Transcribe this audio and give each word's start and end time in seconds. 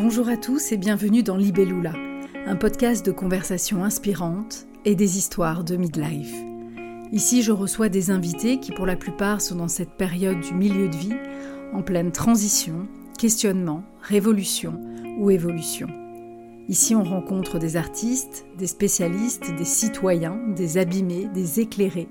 Bonjour 0.00 0.28
à 0.28 0.36
tous 0.36 0.70
et 0.70 0.76
bienvenue 0.76 1.24
dans 1.24 1.36
Libellula, 1.36 1.92
un 2.46 2.54
podcast 2.54 3.04
de 3.04 3.10
conversations 3.10 3.82
inspirantes 3.82 4.64
et 4.84 4.94
des 4.94 5.18
histoires 5.18 5.64
de 5.64 5.76
midlife. 5.76 6.32
Ici, 7.10 7.42
je 7.42 7.50
reçois 7.50 7.88
des 7.88 8.12
invités 8.12 8.60
qui, 8.60 8.70
pour 8.70 8.86
la 8.86 8.94
plupart, 8.94 9.40
sont 9.40 9.56
dans 9.56 9.66
cette 9.66 9.94
période 9.94 10.38
du 10.38 10.54
milieu 10.54 10.88
de 10.88 10.94
vie, 10.94 11.16
en 11.72 11.82
pleine 11.82 12.12
transition, 12.12 12.86
questionnement, 13.18 13.82
révolution 14.00 14.80
ou 15.18 15.32
évolution. 15.32 15.88
Ici, 16.68 16.94
on 16.94 17.02
rencontre 17.02 17.58
des 17.58 17.76
artistes, 17.76 18.46
des 18.56 18.68
spécialistes, 18.68 19.52
des 19.56 19.64
citoyens, 19.64 20.38
des 20.54 20.78
abîmés, 20.78 21.28
des 21.34 21.58
éclairés, 21.58 22.08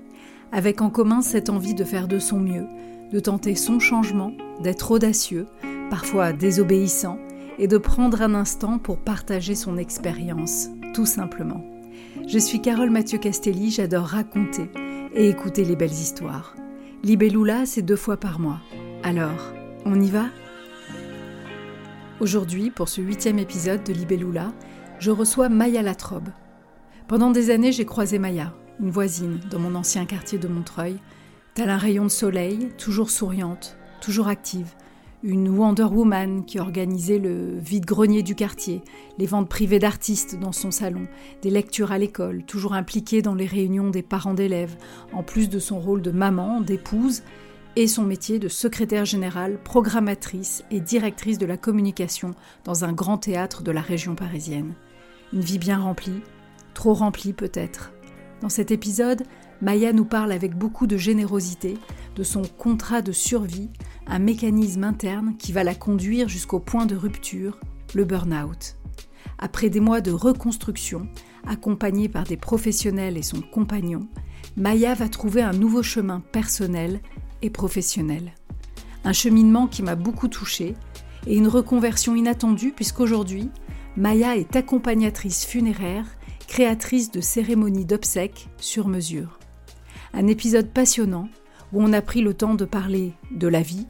avec 0.52 0.82
en 0.82 0.90
commun 0.90 1.22
cette 1.22 1.48
envie 1.48 1.74
de 1.74 1.84
faire 1.84 2.06
de 2.06 2.18
son 2.18 2.38
mieux, 2.38 2.66
de 3.10 3.18
tenter 3.18 3.54
son 3.54 3.80
changement, 3.80 4.34
d'être 4.62 4.90
audacieux, 4.90 5.46
parfois 5.88 6.34
désobéissant, 6.34 7.18
et 7.58 7.66
de 7.66 7.78
prendre 7.78 8.22
un 8.22 8.34
instant 8.34 8.78
pour 8.78 8.98
partager 8.98 9.54
son 9.54 9.76
expérience, 9.76 10.68
tout 10.94 11.06
simplement. 11.06 11.64
Je 12.26 12.38
suis 12.38 12.60
Carole 12.60 12.90
Mathieu 12.90 13.18
Castelli, 13.18 13.70
j'adore 13.70 14.06
raconter 14.06 14.70
et 15.14 15.28
écouter 15.28 15.64
les 15.64 15.76
belles 15.76 15.90
histoires. 15.90 16.54
Libellula, 17.02 17.66
c'est 17.66 17.82
deux 17.82 17.96
fois 17.96 18.16
par 18.16 18.38
mois. 18.38 18.60
Alors, 19.02 19.52
on 19.84 20.00
y 20.00 20.10
va? 20.10 20.26
Aujourd'hui, 22.20 22.70
pour 22.70 22.88
ce 22.88 23.00
huitième 23.00 23.38
épisode 23.38 23.84
de 23.84 23.92
Libellula, 23.92 24.52
je 24.98 25.10
reçois 25.10 25.48
Maya 25.48 25.82
Latrobe. 25.82 26.30
Pendant 27.06 27.30
des 27.30 27.50
années, 27.50 27.72
j'ai 27.72 27.86
croisé 27.86 28.18
Maya, 28.18 28.52
une 28.80 28.90
voisine, 28.90 29.40
dans 29.50 29.58
mon 29.58 29.74
ancien 29.74 30.04
quartier 30.04 30.38
de 30.38 30.48
Montreuil, 30.48 30.98
tel 31.54 31.70
un 31.70 31.78
rayon 31.78 32.04
de 32.04 32.10
soleil, 32.10 32.68
toujours 32.76 33.10
souriante, 33.10 33.76
toujours 34.00 34.28
active, 34.28 34.74
une 35.22 35.48
Wonder 35.48 35.84
Woman 35.84 36.44
qui 36.44 36.60
organisait 36.60 37.18
le 37.18 37.58
vide-grenier 37.58 38.22
du 38.22 38.34
quartier, 38.34 38.82
les 39.18 39.26
ventes 39.26 39.48
privées 39.48 39.78
d'artistes 39.78 40.38
dans 40.38 40.52
son 40.52 40.70
salon, 40.70 41.08
des 41.42 41.50
lectures 41.50 41.92
à 41.92 41.98
l'école, 41.98 42.44
toujours 42.44 42.74
impliquée 42.74 43.22
dans 43.22 43.34
les 43.34 43.46
réunions 43.46 43.90
des 43.90 44.02
parents 44.02 44.34
d'élèves, 44.34 44.76
en 45.12 45.22
plus 45.22 45.48
de 45.48 45.58
son 45.58 45.80
rôle 45.80 46.02
de 46.02 46.12
maman, 46.12 46.60
d'épouse, 46.60 47.22
et 47.76 47.86
son 47.86 48.04
métier 48.04 48.38
de 48.38 48.48
secrétaire 48.48 49.04
générale, 49.04 49.58
programmatrice 49.62 50.64
et 50.70 50.80
directrice 50.80 51.38
de 51.38 51.46
la 51.46 51.56
communication 51.56 52.34
dans 52.64 52.84
un 52.84 52.92
grand 52.92 53.18
théâtre 53.18 53.62
de 53.62 53.70
la 53.70 53.80
région 53.80 54.14
parisienne. 54.14 54.74
Une 55.32 55.42
vie 55.42 55.58
bien 55.58 55.78
remplie, 55.78 56.22
trop 56.74 56.94
remplie 56.94 57.32
peut-être. 57.32 57.92
Dans 58.40 58.48
cet 58.48 58.70
épisode, 58.70 59.24
Maya 59.60 59.92
nous 59.92 60.04
parle 60.04 60.32
avec 60.32 60.56
beaucoup 60.56 60.86
de 60.86 60.96
générosité 60.96 61.76
de 62.14 62.22
son 62.22 62.42
contrat 62.42 63.02
de 63.02 63.12
survie, 63.12 63.70
un 64.08 64.18
mécanisme 64.18 64.84
interne 64.84 65.34
qui 65.38 65.52
va 65.52 65.64
la 65.64 65.74
conduire 65.74 66.28
jusqu'au 66.28 66.60
point 66.60 66.86
de 66.86 66.96
rupture, 66.96 67.60
le 67.94 68.04
burn-out. 68.04 68.76
Après 69.38 69.68
des 69.68 69.80
mois 69.80 70.00
de 70.00 70.10
reconstruction, 70.10 71.06
accompagnée 71.46 72.08
par 72.08 72.24
des 72.24 72.36
professionnels 72.36 73.16
et 73.16 73.22
son 73.22 73.42
compagnon, 73.42 74.08
Maya 74.56 74.94
va 74.94 75.08
trouver 75.08 75.42
un 75.42 75.52
nouveau 75.52 75.82
chemin 75.82 76.20
personnel 76.32 77.00
et 77.42 77.50
professionnel. 77.50 78.32
Un 79.04 79.12
cheminement 79.12 79.66
qui 79.66 79.82
m'a 79.82 79.94
beaucoup 79.94 80.28
touchée 80.28 80.74
et 81.26 81.36
une 81.36 81.48
reconversion 81.48 82.16
inattendue 82.16 82.72
puisqu'aujourd'hui, 82.72 83.50
Maya 83.96 84.36
est 84.36 84.56
accompagnatrice 84.56 85.44
funéraire, 85.44 86.06
créatrice 86.46 87.10
de 87.10 87.20
cérémonies 87.20 87.84
d'obsèques 87.84 88.48
sur 88.56 88.88
mesure. 88.88 89.38
Un 90.14 90.26
épisode 90.26 90.70
passionnant 90.70 91.28
où 91.72 91.82
on 91.82 91.92
a 91.92 92.00
pris 92.00 92.22
le 92.22 92.34
temps 92.34 92.54
de 92.54 92.64
parler 92.64 93.12
de 93.30 93.46
la 93.46 93.60
vie, 93.60 93.86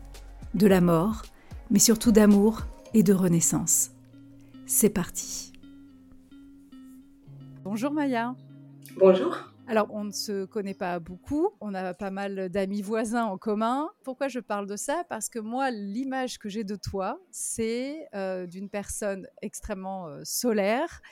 de 0.58 0.66
la 0.66 0.80
mort, 0.80 1.22
mais 1.70 1.78
surtout 1.78 2.12
d'amour 2.12 2.62
et 2.92 3.02
de 3.02 3.14
renaissance. 3.14 3.92
C'est 4.66 4.90
parti. 4.90 5.52
Bonjour 7.62 7.92
Maya. 7.92 8.34
Bonjour. 8.96 9.36
Alors, 9.68 9.88
on 9.90 10.04
ne 10.04 10.10
se 10.10 10.46
connaît 10.46 10.74
pas 10.74 10.98
beaucoup, 10.98 11.50
on 11.60 11.74
a 11.74 11.92
pas 11.92 12.10
mal 12.10 12.48
d'amis 12.48 12.80
voisins 12.80 13.24
en 13.24 13.36
commun. 13.36 13.90
Pourquoi 14.02 14.28
je 14.28 14.40
parle 14.40 14.66
de 14.66 14.76
ça? 14.76 15.04
Parce 15.08 15.28
que 15.28 15.38
moi, 15.38 15.70
l'image 15.70 16.38
que 16.38 16.48
j'ai 16.48 16.64
de 16.64 16.74
toi, 16.74 17.20
c'est 17.30 18.08
euh, 18.14 18.46
d'une 18.46 18.70
personne 18.70 19.28
extrêmement 19.42 20.08
euh, 20.08 20.22
solaire, 20.24 21.02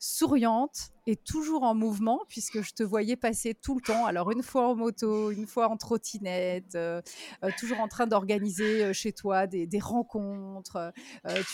souriante, 0.00 0.90
toujours 1.24 1.62
en 1.62 1.74
mouvement 1.74 2.20
puisque 2.28 2.62
je 2.62 2.72
te 2.72 2.82
voyais 2.82 3.16
passer 3.16 3.54
tout 3.54 3.74
le 3.74 3.80
temps. 3.80 4.06
Alors 4.06 4.30
une 4.30 4.42
fois 4.42 4.68
en 4.68 4.74
moto, 4.74 5.30
une 5.30 5.46
fois 5.46 5.68
en 5.68 5.76
trottinette, 5.76 6.74
euh, 6.74 7.00
euh, 7.44 7.50
toujours 7.58 7.80
en 7.80 7.88
train 7.88 8.06
d'organiser 8.06 8.84
euh, 8.84 8.92
chez 8.92 9.12
toi 9.12 9.46
des, 9.46 9.68
rencontres. 9.80 10.92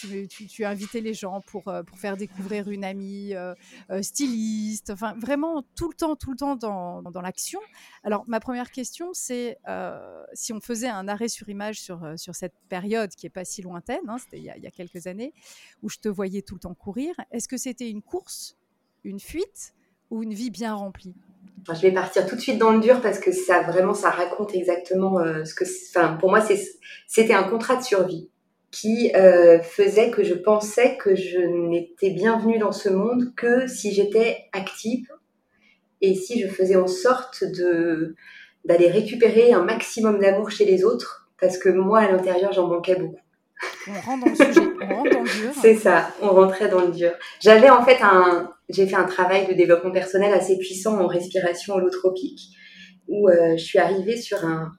Tu, 0.00 0.26
tu, 0.28 0.64
as 0.64 0.70
invité 0.70 1.00
les 1.00 1.14
gens 1.14 1.40
pour, 1.40 1.64
faire 1.96 2.16
découvrir 2.16 2.68
une 2.68 2.84
amie 2.84 3.32
styliste. 4.02 4.90
Enfin 4.90 5.14
vraiment 5.18 5.62
tout 5.76 5.88
le 5.88 5.94
temps, 5.94 6.16
tout 6.16 6.32
le 6.32 6.36
temps 6.36 6.56
dans, 6.56 7.20
l'action. 7.22 7.60
Alors 8.02 8.24
ma 8.26 8.40
première 8.40 8.70
question 8.70 9.10
c'est 9.12 9.58
si 10.32 10.52
on 10.52 10.60
faisait 10.60 10.88
un 10.88 11.08
arrêt 11.08 11.28
sur 11.28 11.48
image 11.48 11.80
sur, 11.80 12.34
cette 12.34 12.54
période 12.68 13.10
qui 13.14 13.26
est 13.26 13.30
pas 13.30 13.44
si 13.44 13.62
lointaine, 13.62 14.00
hein, 14.08 14.18
c'était 14.18 14.38
il 14.38 14.44
y 14.44 14.66
a 14.66 14.70
quelques 14.70 15.06
années, 15.06 15.32
où 15.82 15.88
je 15.88 15.98
te 15.98 16.08
voyais 16.08 16.42
tout 16.42 16.54
le 16.54 16.60
temps 16.60 16.74
courir. 16.74 17.14
Est-ce 17.30 17.48
que 17.48 17.56
c'était 17.56 17.90
une 17.90 18.02
course 18.02 18.56
une 19.06 19.20
fuite 19.20 19.72
ou 20.10 20.22
une 20.22 20.34
vie 20.34 20.50
bien 20.50 20.74
remplie 20.74 21.14
je 21.74 21.80
vais 21.80 21.92
partir 21.92 22.26
tout 22.26 22.36
de 22.36 22.40
suite 22.40 22.58
dans 22.58 22.70
le 22.72 22.80
dur 22.80 23.00
parce 23.00 23.18
que 23.18 23.32
ça 23.32 23.62
vraiment 23.62 23.94
ça 23.94 24.10
raconte 24.10 24.54
exactement 24.54 25.18
euh, 25.18 25.44
ce 25.44 25.54
que 25.54 25.64
enfin 25.90 26.16
pour 26.16 26.30
moi 26.30 26.40
c'était 27.08 27.34
un 27.34 27.44
contrat 27.44 27.76
de 27.76 27.82
survie 27.82 28.30
qui 28.70 29.12
euh, 29.14 29.60
faisait 29.60 30.10
que 30.10 30.22
je 30.22 30.34
pensais 30.34 30.96
que 30.96 31.14
je 31.14 31.38
n'étais 31.38 32.10
bienvenue 32.10 32.58
dans 32.58 32.72
ce 32.72 32.88
monde 32.88 33.34
que 33.36 33.66
si 33.66 33.92
j'étais 33.92 34.44
active 34.52 35.10
et 36.00 36.14
si 36.14 36.40
je 36.40 36.46
faisais 36.46 36.76
en 36.76 36.86
sorte 36.86 37.42
de 37.42 38.14
d'aller 38.64 38.90
récupérer 38.90 39.52
un 39.52 39.64
maximum 39.64 40.18
d'amour 40.18 40.50
chez 40.50 40.64
les 40.64 40.84
autres 40.84 41.28
parce 41.40 41.58
que 41.58 41.68
moi 41.68 42.00
à 42.00 42.10
l'intérieur 42.10 42.52
j'en 42.52 42.68
manquais 42.68 42.96
beaucoup. 42.96 43.20
On 43.88 44.00
rentre 44.00 44.24
dans 44.24 44.30
le 44.30 44.36
sujet, 44.36 44.68
on 44.82 44.94
rentre 44.94 45.10
dans 45.10 45.22
le 45.22 45.40
dur. 45.40 45.50
C'est 45.62 45.76
ça, 45.76 46.10
on 46.20 46.28
rentrait 46.28 46.68
dans 46.68 46.82
le 46.82 46.90
dur. 46.90 47.12
J'avais 47.40 47.70
en 47.70 47.82
fait 47.82 48.02
un, 48.02 48.50
j'ai 48.68 48.86
fait 48.86 48.96
un 48.96 49.04
travail 49.04 49.46
de 49.46 49.52
développement 49.52 49.92
personnel 49.92 50.32
assez 50.32 50.58
puissant 50.58 50.98
en 50.98 51.06
respiration 51.06 51.74
holotropique, 51.74 52.56
où 53.08 53.28
euh, 53.28 53.56
je 53.56 53.64
suis 53.64 53.78
arrivée 53.78 54.16
sur 54.16 54.44
un, 54.44 54.72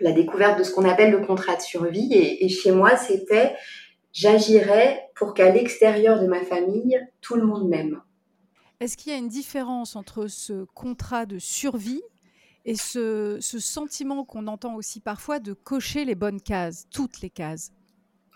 la 0.00 0.12
découverte 0.12 0.58
de 0.58 0.64
ce 0.64 0.72
qu'on 0.72 0.84
appelle 0.84 1.10
le 1.10 1.24
contrat 1.26 1.56
de 1.56 1.62
survie. 1.62 2.12
Et, 2.12 2.44
et 2.44 2.48
chez 2.48 2.72
moi, 2.72 2.96
c'était 2.96 3.54
j'agirais 4.12 5.00
pour 5.16 5.32
qu'à 5.34 5.50
l'extérieur 5.50 6.20
de 6.20 6.26
ma 6.26 6.42
famille, 6.42 7.00
tout 7.20 7.36
le 7.36 7.46
monde 7.46 7.68
m'aime. 7.68 8.00
Est-ce 8.80 8.96
qu'il 8.96 9.12
y 9.12 9.14
a 9.14 9.18
une 9.18 9.28
différence 9.28 9.96
entre 9.96 10.26
ce 10.26 10.64
contrat 10.74 11.24
de 11.24 11.38
survie 11.38 12.02
et 12.64 12.74
ce, 12.74 13.38
ce 13.40 13.58
sentiment 13.58 14.24
qu'on 14.24 14.46
entend 14.48 14.74
aussi 14.74 15.00
parfois 15.00 15.38
de 15.38 15.52
cocher 15.52 16.04
les 16.04 16.14
bonnes 16.14 16.40
cases, 16.40 16.86
toutes 16.92 17.20
les 17.22 17.30
cases? 17.30 17.70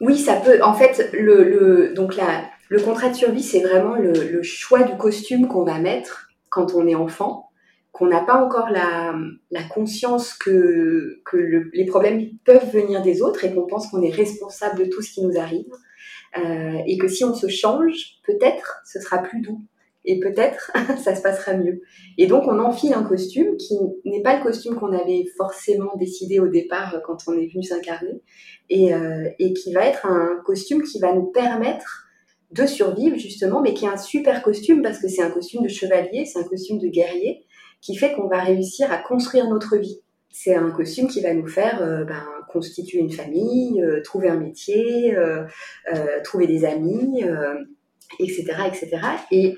Oui, 0.01 0.19
ça 0.19 0.37
peut. 0.37 0.63
En 0.63 0.75
fait, 0.75 1.11
le, 1.13 1.43
le, 1.43 1.95
donc 1.95 2.17
la, 2.17 2.49
le 2.69 2.81
contrat 2.81 3.11
de 3.11 3.15
survie, 3.15 3.43
c'est 3.43 3.61
vraiment 3.61 3.95
le, 3.95 4.13
le, 4.13 4.43
choix 4.43 4.83
du 4.83 4.97
costume 4.97 5.47
qu'on 5.49 5.65
va 5.65 5.79
mettre 5.79 6.29
quand 6.49 6.75
on 6.75 6.87
est 6.87 6.95
enfant, 6.95 7.51
qu'on 7.93 8.07
n'a 8.07 8.21
pas 8.21 8.45
encore 8.45 8.71
la, 8.71 9.15
la 9.51 9.63
conscience 9.65 10.35
que, 10.35 11.21
que 11.25 11.71
les 11.73 11.87
problèmes 11.87 12.29
peuvent 12.45 12.71
venir 12.73 13.03
des 13.03 13.23
autres 13.23 13.45
et 13.45 13.55
qu'on 13.55 13.67
pense 13.67 13.89
qu'on 13.89 14.03
est 14.03 14.11
responsable 14.11 14.81
de 14.81 14.85
tout 14.87 15.03
ce 15.03 15.13
qui 15.13 15.25
nous 15.25 15.39
arrive. 15.39 15.73
Euh, 16.39 16.79
et 16.87 16.99
que 16.99 17.09
si 17.09 17.25
on 17.25 17.35
se 17.35 17.49
change, 17.49 18.21
peut-être 18.25 18.83
ce 18.85 19.01
sera 19.01 19.19
plus 19.19 19.41
doux 19.41 19.63
et 20.05 20.21
peut-être 20.21 20.73
ça 21.03 21.15
se 21.15 21.23
passera 21.23 21.55
mieux. 21.55 21.83
Et 22.19 22.27
donc 22.27 22.47
on 22.47 22.59
enfile 22.59 22.95
un 22.95 23.03
costume 23.03 23.57
qui 23.57 23.77
n'est 24.05 24.23
pas 24.23 24.37
le 24.37 24.43
costume 24.43 24.75
qu'on 24.77 24.93
avait 24.93 25.25
forcément 25.37 25.97
décidé 25.97 26.39
au 26.39 26.49
départ 26.49 27.01
quand 27.05 27.19
on 27.27 27.33
est 27.33 27.51
venu 27.53 27.63
s'incarner, 27.63 28.21
et, 28.69 28.95
euh, 28.95 29.29
et 29.39 29.53
qui 29.53 29.73
va 29.73 29.87
être 29.87 30.07
un 30.07 30.41
costume 30.45 30.83
qui 30.83 30.99
va 30.99 31.13
nous 31.13 31.27
permettre 31.27 32.06
de 32.53 32.67
survivre 32.67 33.17
justement, 33.17 33.61
mais 33.61 33.75
qui 33.75 33.85
est 33.85 33.89
un 33.89 33.97
super 33.97 34.43
costume 34.43 34.83
parce 34.83 34.99
que 34.99 35.09
c'est 35.09 35.23
un 35.23 35.31
costume 35.31 35.63
de 35.63 35.69
chevalier, 35.69 36.25
c'est 36.25 36.39
un 36.39 36.45
costume 36.45 36.79
de 36.79 36.89
guerrier, 36.89 37.45
qui 37.81 37.97
fait 37.97 38.13
qu'on 38.13 38.29
va 38.29 38.43
réussir 38.43 38.91
à 38.93 38.99
construire 38.99 39.49
notre 39.49 39.77
vie. 39.77 40.01
C'est 40.31 40.55
un 40.55 40.71
costume 40.71 41.09
qui 41.09 41.23
va 41.23 41.33
nous 41.33 41.47
faire 41.47 41.83
euh, 41.83 42.05
ben, 42.05 42.25
constituer 42.51 42.99
une 42.99 43.11
famille, 43.11 43.83
euh, 43.83 44.03
trouver 44.03 44.29
un 44.29 44.37
métier, 44.37 45.17
euh, 45.17 45.45
euh 45.95 46.23
trouver 46.23 46.47
des 46.47 46.65
amis, 46.65 47.25
etc., 48.21 48.45
etc. 48.67 48.99
Et 49.31 49.57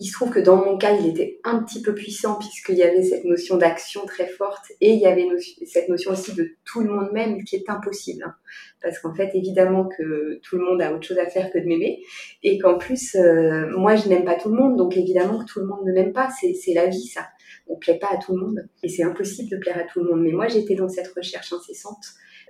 il 0.00 0.06
se 0.06 0.12
trouve 0.12 0.30
que 0.30 0.38
dans 0.38 0.56
mon 0.56 0.78
cas, 0.78 0.96
il 0.96 1.08
était 1.08 1.40
un 1.42 1.62
petit 1.62 1.82
peu 1.82 1.92
puissant 1.92 2.38
puisqu'il 2.38 2.76
y 2.76 2.84
avait 2.84 3.02
cette 3.02 3.24
notion 3.24 3.56
d'action 3.56 4.06
très 4.06 4.28
forte 4.28 4.70
et 4.80 4.92
il 4.92 5.00
y 5.00 5.06
avait 5.06 5.26
cette 5.66 5.88
notion 5.88 6.12
aussi 6.12 6.34
de 6.34 6.50
tout 6.64 6.82
le 6.82 6.90
monde 6.90 7.10
même 7.12 7.42
qui 7.42 7.56
est 7.56 7.68
impossible. 7.68 8.22
Hein. 8.24 8.34
Parce 8.80 9.00
qu'en 9.00 9.12
fait, 9.12 9.30
évidemment 9.34 9.88
que 9.88 10.40
tout 10.44 10.56
le 10.56 10.64
monde 10.64 10.80
a 10.80 10.94
autre 10.94 11.06
chose 11.06 11.18
à 11.18 11.26
faire 11.26 11.50
que 11.50 11.58
de 11.58 11.64
m'aimer 11.64 12.00
et 12.44 12.58
qu'en 12.58 12.78
plus, 12.78 13.16
euh, 13.16 13.66
moi, 13.76 13.96
je 13.96 14.08
n'aime 14.08 14.24
pas 14.24 14.36
tout 14.36 14.50
le 14.50 14.54
monde. 14.54 14.76
Donc 14.76 14.96
évidemment 14.96 15.40
que 15.40 15.52
tout 15.52 15.60
le 15.60 15.66
monde 15.66 15.84
ne 15.84 15.92
m'aime 15.92 16.12
pas. 16.12 16.28
C'est 16.30 16.74
la 16.74 16.86
vie, 16.86 17.06
ça. 17.06 17.26
On 17.66 17.74
ne 17.74 17.78
plaît 17.78 17.98
pas 17.98 18.08
à 18.12 18.18
tout 18.18 18.36
le 18.36 18.40
monde 18.40 18.68
et 18.84 18.88
c'est 18.88 19.02
impossible 19.02 19.50
de 19.50 19.56
plaire 19.56 19.78
à 19.78 19.84
tout 19.84 20.00
le 20.00 20.10
monde. 20.10 20.22
Mais 20.22 20.32
moi, 20.32 20.46
j'étais 20.46 20.76
dans 20.76 20.88
cette 20.88 21.08
recherche 21.08 21.52
incessante 21.52 22.04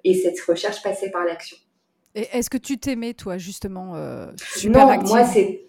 et 0.04 0.12
cette 0.12 0.38
recherche 0.40 0.82
passait 0.82 1.10
par 1.10 1.24
l'action. 1.24 1.56
Et 2.14 2.26
est-ce 2.32 2.50
que 2.50 2.58
tu 2.58 2.78
t'aimais, 2.78 3.14
toi, 3.14 3.38
justement, 3.38 3.94
euh, 3.96 4.26
super 4.36 4.86
non, 4.86 5.02
moi, 5.04 5.24
c'est... 5.24 5.67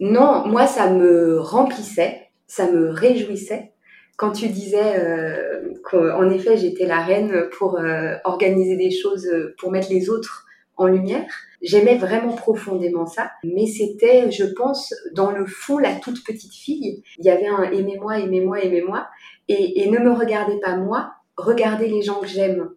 Non, 0.00 0.46
moi, 0.46 0.66
ça 0.66 0.90
me 0.90 1.38
remplissait, 1.38 2.28
ça 2.46 2.70
me 2.70 2.88
réjouissait. 2.88 3.72
Quand 4.16 4.32
tu 4.32 4.48
disais 4.48 4.98
euh, 4.98 5.74
qu'en 5.84 6.28
effet, 6.30 6.56
j'étais 6.56 6.86
la 6.86 7.00
reine 7.00 7.48
pour 7.58 7.78
euh, 7.78 8.14
organiser 8.24 8.76
des 8.76 8.90
choses, 8.90 9.30
pour 9.58 9.70
mettre 9.70 9.90
les 9.90 10.10
autres 10.10 10.46
en 10.76 10.86
lumière, 10.86 11.26
j'aimais 11.62 11.96
vraiment 11.96 12.32
profondément 12.32 13.06
ça. 13.06 13.30
Mais 13.44 13.66
c'était, 13.66 14.30
je 14.30 14.44
pense, 14.44 14.94
dans 15.12 15.30
le 15.30 15.44
fond, 15.44 15.78
la 15.78 15.94
toute 15.94 16.24
petite 16.24 16.54
fille. 16.54 17.02
Il 17.18 17.24
y 17.26 17.30
avait 17.30 17.48
un 17.48 17.64
aimez-moi, 17.64 18.18
aimez-moi, 18.18 18.64
aimez-moi. 18.64 19.06
Et, 19.48 19.82
et 19.82 19.90
ne 19.90 19.98
me 19.98 20.12
regardez 20.12 20.58
pas 20.60 20.76
moi, 20.76 21.12
regardez 21.36 21.88
les 21.88 22.02
gens 22.02 22.20
que 22.20 22.26
j'aime. 22.26 22.70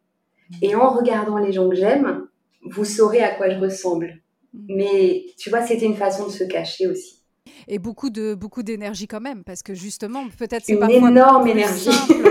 Et 0.62 0.76
en 0.76 0.90
regardant 0.90 1.38
les 1.38 1.54
gens 1.54 1.70
que 1.70 1.76
j'aime, 1.76 2.28
vous 2.66 2.86
saurez 2.86 3.22
à 3.22 3.36
quoi 3.36 3.50
je 3.50 3.60
ressemble. 3.60 4.23
Mm. 4.54 4.76
Mais 4.76 5.26
tu 5.38 5.50
vois, 5.50 5.66
c'était 5.66 5.86
une 5.86 5.96
façon 5.96 6.28
de 6.28 6.32
se 6.32 6.44
cacher 6.44 6.88
aussi. 6.88 7.22
Et 7.68 7.80
beaucoup 7.80 8.10
de 8.10 8.34
beaucoup 8.34 8.64
d'énergie 8.64 9.08
quand 9.08 9.22
même, 9.22 9.44
parce 9.44 9.64
que 9.64 9.74
justement, 9.74 10.28
peut-être 10.38 10.66
c'est 10.66 10.74
une 10.74 10.90
énorme 10.90 11.48
énergie. 11.48 11.90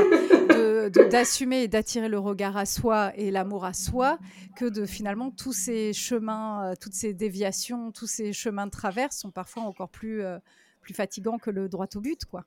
d'assumer 0.91 1.63
et 1.63 1.69
d'attirer 1.69 2.09
le 2.09 2.19
regard 2.19 2.57
à 2.57 2.67
soi 2.67 3.13
et 3.17 3.31
l'amour 3.31 3.65
à 3.65 3.73
soi 3.73 4.19
que 4.57 4.65
de 4.65 4.87
finalement 4.87 5.31
tous 5.31 5.53
ces 5.53 5.93
chemins, 5.93 6.71
euh, 6.71 6.75
toutes 6.81 6.95
ces 6.95 7.13
déviations, 7.13 7.93
tous 7.93 8.07
ces 8.07 8.33
chemins 8.33 8.67
de 8.67 8.71
traverse 8.71 9.17
sont 9.17 9.31
parfois 9.31 9.63
encore 9.63 9.89
plus, 9.89 10.23
euh, 10.23 10.39
plus 10.81 10.95
fatigants 10.95 11.39
que 11.39 11.51
le 11.51 11.69
droit 11.69 11.87
au 11.95 12.01
but, 12.01 12.25
quoi. 12.25 12.45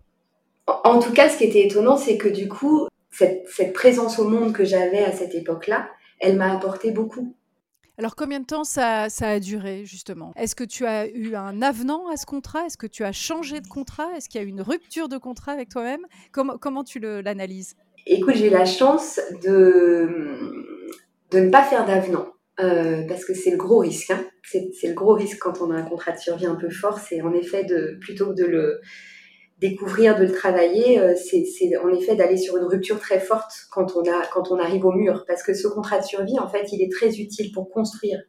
En 0.68 1.00
tout 1.00 1.14
cas, 1.14 1.30
ce 1.30 1.38
qui 1.38 1.44
était 1.44 1.66
étonnant, 1.66 1.98
c'est 1.98 2.18
que 2.18 2.28
du 2.28 2.48
coup, 2.48 2.88
cette, 3.12 3.48
cette 3.50 3.74
présence 3.74 4.18
au 4.20 4.28
monde 4.28 4.52
que 4.52 4.66
j'avais 4.66 5.04
à 5.04 5.12
cette 5.12 5.36
époque-là, 5.36 5.88
elle 6.20 6.38
m'a 6.38 6.54
apporté 6.54 6.92
beaucoup. 6.92 7.36
Alors 7.98 8.16
combien 8.16 8.40
de 8.40 8.46
temps 8.46 8.64
ça, 8.64 9.08
a 9.22 9.40
duré 9.40 9.86
justement? 9.86 10.34
Est-ce 10.36 10.56
que 10.56 10.64
tu 10.64 10.86
as 10.86 11.08
eu 11.08 11.36
un 11.36 11.62
avenant 11.62 12.10
à 12.10 12.18
ce 12.18 12.26
contrat? 12.26 12.66
Est-ce 12.66 12.78
que 12.78 12.88
tu 12.88 13.04
as 13.04 13.12
changé 13.12 13.62
de 13.62 13.68
contrat? 13.68 14.10
Est-ce 14.16 14.28
qu'il 14.28 14.42
y 14.42 14.44
a 14.44 14.48
eu 14.48 14.50
une 14.50 14.62
rupture 14.62 15.08
de 15.08 15.18
contrat 15.18 15.54
avec 15.54 15.70
toi-même? 15.70 16.06
Comment, 16.32 16.84
tu 16.84 17.00
l'analyses? 17.00 17.76
Écoute, 18.06 18.36
j'ai 18.36 18.50
la 18.50 18.66
chance 18.66 19.20
de, 19.44 20.10
de 21.32 21.40
ne 21.40 21.50
pas 21.50 21.64
faire 21.64 21.86
d'avenant. 21.86 22.28
Euh, 22.62 23.06
parce 23.08 23.26
que 23.26 23.34
c'est 23.34 23.52
le 23.52 23.58
gros 23.58 23.80
risque. 23.80 24.12
Hein. 24.12 24.26
C'est 24.44 24.88
le 24.88 24.94
gros 24.94 25.14
risque 25.14 25.40
quand 25.40 25.62
on 25.62 25.72
a 25.72 25.76
un 25.76 25.84
contrat 25.84 26.14
de 26.14 26.20
survie 26.20 26.46
un 26.46 26.56
peu 26.56 26.70
fort, 26.70 27.00
c'est 27.00 27.22
en 27.22 27.34
effet 27.34 27.66
de 27.66 27.98
plutôt 28.00 28.28
que 28.28 28.36
de 28.36 28.46
le 28.46 28.80
découvrir, 29.60 30.18
de 30.18 30.26
le 30.26 30.32
travailler, 30.32 31.00
euh, 31.00 31.14
c'est 31.16 31.78
en 31.78 31.90
effet 31.90 32.16
d'aller 32.16 32.38
sur 32.38 32.58
une 32.58 32.66
rupture 32.66 33.00
très 33.00 33.20
forte 33.20 33.52
quand 33.72 33.96
on, 33.96 34.02
a, 34.02 34.26
quand 34.28 34.52
on 34.52 34.60
arrive 34.60 34.86
au 34.86 34.92
mur. 34.92 35.24
Parce 35.28 35.44
que 35.44 35.54
ce 35.54 35.68
contrat 35.68 36.00
de 36.00 36.04
survie, 36.04 36.38
en 36.40 36.50
fait, 36.50 36.72
il 36.72 36.82
est 36.82 36.92
très 36.92 37.20
utile 37.20 37.52
pour 37.52 37.70
construire 37.70 38.22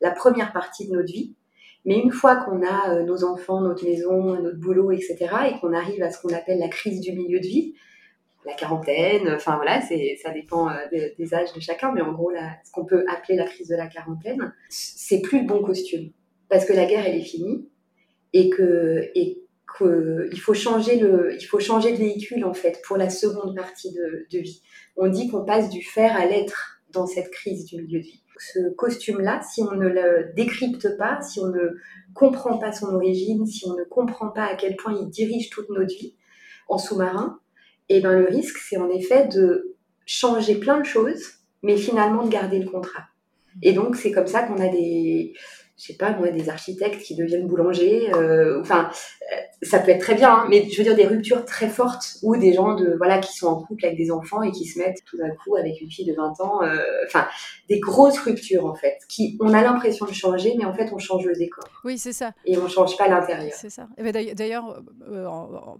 la 0.00 0.10
première 0.10 0.52
partie 0.52 0.88
de 0.88 0.92
notre 0.92 1.12
vie. 1.12 1.34
Mais 1.84 1.98
une 1.98 2.12
fois 2.12 2.36
qu'on 2.36 2.62
a 2.62 2.94
euh, 2.94 3.02
nos 3.04 3.24
enfants, 3.24 3.60
notre 3.60 3.84
maison, 3.84 4.40
notre 4.40 4.58
boulot, 4.58 4.92
etc., 4.92 5.16
et 5.50 5.58
qu'on 5.60 5.72
arrive 5.72 6.02
à 6.02 6.10
ce 6.10 6.20
qu'on 6.20 6.34
appelle 6.34 6.58
la 6.58 6.68
crise 6.68 7.00
du 7.00 7.12
milieu 7.12 7.40
de 7.40 7.46
vie, 7.46 7.74
la 8.46 8.54
quarantaine, 8.54 9.28
enfin 9.34 9.56
voilà, 9.56 9.80
ça 9.80 10.30
dépend 10.30 10.68
euh, 10.68 10.74
des, 10.92 11.34
âges 11.34 11.52
de 11.52 11.60
chacun, 11.60 11.92
mais 11.92 12.02
en 12.02 12.12
gros, 12.12 12.32
ce 12.64 12.70
qu'on 12.72 12.84
peut 12.84 13.04
appeler 13.08 13.36
la 13.36 13.44
crise 13.44 13.68
de 13.68 13.76
la 13.76 13.88
quarantaine, 13.88 14.52
c'est 14.68 15.20
plus 15.20 15.40
le 15.40 15.46
bon 15.46 15.62
costume. 15.62 16.10
Parce 16.48 16.64
que 16.64 16.72
la 16.72 16.86
guerre, 16.86 17.04
elle 17.06 17.16
est 17.16 17.24
finie, 17.24 17.68
et 18.32 18.48
que, 18.50 19.10
qu'il 19.76 20.40
faut 20.40 20.54
changer 20.54 20.98
le, 20.98 21.36
il 21.38 21.44
faut 21.44 21.60
changer 21.60 21.92
de 21.92 21.98
véhicule 21.98 22.44
en 22.44 22.54
fait 22.54 22.80
pour 22.86 22.96
la 22.96 23.10
seconde 23.10 23.54
partie 23.56 23.92
de, 23.92 24.26
de 24.30 24.38
vie. 24.38 24.62
On 24.96 25.08
dit 25.08 25.28
qu'on 25.28 25.44
passe 25.44 25.68
du 25.68 25.82
faire 25.82 26.16
à 26.16 26.26
l'être 26.26 26.80
dans 26.92 27.06
cette 27.06 27.30
crise 27.30 27.64
du 27.66 27.82
milieu 27.82 28.00
de 28.00 28.04
vie. 28.04 28.22
Ce 28.38 28.70
costume-là, 28.74 29.40
si 29.42 29.62
on 29.62 29.74
ne 29.74 29.88
le 29.88 30.32
décrypte 30.34 30.96
pas, 30.96 31.20
si 31.22 31.40
on 31.40 31.48
ne 31.48 31.76
comprend 32.14 32.58
pas 32.58 32.72
son 32.72 32.94
origine, 32.94 33.46
si 33.46 33.66
on 33.66 33.74
ne 33.74 33.84
comprend 33.84 34.28
pas 34.28 34.44
à 34.44 34.54
quel 34.54 34.76
point 34.76 34.96
il 34.98 35.08
dirige 35.08 35.50
toute 35.50 35.68
notre 35.70 35.94
vie 35.94 36.14
en 36.68 36.78
sous-marin, 36.78 37.40
et 37.88 37.96
eh 37.96 38.00
ben 38.00 38.12
le 38.12 38.26
risque, 38.26 38.58
c'est 38.58 38.76
en 38.76 38.90
effet 38.90 39.28
de 39.28 39.76
changer 40.04 40.56
plein 40.56 40.78
de 40.78 40.84
choses, 40.84 41.24
mais 41.62 41.76
finalement 41.76 42.24
de 42.24 42.30
garder 42.30 42.58
le 42.58 42.68
contrat. 42.68 43.04
Et 43.62 43.72
donc 43.72 43.96
c'est 43.96 44.12
comme 44.12 44.26
ça 44.26 44.42
qu'on 44.42 44.60
a 44.60 44.68
des, 44.68 45.32
je 45.78 45.86
sais 45.86 45.96
pas 45.96 46.12
moi, 46.12 46.30
des 46.30 46.48
architectes 46.48 47.00
qui 47.00 47.16
deviennent 47.16 47.46
boulangers. 47.46 48.12
Euh, 48.14 48.60
enfin, 48.60 48.90
euh, 49.32 49.36
ça 49.62 49.80
peut 49.80 49.90
être 49.90 50.00
très 50.00 50.14
bien, 50.14 50.30
hein, 50.30 50.46
mais 50.48 50.68
je 50.70 50.78
veux 50.78 50.84
dire 50.84 50.94
des 50.94 51.06
ruptures 51.06 51.44
très 51.44 51.68
fortes 51.68 52.18
ou 52.22 52.36
des 52.36 52.52
gens 52.52 52.74
de 52.74 52.94
voilà 52.96 53.18
qui 53.18 53.36
sont 53.36 53.48
en 53.48 53.60
couple 53.60 53.86
avec 53.86 53.98
des 53.98 54.10
enfants 54.10 54.42
et 54.42 54.52
qui 54.52 54.64
se 54.64 54.78
mettent 54.78 55.02
tout 55.04 55.16
d'un 55.16 55.30
coup 55.30 55.56
avec 55.56 55.80
une 55.80 55.90
fille 55.90 56.06
de 56.06 56.14
20 56.14 56.40
ans. 56.40 56.62
Euh, 56.62 56.78
enfin, 57.06 57.26
des 57.68 57.80
grosses 57.80 58.18
ruptures 58.20 58.66
en 58.66 58.74
fait, 58.74 58.98
qui 59.08 59.36
on 59.40 59.52
a 59.52 59.62
l'impression 59.62 60.06
de 60.06 60.12
changer, 60.12 60.54
mais 60.56 60.64
en 60.64 60.74
fait 60.74 60.92
on 60.92 60.98
change 60.98 61.26
le 61.26 61.34
décor. 61.34 61.64
Oui, 61.84 61.98
c'est 61.98 62.12
ça. 62.12 62.32
Et 62.44 62.56
on 62.56 62.68
change 62.68 62.96
pas 62.96 63.08
l'intérieur. 63.08 63.52
C'est 63.52 63.70
ça. 63.70 63.88
Ben, 63.98 64.12
d'ailleurs, 64.12 64.82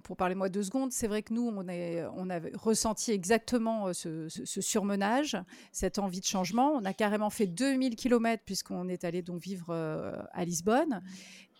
pour 0.02 0.16
parler 0.16 0.34
moi 0.34 0.48
deux 0.48 0.64
secondes, 0.64 0.90
c'est 0.90 1.06
vrai 1.06 1.22
que 1.22 1.32
nous 1.32 1.52
on 1.54 1.68
est, 1.68 2.04
on 2.16 2.30
avait 2.30 2.52
ressenti 2.54 3.12
exactement 3.12 3.92
ce, 3.92 4.28
ce, 4.28 4.60
surmenage, 4.60 5.36
cette 5.70 5.98
envie 5.98 6.20
de 6.20 6.26
changement. 6.26 6.72
On 6.74 6.84
a 6.84 6.92
carrément 6.92 7.30
fait 7.30 7.46
2000 7.46 7.94
km 7.94 8.42
puisqu'on 8.44 8.88
est 8.88 9.04
allé 9.04 9.22
donc 9.22 9.40
vivre 9.40 9.68
euh, 9.70 10.12
à 10.32 10.44
Lisbonne. 10.44 11.00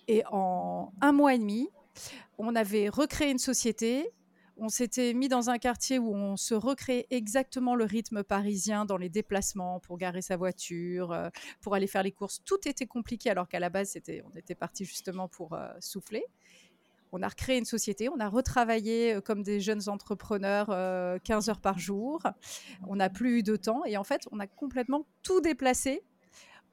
Et 0.08 0.22
en 0.30 0.92
un 1.00 1.12
mois 1.12 1.34
et 1.34 1.38
demi, 1.38 1.68
on 2.38 2.54
avait 2.54 2.88
recréé 2.88 3.30
une 3.30 3.38
société. 3.38 4.10
On 4.56 4.68
s'était 4.68 5.14
mis 5.14 5.28
dans 5.28 5.50
un 5.50 5.58
quartier 5.58 5.98
où 5.98 6.12
on 6.12 6.36
se 6.36 6.54
recréait 6.54 7.06
exactement 7.10 7.76
le 7.76 7.84
rythme 7.84 8.24
parisien 8.24 8.84
dans 8.84 8.96
les 8.96 9.08
déplacements 9.08 9.78
pour 9.78 9.98
garer 9.98 10.20
sa 10.20 10.36
voiture, 10.36 11.12
euh, 11.12 11.28
pour 11.60 11.74
aller 11.74 11.86
faire 11.86 12.02
les 12.02 12.10
courses. 12.10 12.42
Tout 12.44 12.66
était 12.66 12.86
compliqué 12.86 13.30
alors 13.30 13.48
qu'à 13.48 13.60
la 13.60 13.70
base, 13.70 13.96
on 14.24 14.36
était 14.36 14.56
parti 14.56 14.84
justement 14.84 15.28
pour 15.28 15.52
euh, 15.52 15.68
souffler. 15.78 16.24
On 17.12 17.22
a 17.22 17.28
recréé 17.28 17.56
une 17.56 17.64
société, 17.64 18.08
on 18.08 18.20
a 18.20 18.28
retravaillé 18.28 19.20
comme 19.24 19.42
des 19.42 19.60
jeunes 19.60 19.88
entrepreneurs 19.88 20.66
15 21.22 21.48
heures 21.48 21.60
par 21.60 21.78
jour. 21.78 22.22
On 22.86 22.96
n'a 22.96 23.08
plus 23.08 23.38
eu 23.38 23.42
de 23.42 23.56
temps 23.56 23.82
et 23.86 23.96
en 23.96 24.04
fait, 24.04 24.28
on 24.30 24.40
a 24.40 24.46
complètement 24.46 25.06
tout 25.22 25.40
déplacé 25.40 26.02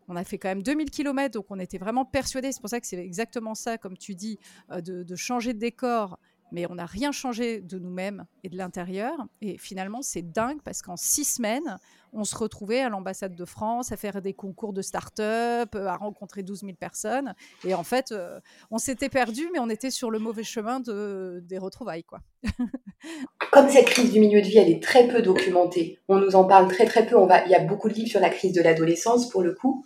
on 0.08 0.16
a 0.16 0.24
fait 0.24 0.38
quand 0.38 0.50
même 0.50 0.64
2000 0.64 0.90
km, 0.90 1.34
donc 1.34 1.46
on 1.50 1.60
était 1.60 1.78
vraiment 1.78 2.06
persuadés. 2.06 2.52
C'est 2.52 2.62
pour 2.62 2.70
ça 2.70 2.80
que 2.80 2.88
c'est 2.88 2.98
exactement 2.98 3.56
ça, 3.56 3.78
comme 3.78 3.98
tu 3.98 4.16
dis, 4.16 4.40
euh, 4.72 4.82
de, 4.82 5.16
changer 5.16 5.54
de 5.54 5.60
décor. 5.60 6.20
Mais 6.52 6.68
on 6.70 6.76
n'a 6.76 6.86
rien 6.86 7.12
changé 7.12 7.60
de 7.60 7.80
nous-mêmes 7.80 8.26
et 8.44 8.50
de 8.50 8.58
l'intérieur. 8.58 9.14
Et 9.42 9.58
finalement, 9.58 10.04
c'est 10.04 10.22
dingue 10.22 10.62
parce 10.64 10.84
qu'en 10.84 10.96
six 10.96 11.26
semaines, 11.26 11.80
on 12.14 12.24
se 12.24 12.36
retrouvait 12.36 12.82
à 12.82 12.90
l'ambassade 12.90 13.36
de 13.36 13.46
France 13.46 13.92
à 13.92 13.98
faire 13.98 14.22
des 14.22 14.34
concours 14.34 14.72
de 14.72 14.82
start-up, 14.82 15.76
euh, 15.76 15.88
à 15.88 15.98
rencontrer 15.98 16.44
12 16.44 16.62
000 16.62 16.74
personnes. 16.80 17.34
Et 17.66 17.74
en 17.74 17.84
fait, 17.84 18.12
euh, 18.12 18.40
on 18.70 18.78
s'était 18.78 19.10
perdu, 19.10 19.50
mais 19.52 19.60
on 19.60 19.70
était 19.70 19.92
sur 19.92 20.12
le 20.12 20.20
mauvais 20.20 20.44
chemin 20.44 20.80
de, 20.80 21.42
des 21.44 21.58
retrouvailles. 21.58 22.04
Quoi. 22.04 22.20
Comme 23.52 23.70
cette 23.70 23.88
crise 23.88 24.12
du 24.12 24.20
milieu 24.20 24.42
de 24.42 24.48
vie, 24.48 24.60
elle 24.60 24.70
est 24.70 24.82
très 24.82 25.08
peu 25.08 25.22
documentée. 25.22 26.00
On 26.08 26.20
nous 26.20 26.36
en 26.36 26.46
parle 26.46 26.68
très 26.68 26.86
très 26.86 27.06
peu. 27.06 27.18
Il 27.46 27.52
y 27.52 27.56
a 27.56 27.64
beaucoup 27.64 27.90
de 27.90 27.94
livres 27.94 28.10
sur 28.10 28.20
la 28.20 28.30
crise 28.30 28.54
de 28.54 28.62
l'adolescence 28.62 29.30
pour 29.30 29.42
le 29.42 29.54
coup. 29.54 29.84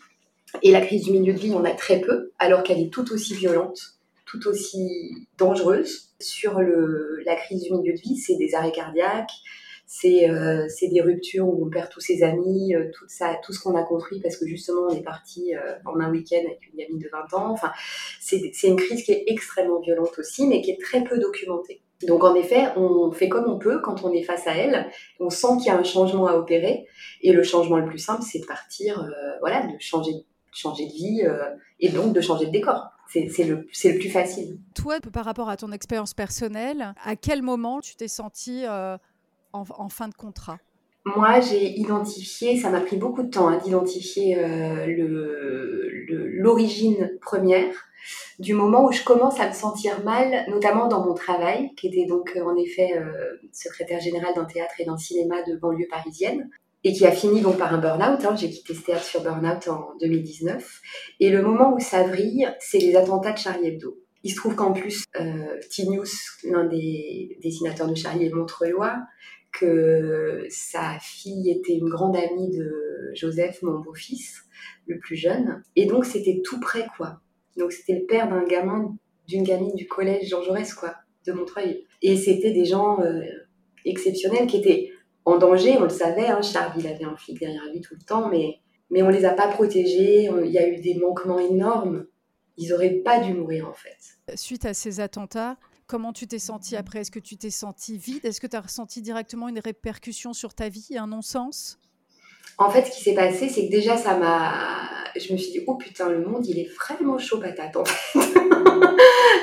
Et 0.64 0.72
la 0.72 0.82
crise 0.82 1.04
du 1.04 1.12
milieu 1.12 1.34
de 1.34 1.40
vie, 1.40 1.54
on 1.54 1.64
a 1.64 1.72
très 1.72 2.00
peu, 2.00 2.32
alors 2.40 2.64
qu'elle 2.64 2.80
est 2.80 2.92
tout 2.92 3.12
aussi 3.14 3.34
violente, 3.34 4.00
tout 4.26 4.48
aussi 4.48 5.28
dangereuse. 5.38 6.10
Sur 6.22 6.60
le, 6.60 7.22
la 7.26 7.36
crise 7.36 7.64
du 7.64 7.74
milieu 7.74 7.94
de 7.94 8.00
vie, 8.00 8.18
c'est 8.18 8.36
des 8.36 8.54
arrêts 8.54 8.72
cardiaques, 8.72 9.32
c'est 9.86 10.30
euh, 10.30 10.68
des 10.82 11.02
ruptures 11.02 11.48
où 11.48 11.66
on 11.66 11.70
perd 11.70 11.90
tous 11.90 12.02
ses 12.02 12.24
amis, 12.24 12.76
euh, 12.76 12.92
tout, 12.94 13.06
ça, 13.08 13.40
tout 13.44 13.54
ce 13.54 13.60
qu'on 13.60 13.76
a 13.76 13.84
compris 13.84 14.20
parce 14.20 14.38
que 14.38 14.46
justement 14.46 14.82
on 14.90 14.94
est 14.94 15.02
parti 15.02 15.56
euh, 15.56 15.76
en 15.86 16.00
un 16.00 16.12
week-end 16.12 16.42
avec 16.46 16.60
une 16.72 16.78
gamine 16.78 17.00
de 17.00 17.10
20 17.12 17.38
ans. 17.40 17.52
Enfin, 17.52 17.72
c'est 18.20 18.52
une 18.64 18.76
crise 18.76 19.04
qui 19.04 19.14
est 19.14 19.24
extrêmement 19.28 19.80
violente 19.80 20.20
aussi, 20.20 20.46
mais 20.46 20.62
qui 20.62 20.72
est 20.72 20.82
très 20.82 21.04
peu 21.04 21.18
documentée. 21.18 21.82
Donc 22.08 22.24
en 22.24 22.34
effet, 22.36 22.68
on 22.78 23.12
fait 23.12 23.28
comme 23.28 23.50
on 23.50 23.58
peut 23.58 23.82
quand 23.82 24.04
on 24.04 24.14
est 24.14 24.24
face 24.24 24.48
à 24.48 24.56
elle. 24.56 24.90
On 25.20 25.30
sent 25.30 25.58
qu'il 25.58 25.66
y 25.66 25.70
a 25.70 25.78
un 25.78 25.84
changement 25.84 26.28
à 26.28 26.36
opérer, 26.36 26.86
et 27.22 27.34
le 27.34 27.44
changement 27.44 27.78
le 27.78 27.86
plus 27.86 28.00
simple, 28.00 28.24
c'est 28.24 28.40
de 28.40 28.46
partir, 28.46 29.02
euh, 29.02 29.10
voilà, 29.42 29.66
de 29.66 29.74
changer 29.80 30.12
changer 30.52 30.86
de 30.86 30.92
vie 30.92 31.22
euh, 31.24 31.56
et 31.80 31.90
donc 31.90 32.14
de 32.14 32.22
changer 32.22 32.46
de 32.46 32.52
décor. 32.52 32.90
C'est 33.08 33.44
le, 33.44 33.68
le, 33.84 33.98
plus 33.98 34.10
facile. 34.10 34.60
Toi, 34.76 35.00
par 35.00 35.26
rapport 35.26 35.50
à 35.50 35.58
ton 35.58 35.72
expérience 35.72 36.14
personnelle, 36.14 36.94
à 37.04 37.16
quel 37.16 37.42
moment 37.42 37.82
tu 37.82 37.96
t'es 37.96 38.08
sentie 38.08 38.66
euh, 38.68 38.98
en, 39.52 39.90
fin 39.90 40.08
de 40.10 40.14
contrat? 40.14 40.60
Moi, 41.06 41.40
j'ai 41.40 41.72
identifié, 41.80 42.56
ça 42.60 42.70
m'a 42.70 42.82
pris 42.82 42.98
beaucoup 42.98 43.24
de 43.24 43.30
temps 43.30 43.48
hein, 43.48 43.58
d'identifier 43.64 44.38
euh, 44.38 44.86
l'origine 46.08 47.18
première 47.20 47.74
du 48.38 48.54
moment 48.54 48.86
où 48.86 48.92
je 48.92 49.04
commence 49.04 49.40
à 49.40 49.48
me 49.48 49.54
sentir 49.54 50.04
mal, 50.04 50.46
notamment 50.48 50.88
dans 50.88 51.04
mon 51.04 51.16
travail, 51.16 51.74
qui 51.76 51.88
était 51.88 52.06
donc 52.06 52.38
en 52.42 52.56
effet 52.56 52.94
secrétaire 53.52 54.00
général 54.00 54.34
d'un 54.36 54.46
théâtre 54.46 54.76
et 54.80 54.86
d'un 54.86 54.98
cinéma 54.98 55.44
de 55.44 55.58
banlieue 55.58 55.88
parisienne 55.90 56.50
et 56.84 56.94
qui 56.94 57.06
a 57.06 57.12
fini 57.12 57.42
donc 57.42 57.58
par 57.58 57.74
un 57.74 57.78
burn-out. 57.78 58.26
Hein. 58.26 58.36
J'ai 58.36 58.50
quitté 58.50 58.74
ce 58.74 58.82
théâtre 58.82 59.04
sur 59.04 59.22
burn-out 59.22 59.68
en 59.68 59.90
2019. 60.00 60.82
Et 61.20 61.30
le 61.30 61.42
moment 61.42 61.74
où 61.74 61.80
ça 61.80 62.04
vrille, 62.04 62.48
c'est 62.60 62.80
les 62.80 62.96
attentats 62.96 63.34
de 63.34 63.38
Charlie 63.38 63.68
Hebdo. 63.68 63.98
Il 64.24 64.32
se 64.32 64.36
trouve 64.36 64.56
qu'en 64.56 64.74
plus, 64.74 65.04
euh, 65.20 65.58
T-News, 65.74 66.06
l'un 66.44 66.66
des 66.66 67.38
dessinateurs 67.42 67.88
de 67.88 67.96
Charlie 67.96 68.26
est 68.26 68.34
montreuillois, 68.34 68.98
que 69.52 70.46
sa 70.50 70.98
fille 71.02 71.50
était 71.50 71.74
une 71.74 71.90
grande 71.90 72.16
amie 72.16 72.50
de 72.50 73.12
Joseph, 73.14 73.62
mon 73.62 73.80
beau-fils, 73.80 74.44
le 74.88 75.00
plus 75.00 75.16
jeune. 75.16 75.64
Et 75.76 75.86
donc, 75.86 76.06
c'était 76.06 76.42
tout 76.44 76.60
près, 76.60 76.86
quoi. 76.98 77.22
Donc, 77.58 77.72
c'était 77.72 78.00
le 78.00 78.06
père 78.06 78.30
d'un 78.30 78.44
gamin, 78.44 78.96
d'une 79.28 79.44
gamine 79.44 79.74
du 79.76 79.88
collège 79.88 80.28
Jean 80.30 80.42
Jaurès, 80.42 80.74
quoi, 80.74 80.96
de 81.26 81.32
Montreuil. 81.32 81.86
Et 82.02 82.18
c'était 82.18 82.52
des 82.52 82.66
gens 82.66 83.02
euh, 83.02 83.22
exceptionnels 83.86 84.48
qui 84.48 84.58
étaient 84.58 84.92
en 85.26 85.38
danger, 85.38 85.78
on 85.78 85.84
le 85.84 85.90
savait. 85.90 86.28
Hein, 86.28 86.42
Charles, 86.42 86.74
il 86.78 86.88
avait 86.88 87.06
un 87.06 87.16
flic 87.16 87.40
derrière 87.40 87.66
lui 87.72 87.82
tout 87.82 87.96
le 87.96 88.04
temps, 88.04 88.30
mais, 88.30 88.60
mais 88.90 89.02
on 89.04 89.10
les 89.10 89.26
a 89.26 89.34
pas 89.34 89.48
protégés. 89.48 90.30
Il 90.46 90.52
y 90.52 90.58
a 90.58 90.68
eu 90.68 90.82
des 90.82 90.96
manquements 90.96 91.40
énormes. 91.40 92.06
Ils 92.58 92.74
auraient 92.74 93.02
pas 93.04 93.20
dû 93.20 93.34
mourir, 93.34 93.70
en 93.70 93.74
fait. 93.74 93.98
Suite 94.36 94.66
à 94.66 94.74
ces 94.74 95.00
attentats, 95.00 95.58
Comment 95.90 96.14
tu 96.14 96.28
t'es 96.28 96.38
senti 96.38 96.76
après? 96.76 97.00
Est-ce 97.00 97.10
que 97.10 97.18
tu 97.18 97.36
t'es 97.36 97.50
senti 97.50 97.98
vide? 97.98 98.24
Est-ce 98.24 98.40
que 98.40 98.46
tu 98.46 98.56
as 98.56 98.62
ressenti 98.62 99.02
directement 99.02 99.48
une 99.48 99.58
répercussion 99.58 100.34
sur 100.34 100.54
ta 100.54 100.70
vie, 100.70 100.96
un 101.00 101.08
non-sens? 101.08 101.80
En 102.60 102.70
fait, 102.70 102.86
ce 102.86 102.92
qui 102.92 103.02
s'est 103.02 103.16
passé, 103.16 103.50
c'est 103.50 103.66
que 103.66 103.72
déjà, 103.72 103.98
ça 103.98 104.16
m'a. 104.16 104.88
Je 105.16 105.34
me 105.34 105.38
suis 105.40 105.52
dit, 105.52 105.64
oh 105.66 105.78
putain, 105.78 106.10
le 106.10 106.24
monde, 106.24 106.46
il 106.46 106.60
est 106.60 106.70
vraiment 106.76 107.18
chaud 107.18 107.40
patate, 107.40 107.76
en 107.76 107.86
fait. 107.86 108.20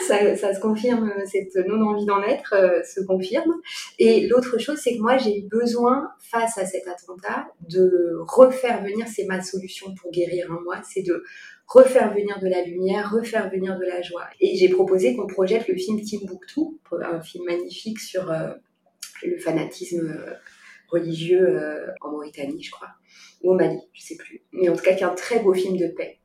ça, 0.06 0.54
se 0.54 0.60
confirme, 0.60 1.12
cette 1.26 1.54
non-envie 1.66 2.04
d'en 2.04 2.22
être 2.22 2.54
euh, 2.54 2.82
se 2.82 3.00
confirme. 3.00 3.54
Et 3.98 4.26
l'autre 4.26 4.58
chose, 4.58 4.78
c'est 4.78 4.96
que 4.96 5.00
moi, 5.00 5.16
j'ai 5.16 5.38
eu 5.38 5.42
besoin, 5.48 6.10
face 6.20 6.58
à 6.58 6.66
cet 6.66 6.86
attentat, 6.86 7.46
de 7.68 8.16
refaire 8.20 8.82
venir, 8.82 9.06
c'est 9.08 9.24
ma 9.24 9.42
solution 9.42 9.94
pour 9.94 10.10
guérir 10.10 10.50
un 10.50 10.60
mois, 10.62 10.80
c'est 10.82 11.02
de 11.02 11.24
refaire 11.66 12.14
venir 12.14 12.38
de 12.40 12.48
la 12.48 12.62
lumière, 12.62 13.10
refaire 13.12 13.50
venir 13.50 13.76
de 13.78 13.84
la 13.84 14.02
joie. 14.02 14.26
Et 14.40 14.56
j'ai 14.56 14.68
proposé 14.68 15.16
qu'on 15.16 15.26
projette 15.26 15.66
le 15.68 15.76
film 15.76 16.00
Timbuktu, 16.00 16.60
un 16.92 17.20
film 17.20 17.44
magnifique 17.44 17.98
sur 17.98 18.30
euh, 18.30 18.50
le 19.24 19.38
fanatisme 19.38 20.06
euh, 20.06 20.34
religieux 20.88 21.58
en 22.00 22.12
Mauritanie, 22.12 22.62
je 22.62 22.70
crois, 22.70 22.90
ou 23.42 23.50
au 23.50 23.54
Mali, 23.54 23.80
je 23.92 24.02
sais 24.02 24.16
plus. 24.16 24.42
Mais 24.52 24.68
en 24.68 24.76
tout 24.76 24.84
cas, 24.84 24.94
qui 24.94 25.02
est 25.02 25.06
un 25.06 25.14
très 25.14 25.40
beau 25.40 25.52
film 25.52 25.76
de 25.76 25.88
paix, 25.88 26.20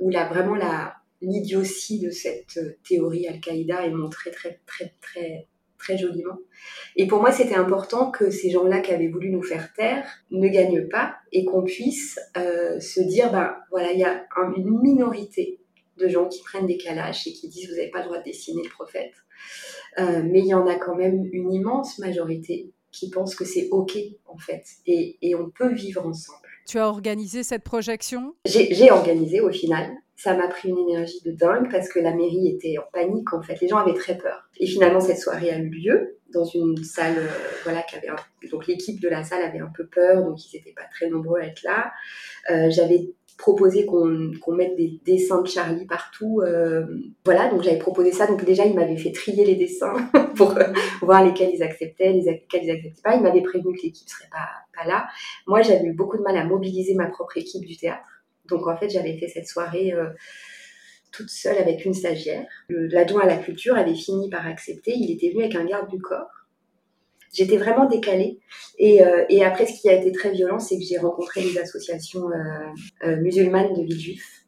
où 0.00 0.10
là, 0.10 0.28
vraiment 0.28 0.56
la, 0.56 0.95
l'idiotie 1.20 1.98
de 2.00 2.10
cette 2.10 2.58
théorie 2.86 3.26
Al-Qaïda 3.26 3.86
est 3.86 3.90
montrée 3.90 4.30
très, 4.30 4.60
très, 4.66 4.94
très 5.00 5.48
très 5.78 5.98
joliment. 5.98 6.38
Et 6.96 7.06
pour 7.06 7.20
moi, 7.20 7.32
c'était 7.32 7.54
important 7.54 8.10
que 8.10 8.30
ces 8.30 8.50
gens-là 8.50 8.80
qui 8.80 8.92
avaient 8.92 9.08
voulu 9.08 9.30
nous 9.30 9.42
faire 9.42 9.72
taire 9.74 10.06
ne 10.30 10.48
gagnent 10.48 10.88
pas 10.88 11.16
et 11.32 11.44
qu'on 11.44 11.62
puisse 11.62 12.18
euh, 12.36 12.80
se 12.80 13.00
dire, 13.00 13.30
ben 13.30 13.54
voilà, 13.70 13.92
il 13.92 13.98
y 13.98 14.04
a 14.04 14.24
une 14.56 14.80
minorité 14.80 15.60
de 15.98 16.08
gens 16.08 16.28
qui 16.28 16.42
prennent 16.42 16.66
des 16.66 16.78
calaches 16.78 17.26
et 17.26 17.32
qui 17.32 17.48
disent, 17.48 17.68
vous 17.68 17.76
n'avez 17.76 17.90
pas 17.90 18.00
le 18.00 18.06
droit 18.06 18.18
de 18.18 18.24
dessiner 18.24 18.62
le 18.62 18.70
prophète. 18.70 19.12
Euh, 19.98 20.22
mais 20.24 20.40
il 20.40 20.46
y 20.46 20.54
en 20.54 20.66
a 20.66 20.76
quand 20.76 20.94
même 20.94 21.28
une 21.32 21.52
immense 21.52 21.98
majorité 21.98 22.72
qui 22.90 23.10
pense 23.10 23.34
que 23.34 23.44
c'est 23.44 23.68
OK, 23.70 23.98
en 24.26 24.38
fait, 24.38 24.64
et, 24.86 25.18
et 25.20 25.34
on 25.34 25.50
peut 25.50 25.72
vivre 25.72 26.06
ensemble. 26.06 26.48
Tu 26.66 26.78
as 26.78 26.88
organisé 26.88 27.42
cette 27.42 27.62
projection? 27.62 28.34
J'ai 28.46 28.90
organisé 28.90 29.40
au 29.40 29.50
final 29.50 29.90
ça 30.16 30.34
m'a 30.34 30.48
pris 30.48 30.70
une 30.70 30.78
énergie 30.78 31.20
de 31.24 31.30
dingue 31.30 31.70
parce 31.70 31.88
que 31.88 31.98
la 31.98 32.12
mairie 32.12 32.48
était 32.48 32.76
en 32.78 32.90
panique 32.92 33.32
en 33.34 33.42
fait. 33.42 33.60
Les 33.60 33.68
gens 33.68 33.76
avaient 33.76 33.94
très 33.94 34.16
peur. 34.16 34.48
Et 34.58 34.66
finalement, 34.66 35.00
cette 35.00 35.18
soirée 35.18 35.50
a 35.50 35.58
eu 35.58 35.68
lieu 35.68 36.16
dans 36.32 36.44
une 36.44 36.82
salle, 36.82 37.18
euh, 37.18 37.28
voilà, 37.64 37.84
avait 37.94 38.08
donc 38.50 38.66
l'équipe 38.66 39.00
de 39.00 39.08
la 39.08 39.22
salle 39.22 39.42
avait 39.42 39.60
un 39.60 39.70
peu 39.74 39.86
peur, 39.86 40.24
donc 40.24 40.44
ils 40.44 40.56
n'étaient 40.56 40.72
pas 40.72 40.86
très 40.90 41.08
nombreux 41.08 41.40
à 41.40 41.46
être 41.46 41.62
là. 41.62 41.92
Euh, 42.50 42.70
j'avais 42.70 43.10
proposé 43.38 43.84
qu'on 43.84 44.52
mette 44.52 44.76
des 44.76 44.98
dessins 45.04 45.42
de 45.42 45.46
Charlie 45.46 45.84
partout. 45.84 46.40
Euh, 46.40 46.86
voilà, 47.24 47.50
donc 47.50 47.62
j'avais 47.62 47.78
proposé 47.78 48.10
ça. 48.10 48.26
Donc 48.26 48.44
déjà, 48.44 48.64
il 48.64 48.74
m'avait 48.74 48.96
fait 48.96 49.12
trier 49.12 49.44
les 49.44 49.56
dessins 49.56 49.94
pour 50.36 50.58
voir 51.02 51.22
lesquels 51.22 51.50
ils 51.52 51.62
acceptaient, 51.62 52.12
lesquels 52.12 52.64
ils 52.64 52.70
acceptaient 52.70 53.02
pas. 53.02 53.14
Il 53.14 53.22
m'avait 53.22 53.42
prévenu 53.42 53.76
que 53.76 53.82
l'équipe 53.82 54.08
serait 54.08 54.30
pas, 54.30 54.48
pas 54.74 54.88
là. 54.88 55.06
Moi, 55.46 55.60
j'avais 55.60 55.84
eu 55.84 55.92
beaucoup 55.92 56.16
de 56.16 56.22
mal 56.22 56.36
à 56.38 56.44
mobiliser 56.44 56.94
ma 56.94 57.06
propre 57.06 57.36
équipe 57.36 57.64
du 57.66 57.76
théâtre. 57.76 58.15
Donc 58.48 58.66
en 58.66 58.76
fait, 58.76 58.88
j'avais 58.88 59.16
fait 59.18 59.28
cette 59.28 59.46
soirée 59.46 59.92
euh, 59.92 60.08
toute 61.12 61.30
seule 61.30 61.58
avec 61.58 61.84
une 61.84 61.94
stagiaire. 61.94 62.46
L'adjoint 62.68 63.22
à 63.22 63.26
la 63.26 63.36
culture 63.36 63.76
avait 63.76 63.94
fini 63.94 64.28
par 64.30 64.46
accepter. 64.46 64.92
Il 64.94 65.10
était 65.10 65.30
venu 65.30 65.42
avec 65.42 65.54
un 65.54 65.64
garde 65.64 65.88
du 65.90 65.98
corps. 65.98 66.30
J'étais 67.32 67.56
vraiment 67.56 67.86
décalée. 67.86 68.38
Et, 68.78 69.02
euh, 69.04 69.24
après, 69.44 69.66
ce 69.66 69.80
qui 69.80 69.88
a 69.88 69.94
été 69.94 70.12
très 70.12 70.30
violent, 70.30 70.58
c'est 70.58 70.78
que 70.78 70.84
j'ai 70.84 70.98
rencontré 70.98 71.42
les 71.42 71.58
associations 71.58 72.30
euh, 73.04 73.16
musulmanes 73.16 73.74
de 73.74 73.82
Villejuif 73.82 74.45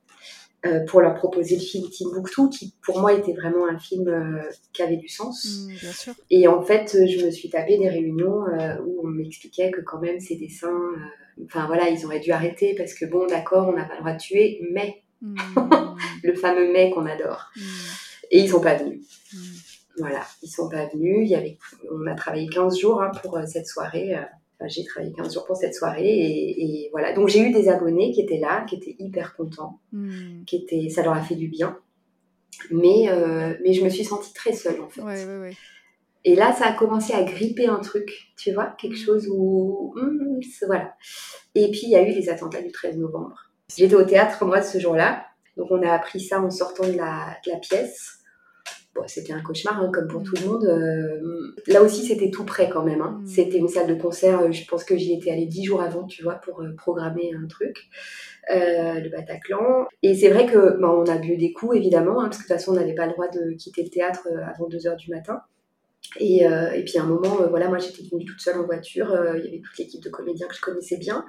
pour 0.89 1.01
leur 1.01 1.15
proposer 1.15 1.55
le 1.55 1.61
film 1.61 1.89
Timbuktu, 1.89 2.49
qui 2.51 2.75
pour 2.83 3.01
moi 3.01 3.13
était 3.13 3.33
vraiment 3.33 3.67
un 3.69 3.79
film 3.79 4.43
qui 4.73 4.83
avait 4.83 4.97
du 4.97 5.09
sens. 5.09 5.47
Mmh, 5.47 5.75
bien 5.81 5.93
sûr. 5.93 6.15
Et 6.31 6.49
en 6.49 6.63
fait, 6.63 6.97
je 7.07 7.25
me 7.25 7.31
suis 7.31 7.49
tapé 7.49 7.79
des 7.79 7.89
réunions 7.89 8.45
où 8.85 9.01
on 9.05 9.07
m'expliquait 9.07 9.71
que 9.71 9.81
quand 9.81 10.01
même 10.01 10.19
ces 10.19 10.37
dessins 10.37 10.93
Enfin 11.45 11.67
voilà, 11.67 11.89
ils 11.89 12.05
auraient 12.05 12.21
dû 12.21 12.33
arrêter 12.33 12.75
parce 12.75 12.95
que 12.95 13.05
bon, 13.05 13.27
d'accord, 13.27 13.69
on 13.69 13.73
n'a 13.73 13.85
pas 13.85 13.95
le 13.95 14.01
droit 14.01 14.13
de 14.13 14.19
tuer, 14.19 14.61
mais 14.73 15.03
hmm. 15.23 15.37
le 16.23 16.35
fameux 16.35 16.73
mais 16.73 16.91
qu'on 16.91 17.07
adore. 17.07 17.51
Hmm. 17.57 17.61
Et 18.31 18.41
ils 18.41 18.49
sont 18.49 18.61
pas 18.61 18.75
venus. 18.75 19.01
Voilà, 19.99 20.23
ils 20.43 20.49
sont 20.49 20.69
pas 20.69 20.87
venus. 20.87 21.19
Il 21.23 21.29
y 21.29 21.35
avait, 21.35 21.59
on 21.91 22.07
a 22.07 22.15
travaillé 22.15 22.49
15 22.49 22.79
jours 22.79 23.03
hein, 23.03 23.11
pour 23.23 23.37
euh, 23.37 23.47
cette 23.47 23.67
soirée. 23.67 24.17
J'ai 24.67 24.85
travaillé 24.85 25.13
15 25.13 25.35
jours 25.35 25.45
pour 25.45 25.57
cette 25.57 25.75
soirée 25.75 26.05
et, 26.05 26.89
voilà. 26.91 27.13
Donc 27.13 27.29
j'ai 27.29 27.41
eu 27.41 27.53
des 27.53 27.69
abonnés 27.69 28.11
qui 28.11 28.21
étaient 28.21 28.39
là, 28.39 28.65
qui 28.69 28.75
étaient 28.77 28.97
hyper 28.99 29.37
contents, 29.37 29.81
qui 30.47 30.57
étaient, 30.57 30.89
ça 30.89 31.03
leur 31.03 31.15
a 31.15 31.23
fait 31.23 31.37
du 31.37 31.49
bien. 31.49 31.79
Mais, 32.71 33.09
euh, 33.09 33.55
mais 33.63 33.73
je 33.73 33.85
me 33.85 33.89
suis 33.89 34.05
sentie 34.05 34.33
très 34.35 34.53
seule 34.53 34.81
en 34.81 34.89
fait. 34.89 35.01
Ouais, 35.01 35.25
ouais, 35.25 35.39
ouais. 35.39 35.53
Et 36.25 36.35
là, 36.35 36.53
ça 36.53 36.67
a 36.67 36.73
commencé 36.73 37.13
à 37.15 37.23
gripper 37.23 37.67
un 37.67 37.79
truc, 37.79 38.33
tu 38.37 38.53
vois, 38.53 38.75
quelque 38.79 38.95
mm. 38.95 39.05
chose 39.05 39.29
où... 39.33 39.95
Hmm, 39.97 40.41
voilà. 40.67 40.95
Et 41.55 41.71
puis, 41.71 41.83
il 41.85 41.91
y 41.91 41.97
a 41.97 42.03
eu 42.03 42.13
les 42.13 42.29
attentats 42.29 42.61
du 42.61 42.73
13 42.73 42.99
novembre. 42.99 43.51
J'étais 43.75 43.95
au 43.95 44.03
théâtre, 44.03 44.45
moi, 44.45 44.63
ce 44.63 44.79
jour-là. 44.79 45.25
Donc, 45.57 45.71
on 45.71 45.83
a 45.83 45.93
appris 45.93 46.21
ça 46.21 46.41
en 46.41 46.51
sortant 46.51 46.87
de 46.87 46.97
la, 46.97 47.39
pièce. 47.63 48.18
Bon, 48.99 49.05
c'était 49.07 49.33
un 49.33 49.41
cauchemar, 49.41 49.81
hein, 49.81 49.91
comme 49.93 50.09
pour 50.09 50.25
tout 50.25 50.35
le 50.35 50.43
mm. 50.43 50.51
monde. 50.51 50.65
Euh, 50.65 51.55
là 51.69 51.83
aussi, 51.83 52.05
c'était 52.05 52.31
tout 52.31 52.45
près 52.45 52.69
quand 52.69 52.83
même. 52.83 53.01
Hein. 53.01 53.21
Mm. 53.23 53.27
C'était 53.27 53.59
une 53.59 53.69
salle 53.69 53.87
de 53.87 53.95
concert. 53.95 54.51
Je 54.51 54.65
pense 54.67 54.83
que 54.83 54.97
j'y 54.97 55.13
étais 55.13 55.31
allée 55.31 55.47
dix 55.47 55.65
jours 55.65 55.81
avant, 55.81 56.05
tu 56.05 56.25
vois, 56.25 56.35
pour 56.35 56.63
euh, 56.63 56.75
programmer 56.77 57.31
un 57.33 57.47
truc. 57.47 57.89
Euh, 58.51 58.95
le 58.95 59.09
Bataclan. 59.11 59.87
Et 60.03 60.15
c'est 60.15 60.31
vrai 60.31 60.47
que 60.47 60.81
bah, 60.81 60.91
on 60.91 61.05
a 61.05 61.19
bu 61.19 61.37
des 61.37 61.53
coups, 61.53 61.77
évidemment, 61.77 62.21
hein, 62.21 62.25
parce 62.25 62.39
que 62.39 62.43
de 62.45 62.49
toute 62.49 62.57
façon, 62.57 62.73
on 62.73 62.77
n'avait 62.77 62.95
pas 62.95 63.07
le 63.07 63.13
droit 63.13 63.29
de 63.29 63.53
quitter 63.53 63.83
le 63.85 63.91
théâtre 63.91 64.27
avant 64.47 64.69
2 64.69 64.87
heures 64.87 64.97
du 64.97 65.11
matin. 65.11 65.43
Et, 66.17 66.47
euh, 66.47 66.73
et, 66.73 66.85
puis 66.85 66.99
à 66.99 67.03
un 67.03 67.07
moment, 67.07 67.43
euh, 67.43 67.49
voilà, 67.49 67.69
moi 67.69 67.79
j'étais 67.79 68.03
venue 68.11 68.25
toute 68.25 68.41
seule 68.41 68.59
en 68.59 68.65
voiture, 68.65 69.13
euh, 69.13 69.39
il 69.39 69.45
y 69.45 69.49
avait 69.49 69.61
toute 69.61 69.77
l'équipe 69.79 70.03
de 70.03 70.09
comédiens 70.09 70.47
que 70.49 70.55
je 70.55 70.61
connaissais 70.61 70.97
bien. 70.97 71.25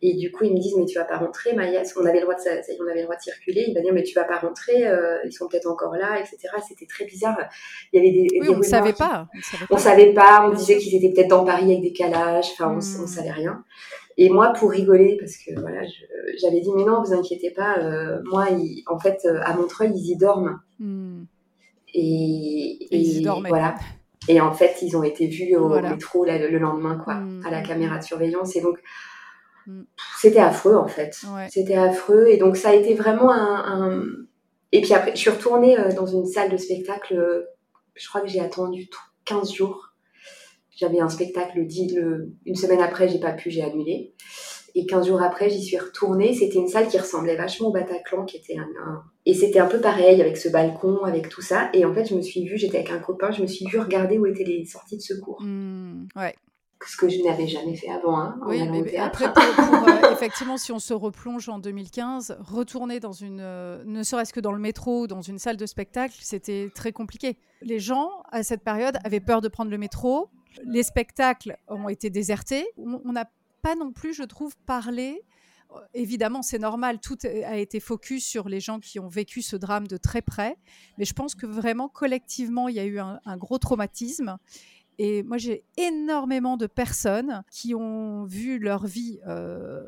Et 0.00 0.14
du 0.14 0.32
coup, 0.32 0.44
ils 0.44 0.52
me 0.52 0.58
disent, 0.58 0.74
mais 0.78 0.86
tu 0.86 0.98
vas 0.98 1.04
pas 1.04 1.18
rentrer, 1.18 1.52
Maya, 1.54 1.82
on 1.96 2.06
avait 2.06 2.20
le 2.20 2.22
droit 2.22 2.34
de, 2.34 2.40
on 2.82 2.86
avait 2.86 3.00
le 3.00 3.04
droit 3.04 3.16
de 3.16 3.20
circuler. 3.22 3.66
Ils 3.68 3.74
me 3.74 3.82
dire, 3.82 3.92
mais 3.92 4.02
tu 4.02 4.14
vas 4.14 4.24
pas 4.24 4.38
rentrer, 4.38 4.84
ils 5.24 5.32
sont 5.32 5.46
peut-être 5.48 5.66
encore 5.66 5.94
là, 5.94 6.18
etc. 6.18 6.38
C'était 6.66 6.86
très 6.86 7.04
bizarre. 7.04 7.38
Il 7.92 7.96
y 7.96 8.00
avait 8.00 8.12
des. 8.12 8.28
Oui, 8.40 8.48
on 8.48 8.58
ne 8.58 8.62
savait 8.62 8.92
pas. 8.92 9.28
On 9.70 9.76
savait 9.76 10.12
pas, 10.12 10.48
on 10.48 10.54
disait 10.54 10.78
qu'ils 10.78 10.94
étaient 10.96 11.12
peut-être 11.12 11.30
dans 11.30 11.44
Paris 11.44 11.64
avec 11.64 11.82
des 11.82 11.92
calages, 11.92 12.50
enfin, 12.52 12.68
on, 12.68 12.74
on, 12.74 13.04
hmm. 13.04 13.06
savait 13.06 13.30
rien. 13.30 13.62
Et 14.16 14.30
moi, 14.30 14.52
pour 14.52 14.70
rigoler, 14.70 15.16
parce 15.18 15.36
que 15.36 15.58
voilà, 15.58 15.82
j'avais 16.40 16.60
dit, 16.60 16.70
mais 16.74 16.84
non, 16.84 17.02
vous 17.02 17.12
inquiétez 17.12 17.50
pas, 17.50 17.78
moi, 18.24 18.46
en 18.86 18.98
fait, 18.98 19.26
à 19.42 19.54
Montreuil, 19.54 19.92
ils 19.94 20.12
y 20.12 20.16
dorment. 20.16 20.60
Hmm. 20.78 21.24
Et, 21.94 22.88
et, 22.90 22.96
ils 22.96 23.18
y 23.18 23.22
dorment. 23.22 23.46
Voilà. 23.48 23.76
Et 24.28 24.40
en 24.40 24.52
fait, 24.52 24.78
ils 24.82 24.96
ont 24.96 25.02
été 25.02 25.26
vus 25.26 25.56
au 25.56 25.68
métro 25.68 26.24
le 26.24 26.58
lendemain, 26.58 26.98
quoi, 27.02 27.14
mm, 27.14 27.46
à 27.46 27.50
la 27.50 27.60
mm, 27.60 27.66
caméra 27.66 27.96
mm. 27.96 27.98
de 27.98 28.04
surveillance. 28.04 28.56
Et 28.56 28.60
donc, 28.60 28.78
c'était 30.18 30.40
affreux, 30.40 30.76
en 30.76 30.88
fait. 30.88 31.16
C'était 31.48 31.76
affreux. 31.76 32.28
Et 32.28 32.36
donc, 32.36 32.56
ça 32.56 32.70
a 32.70 32.74
été 32.74 32.94
vraiment 32.94 33.32
un, 33.32 34.02
Et 34.72 34.80
puis 34.80 34.94
après, 34.94 35.12
je 35.14 35.20
suis 35.20 35.30
retournée 35.30 35.78
euh, 35.78 35.92
dans 35.92 36.06
une 36.06 36.26
salle 36.26 36.50
de 36.50 36.56
spectacle. 36.56 37.14
Euh, 37.14 37.44
je 37.94 38.08
crois 38.08 38.20
que 38.20 38.28
j'ai 38.28 38.40
attendu 38.40 38.88
15 39.24 39.52
jours. 39.52 39.90
J'avais 40.76 41.00
un 41.00 41.08
spectacle 41.08 41.58
le... 41.58 42.32
une 42.44 42.56
semaine 42.56 42.80
après, 42.80 43.08
j'ai 43.08 43.20
pas 43.20 43.32
pu, 43.32 43.50
j'ai 43.50 43.62
annulé. 43.62 44.14
Et 44.76 44.86
15 44.86 45.06
jours 45.06 45.22
après, 45.22 45.50
j'y 45.50 45.62
suis 45.62 45.78
retournée. 45.78 46.34
C'était 46.34 46.58
une 46.58 46.66
salle 46.66 46.88
qui 46.88 46.98
ressemblait 46.98 47.36
vachement 47.36 47.68
au 47.68 47.72
Bataclan, 47.72 48.24
qui 48.24 48.38
était 48.38 48.56
un, 48.56 48.66
Et 49.24 49.32
c'était 49.32 49.60
un 49.60 49.66
peu 49.66 49.80
pareil, 49.80 50.20
avec 50.20 50.36
ce 50.36 50.48
balcon, 50.48 51.04
avec 51.04 51.28
tout 51.28 51.42
ça. 51.42 51.70
Et 51.72 51.84
en 51.84 51.94
fait, 51.94 52.06
je 52.06 52.14
me 52.14 52.22
suis 52.22 52.44
vue, 52.44 52.58
j'étais 52.58 52.78
avec 52.78 52.90
un 52.90 52.98
copain, 52.98 53.30
je 53.30 53.42
me 53.42 53.46
suis 53.46 53.66
vue 53.66 53.78
regarder 53.78 54.18
où 54.18 54.26
étaient 54.26 54.44
les 54.44 54.64
sorties 54.64 54.96
de 54.96 55.02
secours. 55.02 55.40
Mmh, 55.40 56.08
ouais. 56.16 56.34
Ce 56.86 56.96
que 56.96 57.08
je 57.08 57.22
n'avais 57.22 57.46
jamais 57.46 57.76
fait 57.76 57.88
avant. 57.88 58.18
Hein, 58.18 58.38
oui, 58.46 58.68
mais 58.68 58.96
après, 58.96 59.26
euh, 59.26 60.12
effectivement, 60.12 60.56
si 60.56 60.72
on 60.72 60.80
se 60.80 60.92
replonge 60.92 61.48
en 61.48 61.58
2015, 61.58 62.38
retourner 62.40 62.98
dans 63.00 63.12
une, 63.12 63.40
euh, 63.40 63.82
ne 63.86 64.02
serait-ce 64.02 64.34
que 64.34 64.40
dans 64.40 64.52
le 64.52 64.58
métro, 64.58 65.06
dans 65.06 65.22
une 65.22 65.38
salle 65.38 65.56
de 65.56 65.66
spectacle, 65.66 66.16
c'était 66.20 66.68
très 66.74 66.92
compliqué. 66.92 67.38
Les 67.62 67.78
gens, 67.78 68.10
à 68.32 68.42
cette 68.42 68.62
période, 68.62 68.98
avaient 69.04 69.20
peur 69.20 69.40
de 69.40 69.48
prendre 69.48 69.70
le 69.70 69.78
métro. 69.78 70.28
Les 70.64 70.82
spectacles 70.82 71.56
ont 71.68 71.88
été 71.88 72.10
désertés. 72.10 72.66
On 72.76 73.12
n'a 73.12 73.30
pas 73.64 73.74
non 73.74 73.92
plus, 73.92 74.12
je 74.12 74.22
trouve, 74.22 74.54
parler. 74.66 75.22
Euh, 75.72 75.78
évidemment, 75.94 76.42
c'est 76.42 76.58
normal, 76.58 77.00
tout 77.00 77.16
a 77.24 77.56
été 77.56 77.80
focus 77.80 78.24
sur 78.24 78.46
les 78.46 78.60
gens 78.60 78.78
qui 78.78 79.00
ont 79.00 79.08
vécu 79.08 79.40
ce 79.40 79.56
drame 79.56 79.88
de 79.88 79.96
très 79.96 80.20
près, 80.20 80.58
mais 80.98 81.06
je 81.06 81.14
pense 81.14 81.34
que 81.34 81.46
vraiment, 81.46 81.88
collectivement, 81.88 82.68
il 82.68 82.76
y 82.76 82.80
a 82.80 82.84
eu 82.84 82.98
un, 82.98 83.36
gros 83.38 83.58
traumatisme. 83.58 84.36
Et 84.98 85.24
moi, 85.24 85.38
j'ai 85.38 85.64
énormément 85.76 86.56
de 86.56 86.68
personnes 86.68 87.42
qui 87.50 87.74
ont 87.74 88.24
vu 88.26 88.60
leur 88.60 88.86
vie 88.86 89.18
euh, 89.26 89.82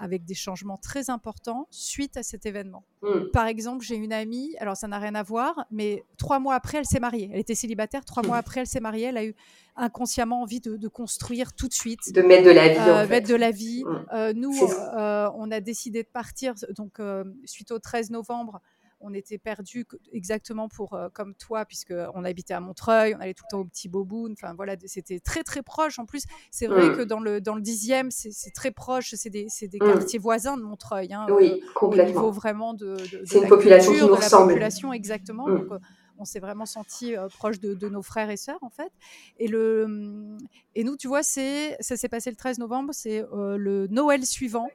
avec 0.00 0.24
des 0.24 0.34
changements 0.34 0.78
très 0.78 1.10
importants 1.10 1.68
suite 1.70 2.16
à 2.16 2.24
cet 2.24 2.44
événement. 2.44 2.84
Mm. 3.02 3.30
Par 3.32 3.46
exemple, 3.46 3.84
j'ai 3.84 3.94
une 3.94 4.12
amie, 4.12 4.56
alors 4.58 4.76
ça 4.76 4.88
n'a 4.88 4.98
rien 4.98 5.14
à 5.14 5.22
voir, 5.22 5.64
mais 5.70 6.02
trois 6.16 6.40
mois 6.40 6.56
après, 6.56 6.78
elle 6.78 6.86
s'est 6.86 6.98
mariée. 6.98 7.30
Elle 7.32 7.38
était 7.38 7.54
célibataire, 7.54 8.04
trois 8.04 8.24
mois 8.24 8.36
mm. 8.36 8.40
après, 8.40 8.60
elle 8.62 8.66
s'est 8.66 8.80
mariée. 8.80 9.04
Elle 9.04 9.18
a 9.18 9.24
eu 9.24 9.36
inconsciemment 9.78 10.42
envie 10.42 10.60
de, 10.60 10.88
construire 10.88 11.54
tout 11.54 11.68
de 11.68 11.72
suite. 11.72 12.12
De 12.12 12.22
mettre 12.22 12.44
de 12.44 12.50
la 12.50 12.68
vie. 12.68 12.78
Euh, 12.78 13.06
mettre 13.06 13.28
de 13.28 13.34
la 13.34 13.50
vie. 13.50 13.84
Mm. 13.84 14.06
Euh, 14.12 14.32
nous, 14.34 14.54
on 14.94 15.50
a 15.50 15.60
décidé 15.60 16.02
de 16.02 16.08
partir, 16.08 16.54
donc 16.76 17.00
suite 17.44 17.70
au 17.70 17.78
13 17.78 18.10
novembre, 18.10 18.60
on 19.00 19.14
était 19.14 19.38
perdus 19.38 19.86
exactement 20.12 20.68
pour 20.68 20.94
euh, 20.94 21.08
comme 21.12 21.34
toi, 21.34 21.64
puisque 21.64 21.94
on 22.14 22.24
habitait 22.24 22.54
à 22.54 22.60
Montreuil, 22.60 23.14
on 23.14 23.20
allait 23.20 23.34
tout 23.34 23.44
le 23.46 23.50
temps 23.50 23.60
au 23.60 23.64
petit 23.64 23.88
Boboun. 23.88 24.32
Enfin 24.32 24.54
voilà, 24.54 24.74
c'était 24.86 25.20
très 25.20 25.42
très 25.42 25.62
proche. 25.62 25.98
En 25.98 26.06
plus, 26.06 26.24
c'est 26.50 26.66
vrai 26.66 26.90
mmh. 26.90 26.96
que 26.96 27.02
dans 27.02 27.20
le 27.20 27.40
dans 27.40 27.54
le 27.54 27.60
dixième, 27.60 28.10
c'est 28.10 28.52
très 28.54 28.70
proche. 28.70 29.14
C'est 29.14 29.30
des, 29.30 29.46
des 29.62 29.78
mmh. 29.78 29.92
quartiers 29.92 30.18
voisins 30.18 30.56
de 30.56 30.62
Montreuil. 30.62 31.12
Hein, 31.12 31.26
oui, 31.30 31.62
complètement. 31.74 32.04
Au 32.04 32.08
niveau 32.08 32.30
vraiment 32.32 32.74
de, 32.74 32.96
c'est 33.24 33.38
une 33.40 33.48
population 33.48 33.92
qui 33.92 34.00
nous 34.00 34.14
ressemble. 34.14 34.48
population 34.48 34.92
exactement. 34.92 35.48
Donc, 35.48 35.72
euh, 35.72 35.78
on 36.18 36.24
s'est 36.24 36.40
vraiment 36.40 36.66
senti 36.66 37.16
euh, 37.16 37.28
proche 37.28 37.60
de, 37.60 37.88
nos 37.88 38.02
frères 38.02 38.30
et 38.30 38.36
sœurs 38.36 38.62
en 38.62 38.70
fait. 38.70 38.92
Et 39.38 39.48
le 39.48 40.36
et 40.74 40.84
nous, 40.84 40.96
tu 40.96 41.08
vois, 41.08 41.22
c'est 41.22 41.76
ça 41.80 41.96
s'est 41.96 42.08
passé 42.08 42.30
le 42.30 42.36
13 42.36 42.58
novembre, 42.58 42.92
c'est 42.92 43.24
le 43.32 43.86
Noël 43.88 44.26
suivant. 44.26 44.68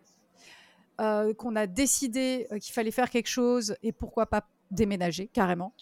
Euh, 1.01 1.33
qu'on 1.33 1.55
a 1.55 1.65
décidé 1.65 2.45
euh, 2.51 2.59
qu'il 2.59 2.71
fallait 2.71 2.91
faire 2.91 3.09
quelque 3.09 3.27
chose 3.27 3.75
et 3.81 3.91
pourquoi 3.91 4.27
pas 4.27 4.47
déménager 4.69 5.27
carrément. 5.27 5.73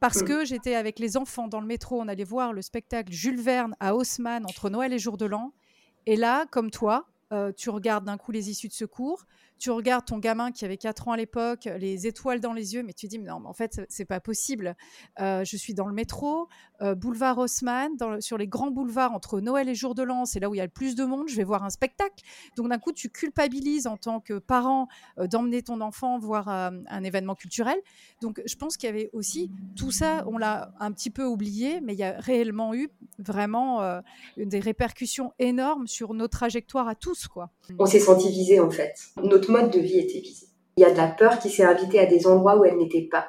Parce 0.00 0.22
que 0.22 0.46
j'étais 0.46 0.74
avec 0.74 0.98
les 0.98 1.18
enfants 1.18 1.48
dans 1.48 1.60
le 1.60 1.66
métro, 1.66 2.00
on 2.00 2.08
allait 2.08 2.24
voir 2.24 2.54
le 2.54 2.62
spectacle 2.62 3.12
Jules 3.12 3.40
Verne 3.40 3.76
à 3.78 3.94
Haussmann 3.94 4.44
entre 4.46 4.70
Noël 4.70 4.92
et 4.94 4.98
Jour 4.98 5.18
de 5.18 5.26
l'An. 5.26 5.52
Et 6.06 6.16
là, 6.16 6.46
comme 6.50 6.70
toi, 6.70 7.08
euh, 7.30 7.52
tu 7.52 7.68
regardes 7.68 8.04
d'un 8.04 8.16
coup 8.16 8.32
les 8.32 8.48
issues 8.48 8.68
de 8.68 8.72
secours, 8.72 9.26
tu 9.58 9.70
regardes 9.70 10.04
ton 10.04 10.18
gamin 10.18 10.52
qui 10.52 10.64
avait 10.64 10.76
4 10.76 11.08
ans 11.08 11.12
à 11.12 11.16
l'époque, 11.16 11.68
les 11.78 12.06
étoiles 12.06 12.40
dans 12.40 12.52
les 12.52 12.74
yeux, 12.74 12.82
mais 12.82 12.92
tu 12.92 13.06
dis, 13.08 13.18
mais 13.18 13.28
non, 13.28 13.40
mais 13.40 13.48
en 13.48 13.52
fait, 13.52 13.80
c'est 13.88 14.04
pas 14.04 14.20
possible. 14.20 14.76
Euh, 15.20 15.44
je 15.44 15.56
suis 15.56 15.74
dans 15.74 15.86
le 15.86 15.94
métro, 15.94 16.48
euh, 16.80 16.94
boulevard 16.94 17.38
Haussmann, 17.38 17.92
sur 18.20 18.38
les 18.38 18.46
grands 18.46 18.70
boulevards 18.70 19.12
entre 19.12 19.40
Noël 19.40 19.68
et 19.68 19.74
Jour 19.74 19.94
de 19.94 20.02
l'An, 20.02 20.24
c'est 20.24 20.40
là 20.40 20.48
où 20.48 20.54
il 20.54 20.58
y 20.58 20.60
a 20.60 20.64
le 20.64 20.70
plus 20.70 20.94
de 20.94 21.04
monde, 21.04 21.28
je 21.28 21.36
vais 21.36 21.44
voir 21.44 21.64
un 21.64 21.70
spectacle. 21.70 22.24
Donc 22.56 22.68
d'un 22.68 22.78
coup, 22.78 22.92
tu 22.92 23.10
culpabilises 23.10 23.86
en 23.86 23.96
tant 23.96 24.20
que 24.20 24.38
parent 24.38 24.88
euh, 25.18 25.26
d'emmener 25.26 25.62
ton 25.62 25.80
enfant 25.80 26.18
voir 26.18 26.48
un 26.48 27.04
événement 27.04 27.34
culturel. 27.34 27.78
Donc 28.22 28.40
je 28.44 28.54
pense 28.56 28.76
qu'il 28.76 28.88
y 28.88 28.92
avait 28.92 29.10
aussi 29.12 29.50
tout 29.76 29.90
ça, 29.90 30.24
on 30.26 30.38
l'a 30.38 30.72
un 30.80 30.92
petit 30.92 31.10
peu 31.10 31.24
oublié, 31.24 31.80
mais 31.80 31.94
il 31.94 31.98
y 31.98 32.04
a 32.04 32.18
réellement 32.18 32.74
eu 32.74 32.88
vraiment 33.18 34.00
des 34.36 34.60
répercussions 34.60 35.32
énormes 35.38 35.86
sur 35.86 36.14
nos 36.14 36.28
trajectoires 36.28 36.88
à 36.88 36.94
tous. 36.94 37.28
Quoi. 37.28 37.50
On 37.78 37.86
s'est 37.86 38.00
senti 38.00 38.30
visé 38.30 38.60
en 38.60 38.70
fait. 38.70 38.94
Mode 39.50 39.70
de 39.70 39.78
vie 39.78 39.98
était 39.98 40.20
visé. 40.20 40.46
Il 40.76 40.82
y 40.82 40.84
a 40.84 40.92
de 40.92 40.96
la 40.96 41.08
peur 41.08 41.38
qui 41.38 41.50
s'est 41.50 41.64
invitée 41.64 41.98
à 41.98 42.06
des 42.06 42.26
endroits 42.26 42.56
où 42.56 42.64
elle 42.64 42.76
n'était 42.76 43.08
pas. 43.10 43.28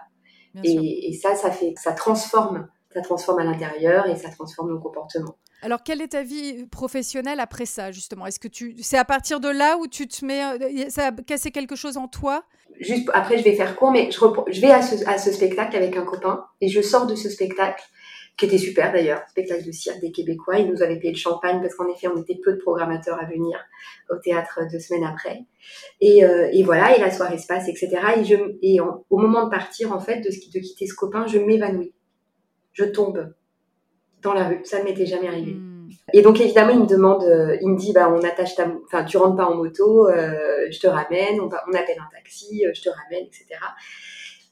Et, 0.63 1.17
ça, 1.21 1.35
ça 1.35 1.51
fait 1.51 1.73
ça 1.77 1.93
transforme, 1.93 2.67
ça 2.93 3.01
transforme 3.01 3.39
à 3.39 3.43
l'intérieur 3.43 4.07
et 4.07 4.15
ça 4.15 4.29
transforme 4.29 4.69
nos 4.69 4.79
comportements. 4.79 5.35
Alors, 5.61 5.83
quelle 5.83 6.01
est 6.01 6.09
ta 6.09 6.23
vie 6.23 6.65
professionnelle 6.67 7.39
après 7.39 7.65
ça, 7.65 7.91
justement? 7.91 8.25
Est-ce 8.25 8.39
que 8.39 8.47
tu, 8.47 8.75
c'est 8.81 8.97
à 8.97 9.03
partir 9.03 9.39
de 9.39 9.49
là 9.49 9.77
où 9.77 9.87
tu 9.87 10.07
te 10.07 10.25
mets, 10.25 10.43
euh, 10.43 10.89
ça 10.89 11.07
a 11.07 11.11
cassé 11.11 11.51
quelque 11.51 11.75
chose 11.75 11.97
en 11.97 12.07
toi? 12.07 12.43
Juste 12.79 13.09
après, 13.13 13.37
je 13.37 13.43
vais 13.43 13.55
faire 13.55 13.75
court, 13.75 13.91
mais 13.91 14.09
je, 14.09 14.19
je 14.47 14.61
vais 14.61 14.71
à 14.71 14.81
ce, 14.81 15.05
à 15.05 15.17
ce 15.17 15.31
spectacle 15.33 15.75
avec 15.75 15.97
un 15.97 16.05
copain 16.05 16.45
et 16.61 16.69
je 16.69 16.81
sors 16.81 17.07
de 17.07 17.15
ce 17.15 17.29
spectacle 17.29 17.83
qui 18.37 18.45
était 18.45 18.57
super 18.57 18.93
d'ailleurs, 18.93 19.21
spectacle 19.29 19.65
de 19.65 19.71
cirque 19.71 19.99
des 19.99 20.11
Québécois. 20.11 20.59
Ils 20.59 20.71
nous 20.71 20.81
avaient 20.81 20.97
payé 20.97 21.11
le 21.11 21.17
champagne 21.17 21.59
parce 21.61 21.75
qu'en 21.75 21.87
effet, 21.89 22.07
on 22.07 22.21
était 22.21 22.39
peu 22.41 22.53
de 22.53 22.57
programmateurs 22.57 23.19
à 23.21 23.25
venir 23.25 23.59
au 24.09 24.15
théâtre 24.17 24.61
deux 24.71 24.79
semaines 24.79 25.03
après. 25.03 25.43
Et, 25.99 26.23
euh, 26.23 26.49
et 26.53 26.63
voilà, 26.63 26.95
et 26.95 27.01
la 27.01 27.11
soirée 27.11 27.37
se 27.37 27.47
passe, 27.47 27.67
etc. 27.67 27.89
Et, 28.17 28.23
je, 28.23 28.35
et 28.61 28.79
au 28.79 29.17
moment 29.17 29.45
de 29.45 29.49
partir, 29.49 29.91
en 29.91 29.99
fait, 29.99 30.21
de, 30.21 30.29
de 30.29 30.59
quitter 30.59 30.87
ce 30.87 30.95
copain, 30.95 31.27
je 31.27 31.37
m'évanouis. 31.37 31.93
Je 32.71 32.85
tombe 32.85 33.33
dans 34.21 34.33
la 34.33 34.47
rue. 34.47 34.61
Ça 34.63 34.79
ne 34.79 34.85
m'était 34.85 35.05
jamais 35.05 35.27
arrivé. 35.27 35.53
Hmm. 35.53 35.89
Et 36.13 36.21
donc 36.21 36.39
évidemment, 36.39 36.71
il 36.71 36.81
me 36.81 36.87
demande, 36.87 37.23
euh, 37.23 37.57
il 37.61 37.69
me 37.69 37.77
dit, 37.77 37.93
bah 37.93 38.09
on 38.09 38.23
attache 38.23 38.55
ta, 38.55 38.71
enfin 38.85 39.03
tu 39.03 39.17
rentres 39.17 39.35
pas 39.35 39.45
en 39.45 39.55
moto, 39.55 40.07
euh, 40.07 40.67
je 40.71 40.79
te 40.79 40.87
ramène, 40.87 41.41
on, 41.41 41.47
on 41.47 41.73
appelle 41.73 41.97
un 41.99 42.15
taxi, 42.15 42.63
je 42.73 42.81
te 42.81 42.89
ramène, 42.89 43.25
etc. 43.25 43.59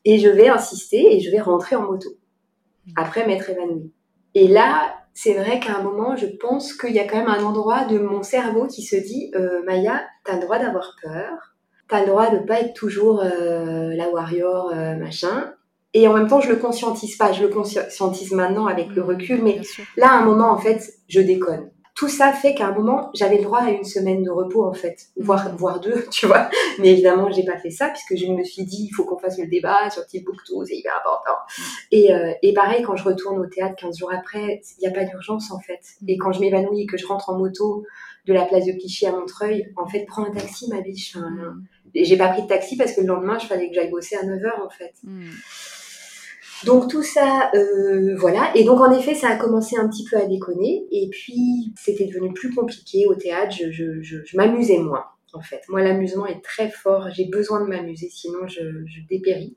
Et 0.04 0.20
je 0.20 0.30
vais 0.30 0.50
insister 0.50 1.16
et 1.16 1.20
je 1.20 1.30
vais 1.30 1.40
rentrer 1.40 1.76
en 1.76 1.84
moto 1.84 2.10
après 2.96 3.28
m'être 3.28 3.50
évanouie. 3.50 3.94
Et 4.34 4.48
là, 4.48 4.94
c'est 5.14 5.34
vrai 5.34 5.60
qu'à 5.60 5.78
un 5.78 5.82
moment, 5.82 6.16
je 6.16 6.28
pense 6.28 6.74
qu'il 6.74 6.94
y 6.94 7.00
a 7.00 7.08
quand 7.08 7.18
même 7.18 7.28
un 7.28 7.44
endroit 7.44 7.86
de 7.86 7.98
mon 7.98 8.22
cerveau 8.22 8.68
qui 8.68 8.84
se 8.84 8.96
dit 8.96 9.32
euh, 9.36 9.64
Maya, 9.66 10.04
t'as 10.24 10.36
le 10.36 10.42
droit 10.42 10.60
d'avoir 10.60 10.96
peur, 11.02 11.56
t'as 11.90 12.02
le 12.02 12.08
droit 12.08 12.30
de 12.30 12.40
pas 12.40 12.62
être 12.62 12.74
toujours 12.74 13.22
euh, 13.22 13.96
la 13.96 14.10
warrior, 14.10 14.72
euh, 14.72 14.96
machin. 14.96 15.54
Et 15.94 16.08
en 16.08 16.14
même 16.14 16.28
temps, 16.28 16.42
je 16.42 16.50
le 16.50 16.58
conscientise 16.58 17.16
pas, 17.16 17.32
je 17.32 17.42
le 17.42 17.50
conscientise 17.50 18.32
maintenant 18.32 18.68
avec 18.68 18.90
le 18.90 19.02
mmh, 19.02 19.08
recul, 19.08 19.44
mais 19.44 19.62
là, 19.96 20.12
à 20.12 20.18
un 20.20 20.26
moment, 20.26 20.52
en 20.52 20.58
fait, 20.58 20.88
je 21.08 21.22
déconne 21.22 21.72
tout 21.98 22.08
ça 22.08 22.32
fait 22.32 22.54
qu'à 22.54 22.68
un 22.68 22.74
moment, 22.74 23.10
j'avais 23.16 23.38
le 23.38 23.44
droit 23.44 23.62
à 23.62 23.72
une 23.72 23.84
semaine 23.84 24.22
de 24.22 24.30
repos, 24.30 24.64
en 24.64 24.74
fait, 24.74 25.08
voire, 25.18 25.52
mm. 25.52 25.56
voire 25.58 25.80
deux, 25.80 26.06
tu 26.12 26.28
vois. 26.28 26.48
Mais 26.78 26.92
évidemment, 26.92 27.32
j'ai 27.32 27.44
pas 27.44 27.58
fait 27.58 27.72
ça, 27.72 27.90
puisque 27.90 28.16
je 28.16 28.32
me 28.32 28.44
suis 28.44 28.66
dit, 28.66 28.88
il 28.92 28.94
faut 28.94 29.04
qu'on 29.04 29.18
fasse 29.18 29.40
le 29.40 29.48
débat 29.48 29.90
sur 29.90 30.06
Timbuktu, 30.06 30.54
c'est 30.66 30.78
hyper 30.78 30.94
important. 30.96 31.40
Mm. 31.58 31.62
Et, 31.94 32.14
euh, 32.14 32.34
et 32.44 32.54
pareil, 32.54 32.84
quand 32.84 32.96
je 32.96 33.04
retourne 33.04 33.40
au 33.40 33.48
théâtre 33.48 33.76
15 33.78 33.98
jours 33.98 34.14
après, 34.14 34.62
il 34.78 34.82
n'y 34.82 34.88
a 34.88 34.92
pas 34.92 35.06
d'urgence, 35.06 35.50
en 35.50 35.60
fait. 35.60 35.80
Mm. 36.02 36.10
Et 36.10 36.18
quand 36.18 36.32
je 36.32 36.40
m'évanouis 36.40 36.84
et 36.84 36.86
que 36.86 36.98
je 36.98 37.08
rentre 37.08 37.32
en 37.32 37.40
moto 37.40 37.84
de 38.28 38.34
la 38.34 38.46
place 38.46 38.68
de 38.68 38.74
Clichy 38.74 39.08
à 39.08 39.12
Montreuil, 39.12 39.74
en 39.76 39.88
fait, 39.88 40.06
prends 40.06 40.24
un 40.24 40.32
taxi, 40.32 40.70
ma 40.70 40.82
biche. 40.82 41.18
Et 41.96 42.06
j'ai 42.06 42.18
pas 42.18 42.28
pris 42.28 42.44
de 42.44 42.48
taxi 42.48 42.78
parce 42.78 42.94
que 42.94 43.02
le 43.02 43.08
lendemain, 43.08 43.40
je 43.40 43.48
fallait 43.48 43.70
que 43.70 43.74
j'aille 43.74 43.90
bosser 43.90 44.18
à 44.18 44.24
9h, 44.24 44.64
en 44.64 44.70
fait. 44.70 44.94
Donc 46.66 46.90
tout 46.90 47.04
ça, 47.04 47.52
euh, 47.54 48.16
voilà. 48.18 48.52
Et 48.56 48.64
donc 48.64 48.80
en 48.80 48.92
effet, 48.92 49.14
ça 49.14 49.30
a 49.30 49.36
commencé 49.36 49.78
un 49.78 49.88
petit 49.88 50.06
peu 50.06 50.18
à 50.18 50.26
déconner. 50.26 50.86
Et 50.92 51.10
puis 51.10 51.74
c'était 51.76 52.06
devenu 52.06 52.34
plus 52.34 52.54
compliqué 52.54 53.06
au 53.08 53.16
théâtre. 53.16 53.56
Je, 53.56 54.02
je, 54.02 54.38
m'amusais 54.38 54.80
moins, 54.80 55.06
en 55.34 55.42
fait. 55.42 55.62
Moi, 55.70 55.82
l'amusement 55.82 56.26
est 56.26 56.44
très 56.44 56.70
fort. 56.70 57.10
J'ai 57.14 57.26
besoin 57.26 57.62
de 57.62 57.68
m'amuser, 57.68 58.10
sinon 58.10 58.48
je, 58.48 58.62
dépéris. 59.10 59.56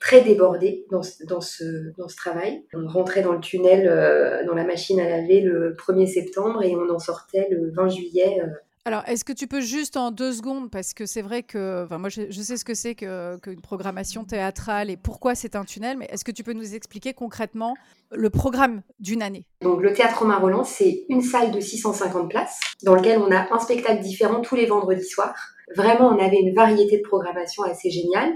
Très 0.00 0.20
débordée 0.20 0.84
dans, 0.90 1.00
dans, 1.28 1.40
ce, 1.40 1.92
dans 1.96 2.08
ce 2.08 2.16
travail. 2.16 2.64
On 2.74 2.88
rentrait 2.88 3.22
dans 3.22 3.32
le 3.32 3.40
tunnel, 3.40 3.86
euh, 3.86 4.44
dans 4.44 4.54
la 4.54 4.64
machine 4.64 4.98
à 4.98 5.08
laver 5.08 5.40
le 5.40 5.76
1er 5.76 6.08
septembre 6.08 6.64
et 6.64 6.74
on 6.74 6.92
en 6.92 6.98
sortait 6.98 7.46
le 7.52 7.70
20 7.70 7.88
juillet 7.90 8.40
euh, 8.42 8.48
alors, 8.86 9.02
est-ce 9.08 9.24
que 9.24 9.32
tu 9.32 9.48
peux 9.48 9.60
juste 9.60 9.96
en 9.96 10.12
deux 10.12 10.32
secondes, 10.32 10.70
parce 10.70 10.94
que 10.94 11.06
c'est 11.06 11.20
vrai 11.20 11.42
que, 11.42 11.82
enfin, 11.84 11.98
moi, 11.98 12.08
je, 12.08 12.30
sais 12.30 12.56
ce 12.56 12.64
que 12.64 12.74
c'est 12.74 12.94
qu'une 12.94 13.60
programmation 13.60 14.22
théâtrale 14.22 14.90
et 14.90 14.96
pourquoi 14.96 15.34
c'est 15.34 15.56
un 15.56 15.64
tunnel, 15.64 15.96
mais 15.98 16.06
est-ce 16.08 16.24
que 16.24 16.30
tu 16.30 16.44
peux 16.44 16.52
nous 16.52 16.76
expliquer 16.76 17.12
concrètement 17.12 17.74
le 18.12 18.30
programme 18.30 18.82
d'une 19.00 19.22
année? 19.22 19.44
Donc, 19.60 19.82
le 19.82 19.92
Théâtre 19.92 20.20
Romain 20.20 20.38
Roland, 20.38 20.62
c'est 20.62 21.04
une 21.08 21.20
salle 21.20 21.50
de 21.50 21.58
650 21.58 22.30
places 22.30 22.60
dans 22.84 22.94
lequel 22.94 23.18
on 23.18 23.32
a 23.32 23.52
un 23.52 23.58
spectacle 23.58 24.00
différent 24.04 24.40
tous 24.40 24.54
les 24.54 24.66
vendredis 24.66 25.08
soirs. 25.08 25.34
Vraiment, 25.74 26.06
on 26.06 26.24
avait 26.24 26.38
une 26.38 26.54
variété 26.54 26.98
de 26.98 27.02
programmation 27.02 27.64
assez 27.64 27.90
géniale, 27.90 28.32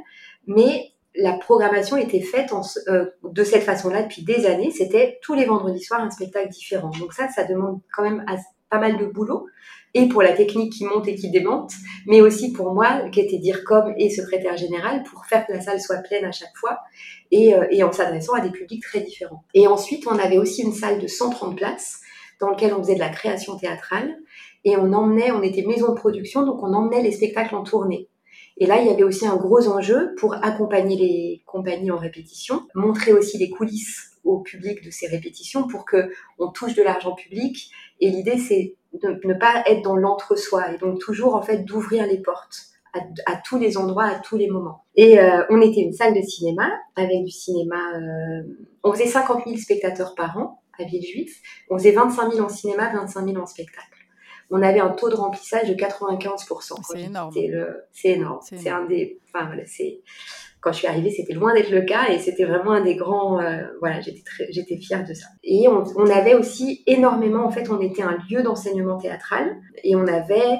mais 0.48 0.90
la 1.14 1.34
programmation 1.34 1.96
était 1.96 2.22
faite 2.22 2.52
euh, 2.88 3.06
de 3.22 3.44
cette 3.44 3.62
façon-là 3.62 4.02
depuis 4.02 4.24
des 4.24 4.46
années. 4.46 4.72
C'était 4.72 5.20
tous 5.22 5.34
les 5.34 5.44
vendredis 5.44 5.84
soirs 5.84 6.00
un 6.00 6.10
spectacle 6.10 6.48
différent. 6.48 6.90
Donc 6.98 7.12
ça, 7.12 7.28
ça 7.28 7.44
demande 7.44 7.78
quand 7.94 8.02
même 8.02 8.24
pas 8.68 8.78
mal 8.78 8.98
de 8.98 9.06
boulot 9.06 9.46
et 9.94 10.08
pour 10.08 10.22
la 10.22 10.32
technique 10.32 10.72
qui 10.72 10.84
monte 10.84 11.08
et 11.08 11.14
qui 11.14 11.30
démonte, 11.30 11.72
mais 12.06 12.20
aussi 12.20 12.52
pour 12.52 12.72
moi, 12.72 13.08
qui 13.10 13.20
était 13.20 13.38
dire 13.38 13.64
comme 13.64 13.92
et 13.98 14.10
secrétaire 14.10 14.56
général, 14.56 15.02
pour 15.02 15.26
faire 15.26 15.46
que 15.46 15.52
la 15.52 15.60
salle 15.60 15.80
soit 15.80 15.98
pleine 15.98 16.24
à 16.24 16.32
chaque 16.32 16.56
fois 16.56 16.78
et, 17.30 17.54
euh, 17.54 17.66
et 17.70 17.82
en 17.82 17.92
s'adressant 17.92 18.34
à 18.34 18.40
des 18.40 18.50
publics 18.50 18.82
très 18.82 19.00
différents. 19.00 19.44
Et 19.54 19.66
ensuite, 19.66 20.06
on 20.06 20.18
avait 20.18 20.38
aussi 20.38 20.62
une 20.62 20.72
salle 20.72 21.00
de 21.00 21.06
130 21.06 21.56
places 21.56 22.00
dans 22.40 22.50
laquelle 22.50 22.74
on 22.74 22.82
faisait 22.82 22.94
de 22.94 23.00
la 23.00 23.10
création 23.10 23.56
théâtrale 23.56 24.16
et 24.64 24.76
on 24.76 24.92
emmenait, 24.92 25.30
on 25.32 25.42
était 25.42 25.62
maison 25.62 25.90
de 25.90 25.98
production, 25.98 26.44
donc 26.44 26.62
on 26.62 26.72
emmenait 26.72 27.02
les 27.02 27.12
spectacles 27.12 27.54
en 27.54 27.62
tournée. 27.62 28.08
Et 28.58 28.66
là, 28.66 28.80
il 28.80 28.86
y 28.86 28.90
avait 28.90 29.02
aussi 29.02 29.26
un 29.26 29.36
gros 29.36 29.68
enjeu 29.68 30.14
pour 30.18 30.34
accompagner 30.34 30.96
les 30.96 31.42
compagnies 31.46 31.90
en 31.90 31.96
répétition, 31.96 32.66
montrer 32.74 33.12
aussi 33.12 33.38
les 33.38 33.48
coulisses 33.48 34.18
au 34.22 34.40
public 34.40 34.84
de 34.84 34.90
ces 34.90 35.06
répétitions 35.06 35.66
pour 35.66 35.86
que 35.86 36.10
on 36.38 36.48
touche 36.48 36.74
de 36.74 36.82
l'argent 36.82 37.14
public. 37.14 37.70
Et 38.00 38.10
l'idée, 38.10 38.36
c'est 38.36 38.74
de 38.92 39.20
ne 39.24 39.34
pas 39.34 39.62
être 39.66 39.82
dans 39.82 39.96
l'entre-soi 39.96 40.72
et 40.72 40.78
donc 40.78 40.98
toujours 40.98 41.34
en 41.34 41.42
fait 41.42 41.64
d'ouvrir 41.64 42.06
les 42.06 42.18
portes 42.18 42.70
à, 43.26 43.36
tous 43.36 43.58
les 43.58 43.76
endroits, 43.76 44.04
à 44.04 44.18
tous 44.18 44.36
les 44.36 44.50
moments. 44.50 44.84
Et 44.96 45.20
euh, 45.20 45.44
on 45.48 45.60
était 45.60 45.80
une 45.80 45.92
salle 45.92 46.14
de 46.14 46.22
cinéma 46.22 46.70
avec 46.96 47.24
du 47.24 47.30
cinéma. 47.30 47.76
Euh, 47.94 48.42
on 48.82 48.92
faisait 48.92 49.06
50 49.06 49.44
000 49.46 49.56
spectateurs 49.58 50.14
par 50.14 50.36
an 50.38 50.62
à 50.78 50.84
Villejuif. 50.84 51.40
On 51.70 51.78
faisait 51.78 51.92
25 51.92 52.32
000 52.32 52.44
en 52.44 52.48
cinéma, 52.48 52.92
25 52.92 53.26
000 53.26 53.40
en 53.40 53.46
spectacle. 53.46 53.99
On 54.50 54.62
avait 54.62 54.80
un 54.80 54.90
taux 54.90 55.08
de 55.08 55.14
remplissage 55.14 55.68
de 55.68 55.74
95%. 55.74 56.74
C'est 56.82 57.00
énorme. 57.02 57.32
C'est 57.92 58.08
énorme. 58.08 58.40
C'est 58.42 58.68
un 58.68 58.84
des. 58.84 59.20
Enfin, 59.32 59.46
voilà. 59.46 59.62
Quand 60.60 60.72
je 60.72 60.78
suis 60.78 60.86
arrivée, 60.86 61.10
c'était 61.10 61.32
loin 61.32 61.54
d'être 61.54 61.70
le 61.70 61.82
cas 61.82 62.08
et 62.10 62.18
c'était 62.18 62.44
vraiment 62.44 62.72
un 62.72 62.82
des 62.82 62.94
grands. 62.94 63.40
Euh, 63.40 63.62
voilà, 63.80 64.00
j'étais 64.00 64.20
j'étais 64.50 64.76
fière 64.76 65.06
de 65.06 65.14
ça. 65.14 65.26
Et 65.42 65.68
on, 65.68 65.84
on, 65.96 66.06
avait 66.10 66.34
aussi 66.34 66.82
énormément. 66.86 67.46
En 67.46 67.50
fait, 67.50 67.70
on 67.70 67.80
était 67.80 68.02
un 68.02 68.18
lieu 68.28 68.42
d'enseignement 68.42 68.98
théâtral 68.98 69.56
et 69.82 69.96
on 69.96 70.06
avait 70.06 70.58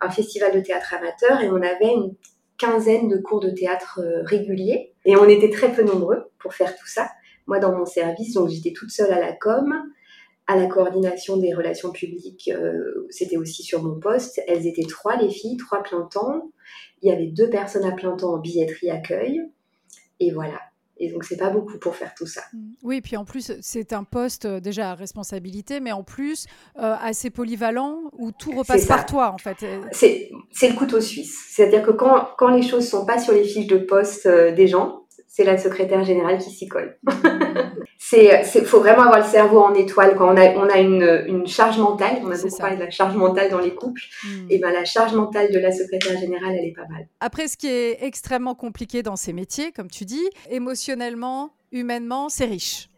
un 0.00 0.10
festival 0.10 0.54
de 0.54 0.60
théâtre 0.60 0.94
amateur 0.94 1.40
et 1.42 1.50
on 1.50 1.56
avait 1.56 1.92
une 1.94 2.14
quinzaine 2.58 3.08
de 3.08 3.18
cours 3.18 3.40
de 3.40 3.50
théâtre 3.50 4.00
euh, 4.02 4.22
réguliers 4.24 4.94
et 5.04 5.16
on 5.16 5.28
était 5.28 5.50
très 5.50 5.72
peu 5.72 5.82
nombreux 5.82 6.30
pour 6.38 6.54
faire 6.54 6.74
tout 6.76 6.86
ça. 6.86 7.10
Moi, 7.46 7.58
dans 7.58 7.76
mon 7.76 7.84
service, 7.84 8.34
donc 8.34 8.48
j'étais 8.48 8.72
toute 8.72 8.90
seule 8.90 9.12
à 9.12 9.20
la 9.20 9.32
com, 9.32 9.74
à 10.46 10.56
la 10.56 10.66
coordination 10.66 11.36
des 11.36 11.54
relations 11.54 11.92
publiques, 11.92 12.50
euh, 12.52 13.06
c'était 13.10 13.36
aussi 13.36 13.62
sur 13.62 13.82
mon 13.82 13.98
poste. 13.98 14.40
Elles 14.48 14.66
étaient 14.66 14.86
trois, 14.88 15.16
les 15.16 15.30
filles, 15.30 15.56
trois 15.56 15.82
plein 15.82 16.02
temps. 16.02 16.50
Il 17.00 17.08
y 17.08 17.12
avait 17.12 17.28
deux 17.28 17.48
personnes 17.48 17.84
à 17.84 17.92
plein 17.92 18.16
temps 18.16 18.34
en 18.34 18.38
billetterie 18.38 18.90
accueil. 18.90 19.40
Et 20.20 20.30
voilà. 20.32 20.60
Et 20.98 21.10
donc, 21.10 21.24
c'est 21.24 21.36
pas 21.36 21.50
beaucoup 21.50 21.78
pour 21.78 21.96
faire 21.96 22.14
tout 22.14 22.26
ça. 22.26 22.42
Mmh. 22.52 22.58
Oui, 22.82 23.00
puis 23.00 23.16
en 23.16 23.24
plus, 23.24 23.52
c'est 23.60 23.92
un 23.92 24.04
poste 24.04 24.44
euh, 24.44 24.60
déjà 24.60 24.90
à 24.90 24.94
responsabilité, 24.94 25.80
mais 25.80 25.92
en 25.92 26.02
plus 26.02 26.46
euh, 26.76 26.94
assez 27.00 27.30
polyvalent 27.30 28.02
où 28.18 28.30
tout 28.30 28.52
repasse 28.52 28.86
par 28.86 29.06
toi, 29.06 29.32
en 29.32 29.38
fait. 29.38 29.64
C'est 29.90 30.30
le 30.68 30.76
couteau 30.76 31.00
suisse. 31.00 31.36
C'est-à-dire 31.50 31.82
que 31.82 31.92
quand, 31.92 32.28
quand 32.36 32.48
les 32.48 32.62
choses 32.62 32.88
sont 32.88 33.06
pas 33.06 33.18
sur 33.18 33.32
les 33.32 33.44
fiches 33.44 33.66
de 33.66 33.78
poste 33.78 34.28
des 34.28 34.66
gens, 34.66 35.06
c'est 35.26 35.44
la 35.44 35.56
secrétaire 35.56 36.04
générale 36.04 36.38
qui 36.38 36.50
s'y 36.50 36.68
colle. 36.68 36.98
c'est, 38.04 38.64
faut 38.64 38.80
vraiment 38.80 39.02
avoir 39.02 39.20
le 39.20 39.24
cerveau 39.24 39.60
en 39.60 39.74
étoile 39.74 40.16
quand 40.16 40.34
on 40.34 40.36
a, 40.36 40.50
on 40.56 40.68
a 40.68 40.78
une, 40.78 41.24
une 41.28 41.46
charge 41.46 41.78
mentale. 41.78 42.18
On 42.22 42.30
a 42.30 42.36
beaucoup 42.36 42.56
parlé 42.56 42.76
de 42.76 42.82
la 42.82 42.90
charge 42.90 43.14
mentale 43.14 43.48
dans 43.48 43.60
les 43.60 43.74
couples. 43.74 44.02
Hmm. 44.24 44.46
Et 44.50 44.58
ben 44.58 44.72
la 44.72 44.84
charge 44.84 45.14
mentale 45.14 45.52
de 45.52 45.58
la 45.58 45.70
secrétaire 45.70 46.18
générale, 46.18 46.56
elle 46.58 46.66
est 46.66 46.74
pas 46.74 46.86
mal. 46.88 47.06
Après, 47.20 47.46
ce 47.46 47.56
qui 47.56 47.68
est 47.68 48.02
extrêmement 48.02 48.56
compliqué 48.56 49.02
dans 49.02 49.16
ces 49.16 49.32
métiers, 49.32 49.70
comme 49.70 49.88
tu 49.88 50.04
dis, 50.04 50.28
émotionnellement, 50.50 51.54
humainement, 51.70 52.28
c'est 52.28 52.44
riche. 52.44 52.88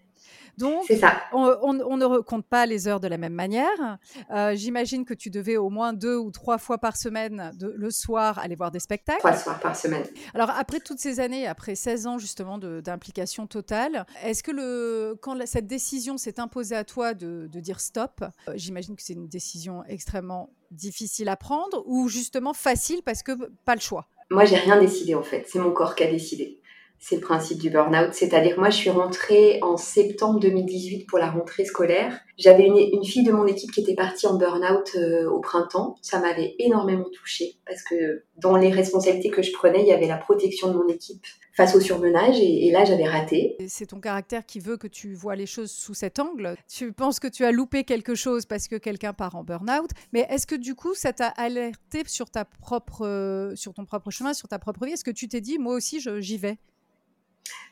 Donc, 0.59 0.85
On, 1.33 1.73
ne 1.73 2.19
compte 2.21 2.47
pas 2.47 2.67
les 2.67 2.89
heures 2.89 3.01
de 3.01 3.09
la 3.09 3.19
même 3.19 3.33
manière. 3.33 3.99
Euh, 4.31 4.55
j'imagine 4.55 5.05
que 5.05 5.15
tu 5.15 5.31
devais 5.31 5.57
au 5.57 5.71
moins 5.71 5.93
deux 5.93 6.17
ou 6.17 6.31
trois 6.31 6.59
fois 6.59 6.79
par 6.79 6.97
semaine, 6.97 7.53
le 7.61 7.91
soir, 7.91 8.39
aller 8.39 8.57
voir 8.57 8.71
des 8.71 8.81
spectacles. 8.81 9.21
Trois 9.21 9.37
soirs 9.37 9.61
par 9.61 9.77
semaine. 9.77 10.05
Alors, 10.35 10.51
après 10.51 10.81
toutes 10.81 10.99
ces 10.99 11.21
années, 11.21 11.47
après 11.47 11.75
16 11.75 12.07
ans 12.07 12.19
justement 12.19 12.59
d'implication 12.59 13.47
totale, 13.47 14.07
est-ce 14.23 14.43
que 14.43 14.51
le, 14.51 15.17
quand 15.21 15.37
cette 15.47 15.67
décision 15.67 16.17
s'est 16.17 16.41
imposée 16.41 16.77
à 16.77 16.85
toi 16.85 17.15
de, 17.15 17.49
dire 17.55 17.81
stop, 17.81 18.25
euh, 18.49 18.53
j'imagine 18.57 18.95
que 18.97 19.03
c'est 19.03 19.15
une 19.15 19.29
décision 19.29 19.85
extrêmement 19.85 20.51
difficile 20.71 21.29
à 21.29 21.37
prendre 21.37 21.83
ou 21.87 22.09
justement 22.09 22.53
facile 22.53 23.03
parce 23.03 23.23
que 23.23 23.33
pas 23.65 23.75
le 23.75 23.81
choix? 23.81 24.09
Moi, 24.31 24.45
j'ai 24.45 24.57
rien 24.57 24.81
décidé 24.81 25.15
en 25.15 25.23
fait. 25.23 25.47
C'est 25.49 25.59
mon 25.59 25.71
corps 25.73 25.95
qui 25.95 26.03
a 26.03 26.11
décidé 26.11 26.61
c'est 27.07 27.17
le 27.17 27.21
principe 27.21 27.59
du 27.59 27.69
burn-out. 27.69 28.15
C'est-à-dire, 28.15 28.59
moi, 28.59 28.71
je 28.71 28.77
suis 28.77 28.89
rentrée 28.89 29.59
en 29.61 29.77
septembre 29.77 30.41
2018 30.41 31.05
pour 31.05 31.19
la 31.19 31.31
rentrée 31.31 31.67
scolaire. 31.67 32.19
J'avais 32.39 32.67
une, 32.67 33.05
fille 33.05 33.25
de 33.25 33.31
mon 33.31 33.47
équipe 33.47 33.73
qui 33.73 33.83
était 33.83 33.95
partie 33.95 34.27
en 34.27 34.39
burn-out 34.39 34.91
euh, 34.97 35.29
au 35.29 35.41
printemps. 35.41 35.97
Ça 36.01 36.19
m'avait 36.19 36.57
énormément 36.59 37.05
touchée 37.13 37.57
parce 37.67 37.83
que 37.83 38.25
dans 38.39 38.57
les 38.57 38.71
responsabilités 38.71 39.29
que 39.29 39.43
je 39.43 39.53
prenais, 39.53 39.83
il 39.83 39.87
y 39.87 39.93
avait 39.93 40.07
la 40.07 40.17
protection 40.17 40.69
de 40.73 40.79
mon 40.79 40.89
équipe 40.89 41.23
face 41.53 41.77
au 41.77 41.81
surmenage 41.81 42.41
et, 42.41 42.71
là, 42.71 42.87
j'avais 42.87 43.07
raté. 43.07 43.59
C'est 43.69 43.87
ton 43.89 44.01
caractère 44.01 44.47
qui 44.47 44.59
veut 44.59 44.79
que 44.79 44.89
tu 44.89 45.13
vois 45.13 45.37
les 45.37 45.47
choses 45.47 45.71
sous 45.71 45.93
cet 45.93 46.19
angle. 46.19 46.57
Tu 46.69 46.91
penses 46.95 47.21
que 47.21 47.29
tu 47.29 47.45
as 47.45 47.53
loupé 47.53 47.85
quelque 47.85 48.15
chose 48.15 48.47
parce 48.47 48.67
que 48.67 48.77
quelqu'un 48.77 49.13
part 49.13 49.37
en 49.37 49.45
burn-out, 49.45 49.91
mais 50.15 50.27
est-ce 50.31 50.47
que 50.47 50.55
du 50.55 50.75
coup, 50.75 50.95
ça 50.95 51.13
t'a 51.13 51.29
alerté 51.29 52.03
sur 52.07 52.31
ta 52.31 52.47
propre, 52.47 53.07
euh, 53.07 53.55
sur 53.57 53.75
ton 53.75 53.85
propre 53.85 54.11
chemin, 54.11 54.33
sur 54.33 54.49
ta 54.49 54.59
propre 54.59 54.87
vie? 54.87 54.93
Est-ce 54.93 55.05
que 55.05 55.11
tu 55.11 55.29
t'es 55.29 55.43
dit, 55.43 55.59
moi 55.59 55.75
aussi, 55.75 56.01
j'y 56.01 56.39
vais? 56.39 56.57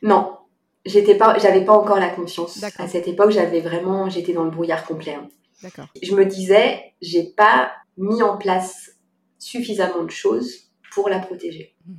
Non, 0.02 0.36
j'étais 0.84 1.16
pas, 1.16 1.38
j'avais 1.38 1.64
pas 1.64 1.72
encore 1.72 1.98
la 1.98 2.10
conscience. 2.10 2.62
À 2.78 2.88
cette 2.88 3.08
époque, 3.08 3.30
j'avais 3.30 3.60
vraiment, 3.60 4.08
j'étais 4.08 4.32
dans 4.32 4.44
le 4.44 4.50
brouillard 4.50 4.84
complet. 4.84 5.14
Hein. 5.14 5.28
D'accord. 5.62 5.86
Je 6.02 6.14
me 6.14 6.24
disais, 6.24 6.94
j'ai 7.00 7.24
pas 7.24 7.72
mis 7.96 8.22
en 8.22 8.36
place 8.36 8.96
suffisamment 9.38 10.04
de 10.04 10.10
choses 10.10 10.70
pour 10.92 11.08
la 11.08 11.18
protéger. 11.18 11.74
Mmh. 11.86 11.92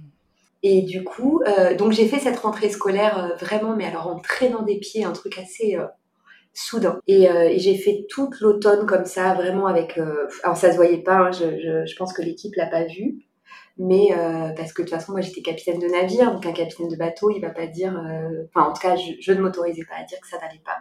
Et 0.63 0.81
du 0.81 1.03
coup, 1.03 1.41
euh, 1.45 1.75
donc 1.75 1.91
j'ai 1.91 2.07
fait 2.07 2.19
cette 2.19 2.39
rentrée 2.39 2.69
scolaire 2.69 3.17
euh, 3.17 3.35
vraiment, 3.35 3.75
mais 3.75 3.85
alors 3.85 4.07
en 4.07 4.19
traînant 4.19 4.63
des 4.63 4.79
pieds, 4.79 5.03
un 5.03 5.11
truc 5.11 5.37
assez 5.37 5.75
euh, 5.75 5.85
soudain. 6.53 6.99
Et, 7.07 7.27
j'ai 7.57 7.75
fait 7.75 8.05
toute 8.09 8.39
l'automne 8.39 8.85
comme 8.85 9.05
ça, 9.05 9.33
vraiment 9.33 9.67
avec. 9.67 9.99
alors 10.43 10.55
ça 10.55 10.71
se 10.71 10.77
voyait 10.77 11.01
pas, 11.01 11.15
hein, 11.15 11.31
je, 11.31 11.85
je, 11.85 11.95
pense 11.95 12.13
que 12.13 12.21
l'équipe 12.21 12.55
l'a 12.55 12.67
pas 12.67 12.85
vu, 12.85 13.25
mais 13.77 14.09
euh, 14.11 14.49
parce 14.55 14.71
que 14.71 14.83
de 14.83 14.87
toute 14.87 14.95
façon 14.95 15.13
moi 15.13 15.21
j'étais 15.21 15.41
capitaine 15.41 15.79
de 15.79 15.87
navire 15.87 16.31
donc 16.31 16.45
un 16.45 16.51
capitaine 16.51 16.89
de 16.89 16.95
bateau 16.95 17.31
il 17.31 17.39
va 17.39 17.49
pas 17.49 17.65
dire 17.65 17.97
euh, 17.97 18.45
enfin 18.53 18.69
en 18.69 18.73
tout 18.73 18.81
cas 18.81 18.95
je, 18.95 19.31
ne 19.31 19.41
m'autorisais 19.41 19.83
pas 19.85 19.95
à 19.95 20.03
dire 20.03 20.19
que 20.21 20.27
ça 20.27 20.37
n'allait 20.37 20.61
pas. 20.63 20.77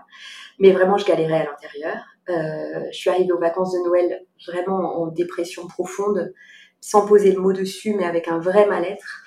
Mais 0.59 0.73
vraiment 0.73 0.99
je 0.99 1.07
galérais 1.07 1.41
à 1.41 1.45
l'intérieur. 1.45 1.97
Euh, 2.29 2.85
je 2.93 2.97
suis 2.97 3.11
arrivée 3.11 3.33
aux 3.33 3.39
vacances 3.39 3.73
de 3.73 3.79
Noël 3.79 4.27
vraiment 4.47 5.01
en 5.01 5.07
dépression 5.07 5.67
profonde 5.67 6.33
sans 6.81 7.07
poser 7.07 7.33
le 7.33 7.41
mot 7.41 7.53
dessus 7.53 7.95
mais 7.95 8.05
avec 8.05 8.29
un 8.29 8.39
vrai 8.39 8.67
mal-être 8.67 9.22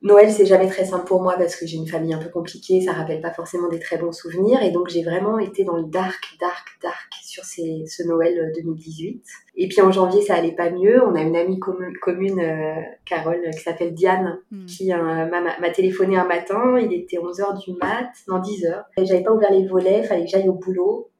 Noël, 0.00 0.30
c'est 0.30 0.46
jamais 0.46 0.68
très 0.68 0.84
simple 0.84 1.06
pour 1.06 1.20
moi 1.20 1.34
parce 1.36 1.56
que 1.56 1.66
j'ai 1.66 1.76
une 1.76 1.88
famille 1.88 2.14
un 2.14 2.22
peu 2.22 2.28
compliquée, 2.28 2.80
ça 2.80 2.92
rappelle 2.92 3.20
pas 3.20 3.32
forcément 3.32 3.68
des 3.68 3.80
très 3.80 3.98
bons 3.98 4.12
souvenirs 4.12 4.62
et 4.62 4.70
donc 4.70 4.88
j'ai 4.88 5.02
vraiment 5.02 5.40
été 5.40 5.64
dans 5.64 5.76
le 5.76 5.84
dark, 5.84 6.36
dark, 6.40 6.78
dark 6.80 7.12
sur 7.24 7.44
ces, 7.44 7.84
ce 7.86 8.04
Noël 8.04 8.52
2018. 8.54 9.16
Euh, 9.16 9.20
et 9.56 9.66
puis 9.66 9.80
en 9.80 9.90
janvier, 9.90 10.22
ça 10.22 10.36
allait 10.36 10.54
pas 10.54 10.70
mieux. 10.70 11.02
On 11.04 11.16
a 11.16 11.22
une 11.22 11.34
amie 11.34 11.58
commune, 11.58 12.38
euh, 12.38 12.80
Carole, 13.06 13.50
qui 13.52 13.58
s'appelle 13.58 13.92
Diane, 13.92 14.38
hmm. 14.52 14.66
qui 14.66 14.92
euh, 14.92 15.26
m'a 15.26 15.70
téléphoné 15.70 16.16
un 16.16 16.26
matin. 16.26 16.78
Il 16.78 16.92
était 16.92 17.16
11h 17.16 17.64
du 17.64 17.72
mat, 17.72 18.12
non 18.28 18.38
10h. 18.38 18.84
J'avais 18.98 19.24
pas 19.24 19.32
ouvert 19.32 19.50
les 19.50 19.66
volets, 19.66 20.04
fallait 20.04 20.24
que 20.24 20.30
j'aille 20.30 20.48
au 20.48 20.54
boulot 20.54 21.10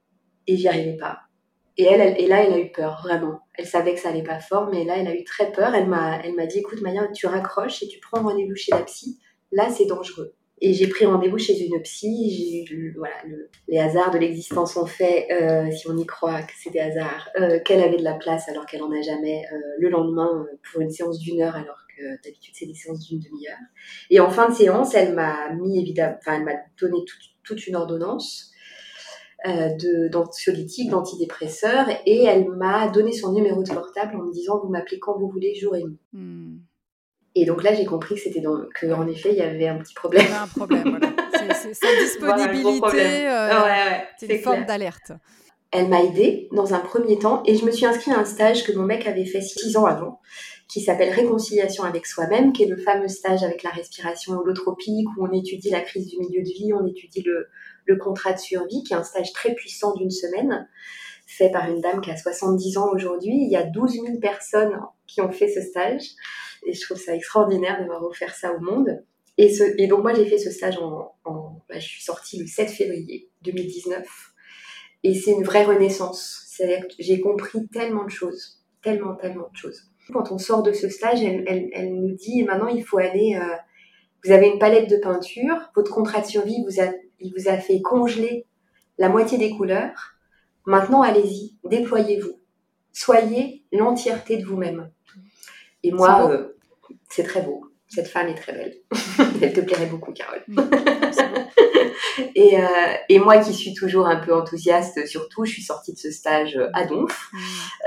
et 0.46 0.56
j'y 0.56 0.68
arrivais 0.68 0.96
pas. 0.96 1.18
Et 1.76 1.84
elle, 1.84 2.20
et 2.20 2.26
là, 2.28 2.44
elle 2.44 2.52
a 2.52 2.58
eu 2.58 2.70
peur, 2.70 3.00
vraiment. 3.02 3.40
Elle 3.58 3.66
savait 3.66 3.94
que 3.94 4.00
ça 4.00 4.10
allait 4.10 4.22
pas 4.22 4.38
fort, 4.38 4.68
mais 4.70 4.84
là, 4.84 4.94
elle 4.96 5.08
a 5.08 5.14
eu 5.14 5.24
très 5.24 5.52
peur. 5.52 5.74
Elle 5.74 5.88
m'a, 5.88 6.20
elle 6.24 6.34
m'a 6.34 6.46
dit, 6.46 6.60
écoute, 6.60 6.80
Maya, 6.80 7.08
tu 7.08 7.26
raccroches 7.26 7.82
et 7.82 7.88
tu 7.88 7.98
prends 7.98 8.22
rendez-vous 8.22 8.54
chez 8.54 8.70
la 8.70 8.82
psy. 8.82 9.18
Là, 9.52 9.68
c'est 9.68 9.86
dangereux. 9.86 10.34
Et 10.60 10.74
j'ai 10.74 10.88
pris 10.88 11.06
rendez-vous 11.06 11.38
chez 11.38 11.60
une 11.64 11.80
psy. 11.82 12.64
Voilà, 12.96 13.14
les 13.68 13.78
hasards 13.78 14.10
de 14.10 14.18
l'existence 14.18 14.76
ont 14.76 14.86
fait, 14.86 15.28
euh, 15.30 15.70
si 15.70 15.88
on 15.88 15.96
y 15.96 16.06
croit 16.06 16.42
que 16.42 16.52
c'est 16.56 16.70
des 16.70 16.80
hasards, 16.80 17.28
euh, 17.40 17.60
qu'elle 17.60 17.82
avait 17.82 17.96
de 17.96 18.04
la 18.04 18.14
place 18.14 18.48
alors 18.48 18.66
qu'elle 18.66 18.82
en 18.82 18.90
a 18.90 19.00
jamais 19.02 19.44
euh, 19.52 19.56
le 19.78 19.88
lendemain 19.88 20.46
pour 20.70 20.80
une 20.80 20.90
séance 20.90 21.18
d'une 21.18 21.42
heure 21.42 21.54
alors 21.54 21.78
que 21.96 22.02
d'habitude 22.24 22.54
c'est 22.56 22.66
des 22.66 22.74
séances 22.74 23.06
d'une 23.06 23.20
demi-heure. 23.20 23.58
Et 24.10 24.20
en 24.20 24.30
fin 24.30 24.48
de 24.48 24.54
séance, 24.54 24.94
elle 24.94 25.14
m'a 25.14 25.52
mis 25.54 25.80
évidemment, 25.80 26.16
enfin, 26.18 26.36
elle 26.36 26.44
m'a 26.44 26.56
donné 26.80 26.98
toute 27.44 27.66
une 27.66 27.76
ordonnance 27.76 28.52
d'anxiolytiques, 29.44 30.90
d'antidépresseurs, 30.90 31.86
et 32.06 32.24
elle 32.24 32.48
m'a 32.48 32.88
donné 32.88 33.12
son 33.12 33.32
numéro 33.32 33.62
de 33.62 33.70
portable 33.70 34.16
en 34.16 34.24
me 34.24 34.32
disant 34.32 34.60
vous 34.62 34.68
m'appelez 34.68 34.98
quand 34.98 35.18
vous 35.18 35.28
voulez, 35.28 35.54
jour 35.54 35.76
et 35.76 35.84
nuit. 35.84 35.98
Hmm. 36.12 36.58
Et 37.34 37.44
donc 37.44 37.62
là, 37.62 37.72
j'ai 37.72 37.84
compris 37.84 38.16
que 38.16 38.20
c'était 38.20 38.40
dans, 38.40 38.58
que 38.74 38.86
en 38.92 39.06
effet, 39.06 39.30
il 39.30 39.38
y 39.38 39.42
avait 39.42 39.68
un 39.68 39.78
petit 39.78 39.94
problème. 39.94 40.24
Il 40.26 40.30
y 40.30 40.32
avait 40.32 40.42
un 40.42 40.46
problème, 40.48 40.88
voilà. 40.90 41.12
C'est 41.54 41.74
cette 41.74 41.98
disponibilité, 42.00 43.28
euh, 43.28 43.50
c'est 44.18 44.26
une 44.26 44.38
forme 44.38 44.64
d'alerte. 44.64 45.12
Elle 45.70 45.88
m'a 45.88 46.02
aidée 46.02 46.48
dans 46.52 46.74
un 46.74 46.78
premier 46.78 47.18
temps 47.18 47.42
et 47.46 47.56
je 47.56 47.64
me 47.64 47.70
suis 47.70 47.86
inscrite 47.86 48.14
à 48.14 48.20
un 48.20 48.24
stage 48.24 48.64
que 48.64 48.72
mon 48.72 48.84
mec 48.84 49.06
avait 49.06 49.24
fait 49.24 49.40
six 49.40 49.76
ans 49.76 49.86
avant, 49.86 50.20
qui 50.68 50.80
s'appelle 50.80 51.12
Réconciliation 51.12 51.84
avec 51.84 52.06
soi-même, 52.06 52.52
qui 52.52 52.64
est 52.64 52.68
le 52.68 52.76
fameux 52.76 53.08
stage 53.08 53.42
avec 53.42 53.62
la 53.62 53.70
respiration 53.70 54.34
holotropique 54.34 55.08
où 55.16 55.26
on 55.26 55.32
étudie 55.32 55.70
la 55.70 55.80
crise 55.80 56.08
du 56.08 56.18
milieu 56.18 56.42
de 56.42 56.48
vie, 56.48 56.72
on 56.74 56.86
étudie 56.86 57.22
le, 57.22 57.48
le 57.88 57.96
contrat 57.96 58.34
de 58.34 58.38
survie, 58.38 58.82
qui 58.84 58.92
est 58.92 58.96
un 58.96 59.02
stage 59.02 59.32
très 59.32 59.54
puissant 59.54 59.94
d'une 59.94 60.10
semaine, 60.10 60.68
fait 61.26 61.50
par 61.50 61.68
une 61.68 61.80
dame 61.80 62.00
qui 62.00 62.10
a 62.10 62.16
70 62.16 62.78
ans 62.78 62.90
aujourd'hui. 62.92 63.34
Il 63.34 63.50
y 63.50 63.56
a 63.56 63.64
12 63.64 63.92
000 63.92 64.18
personnes 64.20 64.78
qui 65.06 65.20
ont 65.20 65.32
fait 65.32 65.48
ce 65.48 65.60
stage. 65.60 66.02
Et 66.66 66.72
je 66.72 66.80
trouve 66.82 66.98
ça 66.98 67.14
extraordinaire 67.14 67.78
d'avoir 67.78 68.02
offert 68.04 68.34
ça 68.34 68.52
au 68.54 68.60
monde. 68.60 69.02
Et, 69.36 69.86
donc 69.86 70.02
moi, 70.02 70.14
j'ai 70.14 70.26
fait 70.26 70.38
ce 70.38 70.50
stage 70.50 70.78
en... 70.78 71.14
Bah, 71.68 71.78
je 71.78 71.86
suis 71.86 72.02
sortie 72.02 72.40
le 72.40 72.46
7 72.46 72.70
février 72.70 73.30
2019. 73.42 74.06
Et 75.04 75.14
c'est 75.14 75.32
une 75.32 75.44
vraie 75.44 75.64
renaissance. 75.64 76.44
C'est-à-dire 76.48 76.88
que 76.88 76.94
j'ai 76.98 77.20
compris 77.20 77.68
tellement 77.68 78.04
de 78.04 78.10
choses. 78.10 78.64
Tellement, 78.82 79.14
tellement 79.14 79.48
de 79.52 79.56
choses. 79.56 79.82
Quand 80.12 80.32
on 80.32 80.38
sort 80.38 80.62
de 80.62 80.72
ce 80.72 80.88
stage, 80.88 81.22
elle, 81.22 81.70
elle, 81.72 81.94
nous 81.94 82.14
dit, 82.14 82.42
maintenant, 82.44 82.68
il 82.68 82.84
faut 82.84 82.98
aller... 82.98 83.38
Euh, 83.40 83.54
vous 84.24 84.32
avez 84.32 84.48
une 84.48 84.58
palette 84.58 84.90
de 84.90 84.96
peinture, 84.96 85.70
votre 85.76 85.94
contrat 85.94 86.20
de 86.20 86.26
survie 86.26 86.64
vous 86.64 86.80
a 86.80 86.90
il 87.20 87.32
vous 87.32 87.48
a 87.48 87.56
fait 87.58 87.80
congeler 87.80 88.46
la 88.98 89.08
moitié 89.08 89.38
des 89.38 89.50
couleurs. 89.50 90.14
Maintenant, 90.66 91.02
allez-y, 91.02 91.56
déployez-vous. 91.64 92.38
Soyez 92.92 93.64
l'entièreté 93.72 94.36
de 94.36 94.44
vous-même. 94.44 94.90
Et 95.82 95.92
moi, 95.92 96.30
euh, 96.30 96.56
c'est 97.08 97.22
très 97.22 97.42
beau. 97.42 97.70
Cette 97.88 98.08
femme 98.08 98.28
est 98.28 98.34
très 98.34 98.52
belle. 98.52 98.76
Elle 99.42 99.52
te 99.52 99.60
plairait 99.60 99.86
beaucoup, 99.86 100.12
Carole. 100.12 100.44
Et, 102.34 102.58
euh, 102.58 102.66
et, 103.08 103.18
moi 103.18 103.38
qui 103.38 103.52
suis 103.52 103.74
toujours 103.74 104.06
un 104.06 104.16
peu 104.16 104.34
enthousiaste, 104.34 105.06
surtout, 105.06 105.44
je 105.44 105.52
suis 105.52 105.62
sortie 105.62 105.92
de 105.92 105.98
ce 105.98 106.10
stage 106.10 106.58
à 106.72 106.84
Donf. 106.84 107.30
Mm. 107.32 107.38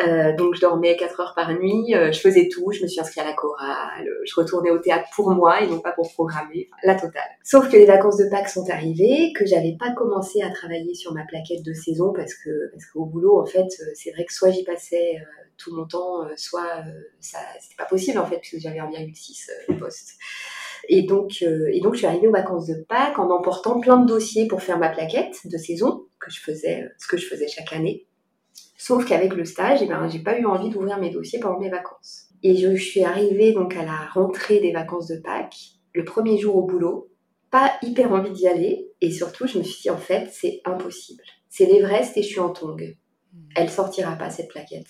Euh, 0.08 0.36
donc 0.36 0.56
je 0.56 0.62
dormais 0.62 0.96
4 0.96 1.20
heures 1.20 1.34
par 1.36 1.54
nuit, 1.54 1.96
euh, 1.96 2.12
je 2.12 2.20
faisais 2.20 2.48
tout, 2.48 2.72
je 2.72 2.82
me 2.82 2.88
suis 2.88 3.00
inscrite 3.00 3.20
à 3.20 3.26
la 3.26 3.34
chorale, 3.34 4.10
je 4.26 4.34
retournais 4.36 4.72
au 4.72 4.80
théâtre 4.80 5.10
pour 5.16 5.32
moi 5.32 5.62
et 5.62 5.68
non 5.68 5.80
pas 5.80 5.92
pour 5.92 6.12
programmer, 6.14 6.70
la 6.84 6.96
totale. 6.96 7.24
Sauf 7.44 7.70
que 7.70 7.78
les 7.78 7.86
vacances 7.86 8.18
de 8.18 8.30
Pâques 8.30 8.50
sont 8.50 8.70
arrivées, 8.70 9.34
que 9.38 9.46
j'avais 9.46 9.76
pas 9.78 9.92
commencé 9.92 10.42
à 10.42 10.50
travailler 10.50 10.94
sur 10.94 11.14
ma 11.14 11.24
plaquette 11.26 11.64
de 11.64 11.74
saison 11.74 12.14
parce 12.14 12.34
que 12.34 12.72
parce 12.72 12.86
qu'au 12.86 13.06
boulot, 13.06 13.42
en 13.42 13.46
fait, 13.46 13.68
c'est 13.96 14.12
vrai 14.12 14.26
que 14.26 14.34
soit 14.34 14.52
j'y 14.52 14.64
passais 14.64 15.18
tout 15.58 15.76
mon 15.76 15.86
temps, 15.86 16.28
soit 16.36 16.84
ça 17.20 17.40
c'était 17.60 17.76
pas 17.78 17.86
possible 17.86 18.18
en 18.18 18.26
fait 18.26 18.38
puisque 18.40 18.62
j'avais 18.62 18.80
1,6 18.80 19.78
poste. 19.78 20.18
Et 20.90 21.04
donc, 21.04 21.40
euh, 21.42 21.70
et 21.72 21.80
donc, 21.80 21.94
je 21.94 22.00
suis 22.00 22.08
arrivée 22.08 22.28
aux 22.28 22.34
vacances 22.34 22.68
de 22.68 22.84
Pâques 22.88 23.20
en 23.20 23.30
emportant 23.30 23.80
plein 23.80 23.98
de 23.98 24.08
dossiers 24.08 24.48
pour 24.48 24.62
faire 24.62 24.80
ma 24.80 24.90
plaquette 24.90 25.40
de 25.46 25.58
saison, 25.58 26.06
que 26.20 26.32
je 26.32 26.40
faisais, 26.40 26.90
ce 26.98 27.08
que 27.08 27.18
je 27.18 27.28
faisais 27.28 27.48
chaque 27.48 27.74
année. 27.74 28.08
Sauf 28.78 29.06
qu'avec 29.06 29.36
le 29.36 29.46
stage, 29.46 29.80
eh 29.82 29.86
ben, 29.86 30.08
j'ai 30.10 30.20
pas 30.24 30.40
eu 30.40 30.46
envie 30.46 30.70
d'ouvrir 30.70 31.00
mes 31.00 31.12
dossiers 31.12 31.40
pendant 31.40 31.60
mes 31.60 31.70
vacances. 31.70 32.30
Et 32.44 32.56
je, 32.56 32.76
suis 32.76 33.04
arrivée 33.04 33.54
donc 33.54 33.76
à 33.76 33.86
la 33.86 34.08
rentrée 34.14 34.60
des 34.60 34.72
vacances 34.72 35.08
de 35.08 35.18
Pâques, 35.18 35.56
le 35.94 36.04
premier 36.04 36.38
jour 36.38 36.56
au 36.56 36.64
boulot, 36.64 37.12
pas 37.52 37.74
hyper 37.84 38.12
envie 38.12 38.32
d'y 38.32 38.48
aller, 38.48 38.90
et 39.02 39.12
surtout, 39.12 39.46
je 39.46 39.60
me 39.60 39.64
suis 39.64 39.84
dit, 39.84 39.90
en 39.90 39.98
fait, 39.98 40.30
c'est 40.32 40.62
impossible. 40.66 41.24
C'est 41.50 41.66
l'Everest 41.66 42.18
et 42.18 42.24
je 42.24 42.28
suis 42.28 42.40
en 42.40 42.50
tongue. 42.50 42.98
Elle 43.56 43.70
sortira 43.70 44.16
pas, 44.16 44.30
cette 44.30 44.48
plaquette. 44.48 44.88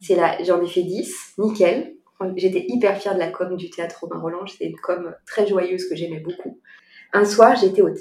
C'est 0.00 0.16
là, 0.16 0.42
j'en 0.42 0.62
ai 0.62 0.66
fait 0.66 0.82
10, 0.82 1.34
nickel, 1.38 1.94
J'étais 2.36 2.66
hyper 2.68 2.98
fière 2.98 3.14
de 3.14 3.18
la 3.18 3.28
com 3.28 3.56
du 3.56 3.70
théâtre 3.70 3.98
Romain 4.02 4.20
Roland. 4.20 4.46
C'était 4.46 4.66
une 4.66 4.76
com 4.76 5.14
très 5.26 5.46
joyeuse 5.46 5.88
que 5.88 5.96
j'aimais 5.96 6.20
beaucoup. 6.20 6.60
Un 7.12 7.24
soir, 7.24 7.56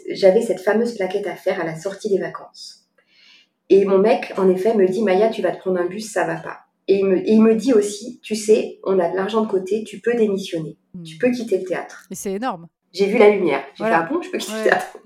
j'avais 0.10 0.41
cette 0.41 0.60
fameuse 0.60 0.95
plaquette 0.95 1.27
à 1.27 1.36
faire 1.36 1.60
à 1.60 1.63
la 1.63 1.75
sortie 1.75 2.10
des 2.10 2.19
vacances. 2.19 2.88
Et 3.69 3.86
mon 3.86 3.99
mec, 3.99 4.34
en 4.38 4.49
effet, 4.49 4.75
me 4.75 4.88
dit 4.88 5.03
Maya, 5.03 5.29
tu 5.29 5.41
vas 5.41 5.51
te 5.51 5.60
prendre 5.60 5.79
un 5.79 5.86
bus, 5.86 6.12
ça 6.12 6.25
va 6.25 6.36
pas. 6.36 6.60
Et 6.88 6.99
il, 6.99 7.05
me, 7.05 7.27
il 7.27 7.41
me 7.41 7.55
dit 7.55 7.73
aussi, 7.73 8.19
tu 8.23 8.36
sais, 8.36 8.79
on 8.84 8.97
a 8.97 9.10
de 9.10 9.15
l'argent 9.15 9.41
de 9.41 9.47
côté, 9.47 9.84
tu 9.84 9.99
peux 9.99 10.15
démissionner, 10.15 10.75
hmm. 10.95 11.03
tu 11.03 11.17
peux 11.17 11.29
quitter 11.29 11.60
le 11.60 11.65
théâtre. 11.65 12.08
Et 12.10 12.15
c'est 12.15 12.34
énorme. 12.34 12.67
J'ai 12.91 13.05
vu 13.05 13.19
la 13.19 13.29
lumière. 13.29 13.63
J'ai 13.75 13.84
fait, 13.84 13.91
ah 13.91 14.08
bon, 14.12 14.21
je 14.23 14.32
peux 14.32 14.39
quitter 14.39 14.58
le 14.58 14.63
théâtre? 14.63 14.97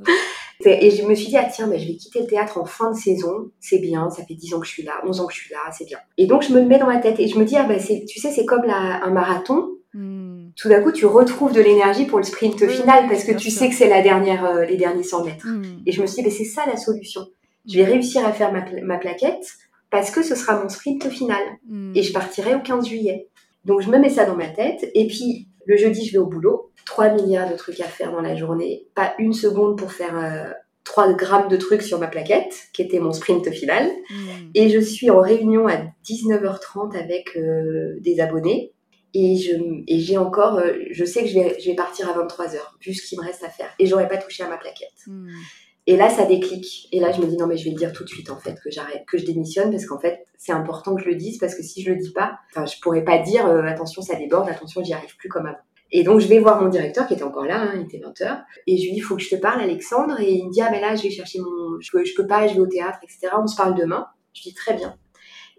Et 0.65 0.91
je 0.91 1.05
me 1.05 1.15
suis 1.15 1.27
dit, 1.27 1.37
ah 1.37 1.47
tiens, 1.51 1.67
mais 1.67 1.79
je 1.79 1.87
vais 1.87 1.95
quitter 1.95 2.19
le 2.19 2.27
théâtre 2.27 2.57
en 2.57 2.65
fin 2.65 2.91
de 2.91 2.95
saison, 2.95 3.51
c'est 3.59 3.79
bien, 3.79 4.09
ça 4.09 4.23
fait 4.23 4.33
10 4.33 4.53
ans 4.53 4.59
que 4.59 4.65
je 4.65 4.71
suis 4.71 4.83
là, 4.83 5.01
11 5.05 5.21
ans 5.21 5.27
que 5.27 5.33
je 5.33 5.39
suis 5.39 5.53
là, 5.53 5.59
c'est 5.71 5.85
bien. 5.85 5.99
Et 6.17 6.27
donc 6.27 6.43
je 6.43 6.53
me 6.53 6.59
le 6.59 6.65
mets 6.65 6.79
dans 6.79 6.89
la 6.89 6.99
tête 6.99 7.19
et 7.19 7.27
je 7.27 7.37
me 7.37 7.45
dis, 7.45 7.55
ah 7.55 7.63
ben 7.63 7.79
tu 7.79 8.19
sais, 8.19 8.31
c'est 8.31 8.45
comme 8.45 8.63
un 8.69 9.09
marathon. 9.11 9.69
Hmm. 9.93 10.49
Tout 10.55 10.69
d'un 10.69 10.81
coup, 10.81 10.91
tu 10.91 11.05
retrouves 11.05 11.53
de 11.53 11.61
l'énergie 11.61 12.05
pour 12.05 12.17
le 12.17 12.23
sprint 12.23 12.67
final 12.67 13.07
parce 13.07 13.23
que 13.23 13.31
tu 13.31 13.51
sais 13.51 13.69
que 13.69 13.75
c'est 13.75 13.89
la 13.89 14.01
dernière, 14.01 14.45
euh, 14.45 14.65
les 14.65 14.77
derniers 14.77 15.03
100 15.03 15.25
mètres. 15.25 15.47
Hmm. 15.47 15.81
Et 15.85 15.91
je 15.91 16.01
me 16.01 16.07
suis 16.07 16.23
dit, 16.23 16.31
c'est 16.31 16.45
ça 16.45 16.63
la 16.67 16.77
solution. 16.77 17.21
Je 17.67 17.77
vais 17.77 17.85
réussir 17.85 18.25
à 18.25 18.33
faire 18.33 18.51
ma, 18.51 18.65
ma, 18.81 18.97
plaquette 18.97 19.45
parce 19.89 20.09
que 20.11 20.23
ce 20.23 20.35
sera 20.35 20.61
mon 20.61 20.69
sprint 20.69 21.07
final. 21.09 21.41
Hmm. 21.67 21.91
Et 21.95 22.01
je 22.01 22.11
partirai 22.11 22.55
au 22.55 22.59
15 22.59 22.87
juillet. 22.87 23.29
Donc 23.65 23.81
je 23.81 23.89
me 23.89 23.97
mets 23.99 24.09
ça 24.09 24.25
dans 24.25 24.35
ma 24.35 24.49
tête. 24.49 24.89
Et 24.95 25.07
puis 25.07 25.47
le 25.65 25.77
jeudi, 25.77 26.05
je 26.05 26.13
vais 26.13 26.17
au 26.17 26.25
boulot. 26.25 26.71
3 26.85 27.09
milliards 27.11 27.49
de 27.49 27.55
trucs 27.55 27.79
à 27.79 27.85
faire 27.85 28.11
dans 28.11 28.21
la 28.21 28.35
journée. 28.35 28.87
Pas 28.95 29.13
une 29.19 29.33
seconde 29.33 29.77
pour 29.77 29.91
faire 29.91 30.17
euh, 30.17 30.51
3 30.83 31.13
grammes 31.13 31.47
de 31.47 31.57
trucs 31.57 31.81
sur 31.81 31.99
ma 31.99 32.07
plaquette, 32.07 32.53
qui 32.73 32.81
était 32.81 32.99
mon 32.99 33.13
sprint 33.13 33.49
final. 33.51 33.89
Hmm. 34.09 34.49
Et 34.53 34.69
je 34.69 34.79
suis 34.79 35.09
en 35.09 35.21
réunion 35.21 35.67
à 35.67 35.77
19h30 36.05 36.97
avec 36.97 37.37
euh, 37.37 37.95
des 37.99 38.19
abonnés. 38.19 38.73
Et 39.15 39.37
je 39.37 39.53
et 39.87 39.99
j'ai 39.99 40.17
encore, 40.17 40.57
euh, 40.57 40.73
je 40.89 41.05
sais 41.05 41.21
que 41.21 41.29
je 41.29 41.35
vais, 41.35 41.57
je 41.59 41.69
vais 41.69 41.75
partir 41.75 42.09
à 42.09 42.13
23h, 42.19 42.57
vu 42.81 42.95
ce 42.95 43.07
qu'il 43.07 43.19
me 43.19 43.23
reste 43.23 43.43
à 43.43 43.49
faire. 43.49 43.69
Et 43.77 43.85
j'aurais 43.85 44.07
pas 44.07 44.17
touché 44.17 44.43
à 44.43 44.49
ma 44.49 44.57
plaquette. 44.57 44.89
Hmm. 45.05 45.29
Et 45.85 45.97
là, 45.97 46.09
ça 46.09 46.25
déclique. 46.25 46.87
Et 46.91 46.99
là, 46.99 47.11
je 47.11 47.21
me 47.21 47.27
dis 47.27 47.37
non, 47.37 47.47
mais 47.47 47.57
je 47.57 47.65
vais 47.65 47.71
le 47.71 47.77
dire 47.77 47.91
tout 47.91 48.03
de 48.03 48.09
suite 48.09 48.29
en 48.29 48.37
fait 48.37 48.55
que 48.63 48.71
j'arrête, 48.71 49.03
que 49.05 49.17
je 49.17 49.25
démissionne 49.25 49.71
parce 49.71 49.85
qu'en 49.85 49.99
fait, 49.99 50.25
c'est 50.37 50.53
important 50.53 50.95
que 50.95 51.03
je 51.03 51.09
le 51.09 51.15
dise 51.15 51.37
parce 51.37 51.55
que 51.55 51.63
si 51.63 51.81
je 51.81 51.91
le 51.91 51.97
dis 51.97 52.11
pas, 52.13 52.39
enfin, 52.51 52.65
je 52.65 52.79
pourrais 52.81 53.03
pas 53.03 53.17
dire 53.19 53.45
euh, 53.47 53.63
attention, 53.63 54.01
ça 54.01 54.15
déborde, 54.15 54.49
attention, 54.49 54.83
j'y 54.83 54.93
arrive 54.93 55.15
plus 55.17 55.29
comme 55.29 55.45
avant. 55.45 55.57
Et 55.95 56.03
donc, 56.03 56.19
je 56.19 56.27
vais 56.27 56.39
voir 56.39 56.59
mon 56.59 56.69
directeur 56.69 57.05
qui 57.05 57.13
était 57.13 57.23
encore 57.23 57.45
là, 57.45 57.61
hein, 57.61 57.73
il 57.75 57.83
était 57.83 57.99
20h, 57.99 58.41
et 58.65 58.77
je 58.77 58.85
lui 58.85 58.93
dis, 58.93 58.99
faut 58.99 59.15
que 59.15 59.21
je 59.21 59.29
te 59.29 59.35
parle, 59.35 59.61
Alexandre. 59.61 60.19
Et 60.19 60.31
il 60.31 60.47
me 60.47 60.51
dit, 60.51 60.59
ah, 60.61 60.69
mais 60.71 60.81
là, 60.81 60.95
je 60.95 61.03
vais 61.03 61.11
chercher 61.11 61.39
mon. 61.39 61.79
Je 61.79 61.91
peux, 61.91 62.03
je 62.03 62.15
peux 62.15 62.25
pas, 62.25 62.47
je 62.47 62.55
vais 62.55 62.59
au 62.59 62.67
théâtre, 62.67 62.97
etc. 63.03 63.27
On 63.37 63.45
se 63.45 63.55
parle 63.55 63.75
demain. 63.75 64.07
Je 64.33 64.41
dis, 64.41 64.55
très 64.55 64.73
bien. 64.73 64.95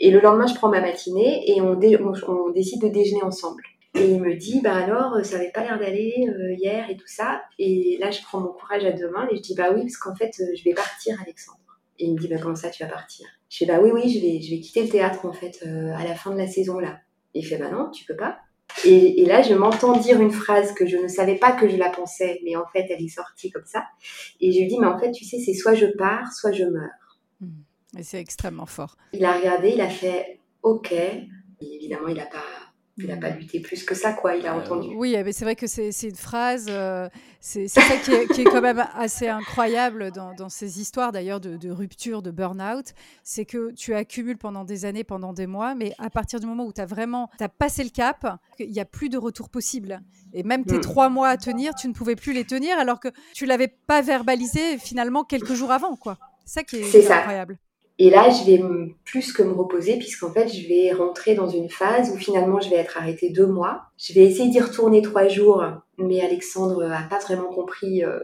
Et 0.01 0.11
le 0.11 0.21
lendemain, 0.21 0.49
je 0.49 0.55
prends 0.55 0.69
ma 0.69 0.81
matinée 0.81 1.45
et 1.49 1.61
on, 1.61 1.79
on, 1.79 2.51
décide 2.51 2.83
de 2.83 2.89
déjeuner 2.89 3.23
ensemble. 3.23 3.63
Et 3.95 4.11
il 4.11 4.21
me 4.21 4.35
dit, 4.35 4.61
bah 4.61 4.75
alors, 4.75 5.25
ça 5.25 5.37
avait 5.37 5.53
pas 5.53 5.63
l'air 5.63 5.79
d'aller 5.79 6.27
euh, 6.29 6.53
hier 6.55 6.91
et 6.91 6.97
tout 6.97 7.07
ça. 7.07 7.43
Et 7.59 7.97
là, 8.01 8.11
je 8.11 8.23
prends 8.23 8.41
mon 8.41 8.53
courage 8.53 8.85
à 8.85 8.91
deux 8.91 9.09
mains 9.11 9.29
et 9.31 9.37
je 9.37 9.43
dis, 9.43 9.55
bah 9.55 9.69
oui, 9.73 9.83
parce 9.83 9.97
qu'en 9.97 10.17
fait, 10.17 10.33
euh, 10.41 10.55
je 10.57 10.65
vais 10.65 10.75
partir, 10.75 11.17
Alexandre. 11.23 11.59
Et 12.01 12.07
il 12.07 12.15
me 12.15 12.19
dit, 12.19 12.27
bah 12.27 12.39
comment 12.43 12.57
ça, 12.57 12.71
tu 12.71 12.83
vas 12.83 12.91
partir? 12.91 13.27
Je 13.49 13.59
fais, 13.59 13.67
bah 13.67 13.79
oui, 13.81 13.91
oui, 13.93 14.11
je 14.13 14.21
vais, 14.21 14.41
je 14.41 14.51
vais 14.51 14.61
quitter 14.61 14.83
le 14.83 14.89
théâtre, 14.89 15.25
en 15.25 15.33
fait, 15.33 15.61
euh, 15.65 15.95
à 15.95 16.03
la 16.05 16.17
fin 16.17 16.33
de 16.33 16.39
la 16.39 16.49
saison, 16.49 16.81
là. 16.81 16.99
Et 17.35 17.39
il 17.39 17.47
fait, 17.47 17.57
bah 17.57 17.71
non, 17.71 17.91
tu 17.91 18.05
peux 18.05 18.17
pas. 18.17 18.39
Et, 18.85 19.25
là, 19.27 19.43
je 19.43 19.55
m'entends 19.55 19.97
dire 19.97 20.21
une 20.21 20.33
phrase 20.33 20.73
que 20.75 20.87
je 20.87 20.97
ne 20.97 21.07
savais 21.07 21.37
pas 21.37 21.53
que 21.53 21.69
je 21.69 21.77
la 21.77 21.91
pensais, 21.91 22.41
mais 22.45 22.57
en 22.57 22.67
fait, 22.73 22.87
elle 22.91 23.03
est 23.03 23.09
sortie 23.09 23.51
comme 23.51 23.65
ça. 23.65 23.85
Et 24.41 24.51
je 24.51 24.59
lui 24.59 24.67
dis, 24.67 24.79
mais 24.81 24.87
en 24.87 24.99
fait, 24.99 25.13
tu 25.13 25.25
sais, 25.25 25.39
c'est 25.39 25.55
soit 25.55 25.75
je 25.75 25.87
pars, 25.87 26.33
soit 26.33 26.51
je 26.51 26.65
meurs. 26.65 27.19
Hmm. 27.41 27.63
Et 27.97 28.03
c'est 28.03 28.19
extrêmement 28.19 28.67
fort. 28.67 28.97
Il 29.13 29.25
a 29.25 29.37
regardé, 29.37 29.71
il 29.71 29.81
a 29.81 29.89
fait, 29.89 30.41
ok. 30.63 30.93
Et 30.93 31.23
évidemment, 31.61 32.09
il 32.09 32.17
n'a 32.17 32.27
pas 32.27 32.43
il 32.97 33.09
n'a 33.09 33.17
pas 33.17 33.31
mm. 33.31 33.39
lutté 33.39 33.61
plus 33.61 33.83
que 33.83 33.95
ça, 33.95 34.13
quoi. 34.13 34.37
Il 34.37 34.47
a 34.47 34.55
euh, 34.55 34.61
entendu. 34.61 34.89
Oui, 34.95 35.17
mais 35.25 35.33
c'est 35.33 35.45
vrai 35.45 35.57
que 35.57 35.67
c'est 35.67 35.91
une 36.03 36.15
phrase. 36.15 36.67
Euh, 36.69 37.09
c'est 37.41 37.67
ça 37.67 37.81
qui 38.05 38.13
est, 38.13 38.27
qui 38.29 38.43
est, 38.43 38.45
quand 38.45 38.61
même 38.61 38.85
assez 38.95 39.29
incroyable 39.29 40.13
dans, 40.13 40.33
dans 40.35 40.49
ces 40.49 40.81
histoires, 40.81 41.11
d'ailleurs, 41.11 41.41
de, 41.41 41.57
de, 41.57 41.71
rupture, 41.71 42.23
de 42.23 42.31
burn-out. 42.31 42.95
C'est 43.23 43.45
que 43.45 43.73
tu 43.73 43.95
accumules 43.95 44.39
pendant 44.39 44.65
des 44.65 44.85
années, 44.85 45.05
pendant 45.05 45.33
des 45.33 45.47
mois, 45.47 45.75
mais 45.75 45.93
à 45.99 46.09
partir 46.09 46.39
du 46.39 46.47
moment 46.47 46.65
où 46.65 46.73
tu 46.73 46.81
as 46.81 46.87
vraiment 46.87 47.31
as 47.41 47.49
passé 47.49 47.83
le 47.83 47.91
cap, 47.91 48.39
il 48.59 48.71
n'y 48.71 48.81
a 48.81 48.85
plus 48.85 49.09
de 49.09 49.19
retour 49.19 49.49
possible. 49.49 50.01
Et 50.33 50.43
même 50.43 50.65
tes 50.65 50.79
mm. 50.79 50.83
trois 50.83 51.09
mois 51.09 51.29
à 51.29 51.37
tenir, 51.37 51.75
tu 51.75 51.89
ne 51.89 51.93
pouvais 51.93 52.17
plus 52.17 52.33
les 52.33 52.45
tenir 52.45 52.79
alors 52.79 53.01
que 53.01 53.09
tu 53.35 53.45
l'avais 53.45 53.69
pas 53.69 54.03
verbalisé 54.03 54.79
finalement 54.79 55.25
quelques 55.25 55.55
jours 55.55 55.73
avant, 55.73 55.97
quoi. 55.97 56.17
C'est 56.45 56.61
ça 56.61 56.63
qui 56.63 56.77
est, 56.77 57.11
incroyable. 57.11 57.59
Et 57.99 58.11
là, 58.11 58.29
je 58.29 58.45
vais 58.45 58.61
plus 59.05 59.33
que 59.33 59.43
me 59.43 59.53
reposer 59.53 59.99
puisqu'en 59.99 60.33
fait, 60.33 60.49
je 60.49 60.67
vais 60.67 60.93
rentrer 60.93 61.35
dans 61.35 61.49
une 61.49 61.71
phase 61.71 62.11
où 62.11 62.17
finalement, 62.17 62.61
je 62.61 62.69
vais 62.71 62.77
être 62.77 62.99
arrêtée 62.99 63.31
deux 63.31 63.47
mois. 63.47 63.83
Je 63.99 64.13
vais 64.13 64.23
essayer 64.23 64.51
d'y 64.51 64.61
retourner 64.61 65.01
trois 65.01 65.29
jours, 65.29 65.65
mais 65.99 66.21
Alexandre 66.21 66.91
a 66.91 67.09
pas 67.09 67.21
vraiment 67.21 67.53
compris 67.53 68.03
euh, 68.05 68.19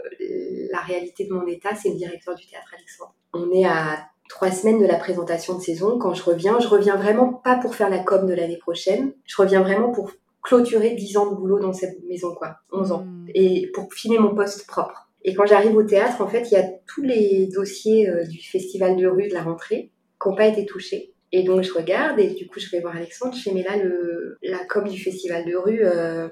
la 0.73 0.81
réalité 0.81 1.25
de 1.25 1.33
mon 1.33 1.47
état. 1.47 1.75
C'est 1.77 1.91
le 1.91 1.97
directeur 1.97 2.35
du 2.35 2.47
théâtre, 2.47 2.73
Alexandre. 2.77 3.15
On 3.33 3.51
est 3.53 3.65
à 3.65 3.99
trois 4.29 4.51
semaines 4.51 4.81
de 4.81 4.87
la 4.87 4.97
présentation 4.97 5.57
de 5.57 5.63
saison. 5.63 5.99
Quand 5.99 6.15
je 6.15 6.25
reviens, 6.25 6.59
je 6.59 6.69
reviens 6.69 6.97
vraiment 6.97 7.33
pas 7.33 7.57
pour 7.57 7.77
faire 7.77 7.91
la 7.91 7.99
com 8.01 8.27
de 8.27 8.35
l'année 8.35 8.59
prochaine. 8.59 9.13
Je 9.25 9.41
reviens 9.41 9.63
vraiment 9.63 9.93
pour 9.93 10.11
clôturer 10.43 10.91
dix 10.95 11.17
ans 11.17 11.31
de 11.31 11.37
boulot 11.37 11.61
dans 11.61 11.73
cette 11.73 12.03
maison, 12.09 12.35
quoi. 12.35 12.57
11 12.73 12.93
ans. 12.93 13.05
Hmm. 13.05 13.27
Et 13.35 13.71
pour 13.75 13.93
filer 13.93 14.19
mon 14.19 14.35
poste 14.35 14.67
propre. 14.67 15.10
Et 15.23 15.35
quand 15.35 15.47
j'arrive 15.47 15.77
au 15.77 15.83
théâtre, 15.83 16.21
en 16.21 16.29
fait, 16.29 16.51
il 16.51 16.55
y 16.55 16.57
a 16.57 16.67
tous 16.87 17.03
les 17.03 17.49
dossiers 17.53 18.09
euh, 18.09 18.25
du 18.25 18.41
festival 18.43 18.97
de 18.97 19.07
rue 19.07 19.29
de 19.29 19.35
la 19.35 19.43
rentrée 19.43 19.91
qui 20.21 20.29
n'ont 20.29 20.35
pas 20.35 20.47
été 20.47 20.65
touchés. 20.65 21.15
Et 21.33 21.45
donc 21.45 21.63
je 21.63 21.73
regarde 21.73 22.19
et 22.19 22.31
du 22.31 22.49
coup 22.49 22.59
je 22.59 22.69
vais 22.71 22.81
voir 22.81 22.97
Alexandre. 22.97 23.37
Je 23.37 23.43
fais 23.43 23.53
mais 23.53 23.63
là 23.63 23.77
le 23.77 24.37
la 24.43 24.65
com 24.65 24.89
du 24.89 25.01
festival 25.01 25.45
de 25.45 25.55
rue, 25.55 25.85
euh, 25.85 26.29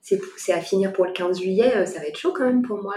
c'est 0.00 0.52
à 0.52 0.60
finir 0.60 0.92
pour 0.92 1.06
le 1.06 1.12
15 1.12 1.40
juillet. 1.40 1.76
Euh, 1.76 1.86
ça 1.86 1.98
va 1.98 2.06
être 2.06 2.18
chaud 2.18 2.32
quand 2.32 2.44
même 2.44 2.62
pour 2.62 2.80
moi. 2.80 2.94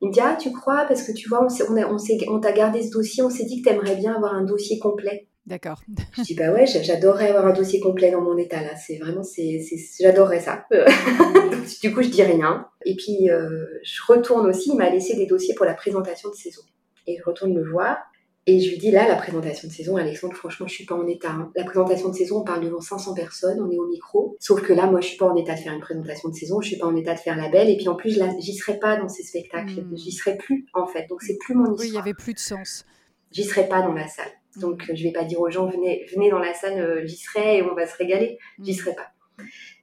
Il 0.00 0.08
me 0.08 0.12
dit 0.12 0.20
ah 0.20 0.36
tu 0.40 0.50
crois? 0.50 0.86
Parce 0.88 1.04
que 1.04 1.12
tu 1.12 1.28
vois 1.28 1.46
on 1.46 1.94
on, 1.94 2.34
on 2.34 2.40
t'a 2.40 2.52
gardé 2.52 2.82
ce 2.82 2.90
dossier. 2.90 3.22
On 3.22 3.30
s'est 3.30 3.44
dit 3.44 3.62
que 3.62 3.68
tu 3.68 3.74
aimerais 3.74 3.94
bien 3.94 4.14
avoir 4.14 4.34
un 4.34 4.42
dossier 4.42 4.80
complet. 4.80 5.28
D'accord. 5.50 5.82
Je 6.16 6.22
dis 6.22 6.34
bah 6.36 6.52
ouais, 6.52 6.64
j'adorerais 6.64 7.30
avoir 7.30 7.46
un 7.48 7.52
dossier 7.52 7.80
complet 7.80 8.12
dans 8.12 8.20
mon 8.20 8.38
état 8.38 8.62
là. 8.62 8.76
C'est 8.76 8.98
vraiment, 8.98 9.24
c'est, 9.24 9.60
j'adorerais 10.00 10.38
ça. 10.38 10.64
du 11.82 11.92
coup, 11.92 12.02
je 12.02 12.08
dis 12.08 12.22
rien. 12.22 12.68
Et 12.86 12.94
puis 12.94 13.28
euh, 13.28 13.66
je 13.82 14.00
retourne 14.06 14.46
aussi. 14.46 14.70
Il 14.70 14.76
m'a 14.76 14.88
laissé 14.88 15.16
des 15.16 15.26
dossiers 15.26 15.56
pour 15.56 15.66
la 15.66 15.74
présentation 15.74 16.30
de 16.30 16.36
saison. 16.36 16.62
Et 17.08 17.18
je 17.18 17.24
retourne 17.24 17.52
le 17.52 17.68
voir. 17.68 17.98
Et 18.46 18.60
je 18.60 18.70
lui 18.70 18.78
dis 18.78 18.92
là, 18.92 19.08
la 19.08 19.16
présentation 19.16 19.66
de 19.66 19.72
saison, 19.72 19.96
Alexandre, 19.96 20.34
franchement, 20.34 20.68
je 20.68 20.74
suis 20.74 20.86
pas 20.86 20.94
en 20.94 21.06
état. 21.08 21.30
Hein. 21.30 21.50
La 21.56 21.64
présentation 21.64 22.10
de 22.10 22.14
saison, 22.14 22.38
on 22.38 22.44
parle 22.44 22.64
devant 22.64 22.80
500 22.80 23.14
personnes, 23.14 23.60
on 23.60 23.70
est 23.70 23.76
au 23.76 23.86
micro. 23.88 24.36
Sauf 24.38 24.62
que 24.62 24.72
là, 24.72 24.86
moi, 24.86 25.00
je 25.00 25.08
suis 25.08 25.16
pas 25.16 25.26
en 25.26 25.36
état 25.36 25.54
de 25.54 25.58
faire 25.58 25.74
une 25.74 25.80
présentation 25.80 26.28
de 26.28 26.34
saison, 26.34 26.60
je 26.60 26.68
suis 26.68 26.78
pas 26.78 26.86
en 26.86 26.96
état 26.96 27.14
de 27.14 27.18
faire 27.18 27.36
la 27.36 27.48
belle. 27.48 27.68
Et 27.68 27.76
puis 27.76 27.88
en 27.88 27.96
plus, 27.96 28.18
j'y 28.38 28.54
serai 28.54 28.78
pas 28.78 28.96
dans 28.96 29.08
ces 29.08 29.24
spectacles. 29.24 29.82
Hmm. 29.82 29.96
J'y 29.96 30.12
serai 30.12 30.36
plus, 30.36 30.66
en 30.74 30.86
fait. 30.86 31.06
Donc 31.08 31.22
c'est 31.22 31.38
plus 31.38 31.54
mon 31.54 31.64
histoire. 31.64 31.80
Oui, 31.80 31.88
il 31.88 31.94
y 31.94 31.98
avait 31.98 32.14
plus 32.14 32.34
de 32.34 32.38
sens. 32.38 32.84
J'y 33.32 33.44
serai 33.44 33.68
pas 33.68 33.82
dans 33.82 33.92
la 33.92 34.08
salle. 34.08 34.32
Donc, 34.56 34.90
je 34.92 35.02
vais 35.02 35.12
pas 35.12 35.24
dire 35.24 35.40
aux 35.40 35.50
gens, 35.50 35.66
venez, 35.66 36.06
venez 36.12 36.30
dans 36.30 36.38
la 36.38 36.54
salle, 36.54 36.78
euh, 36.78 37.06
j'y 37.06 37.16
serai 37.16 37.58
et 37.58 37.62
on 37.62 37.74
va 37.74 37.86
se 37.86 37.96
régaler. 37.96 38.38
J'y 38.60 38.72
mm. 38.72 38.74
serai 38.74 38.94
pas. 38.94 39.06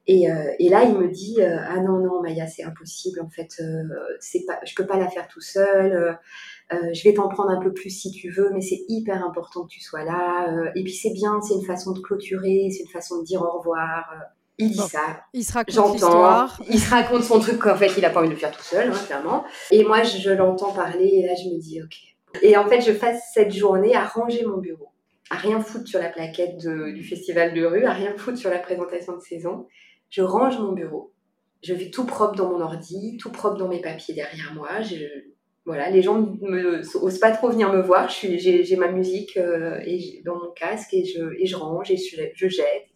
Et, 0.08 0.30
euh, 0.30 0.52
et, 0.60 0.70
là, 0.70 0.84
il 0.84 0.98
me 0.98 1.10
dit, 1.10 1.42
euh, 1.42 1.58
ah 1.68 1.80
non, 1.80 2.00
non, 2.00 2.22
Maya, 2.22 2.48
c'est 2.48 2.64
impossible. 2.64 3.22
En 3.22 3.30
fait, 3.30 3.62
c'est 4.20 4.46
pas, 4.46 4.60
je 4.66 4.76
peux 4.76 4.86
pas 4.86 4.98
la 4.98 5.10
faire 5.10 5.28
tout 5.28 5.42
seul. 5.42 6.18
je 6.72 7.04
vais 7.04 7.14
t'en 7.14 7.28
prendre 7.28 7.50
un 7.50 7.60
peu 7.60 7.74
plus 7.74 7.90
si 7.90 8.12
tu 8.12 8.30
veux, 8.30 8.50
mais 8.54 8.62
c'est 8.62 8.84
hyper 8.88 9.24
important 9.26 9.64
que 9.64 9.70
tu 9.70 9.82
sois 9.82 10.04
là. 10.04 10.72
et 10.76 10.84
puis 10.84 10.94
c'est 10.94 11.12
bien, 11.12 11.42
c'est 11.42 11.56
une 11.56 11.66
façon 11.66 11.92
de 11.92 12.00
clôturer, 12.00 12.70
c'est 12.72 12.84
une 12.84 12.90
façon 12.90 13.20
de 13.20 13.26
dire 13.26 13.42
au 13.42 13.58
revoir. 13.58 14.14
Il 14.60 14.72
dit 14.72 14.78
ça. 14.78 15.24
Il 15.34 15.44
se 15.44 15.54
raconte 15.54 15.94
l'histoire. 15.94 16.62
Il 16.68 16.80
se 16.80 16.90
raconte 16.90 17.24
son 17.24 17.40
truc 17.40 17.60
qu'en 17.60 17.76
fait, 17.76 17.92
il 17.98 18.06
a 18.06 18.10
pas 18.10 18.20
envie 18.20 18.30
de 18.30 18.34
le 18.34 18.40
faire 18.40 18.52
tout 18.52 18.64
seul, 18.64 18.92
hein, 18.92 18.98
clairement. 19.06 19.44
Et 19.72 19.84
moi, 19.84 20.04
je, 20.04 20.32
l'entends 20.32 20.74
parler 20.74 21.06
et 21.06 21.28
là, 21.28 21.34
je 21.36 21.50
me 21.50 21.60
dis, 21.60 21.82
ok. 21.82 22.17
Et 22.42 22.58
en 22.58 22.68
fait, 22.68 22.82
je 22.82 22.92
passe 22.92 23.32
cette 23.34 23.54
journée 23.54 23.96
à 23.96 24.06
ranger 24.06 24.46
mon 24.46 24.58
bureau, 24.58 24.90
à 25.30 25.36
rien 25.36 25.60
foutre 25.60 25.88
sur 25.88 26.00
la 26.00 26.10
plaquette 26.10 26.58
du 26.58 27.04
festival 27.04 27.54
de 27.54 27.66
rue, 27.66 27.86
à 27.86 27.94
rien 27.94 28.16
foutre 28.18 28.38
sur 28.38 28.50
la 28.50 28.60
présentation 28.60 29.16
de 29.16 29.22
saison. 29.22 29.66
Je 30.10 30.22
range 30.22 30.60
mon 30.60 30.74
bureau. 30.74 31.14
Je 31.64 31.74
vais 31.74 31.90
tout 31.90 32.06
propre 32.06 32.36
dans 32.36 32.50
mon 32.50 32.62
ordi, 32.62 33.18
tout 33.18 33.32
propre 33.32 33.58
dans 33.58 33.68
mes 33.68 33.82
papiers 33.82 34.14
derrière 34.14 34.54
moi. 34.54 34.70
Voilà, 35.66 35.90
les 35.90 36.02
gens 36.02 36.22
ne 36.22 36.82
osent 36.98 37.20
pas 37.20 37.32
trop 37.32 37.50
venir 37.50 37.74
me 37.74 37.82
voir. 37.82 38.10
J'ai 38.10 38.76
ma 38.78 38.92
musique 38.92 39.36
euh, 39.38 39.80
dans 40.24 40.36
mon 40.36 40.52
casque 40.52 40.94
et 40.94 41.04
je, 41.04 41.56
range 41.56 41.92
et 41.92 41.98
je 41.98 42.48
jette, 42.48 42.87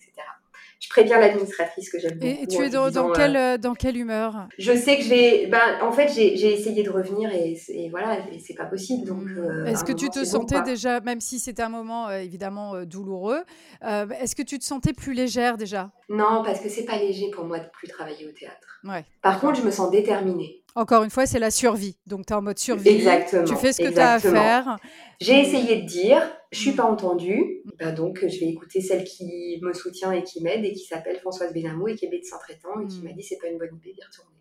je 0.82 0.90
préviens 0.90 1.20
l'administratrice 1.20 1.90
que 1.90 2.00
j'aime 2.00 2.18
beaucoup. 2.18 2.44
Et 2.44 2.48
tu 2.48 2.62
es 2.64 2.70
dans, 2.70 2.90
dans, 2.90 3.12
quelle, 3.12 3.38
euh, 3.38 3.58
dans 3.58 3.76
quelle 3.76 3.96
humeur? 3.96 4.48
Je 4.58 4.76
sais 4.76 4.98
que 4.98 5.04
je 5.04 5.10
vais. 5.10 5.48
Ben, 5.48 5.80
en 5.82 5.92
fait, 5.92 6.10
j'ai 6.10 6.54
essayé 6.54 6.82
de 6.82 6.90
revenir 6.90 7.32
et, 7.32 7.56
et 7.70 7.90
voilà, 7.90 8.18
et 8.34 8.40
c'est 8.40 8.56
pas 8.56 8.66
possible. 8.66 9.08
Donc, 9.08 9.24
mmh. 9.24 9.38
euh, 9.38 9.66
est-ce 9.66 9.84
que 9.84 9.94
tu 9.94 10.10
te 10.10 10.26
sentais 10.26 10.62
déjà, 10.64 11.00
même 11.00 11.22
si 11.22 11.40
c'était 11.40 11.62
un 11.62 11.70
moment 11.70 12.10
euh, 12.10 12.18
évidemment 12.20 12.84
douloureux, 12.84 13.44
est-ce 13.82 14.36
que 14.36 14.44
tu 14.44 14.58
te 14.58 14.66
sentais 14.66 14.94
plus 14.94 15.14
légère 15.14 15.56
déjà? 15.56 15.92
Non, 16.10 16.42
parce 16.44 16.60
que 16.60 16.68
c'est 16.68 16.86
pas 16.86 16.98
léger 16.98 17.30
pour 17.30 17.46
moi 17.46 17.60
de 17.60 17.70
plus 17.72 17.88
travailler 17.88 18.28
au 18.28 18.32
théâtre. 18.32 18.80
Ouais. 18.84 19.06
Par 19.22 19.40
contre, 19.40 19.60
je 19.60 19.64
me 19.64 19.72
sens 19.72 19.92
déterminée. 19.92 20.58
Encore 20.74 21.04
une 21.04 21.10
fois, 21.10 21.26
c'est 21.26 21.38
la 21.38 21.52
survie. 21.52 21.98
Donc, 22.08 22.26
tu 22.26 22.34
es 22.34 22.36
en 22.36 22.42
mode 22.42 22.58
survie. 22.58 22.90
Exactement. 22.90 23.44
Tu 23.44 23.56
fais 23.56 23.74
ce 23.74 23.82
que 23.82 23.94
tu 23.94 24.00
as 24.00 24.14
à 24.14 24.20
faire. 24.20 24.78
J'ai 25.22 25.40
essayé 25.40 25.84
de 25.84 25.86
dire, 25.86 26.22
je 26.52 26.60
suis 26.60 26.72
pas 26.72 26.84
entendue. 26.84 27.62
Bah 27.80 27.92
donc, 27.92 28.20
je 28.28 28.40
vais 28.40 28.48
écouter 28.48 28.82
celle 28.82 29.04
qui 29.04 29.60
me 29.62 29.72
soutient 29.72 30.12
et 30.12 30.24
qui 30.24 30.44
m'aide 30.44 30.66
et 30.66 30.74
qui 30.74 30.84
s'appelle 30.84 31.18
Françoise 31.20 31.54
Benamou 31.54 31.88
et 31.88 31.96
qui 31.96 32.06
est 32.06 32.10
médecin 32.10 32.38
traitant 32.40 32.82
et 32.82 32.88
qui 32.88 33.02
m'a 33.04 33.12
dit 33.12 33.22
c'est 33.22 33.38
pas 33.38 33.48
une 33.48 33.60
bonne 33.60 33.76
idée 33.76 33.94
d'y 33.94 34.04
retourner. 34.04 34.32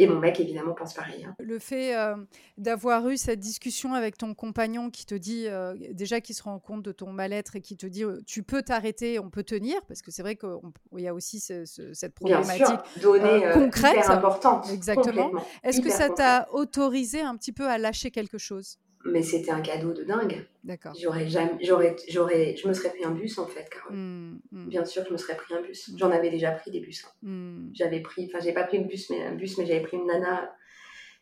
Et 0.00 0.06
mon 0.06 0.20
mec, 0.20 0.38
évidemment, 0.38 0.74
pense 0.74 0.94
pareil. 0.94 1.24
Hein. 1.24 1.34
Le 1.40 1.58
fait 1.58 1.96
euh, 1.96 2.14
d'avoir 2.56 3.08
eu 3.08 3.16
cette 3.16 3.40
discussion 3.40 3.94
avec 3.94 4.16
ton 4.16 4.32
compagnon 4.32 4.90
qui 4.90 5.04
te 5.06 5.16
dit, 5.16 5.48
euh, 5.48 5.74
déjà 5.90 6.20
qui 6.20 6.34
se 6.34 6.44
rend 6.44 6.60
compte 6.60 6.84
de 6.84 6.92
ton 6.92 7.10
mal-être 7.10 7.56
et 7.56 7.60
qui 7.60 7.76
te 7.76 7.84
dit, 7.84 8.04
euh, 8.04 8.20
tu 8.24 8.44
peux 8.44 8.62
t'arrêter, 8.62 9.18
on 9.18 9.28
peut 9.28 9.42
tenir, 9.42 9.84
parce 9.88 10.00
que 10.00 10.12
c'est 10.12 10.22
vrai 10.22 10.36
qu'il 10.36 11.00
y 11.00 11.08
a 11.08 11.14
aussi 11.14 11.40
cette 11.40 12.14
problématique 12.14 12.78
Donner, 13.02 13.50
concrète. 13.54 14.08
importante. 14.08 14.70
Exactement. 14.72 15.32
Est-ce 15.64 15.80
que 15.80 15.90
ça 15.90 16.10
t'a 16.10 16.46
autorisé 16.52 17.20
un 17.20 17.36
petit 17.36 17.52
peu 17.52 17.66
à 17.66 17.76
lâcher 17.76 18.12
quelque 18.12 18.38
chose? 18.38 18.78
Mais 19.04 19.22
c'était 19.22 19.50
un 19.50 19.60
cadeau 19.60 19.92
de 19.92 20.04
dingue. 20.04 20.46
D'accord. 20.64 20.92
J'aurais 21.00 21.28
jamais, 21.28 21.56
j'aurais, 21.62 21.96
j'aurais, 22.08 22.56
je 22.56 22.68
me 22.68 22.72
serais 22.72 22.90
pris 22.90 23.04
un 23.04 23.12
bus 23.12 23.38
en 23.38 23.46
fait, 23.46 23.68
Carole. 23.70 23.96
Mmh, 23.96 24.40
mmh. 24.52 24.68
Bien 24.68 24.84
sûr, 24.84 25.04
je 25.06 25.12
me 25.12 25.16
serais 25.16 25.36
pris 25.36 25.54
un 25.54 25.62
bus. 25.62 25.88
Mmh. 25.88 25.98
J'en 25.98 26.10
avais 26.10 26.30
déjà 26.30 26.50
pris 26.52 26.70
des 26.70 26.80
bus. 26.80 27.04
Hein. 27.04 27.70
J'avais 27.72 28.00
pris, 28.00 28.26
enfin, 28.26 28.42
j'ai 28.44 28.52
pas 28.52 28.64
pris 28.64 28.78
une 28.78 28.86
bus, 28.86 29.08
mais 29.10 29.24
un 29.24 29.34
bus, 29.34 29.56
mais 29.58 29.66
j'avais 29.66 29.82
pris 29.82 29.96
une 29.96 30.06
nana 30.06 30.52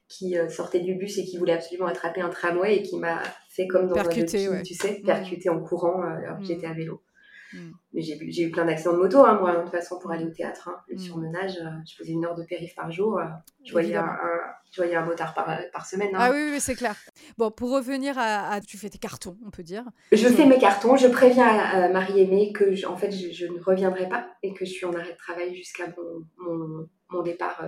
qui 0.08 0.38
euh, 0.38 0.48
sortait 0.48 0.80
du 0.80 0.94
bus 0.94 1.18
et 1.18 1.24
qui 1.24 1.36
voulait 1.36 1.52
absolument 1.52 1.86
attraper 1.86 2.20
un 2.20 2.28
tramway 2.28 2.76
et 2.76 2.82
qui 2.82 2.96
m'a 2.96 3.20
fait 3.48 3.66
comme 3.66 3.88
dans 3.88 3.96
un 3.96 4.10
film, 4.10 4.62
tu 4.62 4.74
sais, 4.74 5.02
percuter 5.04 5.48
en 5.48 5.60
courant 5.60 6.02
euh, 6.02 6.24
alors 6.24 6.38
que 6.38 6.44
j'étais 6.44 6.66
à 6.66 6.72
vélo. 6.72 7.02
Mm. 7.56 7.72
Mais 7.92 8.02
j'ai 8.02 8.42
eu 8.42 8.50
plein 8.50 8.64
d'accidents 8.64 8.92
de 8.92 8.98
moto, 8.98 9.24
hein, 9.24 9.38
moi, 9.40 9.56
de 9.56 9.62
toute 9.62 9.70
façon, 9.70 9.98
pour 9.98 10.10
aller 10.10 10.24
au 10.24 10.30
théâtre. 10.30 10.68
Hein. 10.68 10.76
Le 10.88 10.96
mm. 10.96 10.98
surmenage, 10.98 11.56
euh, 11.58 11.70
je 11.88 11.96
faisais 11.96 12.12
une 12.12 12.24
heure 12.24 12.34
de 12.34 12.44
périph' 12.44 12.74
par 12.74 12.90
jour. 12.90 13.18
Euh, 13.18 13.24
je, 13.64 13.72
voyais 13.72 13.96
un, 13.96 14.08
je 14.70 14.80
voyais 14.80 14.96
un 14.96 15.04
motard 15.04 15.34
par, 15.34 15.46
par 15.72 15.86
semaine. 15.86 16.10
Hein. 16.14 16.18
Ah 16.20 16.30
oui, 16.32 16.50
oui 16.52 16.60
c'est 16.60 16.74
clair. 16.74 16.96
Bon, 17.38 17.50
pour 17.50 17.70
revenir 17.70 18.16
à, 18.18 18.60
Tu 18.60 18.76
fais 18.76 18.90
tes 18.90 18.98
cartons, 18.98 19.36
on 19.46 19.50
peut 19.50 19.62
dire. 19.62 19.84
Je 20.12 20.28
fais 20.28 20.46
mes 20.46 20.58
cartons. 20.58 20.96
Je 20.96 21.08
préviens 21.08 21.48
à, 21.48 21.88
Marie-Aimée 21.88 22.52
que, 22.52 22.86
en 22.86 22.96
fait, 22.96 23.10
je, 23.10 23.46
ne 23.46 23.60
reviendrai 23.60 24.08
pas 24.08 24.28
et 24.42 24.52
que 24.52 24.64
je 24.64 24.70
suis 24.70 24.86
en 24.86 24.92
arrêt 24.92 25.12
de 25.12 25.18
travail 25.18 25.54
jusqu'à 25.54 25.84
mon, 25.96 26.88
mon, 27.10 27.22
départ. 27.22 27.62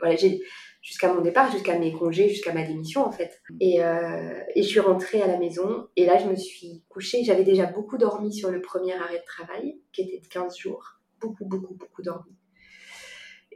Voilà, 0.00 0.16
j'ai 0.16 0.40
jusqu'à 0.86 1.12
mon 1.12 1.20
départ, 1.20 1.50
jusqu'à 1.50 1.76
mes 1.78 1.92
congés, 1.92 2.28
jusqu'à 2.28 2.52
ma 2.52 2.62
démission 2.62 3.04
en 3.04 3.10
fait. 3.10 3.42
Et, 3.60 3.82
euh, 3.82 4.40
et, 4.54 4.62
je 4.62 4.68
suis 4.68 4.80
rentrée 4.80 5.20
à 5.20 5.26
la 5.26 5.36
maison 5.36 5.88
et 5.96 6.06
là 6.06 6.16
je 6.16 6.26
me 6.26 6.36
suis 6.36 6.84
couchée. 6.88 7.24
J'avais 7.24 7.42
déjà 7.42 7.66
beaucoup 7.66 7.98
dormi 7.98 8.32
sur 8.32 8.52
le 8.52 8.60
premier 8.60 8.94
arrêt 8.94 9.18
de 9.18 9.24
travail 9.24 9.80
qui 9.92 10.02
était 10.02 10.20
de 10.20 10.28
15 10.28 10.56
jours. 10.56 11.00
Beaucoup, 11.20 11.44
beaucoup, 11.44 11.74
beaucoup 11.74 12.02
dormi. 12.02 12.36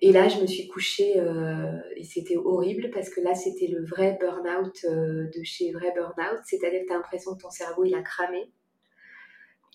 Et 0.03 0.11
là 0.11 0.27
je 0.27 0.41
me 0.41 0.47
suis 0.47 0.67
couchée 0.67 1.21
euh, 1.21 1.79
et 1.95 2.03
c'était 2.03 2.37
horrible 2.37 2.91
parce 2.93 3.09
que 3.11 3.21
là 3.21 3.35
c'était 3.35 3.69
le 3.69 3.85
vrai 3.85 4.19
burn-out 4.21 4.85
euh, 4.85 5.29
de 5.33 5.43
chez 5.45 5.71
vrai 5.71 5.93
burn-out. 5.95 6.41
C'est-à-dire 6.45 6.81
que 6.81 6.87
tu 6.87 6.93
as 6.93 6.97
l'impression 6.97 7.37
que 7.37 7.43
ton 7.43 7.51
cerveau 7.51 7.85
il 7.85 7.95
a 7.95 8.03
cramé 8.03 8.51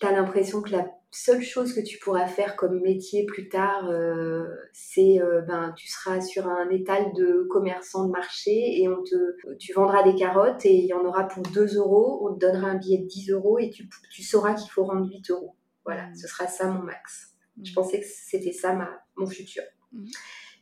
tu 0.00 0.06
as 0.06 0.12
l'impression 0.12 0.62
que 0.62 0.70
la 0.70 0.86
seule 1.10 1.42
chose 1.42 1.72
que 1.72 1.80
tu 1.80 1.98
pourras 1.98 2.26
faire 2.26 2.56
comme 2.56 2.80
métier 2.80 3.24
plus 3.24 3.48
tard, 3.48 3.88
euh, 3.88 4.44
c'est 4.72 5.20
euh, 5.20 5.40
ben 5.42 5.72
tu 5.76 5.88
seras 5.88 6.20
sur 6.20 6.46
un 6.46 6.68
étal 6.68 7.12
de 7.14 7.46
commerçant 7.50 8.06
de 8.06 8.10
marché 8.10 8.80
et 8.82 8.88
on 8.88 9.02
te, 9.02 9.56
tu 9.56 9.72
vendras 9.72 10.02
des 10.02 10.14
carottes 10.14 10.66
et 10.66 10.74
il 10.74 10.86
y 10.86 10.92
en 10.92 11.04
aura 11.04 11.26
pour 11.26 11.42
2 11.42 11.76
euros, 11.76 12.28
on 12.28 12.34
te 12.34 12.40
donnera 12.40 12.68
un 12.68 12.74
billet 12.76 12.98
de 12.98 13.06
10 13.06 13.30
euros 13.30 13.58
et 13.58 13.70
tu, 13.70 13.88
tu 14.10 14.22
sauras 14.22 14.54
qu'il 14.54 14.70
faut 14.70 14.84
rendre 14.84 15.08
8 15.08 15.30
euros. 15.30 15.54
Voilà, 15.86 16.08
mmh. 16.08 16.16
ce 16.16 16.28
sera 16.28 16.46
ça 16.48 16.66
mon 16.66 16.82
max. 16.82 17.34
Je 17.62 17.70
mmh. 17.70 17.74
pensais 17.74 18.00
que 18.00 18.06
c'était 18.06 18.52
ça 18.52 18.74
ma, 18.74 18.90
mon 19.16 19.26
futur. 19.26 19.62
Mmh. 19.92 20.04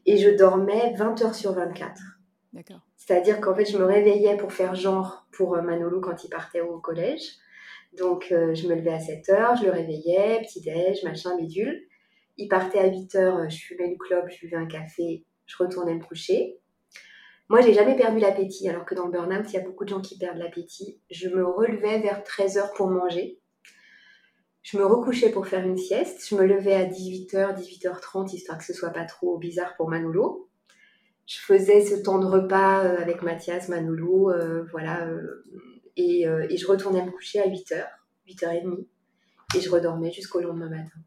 Et 0.07 0.19
je 0.19 0.31
dormais 0.31 0.95
20 0.97 1.23
heures 1.23 1.35
sur 1.35 1.53
24. 1.53 2.01
D'accord. 2.53 2.81
C'est-à-dire 2.97 3.41
qu'en 3.41 3.55
fait, 3.55 3.65
je 3.65 3.77
me 3.77 3.85
réveillais 3.85 4.37
pour 4.37 4.53
faire 4.53 4.75
genre 4.75 5.27
pour 5.33 5.57
euh, 5.57 5.63
Manolo 5.63 6.01
quand 6.01 6.25
il 6.25 6.29
partait 6.29 6.61
au 6.61 6.79
collège. 6.79 7.39
Donc, 7.99 8.29
euh, 8.33 8.55
je 8.55 8.67
me 8.67 8.75
levais 8.75 8.93
à 8.93 9.01
7 9.01 9.29
heures, 9.29 9.57
je 9.57 9.65
le 9.65 9.71
réveillais, 9.71 10.41
petit-déj, 10.43 11.05
machin, 11.05 11.37
bidule. 11.37 11.81
Il 12.37 12.49
partait 12.49 12.81
à 12.81 12.87
8 12.87 13.15
heures, 13.15 13.37
euh, 13.37 13.49
je 13.49 13.57
fumais 13.57 13.87
une 13.87 13.99
clope, 13.99 14.29
je 14.29 14.41
buvais 14.41 14.57
un 14.57 14.67
café, 14.67 15.25
je 15.47 15.57
retournais 15.57 15.95
me 15.95 16.03
coucher. 16.03 16.59
Moi, 17.49 17.61
j'ai 17.61 17.73
jamais 17.73 17.97
perdu 17.97 18.19
l'appétit, 18.19 18.69
alors 18.69 18.85
que 18.85 18.95
dans 18.95 19.07
le 19.07 19.13
burn-out, 19.13 19.45
il 19.49 19.55
y 19.55 19.59
a 19.59 19.63
beaucoup 19.63 19.85
de 19.85 19.91
gens 19.91 20.01
qui 20.01 20.19
perdent 20.19 20.39
l'appétit. 20.39 21.01
Je 21.11 21.29
me 21.29 21.47
relevais 21.47 22.01
vers 22.01 22.25
13 22.25 22.59
heures 22.59 22.73
pour 22.73 22.89
manger. 22.89 23.39
Je 24.63 24.79
me 24.79 24.87
recouchais 24.87 25.31
pour 25.31 25.47
faire 25.47 25.65
une 25.65 25.77
sieste. 25.77 26.27
Je 26.29 26.35
me 26.35 26.47
levais 26.47 26.75
à 26.75 26.87
18h, 26.87 27.55
18h30, 27.55 28.35
histoire 28.35 28.59
que 28.59 28.65
ce 28.65 28.73
soit 28.73 28.91
pas 28.91 29.05
trop 29.05 29.37
bizarre 29.39 29.77
pour 29.77 29.91
Manolo. 29.91 30.49
Je 31.27 31.39
faisais 31.39 31.85
ce 31.85 32.03
temps 32.03 32.19
de 32.19 32.27
repas 32.27 32.85
euh, 32.85 32.99
avec 32.99 33.23
Mathias, 33.23 33.69
Manolo, 33.69 34.33
voilà, 34.71 35.07
et, 35.97 36.25
je 36.25 36.67
retournais 36.67 37.05
me 37.05 37.11
coucher 37.11 37.41
à 37.41 37.49
8h, 37.49 37.87
8h30. 38.29 38.87
Et 39.57 39.61
je 39.61 39.71
redormais 39.71 40.11
jusqu'au 40.11 40.41
lendemain 40.41 40.69
matin. 40.69 40.99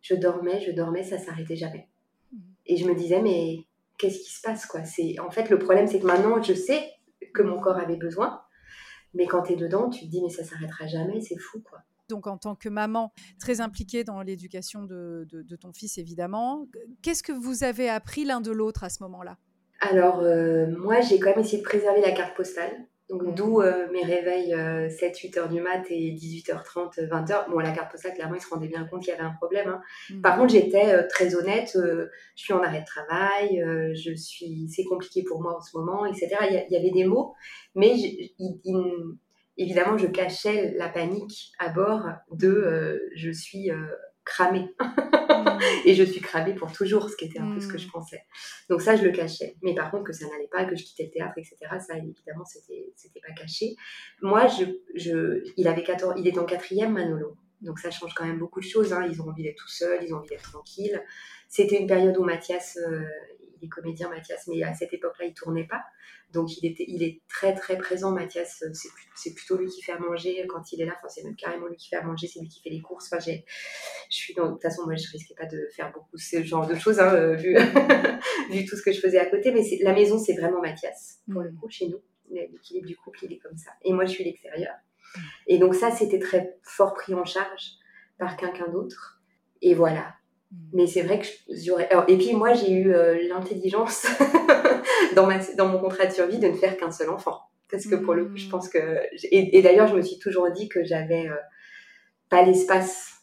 Je 0.00 0.14
dormais, 0.14 0.60
je 0.60 0.72
dormais, 0.72 1.04
ça 1.04 1.18
s'arrêtait 1.18 1.56
jamais. 1.56 1.88
Et 2.66 2.76
je 2.76 2.86
me 2.86 2.94
disais, 2.94 3.20
mais 3.22 3.58
qu'est-ce 3.98 4.18
qui 4.18 4.32
se 4.32 4.40
passe 4.42 4.66
quoi? 4.66 4.84
C'est 4.84 5.18
En 5.20 5.30
fait, 5.30 5.50
le 5.50 5.58
problème, 5.58 5.86
c'est 5.86 6.00
que 6.00 6.06
maintenant, 6.06 6.42
je 6.42 6.54
sais 6.54 6.92
que 7.34 7.42
mon 7.42 7.60
corps 7.60 7.76
avait 7.76 7.96
besoin. 7.96 8.42
Mais 9.14 9.26
quand 9.26 9.42
tu 9.42 9.52
es 9.52 9.56
dedans, 9.56 9.88
tu 9.88 10.06
te 10.06 10.10
dis, 10.10 10.22
mais 10.22 10.30
ça 10.30 10.44
s'arrêtera 10.44 10.86
jamais, 10.86 11.20
c'est 11.20 11.38
fou 11.38 11.60
quoi. 11.60 11.80
Donc, 12.08 12.26
en 12.26 12.38
tant 12.38 12.54
que 12.54 12.70
maman, 12.70 13.12
très 13.38 13.60
impliquée 13.60 14.02
dans 14.02 14.22
l'éducation 14.22 14.82
de, 14.82 15.26
de, 15.30 15.56
ton 15.56 15.74
fils, 15.74 15.98
évidemment, 15.98 16.66
qu'est-ce 17.02 17.22
que 17.22 17.32
vous 17.32 17.64
avez 17.64 17.90
appris 17.90 18.24
l'un 18.24 18.40
de 18.40 18.50
l'autre 18.50 18.82
à 18.82 18.88
ce 18.88 19.02
moment-là? 19.02 19.36
Alors, 19.80 20.20
euh, 20.20 20.66
moi, 20.78 21.02
j'ai 21.02 21.20
quand 21.20 21.30
même 21.30 21.40
essayé 21.40 21.58
de 21.58 21.62
préserver 21.62 22.00
la 22.00 22.12
carte 22.12 22.34
postale. 22.34 22.86
Donc, 23.08 23.34
d'où 23.34 23.62
euh, 23.62 23.90
mes 23.90 24.04
réveils 24.04 24.52
7-8 24.52 25.38
euh, 25.38 25.40
heures 25.40 25.48
du 25.48 25.60
mat 25.62 25.82
et 25.88 26.12
18h30, 26.12 27.08
20h. 27.08 27.50
Bon, 27.50 27.58
la 27.58 27.72
carte 27.72 27.90
postale, 27.90 28.12
clairement, 28.12 28.34
ils 28.34 28.40
se 28.40 28.50
rendaient 28.50 28.68
bien 28.68 28.84
compte 28.84 29.02
qu'il 29.02 29.12
y 29.12 29.16
avait 29.16 29.24
un 29.24 29.34
problème. 29.34 29.68
Hein. 29.68 29.80
Mm. 30.10 30.20
Par 30.20 30.36
contre, 30.36 30.52
j'étais 30.52 30.92
euh, 30.92 31.06
très 31.08 31.34
honnête. 31.34 31.70
je 31.74 32.08
suis 32.34 32.52
en 32.52 32.62
arrêt 32.62 32.80
de 32.80 32.84
travail. 32.84 33.62
je 33.94 34.14
suis, 34.14 34.68
c'est 34.68 34.84
compliqué 34.84 35.24
pour 35.24 35.40
moi 35.40 35.56
en 35.56 35.60
ce 35.60 35.76
moment, 35.76 36.04
etc. 36.04 36.28
Il 36.50 36.66
y, 36.70 36.76
avait 36.76 36.90
des 36.90 37.04
mots, 37.04 37.34
mais 37.74 37.94
évidemment, 39.56 39.96
je 39.96 40.06
cachais 40.06 40.74
la 40.76 40.88
panique 40.88 41.52
à 41.58 41.70
bord 41.70 42.04
de 42.30 43.08
je 43.14 43.30
suis 43.30 43.70
cramée. 44.24 44.68
Et 45.84 45.94
je 45.94 46.02
suis 46.02 46.20
cramée 46.20 46.54
pour 46.54 46.72
toujours, 46.72 47.08
ce 47.08 47.16
qui 47.16 47.26
était 47.26 47.38
un 47.38 47.52
peu 47.52 47.60
ce 47.60 47.68
que 47.68 47.78
je 47.78 47.86
mm. 47.86 47.90
pensais. 47.90 48.22
Donc 48.68 48.80
ça, 48.80 48.96
je 48.96 49.04
le 49.04 49.10
cachais. 49.10 49.56
Mais 49.62 49.74
par 49.74 49.90
contre, 49.90 50.04
que 50.04 50.12
ça 50.12 50.26
n'allait 50.26 50.48
pas, 50.50 50.64
que 50.64 50.76
je 50.76 50.84
quittais 50.84 51.04
le 51.04 51.10
théâtre, 51.10 51.34
etc., 51.36 51.56
ça, 51.86 51.96
évidemment, 51.96 52.44
c'était, 52.44 52.92
c'était 52.96 53.20
pas 53.20 53.32
caché. 53.34 53.76
Moi, 54.22 54.46
je, 54.46 54.64
je, 54.94 55.42
il, 55.56 55.68
avait 55.68 55.82
14, 55.82 56.14
il 56.18 56.26
est 56.26 56.38
en 56.38 56.44
quatrième, 56.44 56.92
Manolo. 56.92 57.36
Donc 57.60 57.78
ça 57.80 57.90
change 57.90 58.14
quand 58.14 58.24
même 58.24 58.38
beaucoup 58.38 58.60
de 58.60 58.64
choses. 58.64 58.92
Hein. 58.92 59.06
Ils 59.10 59.20
ont 59.20 59.28
envie 59.28 59.42
d'être 59.42 59.56
tout 59.56 59.68
seuls, 59.68 59.98
ils 60.02 60.14
ont 60.14 60.18
envie 60.18 60.28
d'être 60.28 60.50
tranquilles. 60.50 61.02
C'était 61.48 61.80
une 61.80 61.86
période 61.86 62.16
où 62.16 62.22
Mathias, 62.22 62.76
euh, 62.76 63.02
il 63.60 63.66
est 63.66 63.68
comédien, 63.68 64.08
Mathias, 64.08 64.46
mais 64.48 64.62
à 64.62 64.74
cette 64.74 64.92
époque-là, 64.92 65.26
il 65.26 65.34
tournait 65.34 65.66
pas. 65.66 65.82
Donc 66.32 66.56
il, 66.58 66.66
était, 66.66 66.84
il 66.86 67.02
est 67.02 67.22
très 67.28 67.54
très 67.54 67.76
présent, 67.78 68.12
Mathias. 68.12 68.62
Euh, 68.62 68.72
c'est, 69.14 69.34
plutôt 69.34 69.56
lui 69.56 69.66
qui 69.66 69.82
fait 69.82 69.92
à 69.92 69.98
manger 69.98 70.46
quand 70.48 70.72
il 70.72 70.82
est 70.82 70.84
là. 70.84 70.94
Enfin, 70.98 71.08
c'est 71.08 71.24
même 71.24 71.36
carrément 71.36 71.66
lui 71.66 71.76
qui 71.76 71.88
fait 71.88 71.96
à 71.96 72.02
manger, 72.02 72.26
c'est 72.26 72.40
lui 72.40 72.48
qui 72.48 72.60
fait 72.60 72.70
les 72.70 72.80
courses. 72.80 73.06
Enfin, 73.10 73.20
j'ai, 73.20 73.44
je 74.10 74.16
suis 74.16 74.34
dans, 74.34 74.46
de 74.46 74.52
toute 74.52 74.62
façon, 74.62 74.84
moi, 74.84 74.96
je 74.96 75.10
risquais 75.10 75.34
pas 75.34 75.46
de 75.46 75.68
faire 75.74 75.92
beaucoup 75.92 76.18
ce 76.18 76.42
genre 76.42 76.66
de 76.66 76.74
choses, 76.74 77.00
hein, 77.00 77.14
euh, 77.14 77.34
vu, 77.34 77.54
vu, 78.50 78.64
tout 78.66 78.76
ce 78.76 78.82
que 78.82 78.92
je 78.92 79.00
faisais 79.00 79.18
à 79.18 79.26
côté. 79.26 79.52
Mais 79.52 79.62
la 79.80 79.94
maison, 79.94 80.18
c'est 80.18 80.34
vraiment 80.34 80.60
Mathias, 80.60 81.20
pour 81.30 81.42
le 81.42 81.50
mm. 81.50 81.56
coup, 81.56 81.68
chez 81.70 81.88
nous. 81.88 82.00
L'équilibre 82.30 82.86
du 82.86 82.96
couple, 82.96 83.20
il 83.24 83.32
est 83.32 83.38
comme 83.38 83.56
ça. 83.56 83.70
Et 83.82 83.92
moi, 83.92 84.04
je 84.04 84.10
suis 84.10 84.24
l'extérieur. 84.24 84.74
Et 85.46 85.58
donc 85.58 85.74
ça, 85.74 85.90
c'était 85.90 86.18
très 86.18 86.58
fort 86.62 86.92
pris 86.92 87.14
en 87.14 87.24
charge 87.24 87.72
par 88.18 88.36
quelqu'un 88.36 88.68
d'autre. 88.68 89.22
Et 89.62 89.74
voilà. 89.74 90.14
Mm. 90.50 90.56
Mais 90.72 90.86
c'est 90.86 91.02
vrai 91.02 91.20
que 91.20 91.26
j'aurais. 91.64 91.88
Et 92.08 92.16
puis 92.16 92.34
moi, 92.34 92.54
j'ai 92.54 92.72
eu 92.72 92.92
l'intelligence 93.28 94.06
dans, 95.16 95.28
dans 95.56 95.68
mon 95.68 95.78
contrat 95.78 96.06
de 96.06 96.12
survie 96.12 96.38
de 96.38 96.48
ne 96.48 96.54
faire 96.54 96.76
qu'un 96.76 96.90
seul 96.90 97.10
enfant. 97.10 97.38
Parce 97.70 97.86
que 97.86 97.96
pour 97.96 98.14
le 98.14 98.26
coup, 98.26 98.36
je 98.36 98.46
mm. 98.46 98.50
pense 98.50 98.68
que. 98.68 98.78
Et, 99.30 99.62
d'ailleurs, 99.62 99.88
je 99.88 99.96
me 99.96 100.02
suis 100.02 100.18
toujours 100.18 100.50
dit 100.50 100.68
que 100.68 100.84
j'avais 100.84 101.28
pas 102.28 102.42
l'espace. 102.42 103.14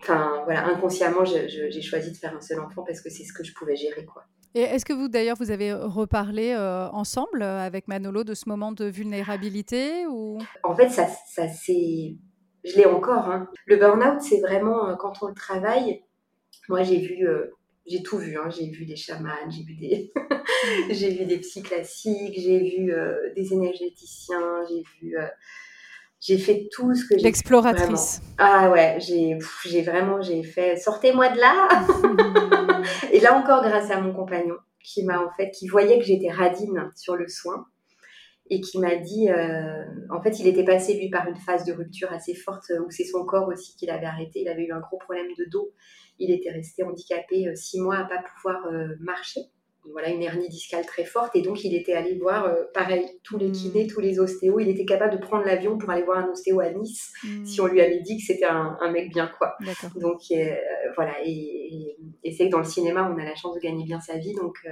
Enfin, 0.00 0.42
voilà, 0.44 0.66
inconsciemment, 0.66 1.24
j'ai 1.24 1.82
choisi 1.82 2.12
de 2.12 2.16
faire 2.16 2.36
un 2.36 2.40
seul 2.40 2.60
enfant 2.60 2.82
parce 2.82 3.00
que 3.00 3.10
c'est 3.10 3.24
ce 3.24 3.32
que 3.32 3.44
je 3.44 3.54
pouvais 3.54 3.76
gérer, 3.76 4.04
quoi. 4.04 4.24
Et 4.56 4.62
est-ce 4.62 4.86
que 4.86 4.94
vous, 4.94 5.08
d'ailleurs, 5.08 5.36
vous 5.38 5.50
avez 5.50 5.74
reparlé 5.74 6.54
euh, 6.56 6.88
ensemble 6.88 7.42
euh, 7.42 7.60
avec 7.60 7.88
Manolo 7.88 8.24
de 8.24 8.32
ce 8.32 8.48
moment 8.48 8.72
de 8.72 8.86
vulnérabilité 8.86 10.06
ou... 10.06 10.38
En 10.62 10.74
fait, 10.74 10.88
ça, 10.88 11.06
ça 11.28 11.46
c'est... 11.46 12.16
Je 12.64 12.74
l'ai 12.74 12.86
encore. 12.86 13.28
Hein. 13.28 13.50
Le 13.66 13.76
burn-out, 13.76 14.22
c'est 14.22 14.40
vraiment 14.40 14.88
euh, 14.88 14.96
quand 14.96 15.12
on 15.20 15.26
le 15.26 15.34
travaille. 15.34 16.00
Moi, 16.68 16.82
j'ai 16.82 16.98
vu, 16.98 17.26
j'ai 17.86 18.02
tout 18.02 18.18
vu. 18.18 18.36
Hein. 18.38 18.48
J'ai 18.50 18.68
vu 18.68 18.84
des 18.84 18.96
chamans, 18.96 19.50
j'ai 19.50 19.62
vu 19.62 19.74
des, 19.74 20.12
j'ai 20.90 21.10
vu 21.10 21.24
des 21.24 21.38
psy 21.38 21.62
classiques, 21.62 22.34
j'ai 22.36 22.58
vu 22.58 22.92
des 23.34 23.52
énergéticiens, 23.52 24.64
j'ai 24.68 24.82
vu 25.00 25.16
j'ai 26.20 26.38
fait 26.38 26.68
tout 26.72 26.94
ce 26.94 27.04
que 27.06 27.16
j'ai 27.16 27.24
L'exploratrice. 27.24 28.20
Ah 28.38 28.70
ouais, 28.70 28.98
j'ai, 29.00 29.38
j'ai 29.64 29.82
vraiment, 29.82 30.20
j'ai 30.20 30.42
fait, 30.42 30.76
sortez-moi 30.76 31.28
de 31.28 31.38
là. 31.38 32.82
et 33.12 33.20
là 33.20 33.38
encore, 33.38 33.62
grâce 33.62 33.90
à 33.90 34.00
mon 34.00 34.12
compagnon, 34.12 34.56
qui 34.82 35.04
m'a 35.04 35.20
en 35.22 35.30
fait, 35.36 35.50
qui 35.50 35.68
voyait 35.68 35.98
que 35.98 36.04
j'étais 36.04 36.30
radine 36.30 36.90
sur 36.96 37.16
le 37.16 37.28
soin 37.28 37.66
et 38.48 38.60
qui 38.60 38.78
m'a 38.78 38.96
dit, 38.96 39.28
euh, 39.28 39.84
en 40.10 40.22
fait, 40.22 40.38
il 40.38 40.46
était 40.46 40.64
passé 40.64 40.94
lui 40.94 41.10
par 41.10 41.28
une 41.28 41.36
phase 41.36 41.64
de 41.64 41.72
rupture 41.72 42.12
assez 42.12 42.34
forte 42.34 42.72
où 42.84 42.90
c'est 42.90 43.04
son 43.04 43.24
corps 43.24 43.48
aussi 43.48 43.76
qu'il 43.76 43.90
avait 43.90 44.06
arrêté. 44.06 44.40
Il 44.40 44.48
avait 44.48 44.64
eu 44.64 44.72
un 44.72 44.80
gros 44.80 44.98
problème 44.98 45.28
de 45.38 45.44
dos. 45.50 45.72
Il 46.18 46.30
était 46.30 46.50
resté 46.50 46.82
handicapé 46.82 47.48
euh, 47.48 47.54
six 47.54 47.80
mois 47.80 47.98
à 47.98 48.04
pas 48.04 48.22
pouvoir 48.34 48.66
euh, 48.66 48.94
marcher 49.00 49.42
voilà, 49.92 50.10
une 50.10 50.22
hernie 50.22 50.48
discale 50.48 50.84
très 50.84 51.04
forte. 51.04 51.36
Et 51.36 51.42
donc, 51.42 51.64
il 51.64 51.74
était 51.74 51.92
allé 51.92 52.14
voir, 52.14 52.46
euh, 52.46 52.64
pareil, 52.74 53.06
tous 53.22 53.38
les 53.38 53.50
kinés, 53.50 53.84
hmm. 53.84 53.88
tous 53.88 54.00
les 54.00 54.18
ostéos. 54.18 54.60
Il 54.60 54.68
était 54.68 54.84
capable 54.84 55.12
de 55.12 55.18
prendre 55.18 55.44
l'avion 55.44 55.78
pour 55.78 55.90
aller 55.90 56.02
voir 56.02 56.18
un 56.18 56.30
ostéo 56.30 56.60
à 56.60 56.70
Nice 56.70 57.12
hmm. 57.24 57.44
si 57.44 57.60
on 57.60 57.66
lui 57.66 57.80
avait 57.80 58.00
dit 58.00 58.18
que 58.18 58.24
c'était 58.24 58.46
un, 58.46 58.76
mec 58.90 59.10
bien, 59.10 59.30
quoi. 59.38 59.56
Donc, 59.96 60.20
euh, 60.32 60.54
voilà. 60.94 61.14
Et, 61.24 61.96
c'est 62.32 62.46
que 62.46 62.50
dans 62.50 62.58
le 62.58 62.64
cinéma, 62.64 63.10
on 63.10 63.18
a 63.20 63.24
la 63.24 63.34
chance 63.34 63.54
de 63.54 63.60
gagner 63.60 63.84
bien 63.84 64.00
sa 64.00 64.16
vie. 64.18 64.34
Donc, 64.34 64.56
euh, 64.66 64.70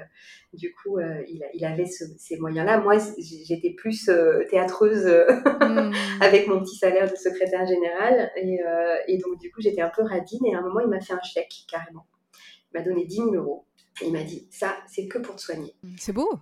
du 0.52 0.74
coup, 0.74 0.98
il, 1.00 1.64
avait 1.64 1.86
ces 1.86 2.36
moyens-là. 2.38 2.80
Moi, 2.80 2.96
j'étais 3.18 3.70
plus 3.70 4.10
théâtreuse 4.50 5.06
hmm. 5.06 5.92
avec 6.20 6.46
mon 6.48 6.60
petit 6.60 6.76
salaire 6.76 7.10
de 7.10 7.16
secrétaire 7.16 7.66
général. 7.66 8.30
Et, 8.36 8.58
et 9.08 9.18
donc, 9.18 9.38
du 9.38 9.50
coup, 9.50 9.60
j'étais 9.60 9.82
un 9.82 9.90
peu 9.94 10.02
radine. 10.02 10.44
Et 10.46 10.54
à 10.54 10.58
un 10.58 10.62
moment, 10.62 10.80
il 10.80 10.88
m'a 10.88 11.00
fait 11.00 11.14
un 11.14 11.22
chèque, 11.22 11.64
carrément. 11.70 12.06
Il 12.72 12.78
m'a 12.78 12.84
donné 12.84 13.04
10 13.06 13.16
000 13.16 13.34
euros 13.34 13.66
il 14.02 14.12
m'a 14.12 14.22
dit, 14.22 14.48
ça, 14.50 14.76
c'est 14.86 15.06
que 15.06 15.18
pour 15.18 15.36
te 15.36 15.40
soigner. 15.40 15.74
C'est 15.98 16.12
beau. 16.12 16.38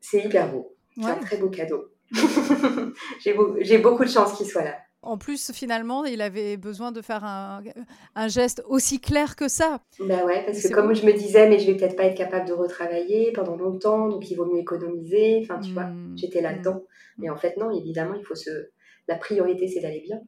C'est 0.00 0.24
hyper 0.24 0.50
beau. 0.50 0.76
C'est 0.94 1.04
un 1.04 1.16
très 1.16 1.38
beau 1.38 1.48
cadeau. 1.48 1.88
J'ai 3.20 3.78
beaucoup 3.78 4.04
de 4.04 4.10
chance 4.10 4.34
qu'il 4.34 4.46
soit 4.46 4.64
là. 4.64 4.76
En 5.04 5.18
plus, 5.18 5.50
finalement, 5.50 6.04
il 6.04 6.20
avait 6.20 6.56
besoin 6.56 6.92
de 6.92 7.02
faire 7.02 7.24
un, 7.24 8.28
geste 8.28 8.62
aussi 8.68 9.00
clair 9.00 9.34
que 9.34 9.48
ça. 9.48 9.80
Bah 9.98 10.24
ouais, 10.24 10.44
parce 10.44 10.62
que 10.62 10.72
comme 10.72 10.94
je 10.94 11.04
me 11.04 11.12
disais, 11.12 11.48
mais 11.48 11.58
je 11.58 11.66
vais 11.66 11.76
peut-être 11.76 11.96
pas 11.96 12.04
être 12.04 12.16
capable 12.16 12.46
de 12.46 12.52
retravailler 12.52 13.32
pendant 13.32 13.56
longtemps, 13.56 14.08
donc 14.08 14.30
il 14.30 14.36
vaut 14.36 14.46
mieux 14.46 14.60
économiser. 14.60 15.40
Enfin, 15.42 15.58
tu 15.58 15.72
vois, 15.72 15.86
hmm. 15.86 16.16
j'étais 16.16 16.40
là-dedans. 16.40 16.84
Mais 17.18 17.30
en 17.30 17.36
fait, 17.36 17.56
non, 17.56 17.72
évidemment, 17.72 18.14
il 18.14 18.24
faut 18.24 18.36
se. 18.36 18.70
La 19.08 19.16
priorité, 19.16 19.66
c'est 19.66 19.80
d'aller 19.80 20.02
bien. 20.06 20.20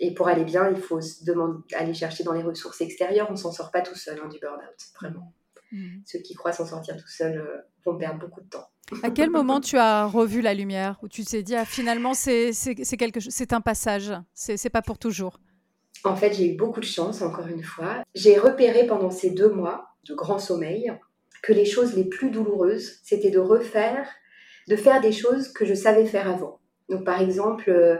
Et 0.00 0.14
pour 0.14 0.28
aller 0.28 0.44
bien, 0.44 0.70
il 0.70 0.80
faut 0.80 1.00
se 1.00 1.24
demander, 1.24 1.58
aller 1.74 1.92
chercher 1.92 2.24
dans 2.24 2.32
les 2.32 2.42
ressources 2.42 2.80
extérieures. 2.80 3.28
On 3.30 3.36
s'en 3.36 3.52
sort 3.52 3.70
pas 3.70 3.82
tout 3.82 3.94
seul 3.94 4.18
hein, 4.22 4.28
du 4.28 4.38
burn-out, 4.38 4.80
vraiment. 4.98 5.34
Mm. 5.72 6.00
Ceux 6.06 6.20
qui 6.20 6.34
croient 6.34 6.52
s'en 6.52 6.66
sortir 6.66 6.96
tout 6.96 7.08
seuls 7.08 7.38
euh, 7.38 7.58
vont 7.84 7.96
perdre 7.96 8.20
beaucoup 8.20 8.40
de 8.40 8.48
temps. 8.48 8.66
À 9.02 9.10
quel 9.10 9.30
moment 9.30 9.60
tu 9.60 9.76
as 9.76 10.06
revu 10.06 10.40
la 10.40 10.54
lumière 10.54 10.98
où 11.02 11.08
tu 11.08 11.22
t'es 11.22 11.42
dit 11.42 11.54
ah, 11.54 11.66
finalement 11.66 12.14
c'est 12.14 12.52
quelque 12.98 13.20
c'est 13.20 13.52
un 13.52 13.60
passage, 13.60 14.12
c'est 14.32 14.70
pas 14.70 14.80
pour 14.80 14.98
toujours? 14.98 15.40
En 16.04 16.16
fait, 16.16 16.32
j'ai 16.32 16.52
eu 16.52 16.56
beaucoup 16.56 16.80
de 16.80 16.86
chance 16.86 17.22
encore 17.22 17.48
une 17.48 17.62
fois. 17.62 18.02
J'ai 18.14 18.38
repéré 18.38 18.86
pendant 18.86 19.10
ces 19.10 19.30
deux 19.30 19.50
mois 19.50 19.88
de 20.08 20.14
grand 20.14 20.38
sommeil 20.38 20.92
que 21.42 21.52
les 21.52 21.64
choses 21.64 21.94
les 21.94 22.04
plus 22.04 22.30
douloureuses, 22.30 22.98
c'était 23.02 23.30
de 23.30 23.38
refaire, 23.38 24.08
de 24.68 24.76
faire 24.76 25.00
des 25.00 25.12
choses 25.12 25.52
que 25.52 25.64
je 25.64 25.74
savais 25.74 26.06
faire 26.06 26.28
avant. 26.28 26.60
Donc 26.88 27.04
par 27.04 27.20
exemple, 27.20 27.70
euh, 27.70 27.96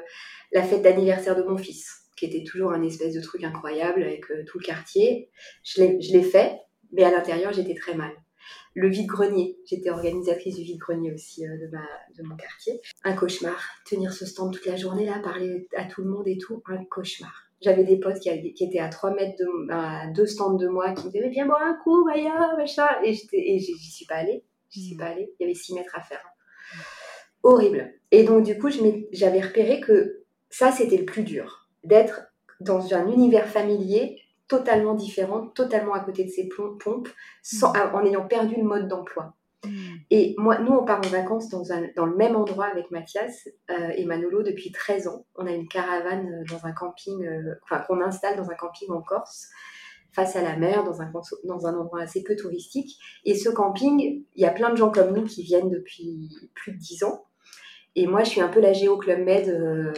la 0.53 0.63
fête 0.63 0.83
d'anniversaire 0.83 1.37
de 1.37 1.43
mon 1.43 1.57
fils, 1.57 2.05
qui 2.17 2.27
était 2.27 2.45
toujours 2.45 2.73
un 2.73 2.83
espèce 2.83 3.15
de 3.15 3.21
truc 3.21 3.45
incroyable 3.45 4.03
avec 4.03 4.31
euh, 4.31 4.45
tout 4.47 4.59
le 4.59 4.65
quartier. 4.65 5.31
Je 5.65 5.83
l'ai 5.83 6.23
fait, 6.23 6.59
mais 6.93 7.05
à 7.05 7.11
l'intérieur, 7.11 7.53
j'étais 7.53 7.75
très 7.75 7.95
mal. 7.95 8.13
Le 8.75 8.89
vide-grenier, 8.89 9.59
j'étais 9.67 9.91
organisatrice 9.91 10.57
du 10.57 10.63
vide-grenier 10.63 11.13
aussi 11.13 11.47
euh, 11.47 11.57
de, 11.59 11.67
ma, 11.73 11.83
de 12.17 12.23
mon 12.23 12.37
quartier. 12.37 12.81
Un 13.05 13.15
cauchemar. 13.15 13.61
Tenir 13.85 14.13
ce 14.13 14.25
stand 14.25 14.53
toute 14.53 14.67
la 14.67 14.77
journée 14.77 15.05
là, 15.05 15.19
parler 15.19 15.67
à 15.77 15.85
tout 15.85 16.03
le 16.03 16.09
monde 16.09 16.29
et 16.29 16.39
tout, 16.39 16.63
un 16.67 16.85
cauchemar. 16.85 17.49
J'avais 17.61 17.83
des 17.83 17.99
potes 17.99 18.21
qui, 18.21 18.29
étaient 18.31 18.79
à 18.79 18.89
3 18.89 19.15
mètres, 19.15 19.37
de, 19.39 19.73
à 19.73 20.07
2 20.13 20.27
stands 20.27 20.55
de 20.55 20.69
moi, 20.69 20.93
qui 20.93 21.07
me 21.07 21.11
disaient 21.11 21.29
Viens 21.29 21.47
boire 21.47 21.63
un 21.63 21.75
coup, 21.83 22.05
Maya, 22.05 22.55
machin. 22.57 22.87
Et, 23.05 23.15
j'y 23.15 23.75
suis 23.75 24.07
pas 24.07 24.17
allée. 24.17 24.45
J'y 24.71 24.85
suis 24.85 24.95
hmm. 24.95 24.99
pas 24.99 25.07
allée. 25.07 25.33
Il 25.39 25.43
y 25.43 25.47
avait 25.47 25.55
6 25.55 25.75
mètres 25.75 25.97
à 25.97 26.03
faire. 26.03 26.25
Horrible. 27.43 27.93
Et 28.13 28.25
donc, 28.25 28.45
du 28.45 28.59
coup, 28.59 28.69
j'avais 29.13 29.41
repéré 29.41 29.81
que 29.81 30.25
ça, 30.51 30.71
c'était 30.71 30.99
le 30.99 31.05
plus 31.05 31.25
dur. 31.25 31.69
D'être 31.83 32.23
dans 32.61 32.95
un 32.95 33.09
univers 33.09 33.49
familier 33.49 34.21
totalement 34.49 34.95
différente, 34.95 35.55
totalement 35.55 35.95
à 35.95 36.01
côté 36.01 36.25
de 36.25 36.31
ses 36.31 36.49
pompes, 36.49 37.09
sans, 37.43 37.73
mm. 37.73 37.95
en 37.95 38.05
ayant 38.05 38.27
perdu 38.27 38.57
le 38.57 38.65
mode 38.65 38.89
d'emploi. 38.89 39.35
Mm. 39.65 39.71
Et 40.11 40.35
moi, 40.39 40.59
nous, 40.59 40.73
on 40.73 40.85
part 40.85 41.01
en 41.05 41.09
vacances 41.09 41.49
dans, 41.49 41.73
un, 41.73 41.89
dans 41.97 42.07
le 42.07 42.17
même 42.17 42.37
endroit 42.37 42.67
avec 42.67 42.91
Mathias 42.91 43.49
euh, 43.71 43.91
et 43.97 44.05
Manolo 44.05 44.43
depuis 44.43 44.73
13 44.73 45.09
ans. 45.09 45.27
On 45.35 45.47
a 45.47 45.53
une 45.53 45.69
caravane 45.69 46.29
euh, 46.33 46.45
dans 46.51 46.67
un 46.67 46.73
camping, 46.73 47.25
euh, 47.25 47.55
enfin, 47.65 47.81
qu'on 47.81 48.01
installe 48.01 48.37
dans 48.37 48.51
un 48.51 48.55
camping 48.55 48.91
en 48.91 49.03
Corse, 49.03 49.49
face 50.13 50.37
à 50.37 50.43
la 50.43 50.57
mer, 50.57 50.85
dans 50.85 51.03
un, 51.03 51.13
dans 51.45 51.67
un 51.67 51.77
endroit 51.77 52.01
assez 52.01 52.23
peu 52.23 52.35
touristique. 52.37 52.99
Et 53.25 53.35
ce 53.35 53.51
camping, 53.51 54.25
il 54.35 54.43
y 54.43 54.47
a 54.47 54.51
plein 54.51 54.71
de 54.71 54.77
gens 54.77 54.91
comme 54.91 55.15
nous 55.15 55.25
qui 55.25 55.43
viennent 55.43 55.71
depuis 55.71 56.31
plus 56.55 56.73
de 56.73 56.79
10 56.79 57.05
ans. 57.05 57.28
Et 57.99 58.07
moi, 58.07 58.23
je 58.23 58.31
suis 58.31 58.41
un 58.41 58.47
peu 58.47 58.61
la 58.61 58.73
géo 58.73 58.97
Club 58.97 59.25
Med, 59.25 59.49
euh, 59.49 59.93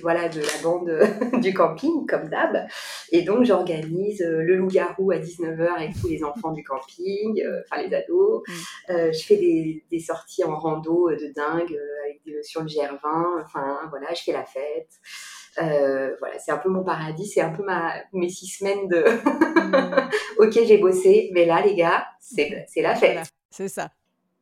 voilà, 0.00 0.30
de 0.30 0.40
la 0.40 0.62
bande 0.62 0.98
du 1.42 1.52
camping, 1.52 2.06
comme 2.06 2.30
d'hab. 2.30 2.66
Et 3.12 3.20
donc, 3.20 3.44
j'organise 3.44 4.22
euh, 4.22 4.40
le 4.40 4.56
loup-garou 4.56 5.10
à 5.10 5.18
19h 5.18 5.74
avec 5.76 5.90
tous 6.00 6.08
les 6.08 6.24
enfants 6.24 6.52
du 6.52 6.64
camping, 6.64 7.42
euh, 7.44 7.60
enfin 7.68 7.82
les 7.82 7.94
ados. 7.94 8.42
Mm. 8.48 9.12
je 9.12 9.24
fais 9.26 9.36
des, 9.36 9.84
des, 9.90 9.98
sorties 9.98 10.42
en 10.42 10.56
rando 10.56 11.10
de 11.10 11.34
dingue 11.36 11.78
avec, 12.04 12.44
sur 12.46 12.62
le 12.62 12.66
GR20. 12.66 13.42
Enfin, 13.42 13.78
voilà, 13.90 14.14
je 14.14 14.22
fais 14.22 14.32
la 14.32 14.46
fête. 14.46 16.16
voilà, 16.18 16.38
c'est 16.38 16.50
un 16.50 16.56
peu 16.56 16.70
mon 16.70 16.82
paradis, 16.82 17.26
c'est 17.26 17.42
un 17.42 17.52
peu 17.52 17.62
ma, 17.62 17.92
mes 18.14 18.30
six 18.30 18.46
semaines 18.46 18.88
de 18.88 19.04
mm. 19.04 20.10
ok, 20.38 20.52
j'ai 20.64 20.78
bossé, 20.78 21.30
mais 21.34 21.44
là, 21.44 21.60
les 21.60 21.74
gars, 21.74 22.06
c'est 22.20 22.66
la 22.76 22.94
fête. 22.94 23.26
c'est 23.50 23.68
ça. 23.68 23.90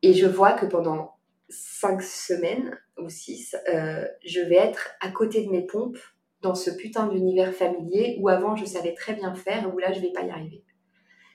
Et 0.02 0.14
je 0.14 0.26
vois 0.26 0.52
que 0.52 0.66
pendant 0.66 1.16
cinq 1.52 2.02
semaines 2.02 2.78
ou 3.02 3.08
six, 3.08 3.56
euh, 3.72 4.06
je 4.24 4.40
vais 4.40 4.56
être 4.56 4.90
à 5.00 5.10
côté 5.10 5.44
de 5.44 5.50
mes 5.50 5.62
pompes 5.62 5.98
dans 6.40 6.54
ce 6.54 6.70
putain 6.70 7.06
d'univers 7.06 7.54
familier 7.54 8.16
où 8.20 8.28
avant 8.28 8.56
je 8.56 8.64
savais 8.64 8.94
très 8.94 9.14
bien 9.14 9.34
faire 9.34 9.72
où 9.74 9.78
là 9.78 9.92
je 9.92 10.00
vais 10.00 10.12
pas 10.12 10.22
y 10.22 10.30
arriver. 10.30 10.64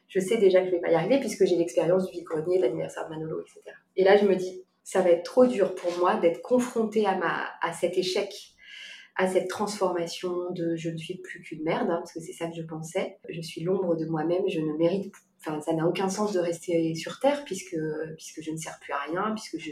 Je 0.08 0.20
sais 0.20 0.38
déjà 0.38 0.62
que 0.62 0.68
je 0.68 0.72
vais 0.72 0.82
pas 0.82 0.92
y 0.92 0.96
arriver 0.96 1.20
puisque 1.20 1.46
j'ai 1.46 1.56
l'expérience 1.56 2.06
du 2.08 2.14
vide-grenier, 2.14 2.58
de 2.58 2.64
l'anniversaire 2.64 3.06
de 3.06 3.16
Manolo, 3.16 3.42
etc. 3.42 3.62
Et 3.96 4.04
là 4.04 4.18
je 4.18 4.26
me 4.26 4.36
dis, 4.36 4.64
ça 4.84 5.02
va 5.02 5.10
être 5.10 5.24
trop 5.24 5.46
dur 5.46 5.76
pour 5.76 5.92
moi 6.00 6.16
d'être 6.16 6.42
confrontée 6.42 7.06
à, 7.06 7.18
ma, 7.18 7.46
à 7.62 7.74
cet 7.74 7.98
échec, 7.98 8.34
à 9.18 9.28
cette 9.28 9.50
transformation 9.50 10.52
de 10.52 10.76
je 10.76 10.90
ne 10.90 10.98
suis 10.98 11.18
plus 11.18 11.42
qu'une 11.42 11.64
merde, 11.64 11.90
hein, 11.90 11.98
parce 11.98 12.14
que 12.14 12.22
c'est 12.22 12.34
ça 12.34 12.48
que 12.48 12.56
je 12.56 12.62
pensais. 12.62 13.18
Je 13.28 13.42
suis 13.42 13.62
l'ombre 13.62 13.96
de 13.96 14.06
moi-même, 14.06 14.44
je 14.48 14.62
ne 14.62 14.74
mérite 14.78 15.12
Ça 15.62 15.74
n'a 15.74 15.88
aucun 15.88 16.10
sens 16.10 16.34
de 16.34 16.40
rester 16.40 16.96
sur 16.96 17.20
Terre 17.20 17.44
puisque, 17.46 17.78
puisque 18.16 18.42
je 18.42 18.52
ne 18.52 18.58
sers 18.58 18.78
plus 18.80 18.94
à 18.94 19.00
rien, 19.00 19.34
puisque 19.34 19.58
je, 19.58 19.72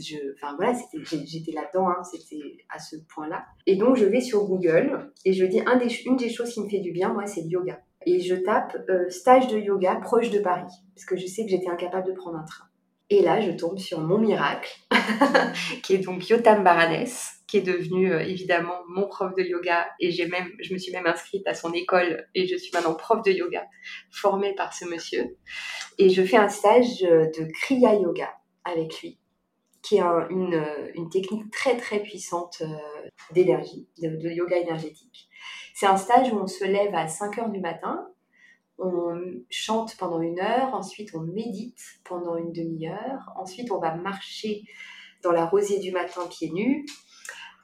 je 0.00 0.16
enfin 0.34 0.54
voilà, 0.56 0.78
j'étais 1.24 1.52
là-dedans, 1.52 1.88
hein, 1.88 2.02
c'était 2.04 2.64
à 2.68 2.78
ce 2.78 2.96
point-là. 3.14 3.44
Et 3.66 3.76
donc 3.76 3.96
je 3.96 4.04
vais 4.04 4.20
sur 4.20 4.44
Google 4.44 5.12
et 5.24 5.32
je 5.32 5.44
dis 5.44 5.62
une 6.06 6.16
des 6.16 6.30
choses 6.30 6.52
qui 6.52 6.62
me 6.62 6.68
fait 6.68 6.80
du 6.80 6.92
bien, 6.92 7.12
moi, 7.12 7.26
c'est 7.26 7.42
le 7.42 7.48
yoga. 7.48 7.80
Et 8.06 8.20
je 8.20 8.34
tape 8.34 8.76
euh, 8.88 9.10
stage 9.10 9.48
de 9.48 9.58
yoga 9.58 9.96
proche 9.96 10.30
de 10.30 10.38
Paris, 10.38 10.72
parce 10.94 11.04
que 11.04 11.16
je 11.16 11.26
sais 11.26 11.44
que 11.44 11.50
j'étais 11.50 11.68
incapable 11.68 12.06
de 12.06 12.12
prendre 12.12 12.38
un 12.38 12.44
train. 12.44 12.64
Et 13.10 13.22
là, 13.22 13.40
je 13.40 13.50
tombe 13.50 13.78
sur 13.78 14.00
mon 14.00 14.18
miracle, 14.18 14.70
qui 15.82 15.94
est 15.94 15.98
donc 15.98 16.28
Yotam 16.28 16.64
Baranes, 16.64 17.06
qui 17.50 17.56
est 17.56 17.62
devenu 17.62 18.12
euh, 18.12 18.20
évidemment 18.20 18.76
mon 18.88 19.08
prof 19.08 19.34
de 19.34 19.42
yoga. 19.42 19.88
Et 19.98 20.12
j'ai 20.12 20.26
même, 20.26 20.50
je 20.60 20.72
me 20.72 20.78
suis 20.78 20.92
même 20.92 21.06
inscrite 21.06 21.46
à 21.48 21.54
son 21.54 21.72
école 21.72 22.28
et 22.34 22.46
je 22.46 22.56
suis 22.56 22.70
maintenant 22.72 22.94
prof 22.94 23.22
de 23.22 23.32
yoga, 23.32 23.66
formée 24.12 24.54
par 24.54 24.72
ce 24.72 24.84
monsieur. 24.84 25.36
Et 25.98 26.10
je 26.10 26.22
fais 26.22 26.36
un 26.36 26.48
stage 26.48 27.00
de 27.00 27.48
Kriya 27.60 27.94
Yoga 27.94 28.32
avec 28.64 29.02
lui, 29.02 29.18
qui 29.82 29.96
est 29.96 30.02
une, 30.30 30.64
une, 30.94 31.08
technique 31.10 31.50
très 31.50 31.76
très 31.76 32.00
puissante 32.00 32.62
euh, 32.62 33.08
d'énergie, 33.32 33.88
de, 34.00 34.10
de 34.10 34.30
yoga 34.30 34.56
énergétique. 34.56 35.28
C'est 35.74 35.86
un 35.86 35.96
stage 35.96 36.32
où 36.32 36.36
on 36.36 36.46
se 36.46 36.64
lève 36.64 36.94
à 36.94 37.08
5 37.08 37.38
heures 37.38 37.50
du 37.50 37.60
matin, 37.60 38.06
on 38.78 39.20
chante 39.50 39.96
pendant 39.96 40.20
une 40.20 40.38
heure, 40.38 40.72
ensuite 40.72 41.14
on 41.14 41.20
médite 41.20 41.80
pendant 42.04 42.36
une 42.36 42.52
demi-heure, 42.52 43.32
ensuite 43.36 43.72
on 43.72 43.80
va 43.80 43.94
marcher 43.96 44.62
dans 45.22 45.32
la 45.32 45.46
rosée 45.46 45.80
du 45.80 45.90
matin 45.90 46.26
pieds 46.28 46.50
nus. 46.50 46.86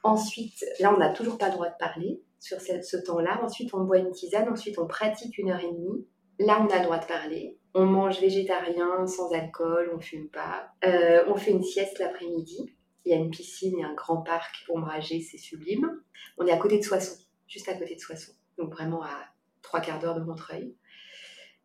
Ensuite, 0.07 0.63
là, 0.79 0.93
on 0.93 0.97
n'a 0.97 1.09
toujours 1.09 1.37
pas 1.37 1.47
le 1.47 1.55
droit 1.55 1.67
de 1.67 1.75
parler 1.77 2.21
sur 2.39 2.61
ce, 2.61 2.95
temps-là. 2.95 3.41
Ensuite, 3.43 3.73
on 3.73 3.83
boit 3.83 3.97
une 3.97 4.11
tisane. 4.11 4.47
Ensuite, 4.47 4.79
on 4.79 4.87
pratique 4.87 5.37
une 5.37 5.49
heure 5.49 5.59
et 5.59 5.69
demie. 5.69 6.07
Là, 6.39 6.61
on 6.61 6.71
a 6.71 6.77
le 6.77 6.83
droit 6.83 6.97
de 6.97 7.05
parler. 7.05 7.57
On 7.73 7.85
mange 7.85 8.21
végétarien, 8.21 9.05
sans 9.05 9.33
alcool, 9.33 9.91
on 9.93 9.99
fume 9.99 10.29
pas. 10.29 10.69
Euh, 10.85 11.25
on 11.27 11.35
fait 11.35 11.51
une 11.51 11.61
sieste 11.61 11.99
l'après-midi. 11.99 12.73
Il 13.03 13.11
y 13.11 13.13
a 13.13 13.17
une 13.17 13.31
piscine 13.31 13.77
et 13.79 13.83
un 13.83 13.93
grand 13.95 14.21
parc 14.21 14.65
ombragé, 14.69 15.19
c'est 15.19 15.37
sublime. 15.37 16.01
On 16.37 16.47
est 16.47 16.51
à 16.51 16.57
côté 16.57 16.77
de 16.77 16.83
Soissons, 16.83 17.25
juste 17.47 17.67
à 17.67 17.73
côté 17.73 17.95
de 17.95 17.99
Soissons. 17.99 18.33
Donc 18.57 18.71
vraiment 18.71 19.03
à 19.03 19.25
trois 19.61 19.81
quarts 19.81 19.99
d'heure 19.99 20.15
de 20.15 20.23
Montreuil. 20.23 20.73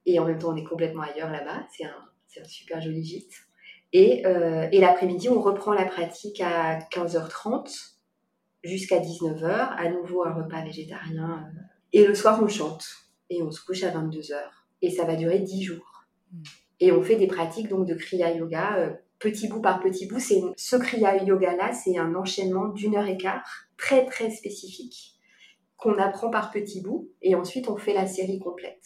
Et 0.04 0.18
en 0.18 0.24
même 0.24 0.38
temps, 0.38 0.52
on 0.52 0.56
est 0.56 0.64
complètement 0.64 1.02
ailleurs 1.02 1.30
là-bas. 1.30 1.64
C'est 1.70 1.84
un, 1.84 2.40
un, 2.40 2.44
super 2.44 2.80
joli 2.80 3.04
gîte. 3.04 3.34
Et, 3.92 4.26
euh, 4.26 4.68
et 4.72 4.80
l'après-midi, 4.80 5.28
on 5.28 5.40
reprend 5.40 5.72
la 5.72 5.84
pratique 5.84 6.40
à 6.40 6.80
15h30 6.90 7.92
jusqu'à 8.64 9.00
19h. 9.00 9.74
À 9.76 9.90
nouveau, 9.90 10.24
un 10.24 10.32
repas 10.32 10.62
végétarien. 10.64 11.46
Euh. 11.46 11.60
Et 11.92 12.06
le 12.06 12.14
soir, 12.14 12.40
on 12.42 12.48
chante. 12.48 12.86
Et 13.30 13.42
on 13.42 13.50
se 13.50 13.64
couche 13.64 13.82
à 13.84 13.90
22h. 13.90 14.36
Et 14.82 14.90
ça 14.90 15.04
va 15.04 15.16
durer 15.16 15.38
10 15.38 15.62
jours. 15.62 16.04
Hmm. 16.32 16.42
Et 16.80 16.90
on 16.90 17.02
fait 17.02 17.16
des 17.16 17.28
pratiques 17.28 17.68
donc 17.68 17.86
de 17.86 17.94
Kriya 17.94 18.34
Yoga, 18.34 18.76
euh, 18.78 18.90
petit 19.20 19.46
bout 19.46 19.60
par 19.60 19.80
petit 19.80 20.06
bout. 20.06 20.18
C'est 20.18 20.40
ce 20.56 20.76
Kriya 20.76 21.22
Yoga 21.22 21.54
là, 21.54 21.72
c'est 21.72 21.96
un 21.96 22.14
enchaînement 22.14 22.68
d'une 22.68 22.96
heure 22.96 23.06
et 23.06 23.16
quart, 23.16 23.44
très 23.76 24.04
très 24.04 24.30
spécifique, 24.30 25.14
qu'on 25.76 25.96
apprend 25.98 26.28
par 26.28 26.50
petits 26.50 26.80
bouts. 26.80 27.10
Et 27.22 27.36
ensuite, 27.36 27.68
on 27.68 27.76
fait 27.76 27.94
la 27.94 28.06
série 28.06 28.40
complète. 28.40 28.82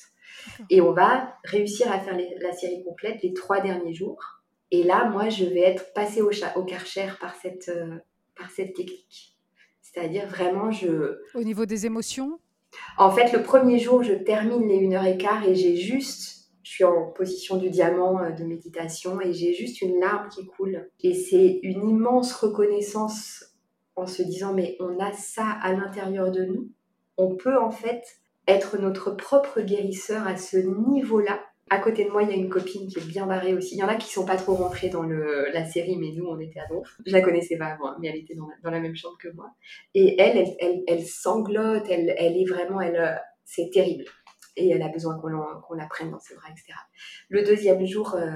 Et 0.70 0.80
on 0.80 0.92
va 0.92 1.36
réussir 1.44 1.90
à 1.90 1.98
faire 2.00 2.18
la 2.40 2.52
série 2.52 2.84
complète 2.84 3.22
les 3.22 3.32
trois 3.32 3.60
derniers 3.60 3.94
jours. 3.94 4.42
Et 4.70 4.82
là, 4.82 5.08
moi, 5.08 5.28
je 5.28 5.44
vais 5.44 5.60
être 5.60 5.92
passée 5.94 6.22
au, 6.22 6.30
au 6.56 6.64
Karcher 6.64 7.08
par 7.20 7.34
cette, 7.36 7.68
euh, 7.68 7.96
par 8.36 8.50
cette 8.50 8.74
technique. 8.74 9.35
C'est-à-dire 9.96 10.26
vraiment, 10.26 10.70
je... 10.70 11.22
Au 11.34 11.42
niveau 11.42 11.64
des 11.64 11.86
émotions? 11.86 12.38
En 12.98 13.10
fait, 13.10 13.32
le 13.32 13.42
premier 13.42 13.78
jour, 13.78 14.02
je 14.02 14.12
termine 14.12 14.68
les 14.68 14.86
1h15 14.86 15.46
et 15.46 15.54
j'ai 15.54 15.76
juste... 15.76 16.50
Je 16.62 16.72
suis 16.72 16.84
en 16.84 17.12
position 17.12 17.56
du 17.56 17.70
diamant 17.70 18.20
euh, 18.20 18.30
de 18.30 18.44
méditation 18.44 19.20
et 19.20 19.32
j'ai 19.32 19.54
juste 19.54 19.80
une 19.80 19.98
larme 20.00 20.28
qui 20.28 20.44
coule. 20.46 20.90
Et 21.00 21.14
c'est 21.14 21.60
une 21.62 21.88
immense 21.88 22.34
reconnaissance 22.34 23.54
en 23.94 24.06
se 24.06 24.22
disant, 24.22 24.52
mais 24.52 24.76
on 24.80 24.98
a 24.98 25.12
ça 25.12 25.46
à 25.62 25.72
l'intérieur 25.72 26.30
de 26.30 26.44
nous. 26.44 26.68
On 27.16 27.36
peut 27.36 27.56
en 27.56 27.70
fait 27.70 28.02
être 28.46 28.78
notre 28.78 29.12
propre 29.12 29.62
guérisseur 29.62 30.26
à 30.26 30.36
ce 30.36 30.58
niveau-là. 30.58 31.40
À 31.68 31.78
côté 31.78 32.04
de 32.04 32.10
moi, 32.10 32.22
il 32.22 32.28
y 32.28 32.32
a 32.32 32.36
une 32.36 32.48
copine 32.48 32.86
qui 32.86 32.98
est 32.98 33.06
bien 33.06 33.26
barrée 33.26 33.52
aussi. 33.52 33.74
Il 33.74 33.78
y 33.78 33.82
en 33.82 33.88
a 33.88 33.96
qui 33.96 34.12
sont 34.12 34.24
pas 34.24 34.36
trop 34.36 34.54
rentrés 34.54 34.88
dans 34.88 35.02
le, 35.02 35.48
la 35.52 35.64
série, 35.64 35.96
mais 35.96 36.12
nous, 36.12 36.24
on 36.26 36.38
était 36.38 36.60
à 36.60 36.66
Donf. 36.68 36.96
Je 37.04 37.12
la 37.12 37.20
connaissais 37.20 37.56
pas 37.56 37.66
avant, 37.66 37.98
mais 37.98 38.08
elle 38.08 38.16
était 38.16 38.36
dans 38.36 38.70
la, 38.70 38.80
même 38.80 38.94
chambre 38.94 39.18
que 39.18 39.28
moi. 39.32 39.50
Et 39.92 40.20
elle, 40.20 40.38
elle, 40.38 40.56
elle, 40.60 40.82
elle 40.86 41.04
sanglote, 41.04 41.86
elle, 41.90 42.14
elle, 42.18 42.36
est 42.36 42.44
vraiment, 42.44 42.80
elle, 42.80 42.96
euh, 42.96 43.16
c'est 43.44 43.70
terrible. 43.72 44.04
Et 44.56 44.70
elle 44.70 44.82
a 44.82 44.88
besoin 44.88 45.18
qu'on 45.18 45.74
la 45.74 45.86
prenne 45.86 46.12
dans 46.12 46.20
ses 46.20 46.36
bras, 46.36 46.48
etc. 46.50 46.78
Le 47.28 47.42
deuxième 47.42 47.84
jour, 47.84 48.14
euh, 48.14 48.30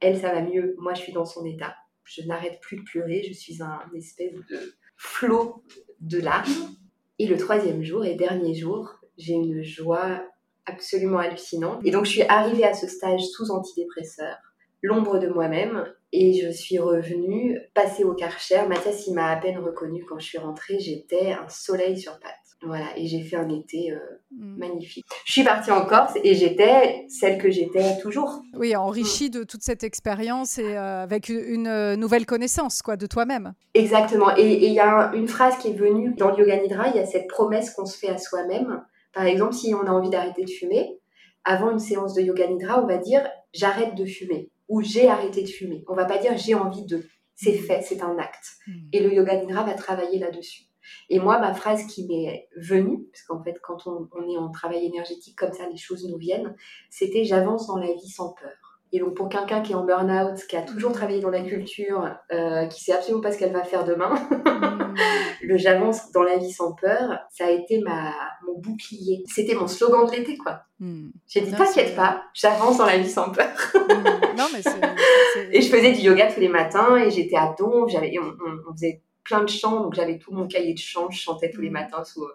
elle, 0.00 0.18
ça 0.18 0.32
va 0.32 0.40
mieux. 0.40 0.74
Moi, 0.78 0.94
je 0.94 1.02
suis 1.02 1.12
dans 1.12 1.26
son 1.26 1.44
état. 1.44 1.74
Je 2.04 2.22
n'arrête 2.22 2.60
plus 2.60 2.78
de 2.78 2.82
pleurer. 2.82 3.24
Je 3.28 3.34
suis 3.34 3.62
un 3.62 3.80
espèce 3.94 4.32
de 4.32 4.74
flot 4.96 5.62
de 6.00 6.18
larmes. 6.18 6.74
Et 7.18 7.26
le 7.26 7.36
troisième 7.36 7.82
jour 7.82 8.04
et 8.04 8.14
dernier 8.14 8.54
jour, 8.54 9.00
j'ai 9.18 9.34
une 9.34 9.62
joie 9.62 10.22
absolument 10.66 11.18
hallucinante. 11.18 11.80
Et 11.84 11.90
donc, 11.90 12.04
je 12.04 12.10
suis 12.10 12.22
arrivée 12.22 12.64
à 12.64 12.74
ce 12.74 12.86
stage 12.86 13.22
sous 13.22 13.50
antidépresseur, 13.50 14.36
l'ombre 14.82 15.18
de 15.18 15.28
moi-même, 15.28 15.86
et 16.12 16.34
je 16.34 16.50
suis 16.50 16.78
revenue 16.78 17.58
passer 17.74 18.04
au 18.04 18.14
Karcher. 18.14 18.62
Mathias, 18.68 19.06
il 19.06 19.14
m'a 19.14 19.30
à 19.30 19.36
peine 19.36 19.58
reconnue 19.58 20.04
quand 20.08 20.18
je 20.18 20.26
suis 20.26 20.38
rentrée. 20.38 20.78
J'étais 20.78 21.32
un 21.32 21.48
soleil 21.48 21.98
sur 21.98 22.18
pattes. 22.20 22.34
Voilà, 22.62 22.86
et 22.96 23.06
j'ai 23.06 23.22
fait 23.22 23.36
un 23.36 23.50
été 23.50 23.92
euh, 23.92 23.98
mm. 24.30 24.58
magnifique. 24.58 25.04
Je 25.26 25.32
suis 25.32 25.44
partie 25.44 25.70
en 25.70 25.84
Corse 25.84 26.14
et 26.24 26.34
j'étais 26.34 27.04
celle 27.08 27.38
que 27.38 27.50
j'étais 27.50 27.98
toujours. 28.00 28.42
Oui, 28.54 28.74
enrichie 28.74 29.28
de 29.28 29.44
toute 29.44 29.62
cette 29.62 29.84
expérience 29.84 30.58
et 30.58 30.76
euh, 30.76 31.02
avec 31.02 31.28
une 31.28 31.66
euh, 31.66 31.96
nouvelle 31.96 32.24
connaissance 32.24 32.80
quoi, 32.80 32.96
de 32.96 33.06
toi-même. 33.06 33.52
Exactement. 33.74 34.34
Et 34.36 34.66
il 34.66 34.72
y 34.72 34.80
a 34.80 35.12
une 35.14 35.28
phrase 35.28 35.58
qui 35.58 35.68
est 35.68 35.76
venue 35.76 36.14
dans 36.14 36.30
le 36.30 36.38
Yoga 36.38 36.60
Nidra, 36.62 36.88
il 36.88 36.96
y 36.96 36.98
a 36.98 37.06
cette 37.06 37.28
promesse 37.28 37.74
qu'on 37.74 37.84
se 37.84 37.98
fait 37.98 38.08
à 38.08 38.16
soi-même. 38.16 38.82
Par 39.16 39.24
exemple, 39.24 39.54
si 39.54 39.72
on 39.72 39.86
a 39.86 39.90
envie 39.90 40.10
d'arrêter 40.10 40.44
de 40.44 40.50
fumer, 40.50 41.00
avant 41.42 41.70
une 41.70 41.78
séance 41.78 42.12
de 42.12 42.20
Yoga 42.20 42.48
Nidra, 42.48 42.82
on 42.82 42.86
va 42.86 42.98
dire 42.98 43.26
j'arrête 43.54 43.94
de 43.94 44.04
fumer 44.04 44.50
ou 44.68 44.82
j'ai 44.82 45.08
arrêté 45.08 45.40
de 45.40 45.48
fumer. 45.48 45.84
On 45.88 45.94
va 45.94 46.04
pas 46.04 46.18
dire 46.18 46.36
j'ai 46.36 46.54
envie 46.54 46.84
de. 46.84 47.02
C'est 47.34 47.54
fait, 47.54 47.80
c'est 47.80 48.02
un 48.02 48.18
acte. 48.18 48.46
Mm. 48.66 48.72
Et 48.92 49.00
le 49.00 49.14
Yoga 49.14 49.40
Nidra 49.40 49.64
va 49.64 49.72
travailler 49.72 50.18
là-dessus. 50.18 50.64
Et 51.08 51.18
moi, 51.18 51.38
ma 51.38 51.54
phrase 51.54 51.86
qui 51.86 52.06
m'est 52.06 52.46
venue, 52.56 53.06
parce 53.10 53.22
qu'en 53.22 53.42
fait, 53.42 53.58
quand 53.62 53.86
on, 53.86 54.28
est 54.28 54.36
en 54.36 54.50
travail 54.50 54.84
énergétique 54.84 55.38
comme 55.38 55.54
ça, 55.54 55.66
les 55.66 55.78
choses 55.78 56.06
nous 56.06 56.18
viennent, 56.18 56.54
c'était 56.90 57.24
j'avance 57.24 57.68
dans 57.68 57.78
la 57.78 57.94
vie 57.94 58.10
sans 58.10 58.34
peur. 58.34 58.65
Et 58.92 59.00
donc 59.00 59.14
pour 59.14 59.28
quelqu'un 59.28 59.62
qui 59.62 59.72
est 59.72 59.74
en 59.74 59.84
burn-out, 59.84 60.38
qui 60.48 60.56
a 60.56 60.62
toujours 60.62 60.92
travaillé 60.92 61.20
dans 61.20 61.30
la 61.30 61.42
culture, 61.42 62.08
euh, 62.32 62.66
qui 62.66 62.84
sait 62.84 62.92
absolument 62.92 63.20
pas 63.20 63.32
ce 63.32 63.38
qu'elle 63.38 63.52
va 63.52 63.64
faire 63.64 63.84
demain, 63.84 64.14
mm. 64.30 64.94
le 65.42 65.56
j'avance 65.56 66.12
dans 66.12 66.22
la 66.22 66.36
vie 66.36 66.52
sans 66.52 66.72
peur, 66.72 67.18
ça 67.30 67.46
a 67.46 67.50
été 67.50 67.80
ma, 67.80 68.12
mon 68.46 68.58
bouclier. 68.58 69.24
C'était 69.26 69.54
mon 69.54 69.66
slogan 69.66 70.06
de 70.06 70.12
l'été, 70.12 70.36
quoi. 70.36 70.60
Mm. 70.78 71.08
J'ai 71.26 71.40
dit, 71.40 71.52
t'inquiète 71.52 71.96
pas, 71.96 72.22
j'avance 72.32 72.78
dans 72.78 72.86
la 72.86 72.98
vie 72.98 73.10
sans 73.10 73.30
peur. 73.30 73.50
Mm. 73.74 74.36
non, 74.36 74.46
mais 74.52 74.62
Et 75.52 75.60
je 75.60 75.68
faisais 75.68 75.92
du 75.92 76.00
yoga 76.00 76.32
tous 76.32 76.40
les 76.40 76.48
matins 76.48 76.96
et 76.96 77.10
j'étais 77.10 77.36
à 77.36 77.54
Donf, 77.58 77.90
j'avais, 77.90 78.12
on, 78.18 78.32
on, 78.68 78.72
faisait 78.72 79.02
plein 79.26 79.42
de 79.42 79.48
chants, 79.48 79.80
donc 79.80 79.94
j'avais 79.94 80.18
tout 80.18 80.32
mon 80.32 80.46
cahier 80.46 80.72
de 80.72 80.78
chants, 80.78 81.10
je 81.10 81.18
chantais 81.18 81.50
tous 81.50 81.60
les 81.60 81.68
mm. 81.68 81.72
matins 81.72 82.04
sous, 82.04 82.26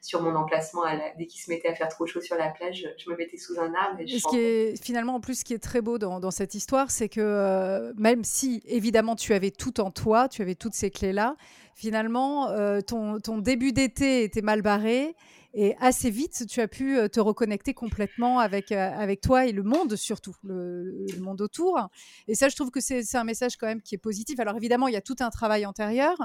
sur 0.00 0.20
mon 0.20 0.34
emplacement. 0.34 0.82
À 0.82 0.96
dès 1.16 1.26
qu'il 1.26 1.40
se 1.40 1.48
mettait 1.50 1.68
à 1.68 1.74
faire 1.74 1.88
trop 1.88 2.06
chaud 2.06 2.20
sur 2.20 2.36
la 2.36 2.48
plage, 2.48 2.86
je 2.98 3.10
me 3.10 3.16
mettais 3.16 3.36
sous 3.36 3.58
un 3.58 3.72
arbre 3.74 4.00
et 4.00 4.06
je 4.06 4.18
Ce 4.18 4.28
qui 4.28 4.38
est, 4.38 4.82
finalement, 4.82 5.14
en 5.14 5.20
plus, 5.20 5.40
ce 5.40 5.44
qui 5.44 5.54
est 5.54 5.58
très 5.58 5.80
beau 5.80 5.98
dans, 5.98 6.20
dans 6.20 6.30
cette 6.30 6.54
histoire, 6.54 6.90
c'est 6.90 7.08
que 7.08 7.20
euh, 7.20 7.92
même 7.96 8.24
si, 8.24 8.62
évidemment, 8.66 9.14
tu 9.14 9.32
avais 9.32 9.50
tout 9.50 9.80
en 9.80 9.90
toi, 9.90 10.28
tu 10.28 10.42
avais 10.42 10.56
toutes 10.56 10.74
ces 10.74 10.90
clés-là, 10.90 11.36
finalement, 11.74 12.48
euh, 12.50 12.80
ton, 12.80 13.20
ton 13.20 13.38
début 13.38 13.72
d'été 13.72 14.24
était 14.24 14.42
mal 14.42 14.62
barré 14.62 15.14
et 15.52 15.74
assez 15.80 16.10
vite, 16.10 16.46
tu 16.48 16.60
as 16.60 16.68
pu 16.68 16.96
euh, 16.96 17.08
te 17.08 17.18
reconnecter 17.18 17.74
complètement 17.74 18.38
avec, 18.38 18.70
euh, 18.70 18.90
avec 18.96 19.20
toi 19.20 19.46
et 19.46 19.52
le 19.52 19.62
monde 19.62 19.96
surtout, 19.96 20.34
le, 20.44 21.06
monde 21.20 21.40
autour. 21.40 21.88
Et 22.28 22.34
ça, 22.34 22.48
je 22.48 22.56
trouve 22.56 22.70
que 22.70 22.80
c'est 22.80 23.16
un 23.16 23.24
message 23.24 23.56
quand 23.56 23.66
même 23.66 23.82
qui 23.82 23.94
est 23.94 23.98
positif. 23.98 24.38
Alors 24.38 24.56
évidemment, 24.56 24.86
il 24.86 24.94
y 24.94 24.96
a 24.96 25.00
tout 25.00 25.16
un 25.20 25.30
travail 25.30 25.66
antérieur, 25.66 26.16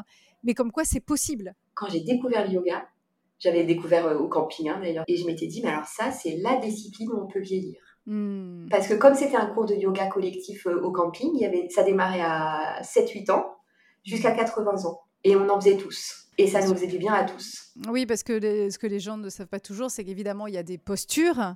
mais 0.44 0.54
comme 0.54 0.72
quoi 0.72 0.84
c'est 0.84 1.00
possible. 1.00 1.56
Quand 1.74 1.90
j'ai 1.90 2.02
découvert 2.02 2.46
le 2.48 2.54
yoga, 2.54 2.88
j'avais 3.40 3.64
découvert 3.64 4.06
euh, 4.06 4.18
au 4.18 4.28
camping 4.28 4.70
hein, 4.70 4.80
d'ailleurs, 4.82 5.06
et 5.08 5.18
je 5.18 5.26
m'étais 5.26 5.48
dit, 5.48 5.62
mais 5.64 5.70
alors 5.70 5.86
ça, 5.86 6.12
c'est 6.12 6.38
la 6.38 6.58
discipline 6.58 7.10
où 7.12 7.18
on 7.24 7.28
peut 7.28 7.42
vieillir. 7.42 7.80
Hmm. 8.06 8.68
Parce 8.70 8.88
que 8.88 8.94
comme 8.94 9.16
c'était 9.16 9.36
un 9.36 9.48
cours 9.48 9.66
de 9.66 9.74
yoga 9.74 10.06
collectif 10.08 10.68
au 10.68 10.92
camping, 10.92 11.32
il 11.34 11.42
y 11.42 11.46
avait, 11.46 11.68
ça 11.70 11.84
démarrait 11.84 12.22
à 12.22 12.80
7-8 12.84 13.32
ans 13.32 13.56
jusqu'à 14.04 14.32
80 14.32 14.86
ans. 14.86 15.02
Et 15.24 15.36
on 15.36 15.50
en 15.50 15.60
faisait 15.60 15.78
tous. 15.78 16.25
Et 16.38 16.48
ça 16.48 16.66
nous 16.66 16.74
faisait 16.74 16.88
du 16.88 16.98
bien 16.98 17.14
à 17.14 17.24
tous. 17.24 17.74
Oui, 17.88 18.06
parce 18.06 18.24
que 18.24 18.70
ce 18.70 18.78
que 18.78 18.88
les 18.88 19.00
gens 19.00 19.18
ne 19.18 19.30
savent 19.30 19.48
pas 19.48 19.60
toujours, 19.60 19.90
c'est 19.90 20.04
qu'évidemment, 20.04 20.48
il 20.48 20.54
y 20.54 20.58
a 20.58 20.64
des 20.64 20.78
postures. 20.78 21.56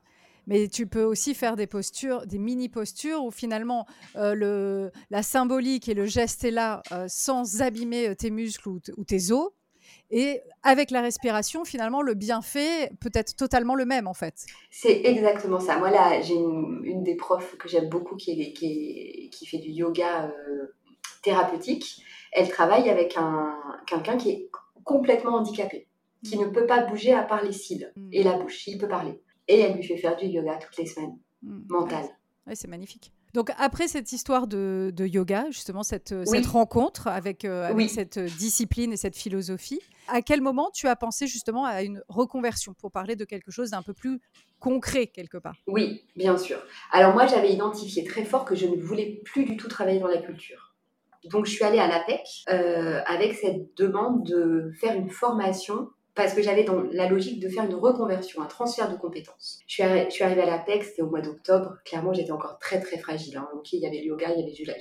Mais 0.50 0.68
tu 0.68 0.88
peux 0.88 1.04
aussi 1.04 1.36
faire 1.36 1.56
des 1.56 1.68
postures, 1.68 2.26
des 2.26 2.40
mini-postures 2.40 3.24
où 3.24 3.30
finalement 3.30 3.86
euh, 4.16 4.34
le, 4.34 4.92
la 5.12 5.22
symbolique 5.22 5.88
et 5.88 5.94
le 5.94 6.06
geste 6.06 6.44
est 6.44 6.52
là 6.52 6.82
euh, 6.92 7.06
sans 7.08 7.62
abîmer 7.62 8.10
euh, 8.10 8.16
tes 8.16 8.32
muscles 8.32 8.68
ou, 8.68 8.80
tes 8.80 9.32
os. 9.32 9.52
Et 10.10 10.42
avec 10.64 10.90
la 10.90 11.02
respiration, 11.02 11.66
finalement, 11.66 12.02
le 12.02 12.16
bienfait 12.16 12.92
peut 13.00 13.12
être 13.14 13.36
totalement 13.36 13.76
le 13.76 13.86
même 13.86 14.08
en 14.08 14.16
fait. 14.16 14.46
C'est 14.72 15.06
exactement 15.06 15.60
ça. 15.60 15.78
Moi, 15.78 15.92
là, 15.92 16.20
j'ai 16.22 16.34
une, 16.34 17.04
des 17.04 17.16
profs 17.16 17.56
que 17.58 17.70
j'aime 17.70 17.90
beaucoup 17.90 18.16
qui, 18.16 18.54
qui, 18.54 19.30
qui, 19.32 19.46
fait 19.46 19.60
du 19.60 19.70
yoga 19.70 20.34
thérapeutique. 21.22 22.04
Elle 22.32 22.50
travaille 22.50 22.90
avec 22.90 23.18
un, 23.18 23.56
quelqu'un 23.86 24.18
qui 24.18 24.32
est 24.32 24.50
complètement 24.90 25.36
handicapé, 25.36 25.88
qui 26.24 26.40
ne 26.40 26.48
peut 26.48 26.66
pas 26.66 26.84
bouger 26.88 27.14
à 27.14 27.22
part 27.22 27.44
les 27.44 27.52
cils 27.52 27.94
mm. 27.96 28.10
et 28.12 28.24
la 28.24 28.40
bouche. 28.40 28.66
Il 28.66 28.80
peut 28.80 28.88
parler. 28.88 29.22
Et 29.48 29.60
elle 29.60 29.76
lui 29.76 29.84
fait 29.84 29.98
faire 29.98 30.16
du 30.16 30.26
yoga 30.26 30.58
toutes 30.58 30.78
les 30.78 30.88
semaines, 30.88 31.16
mm. 31.44 31.60
mental. 31.70 32.06
Ouais, 32.48 32.56
c'est 32.56 32.68
magnifique. 32.68 33.14
Donc 33.36 33.52
après 33.60 33.88
cette 33.88 34.12
histoire 34.12 34.48
de, 34.48 34.92
yoga, 34.98 35.46
justement 35.52 35.84
cette, 35.84 36.16
cette 36.26 36.48
rencontre 36.48 37.06
avec, 37.06 37.46
euh, 37.46 37.88
cette 37.88 38.18
discipline 38.18 38.92
et 38.92 38.98
cette 38.98 39.16
philosophie, 39.16 39.80
à 40.08 40.24
quel 40.24 40.42
moment 40.42 40.72
tu 40.74 40.88
as 40.88 40.96
pensé 40.96 41.28
justement 41.28 41.66
à 41.66 41.84
une 41.84 42.02
reconversion 42.08 42.74
pour 42.74 42.92
parler 42.92 43.16
de 43.16 43.26
quelque 43.26 43.52
chose 43.52 43.70
d'un 43.70 43.84
peu 43.84 43.94
plus 43.94 44.20
concret 44.60 45.06
quelque 45.06 45.38
part? 45.38 45.58
Oui, 45.68 46.02
bien 46.16 46.40
sûr. 46.40 46.58
Alors 46.92 47.14
moi 47.14 47.28
j'avais 47.28 47.54
identifié 47.54 48.04
très 48.04 48.26
fort 48.26 48.46
que 48.46 48.56
je 48.56 48.66
ne 48.66 48.78
voulais 48.78 49.22
plus 49.24 49.46
du 49.46 49.56
tout 49.56 49.68
travailler 49.68 50.00
dans 50.00 50.08
la 50.08 50.24
culture. 50.24 50.69
Donc, 51.26 51.46
je 51.46 51.52
suis 51.52 51.64
allée 51.64 51.80
à 51.80 51.88
l'APEC 51.88 52.22
euh, 52.50 53.02
avec 53.06 53.34
cette 53.34 53.76
demande 53.78 54.24
de 54.26 54.72
faire 54.80 54.96
une 54.96 55.10
formation 55.10 55.90
parce 56.20 56.34
que 56.34 56.42
j'avais 56.42 56.66
dans 56.66 56.82
la 56.92 57.08
logique 57.08 57.40
de 57.40 57.48
faire 57.48 57.64
une 57.64 57.76
reconversion, 57.76 58.42
un 58.42 58.46
transfert 58.46 58.92
de 58.92 58.98
compétences. 58.98 59.60
Je 59.68 59.74
suis, 60.10 60.24
arrivée 60.24 60.42
à 60.42 60.46
l'APEC, 60.46 60.84
c'était 60.84 61.02
au 61.02 61.10
mois 61.10 61.22
d'octobre. 61.22 61.78
Clairement, 61.86 62.12
j'étais 62.12 62.32
encore 62.32 62.60
très 62.60 62.82
très 62.82 62.98
fragile. 62.98 63.38
Hein. 63.38 63.48
Il 63.72 63.80
y 63.80 63.88
avait 63.88 64.00
le 64.00 64.08
yoga, 64.08 64.28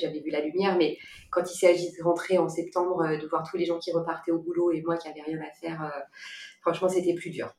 j'avais 0.01 0.19
vu 0.19 0.31
la 0.31 0.41
lumière, 0.41 0.77
mais 0.77 0.99
quand 1.31 1.43
il 1.43 1.57
s'agit 1.57 1.93
de 1.93 2.03
rentrer 2.03 2.39
en 2.39 2.49
septembre, 2.49 3.03
euh, 3.03 3.19
de 3.19 3.27
voir 3.29 3.49
tous 3.49 3.57
les 3.57 3.67
gens 3.67 3.79
qui 3.79 3.93
repartaient 3.93 4.33
au 4.33 4.41
boulot 4.41 4.73
et 4.73 4.83
moi 4.83 4.97
qui 4.97 5.07
n'avais 5.07 5.23
rien 5.23 5.39
à 5.39 5.55
faire, 5.61 5.83
euh, 5.83 6.01
franchement, 6.61 6.89
c'était 6.89 7.15
plus 7.15 7.31
dur. 7.31 7.53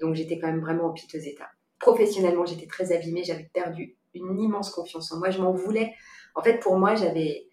Donc 0.00 0.16
j'étais 0.16 0.38
quand 0.38 0.48
même 0.48 0.60
vraiment 0.60 0.86
en 0.86 0.92
piteux 0.92 1.24
état. 1.24 1.50
Professionnellement, 1.78 2.46
j'étais 2.46 2.66
très 2.66 2.90
abîmée, 2.92 3.22
j'avais 3.22 3.48
perdu 3.52 3.96
une 4.12 4.40
immense 4.40 4.70
confiance 4.70 5.12
en 5.12 5.18
moi. 5.18 5.30
Je 5.30 5.40
m'en 5.40 5.52
voulais. 5.52 5.94
En 6.34 6.42
fait, 6.42 6.58
pour 6.58 6.76
moi, 6.76 6.96
j'avais 6.96 7.46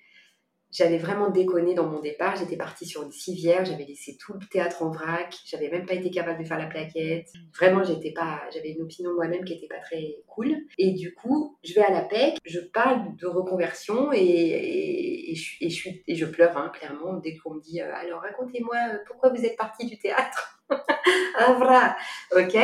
j'avais 0.71 0.97
vraiment 0.97 1.29
déconné 1.29 1.73
dans 1.73 1.87
mon 1.87 2.01
départ. 2.01 2.35
J'étais 2.35 2.57
partie 2.57 2.85
sur 2.85 3.03
une 3.03 3.11
civière, 3.11 3.65
j'avais 3.65 3.85
laissé 3.85 4.17
tout 4.17 4.33
le 4.33 4.45
théâtre 4.47 4.83
en 4.83 4.91
vrac, 4.91 5.35
j'avais 5.45 5.69
même 5.69 5.85
pas 5.85 5.93
été 5.93 6.09
capable 6.11 6.41
de 6.41 6.47
faire 6.47 6.57
la 6.57 6.67
plaquette. 6.67 7.29
Vraiment, 7.57 7.83
j'étais 7.83 8.11
pas, 8.11 8.41
j'avais 8.53 8.71
une 8.71 8.81
opinion 8.81 9.13
moi-même 9.13 9.43
qui 9.45 9.53
était 9.53 9.67
pas 9.67 9.79
très 9.79 10.17
cool. 10.27 10.55
Et 10.77 10.91
du 10.91 11.13
coup, 11.13 11.57
je 11.63 11.73
vais 11.73 11.83
à 11.83 11.91
la 11.91 12.01
PEC, 12.01 12.37
je 12.45 12.59
parle 12.59 13.15
de 13.15 13.27
reconversion 13.27 14.11
et, 14.13 15.31
et, 15.31 15.35
je, 15.35 15.55
et, 15.61 15.69
je, 15.69 15.75
suis, 15.75 16.03
et 16.07 16.15
je 16.15 16.25
pleure 16.25 16.57
hein, 16.57 16.71
clairement 16.73 17.13
dès 17.17 17.37
qu'on 17.37 17.55
me 17.55 17.61
dit 17.61 17.81
euh, 17.81 17.93
alors 17.93 18.21
racontez-moi 18.21 18.75
euh, 18.91 18.97
pourquoi 19.07 19.29
vous 19.29 19.45
êtes 19.45 19.57
partie 19.57 19.85
du 19.85 19.97
théâtre? 19.97 20.61
ah 20.69 21.53
voilà, 21.57 21.95
ok? 22.35 22.57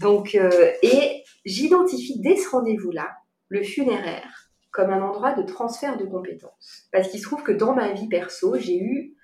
Donc 0.00 0.34
euh, 0.34 0.72
et 0.82 1.22
j'identifie 1.44 2.20
dès 2.20 2.36
ce 2.36 2.48
rendez-vous-là 2.50 3.08
le 3.48 3.62
funéraire 3.62 4.45
comme 4.76 4.90
un 4.90 5.00
endroit 5.00 5.32
de 5.32 5.42
transfert 5.42 5.96
de 5.96 6.04
compétences. 6.04 6.86
Parce 6.92 7.08
qu'il 7.08 7.18
se 7.18 7.24
trouve 7.24 7.42
que 7.42 7.50
dans 7.50 7.74
ma 7.74 7.92
vie 7.92 8.08
perso, 8.08 8.56
j'ai 8.58 8.78
eu 8.78 9.16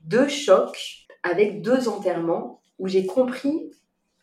deux 0.00 0.26
chocs 0.26 1.06
avec 1.22 1.60
deux 1.60 1.86
enterrements 1.88 2.62
où 2.78 2.88
j'ai 2.88 3.04
compris 3.04 3.70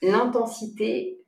l'intensité 0.02 1.22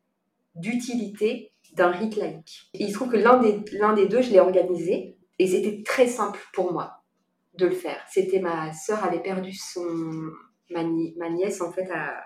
d'utilité 0.56 1.52
d'un 1.74 1.92
rite 1.92 2.16
laïque. 2.16 2.72
il 2.74 2.90
se 2.90 2.94
trouve 2.94 3.12
que 3.12 3.18
l'un 3.18 3.38
des, 3.38 3.60
l'un 3.74 3.94
des 3.94 4.08
deux, 4.08 4.22
je 4.22 4.32
l'ai 4.32 4.40
organisé 4.40 5.16
et 5.38 5.46
c'était 5.46 5.84
très 5.84 6.08
simple 6.08 6.40
pour 6.54 6.74
moi 6.74 7.04
de 7.54 7.68
le 7.68 7.76
faire. 7.76 8.04
C'était 8.10 8.40
ma 8.40 8.74
sœur 8.74 9.04
avait 9.04 9.22
perdu 9.22 9.54
son... 9.54 9.86
Ma, 10.72 11.30
nièce, 11.30 11.62
en 11.62 11.72
fait, 11.72 11.88
a, 11.92 12.24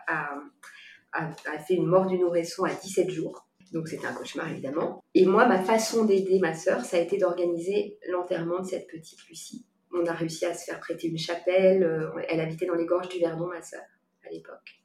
a 1.11 1.59
fait 1.59 1.73
une 1.73 1.87
mort 1.87 2.05
du 2.05 2.17
nourrisson 2.17 2.63
à 2.63 2.73
17 2.73 3.09
jours. 3.09 3.48
Donc 3.73 3.87
c'était 3.87 4.07
un 4.07 4.13
cauchemar 4.13 4.49
évidemment. 4.49 5.03
Et 5.13 5.25
moi, 5.25 5.47
ma 5.47 5.61
façon 5.61 6.05
d'aider 6.05 6.39
ma 6.39 6.53
sœur, 6.53 6.83
ça 6.83 6.97
a 6.97 6.99
été 6.99 7.17
d'organiser 7.17 7.99
l'enterrement 8.09 8.59
de 8.59 8.65
cette 8.65 8.87
petite 8.87 9.19
Lucie. 9.27 9.65
On 9.93 10.05
a 10.05 10.13
réussi 10.13 10.45
à 10.45 10.53
se 10.53 10.65
faire 10.65 10.79
prêter 10.79 11.07
une 11.07 11.17
chapelle. 11.17 11.83
Euh, 11.83 12.09
elle 12.27 12.39
habitait 12.39 12.65
dans 12.65 12.75
les 12.75 12.85
gorges 12.85 13.09
du 13.09 13.19
Verdon, 13.19 13.47
ma 13.47 13.61
sœur, 13.61 13.81
à 14.25 14.31
l'époque. 14.31 14.79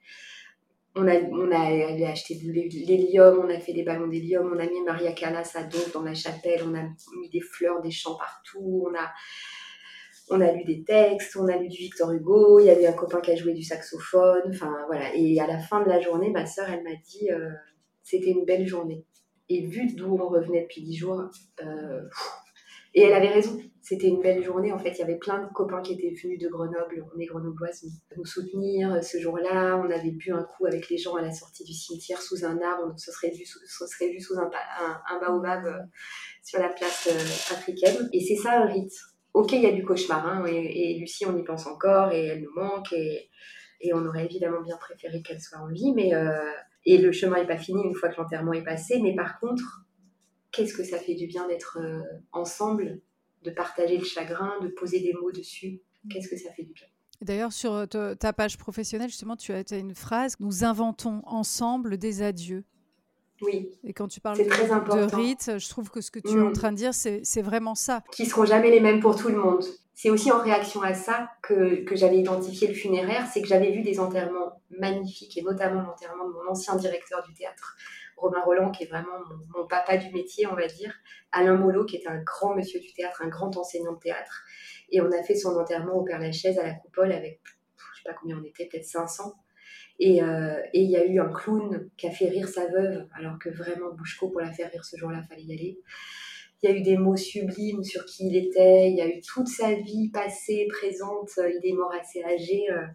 On 0.97 1.09
a, 1.09 1.14
on 1.14 1.51
a 1.51 2.11
acheté 2.11 2.37
de 2.37 2.53
l'hélium, 2.53 3.41
on 3.45 3.51
a 3.51 3.59
fait 3.59 3.72
des 3.72 3.82
ballons 3.82 4.07
d'hélium, 4.07 4.53
on 4.55 4.59
a 4.61 4.66
mis 4.66 4.80
Maria 4.82 5.12
Callas 5.12 5.51
à 5.57 5.64
dos 5.64 5.91
dans 5.93 6.03
la 6.03 6.14
chapelle, 6.14 6.61
on 6.64 6.74
a 6.76 6.82
mis 7.18 7.28
des 7.30 7.41
fleurs, 7.41 7.82
des 7.82 7.91
chants 7.91 8.16
partout, 8.16 8.87
on 8.89 8.95
a, 8.95 9.11
on 10.30 10.41
a 10.41 10.53
lu 10.53 10.62
des 10.62 10.85
textes, 10.85 11.35
on 11.35 11.49
a 11.49 11.57
lu 11.57 11.68
du 11.68 11.78
Victor 11.78 12.12
Hugo, 12.12 12.61
il 12.61 12.66
y 12.66 12.70
avait 12.70 12.87
un 12.87 12.93
copain 12.93 13.20
qui 13.20 13.32
a 13.32 13.35
joué 13.35 13.55
du 13.55 13.64
saxophone, 13.64 14.45
enfin 14.51 14.72
voilà. 14.87 15.12
Et 15.16 15.41
à 15.41 15.49
la 15.49 15.59
fin 15.59 15.82
de 15.82 15.89
la 15.89 16.01
journée, 16.01 16.30
ma 16.30 16.47
sœur, 16.47 16.70
elle 16.70 16.85
m'a 16.85 16.95
dit, 17.05 17.28
euh, 17.28 17.51
c'était 18.05 18.31
une 18.31 18.45
belle 18.45 18.67
journée. 18.67 19.05
Et 19.49 19.67
vu 19.67 19.93
d'où 19.95 20.15
on 20.15 20.29
revenait 20.29 20.63
depuis 20.63 20.83
dix 20.83 20.97
jours, 20.97 21.23
euh, 21.63 22.03
et 22.95 23.03
elle 23.03 23.13
avait 23.13 23.29
raison, 23.29 23.61
c'était 23.83 24.07
une 24.07 24.23
belle 24.23 24.43
journée. 24.43 24.73
En 24.73 24.79
fait, 24.79 24.93
il 24.93 24.99
y 24.99 25.03
avait 25.03 25.19
plein 25.19 25.43
de 25.43 25.53
copains 25.53 25.83
qui 25.83 25.95
étaient 25.95 26.15
venus 26.23 26.39
de 26.39 26.49
Grenoble, 26.49 27.05
on 27.13 27.19
est 27.19 27.27
grenobloises, 27.27 27.85
nous 28.17 28.25
soutenir 28.25 29.03
ce 29.03 29.19
jour-là. 29.19 29.77
On 29.85 29.91
avait 29.91 30.13
bu 30.13 30.33
un 30.33 30.45
coup 30.45 30.67
avec 30.67 30.89
les 30.89 30.97
gens 30.97 31.17
à 31.17 31.23
la 31.23 31.33
sortie 31.33 31.65
du 31.65 31.73
cimetière 31.73 32.23
sous 32.23 32.45
un 32.45 32.61
arbre, 32.61 32.93
on 32.95 32.97
se 32.97 33.11
serait 33.11 33.31
vu 33.31 33.45
sous, 33.45 33.59
serait 33.67 34.11
vu 34.11 34.21
sous 34.21 34.39
un, 34.39 34.49
un, 35.09 35.21
baobab 35.21 35.67
euh, 35.67 35.79
sur 36.45 36.61
la 36.61 36.69
place 36.69 37.09
euh, 37.11 37.55
africaine. 37.55 38.09
Et 38.13 38.21
c'est 38.21 38.37
ça 38.37 38.63
un 38.63 38.67
rite. 38.67 38.93
Ok, 39.33 39.53
il 39.53 39.63
y 39.63 39.67
a 39.67 39.73
du 39.73 39.85
cauchemar, 39.85 40.25
hein, 40.25 40.45
et, 40.47 40.97
Lucie, 41.01 41.27
on 41.27 41.37
y 41.37 41.43
pense 41.43 41.67
encore, 41.67 42.13
et 42.13 42.27
elle 42.27 42.43
nous 42.43 42.55
manque, 42.55 42.93
et, 42.93 43.29
et 43.81 43.93
on 43.93 44.07
aurait 44.07 44.27
évidemment 44.27 44.63
bien 44.63 44.77
préféré 44.77 45.23
qu'elle 45.23 45.41
soit 45.41 45.59
en 45.59 45.67
vie, 45.67 45.93
mais 45.93 46.13
et 46.87 46.99
le 46.99 47.12
chemin 47.12 47.41
n'est 47.41 47.47
pas 47.47 47.59
fini 47.59 47.82
une 47.82 47.95
fois 47.95 48.09
que 48.09 48.20
l'enterrement 48.20 48.53
est 48.53 48.64
passé, 48.64 49.01
mais 49.01 49.14
par 49.14 49.39
contre, 49.41 49.85
qu'est-ce 50.53 50.74
que 50.74 50.85
ça 50.85 50.99
fait 50.99 51.14
du 51.14 51.26
bien 51.26 51.47
d'être 51.49 51.78
euh, 51.80 52.01
ensemble, 52.32 53.01
de 53.43 53.51
partager 53.51 53.97
le 53.97 54.05
chagrin, 54.05 54.53
de 54.62 54.68
poser 54.68 55.01
des 55.01 55.12
mots 55.14 55.32
dessus? 55.32 55.80
Qu'est-ce 56.11 56.28
que 56.28 56.37
ça 56.37 56.53
fait 56.53 56.64
du 56.64 56.72
bien? 56.72 56.87
D'ailleurs, 57.20 57.53
sur 57.53 57.72
euh, 57.72 58.14
ta 58.14 58.32
page 58.32 58.59
professionnelle, 58.59 59.09
justement, 59.09 59.37
tu 59.37 59.53
as 59.53 59.64
une 59.72 59.95
phrase 59.95 60.35
Nous 60.41 60.64
inventons 60.64 61.22
ensemble 61.24 61.97
des 61.97 62.22
adieux. 62.22 62.64
Oui. 63.45 63.70
Et 63.84 63.92
quand 63.92 64.09
tu 64.09 64.20
parles 64.20 64.38
de, 64.38 64.45
très 64.45 64.66
de 64.66 65.14
rite, 65.14 65.53
je 65.59 65.68
trouve 65.68 65.90
que 65.90 66.01
ce 66.01 66.11
que 66.11 66.18
tu 66.18 66.28
es 66.28 66.40
en 66.40 66.51
mm. 66.51 66.53
train 66.53 66.72
de 66.72 66.76
dire, 66.76 66.95
c'est 66.95 67.42
vraiment 67.42 67.74
ça. 67.74 68.03
Qui 68.12 68.26
seront 68.26 68.45
jamais 68.45 68.70
les 68.70 68.80
mêmes 68.80 69.01
pour 69.01 69.16
tout 69.16 69.28
le 69.28 69.36
monde. 69.36 69.64
C'est 69.95 70.11
aussi 70.11 70.32
en 70.32 70.40
réaction 70.40 70.82
à 70.82 70.92
ça 70.92 71.30
que, 71.42 71.84
que 71.84 71.95
j'avais 71.95 72.18
identifié 72.18 72.66
le 72.66 72.74
funéraire, 72.74 73.28
c'est 73.32 73.40
que 73.40 73.47
j'avais 73.47 73.70
vu 73.70 73.82
des 73.82 74.01
enterrements 74.01 74.61
magnifiques, 74.78 75.38
et 75.38 75.42
notamment 75.42 75.82
l'enterrement 75.82 76.26
de 76.26 76.32
mon 76.32 76.51
ancien 76.51 76.74
directeur 76.74 77.22
du 77.22 77.32
théâtre, 77.32 77.76
Romain 78.16 78.42
Roland, 78.45 78.70
qui 78.70 78.84
est 78.84 78.86
vraiment 78.86 79.18
mon, 79.55 79.66
papa 79.66 79.97
du 79.97 80.12
métier, 80.12 80.47
on 80.47 80.55
va 80.55 80.66
dire, 80.66 80.92
Alain 81.32 81.57
Molot, 81.57 81.84
qui 81.84 81.97
est 81.97 82.07
un 82.07 82.20
grand 82.22 82.55
monsieur 82.55 82.80
du 82.80 82.92
théâtre, 82.92 83.22
un 83.22 83.28
grand 83.28 83.57
enseignant 83.57 83.92
de 83.92 83.99
théâtre. 83.99 84.45
Et 84.90 85.01
on 85.01 85.11
a 85.12 85.22
fait 85.22 85.34
son 85.34 85.57
enterrement 85.57 85.95
au 85.95 86.03
Père 86.03 86.18
Lachaise 86.18 86.59
à 86.59 86.64
la 86.64 86.74
Coupole 86.74 87.12
avec, 87.12 87.40
je 87.45 88.03
sais 88.03 88.09
pas 88.09 88.16
combien 88.20 88.38
on 88.38 88.45
était, 88.45 88.66
peut-être 88.66 88.84
500. 88.84 89.32
Euh, 90.01 90.59
et 90.72 90.82
il 90.82 90.90
y 90.90 90.97
a 90.97 91.05
eu 91.05 91.20
un 91.20 91.32
clown 91.32 91.88
qui 91.97 92.07
a 92.07 92.11
fait 92.11 92.28
rire 92.28 92.49
sa 92.49 92.66
veuve, 92.66 93.07
alors 93.14 93.38
que 93.38 93.49
vraiment, 93.49 93.92
Bouchko, 93.97 94.28
pour 94.28 94.40
la 94.40 94.53
faire 94.53 94.70
rire 94.70 94.84
ce 94.84 94.97
jour-là, 94.97 95.22
fallait 95.28 95.42
y 95.42 95.53
aller. 95.53 95.80
Il 96.62 96.70
y 96.70 96.72
a 96.72 96.76
eu 96.76 96.82
des 96.82 96.97
mots 96.97 97.16
sublimes 97.16 97.84
sur 97.84 98.05
qui 98.07 98.28
il 98.28 98.36
était. 98.36 98.90
Il 98.90 98.97
y 98.97 99.03
a 99.03 99.07
eu 99.07 99.20
toute 99.20 99.49
sa 99.49 99.74
vie 99.74 100.11
passée, 100.11 100.66
présente. 100.70 101.30
Il 101.36 101.61
est 101.62 101.74
mort 101.74 101.92
assez 101.92 102.24
âgé. 102.24 102.64
Euh, 102.70 102.86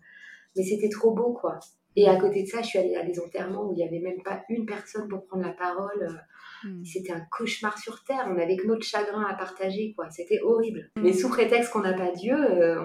mais 0.56 0.64
c'était 0.64 0.90
trop 0.90 1.12
beau, 1.12 1.34
quoi. 1.34 1.60
Et 1.96 2.08
à 2.08 2.16
côté 2.16 2.44
de 2.44 2.48
ça, 2.48 2.62
je 2.62 2.68
suis 2.68 2.80
allée 2.80 2.96
à 2.96 3.04
des 3.04 3.20
enterrements 3.20 3.68
où 3.68 3.74
il 3.74 3.78
n'y 3.78 3.84
avait 3.84 4.00
même 4.00 4.22
pas 4.24 4.44
une 4.50 4.66
personne 4.66 5.08
pour 5.08 5.26
prendre 5.26 5.44
la 5.44 5.54
parole. 5.54 6.24
Hmm. 6.64 6.84
C'était 6.84 7.12
un 7.12 7.22
cauchemar 7.32 7.78
sur 7.78 8.04
Terre. 8.04 8.28
On 8.30 8.38
avait 8.38 8.58
que 8.58 8.68
notre 8.68 8.86
chagrin 8.86 9.24
à 9.24 9.36
partager, 9.36 9.94
quoi. 9.96 10.10
C'était 10.10 10.40
horrible. 10.42 10.90
Hmm. 10.96 11.04
Mais 11.04 11.14
sous 11.14 11.30
prétexte 11.30 11.72
qu'on 11.72 11.82
n'a 11.82 11.94
pas 11.94 12.12
Dieu, 12.12 12.36
euh, 12.36 12.80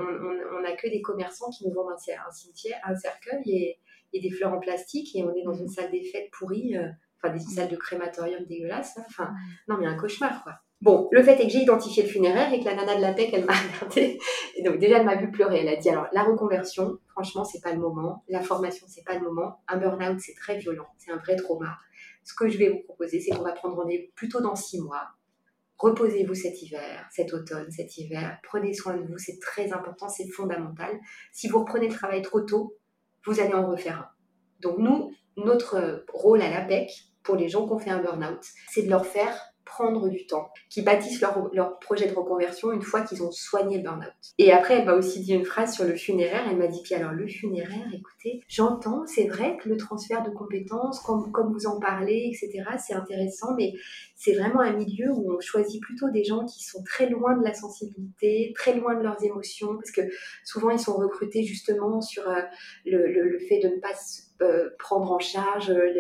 on 0.57 0.61
n'a 0.63 0.73
que 0.77 0.89
des 0.89 1.03
commerçants 1.03 1.51
qui 1.51 1.67
nous 1.67 1.75
vendent 1.75 1.93
un, 1.93 2.31
cimetière, 2.31 2.81
un 2.85 2.97
cercueil 2.97 3.43
et, 3.47 3.79
des 4.21 4.31
fleurs 4.31 4.53
en 4.53 4.61
plastique. 4.61 5.15
Et 5.15 5.23
on 5.23 5.35
est 5.35 5.43
dans 5.43 5.55
une 5.55 5.69
salle 5.69 5.91
des 5.91 6.03
fêtes 6.03 6.31
pourrie. 6.33 6.77
Euh, 6.77 6.89
enfin, 7.23 7.35
des 7.35 7.41
salles 7.41 7.69
de 7.69 7.77
crématorium 7.77 8.45
dégueulasses. 8.45 8.99
Enfin, 9.07 9.25
hmm. 9.25 9.73
non, 9.73 9.77
mais 9.79 9.87
un 9.87 9.97
cauchemar, 9.97 10.43
quoi. 10.43 10.55
Bon, 10.81 11.09
le 11.13 11.23
fait 11.23 11.41
est 11.41 11.47
que 11.47 11.51
j'ai 11.51 11.61
identifié 11.61 12.03
le 12.03 12.09
funéraire 12.11 12.53
et 12.53 12.61
que 12.61 12.67
la 12.67 12.75
nana 12.75 12.97
de 12.97 13.01
la 13.01 13.15
PEC, 13.15 13.31
elle 13.33 13.47
m'a 13.47 13.55
regardé. 13.81 14.19
Et 14.55 14.63
donc, 14.63 14.79
déjà, 14.79 14.99
elle 14.99 15.07
m'a 15.07 15.17
vu 15.17 15.31
pleurer. 15.31 15.61
Elle 15.61 15.69
a 15.69 15.77
dit 15.77 15.89
alors, 15.89 16.09
la 16.13 16.25
reconversion, 16.25 16.99
franchement, 17.09 17.45
c'est 17.45 17.63
pas 17.63 17.73
le 17.73 17.79
moment. 17.79 18.23
La 18.29 18.43
formation, 18.43 18.87
c'est 18.89 19.05
pas 19.05 19.15
le 19.15 19.25
moment. 19.25 19.63
Un 19.67 19.79
burn-out, 19.79 20.21
c'est 20.21 20.35
très 20.35 20.59
violent. 20.59 20.87
C'est 20.99 21.11
un 21.11 21.17
vrai 21.17 21.37
trauma. 21.37 21.79
Ce 22.23 22.35
que 22.35 22.49
je 22.49 22.59
vais 22.59 22.69
vous 22.69 22.81
proposer, 22.81 23.21
c'est 23.21 23.31
qu'on 23.31 23.45
va 23.45 23.53
prendre 23.53 23.77
rendez-vous 23.77 24.13
plutôt 24.15 24.43
dans 24.43 24.55
six 24.55 24.81
mois. 24.81 25.09
Reposez-vous 25.79 26.35
cet 26.35 26.63
hiver, 26.63 27.09
cet 27.11 27.33
automne, 27.33 27.71
cet 27.71 27.97
hiver. 27.97 28.39
Prenez 28.43 28.75
soin 28.75 28.95
de 28.97 29.07
vous. 29.07 29.17
C'est 29.17 29.39
très 29.41 29.73
important. 29.73 30.09
C'est 30.09 30.29
fondamental. 30.29 30.99
Si 31.33 31.49
vous 31.49 31.61
reprenez 31.61 31.89
le 31.89 31.95
travail 31.95 32.21
trop 32.21 32.43
tôt, 32.43 32.77
vous 33.25 33.41
allez 33.41 33.55
en 33.55 33.67
refaire 33.67 33.99
un. 33.99 34.09
Donc, 34.61 34.79
nous, 34.79 35.13
notre 35.37 36.05
rôle 36.13 36.43
à 36.43 36.51
la 36.51 36.63
PEC, 36.63 36.91
pour 37.23 37.37
les 37.37 37.49
gens 37.49 37.67
qui 37.67 37.73
ont 37.73 37.79
fait 37.79 37.91
un 37.91 38.03
burn-out, 38.03 38.41
c'est 38.69 38.83
de 38.83 38.91
leur 38.91 39.07
faire 39.07 39.35
prendre 39.75 40.09
du 40.09 40.25
temps, 40.27 40.51
qui 40.71 40.83
bâtissent 40.83 41.21
leur, 41.21 41.51
leur 41.53 41.79
projet 41.81 42.07
de 42.07 42.15
reconversion 42.15 42.71
une 42.71 42.83
fois 42.83 43.01
qu'ils 43.01 43.23
ont 43.25 43.33
soigné 43.33 43.79
le 43.79 43.83
burn-out. 43.83 44.13
Et 44.39 44.53
après, 44.53 44.79
elle 44.79 44.87
m'a 44.87 44.95
aussi 44.95 45.21
dit 45.21 45.33
une 45.33 45.45
phrase 45.45 45.75
sur 45.75 45.85
le 45.85 45.97
funéraire. 45.97 46.45
Elle 46.49 46.57
m'a 46.57 46.69
dit, 46.69 46.81
puis 46.83 46.95
alors 46.95 47.11
le 47.11 47.27
funéraire, 47.27 47.87
écoutez, 47.93 48.41
j'entends, 48.49 49.05
c'est 49.07 49.27
vrai 49.27 49.57
que 49.61 49.69
le 49.69 49.77
transfert 49.77 50.23
de 50.23 50.31
compétences, 50.31 51.01
comme, 51.01 51.33
comme 51.33 51.53
vous 51.53 51.67
en 51.67 51.81
parlez, 51.81 52.31
etc., 52.33 52.63
c'est 52.79 52.95
intéressant, 52.95 53.55
mais 53.57 53.73
c'est 54.15 54.35
vraiment 54.35 54.61
un 54.61 54.75
milieu 54.77 55.11
où 55.11 55.35
on 55.35 55.41
choisit 55.41 55.83
plutôt 55.83 56.09
des 56.11 56.23
gens 56.23 56.45
qui 56.45 56.63
sont 56.63 56.83
très 56.85 57.09
loin 57.09 57.37
de 57.37 57.45
la 57.45 57.53
sensibilité, 57.53 58.53
très 58.55 58.75
loin 58.75 58.95
de 58.95 59.03
leurs 59.03 59.23
émotions, 59.25 59.75
parce 59.75 59.91
que 59.91 60.03
souvent 60.45 60.71
ils 60.71 60.79
sont 60.79 60.97
recrutés 60.97 61.43
justement 61.43 62.01
sur 62.01 62.29
euh, 62.29 62.41
le, 62.87 63.07
le, 63.13 63.39
fait 63.41 63.59
de 63.59 63.69
ne 63.69 63.81
pas 63.81 63.93
euh, 64.41 64.71
prendre 64.79 65.11
en 65.11 65.19
charge 65.19 65.71
euh, 65.71 65.93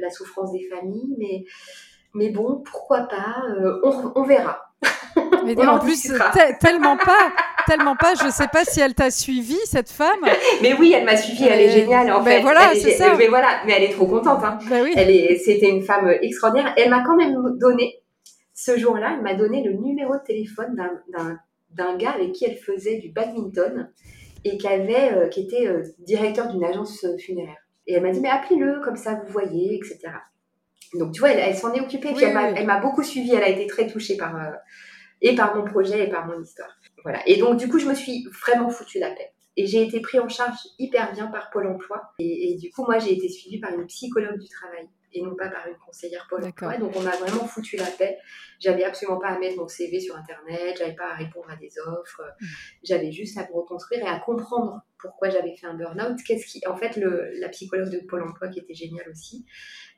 la 0.00 0.10
souffrance 0.10 0.52
des 0.52 0.68
familles, 0.68 1.14
mais 1.18 1.44
mais 2.14 2.30
bon, 2.30 2.62
pourquoi 2.64 3.02
pas, 3.02 3.42
euh, 3.48 3.80
on, 4.14 4.22
verra. 4.24 4.60
Mais 5.44 5.66
en, 5.66 5.78
plus, 5.78 6.12
tellement 6.60 6.96
pas, 6.96 7.32
tellement 7.66 7.96
pas. 7.96 8.14
Je 8.14 8.30
sais 8.30 8.48
pas 8.48 8.64
si 8.64 8.80
elle 8.80 8.94
t'a 8.94 9.10
suivi 9.10 9.56
cette 9.64 9.90
femme. 9.90 10.20
Mais 10.62 10.74
oui, 10.74 10.92
elle 10.94 11.04
m'a 11.04 11.16
suivi. 11.16 11.44
Elle 11.44 11.60
est 11.60 11.70
géniale 11.70 12.12
en 12.12 12.22
fait. 12.22 12.40
Voilà, 12.40 12.74
c'est 12.74 12.92
ça. 12.92 13.14
Mais 13.16 13.28
voilà, 13.28 13.62
mais 13.66 13.74
elle 13.76 13.84
est 13.84 13.92
trop 13.92 14.06
contente. 14.06 14.42
Hein. 14.44 14.58
Ben 14.68 14.82
oui. 14.82 14.92
Elle 14.96 15.10
est, 15.10 15.36
c'était 15.38 15.68
une 15.68 15.82
femme 15.82 16.08
extraordinaire. 16.22 16.74
Elle 16.76 16.90
m'a 16.90 17.02
quand 17.02 17.16
même 17.16 17.36
donné 17.58 18.02
ce 18.54 18.78
jour-là. 18.78 19.14
Elle 19.16 19.22
m'a 19.22 19.34
donné 19.34 19.62
le 19.62 19.72
numéro 19.72 20.14
de 20.14 20.22
téléphone 20.24 20.76
d'un, 21.76 21.96
gars 21.96 22.10
avec 22.10 22.32
qui 22.32 22.44
elle 22.44 22.56
faisait 22.56 22.98
du 22.98 23.10
badminton 23.10 23.90
et 24.44 24.56
qui, 24.56 24.66
avait, 24.66 25.28
qui 25.30 25.42
était 25.42 25.68
directeur 25.98 26.48
d'une 26.48 26.64
agence 26.64 27.04
funéraire. 27.18 27.58
Et 27.86 27.94
elle 27.94 28.02
m'a 28.02 28.10
dit, 28.10 28.20
mais 28.20 28.28
appelez-le, 28.28 28.80
comme 28.84 28.96
ça 28.96 29.14
vous 29.14 29.32
voyez, 29.32 29.74
etc. 29.74 30.10
Donc, 30.94 31.12
tu 31.12 31.20
vois, 31.20 31.30
elle, 31.30 31.56
s'en 31.56 31.72
est 31.74 31.80
occupée, 31.80 32.14
puis 32.14 32.24
elle 32.24 32.66
m'a 32.66 32.80
beaucoup 32.80 33.02
suivie, 33.02 33.34
elle 33.34 33.42
a 33.42 33.48
été 33.48 33.66
très 33.66 33.86
touchée 33.86 34.16
par, 34.16 34.34
et 35.20 35.34
par 35.34 35.56
mon 35.56 35.64
projet 35.64 36.06
et 36.06 36.10
par 36.10 36.26
mon 36.26 36.40
histoire. 36.40 36.70
Voilà. 37.02 37.20
Et 37.26 37.36
donc, 37.36 37.58
du 37.58 37.68
coup, 37.68 37.78
je 37.78 37.86
me 37.86 37.94
suis 37.94 38.26
vraiment 38.44 38.70
foutu 38.70 38.98
la 38.98 39.10
paix. 39.10 39.32
Et 39.56 39.66
j'ai 39.66 39.82
été 39.82 40.00
pris 40.00 40.20
en 40.20 40.28
charge 40.28 40.56
hyper 40.78 41.12
bien 41.12 41.26
par 41.26 41.50
Pôle 41.50 41.66
emploi. 41.66 42.12
Et, 42.20 42.56
du 42.60 42.70
coup, 42.70 42.84
moi, 42.84 42.98
j'ai 42.98 43.12
été 43.12 43.28
suivie 43.28 43.58
par 43.58 43.72
une 43.72 43.86
psychologue 43.86 44.38
du 44.38 44.48
travail 44.48 44.88
et 45.12 45.22
non 45.22 45.34
pas 45.36 45.48
par 45.48 45.66
une 45.66 45.76
conseillère 45.76 46.26
Pôle 46.28 46.44
emploi. 46.44 46.76
Donc, 46.76 46.96
on 46.96 47.00
m'a 47.00 47.16
vraiment 47.16 47.46
foutu 47.46 47.76
la 47.76 47.86
paix. 47.86 48.18
J'avais 48.60 48.84
absolument 48.84 49.18
pas 49.18 49.28
à 49.28 49.38
mettre 49.38 49.56
mon 49.56 49.68
CV 49.68 50.00
sur 50.00 50.16
Internet, 50.16 50.76
j'avais 50.78 50.94
pas 50.94 51.12
à 51.12 51.14
répondre 51.14 51.50
à 51.50 51.56
des 51.56 51.70
offres. 51.86 52.22
Mm. 52.40 52.46
J'avais 52.84 53.12
juste 53.12 53.38
à 53.38 53.42
me 53.42 53.52
reconstruire 53.52 54.04
et 54.04 54.08
à 54.08 54.18
comprendre 54.18 54.80
pourquoi 54.98 55.30
j'avais 55.30 55.56
fait 55.56 55.66
un 55.66 55.74
burn-out. 55.74 56.18
Qu'est-ce 56.26 56.46
qui, 56.46 56.66
en 56.66 56.76
fait, 56.76 56.96
le, 56.96 57.30
la 57.40 57.48
psychologue 57.48 57.90
de 57.90 58.00
Pôle 58.06 58.22
emploi 58.22 58.48
qui 58.48 58.58
était 58.60 58.74
géniale 58.74 59.08
aussi, 59.10 59.46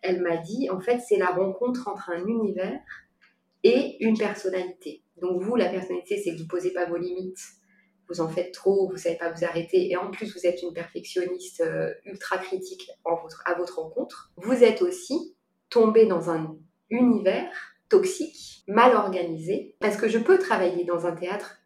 elle 0.03 0.21
m'a 0.21 0.37
dit, 0.37 0.69
en 0.71 0.81
fait, 0.81 1.01
c'est 1.01 1.17
la 1.17 1.29
rencontre 1.29 1.89
entre 1.89 2.11
un 2.11 2.27
univers 2.27 2.81
et 3.63 4.03
une 4.05 4.17
personnalité. 4.17 5.03
Donc 5.21 5.43
vous, 5.43 5.57
la 5.57 5.69
personnalité, 5.69 6.19
c'est 6.19 6.33
que 6.33 6.37
vous 6.37 6.45
ne 6.45 6.49
posez 6.49 6.73
pas 6.73 6.87
vos 6.87 6.97
limites, 6.97 7.41
vous 8.11 8.21
en 8.21 8.29
faites 8.29 8.53
trop, 8.53 8.89
vous 8.89 8.95
ne 8.95 8.99
savez 8.99 9.17
pas 9.17 9.31
vous 9.31 9.45
arrêter, 9.45 9.91
et 9.91 9.97
en 9.97 10.11
plus 10.11 10.35
vous 10.35 10.47
êtes 10.47 10.63
une 10.63 10.73
perfectionniste 10.73 11.63
euh, 11.63 11.93
ultra 12.05 12.39
critique 12.39 12.91
à 13.45 13.55
votre 13.55 13.79
rencontre. 13.79 14.33
Vous 14.37 14.65
êtes 14.65 14.83
aussi 14.83 15.37
tombé 15.71 16.07
dans 16.07 16.31
un 16.31 16.57
univers 16.91 17.51
toxique, 17.89 18.65
mal 18.69 18.95
organisé, 18.95 19.77
parce 19.81 19.97
que 19.97 20.09
je 20.09 20.19
peux 20.19 20.39
travailler 20.39 20.85
dans 20.85 21.07
un 21.07 21.13
théâtre 21.13 21.61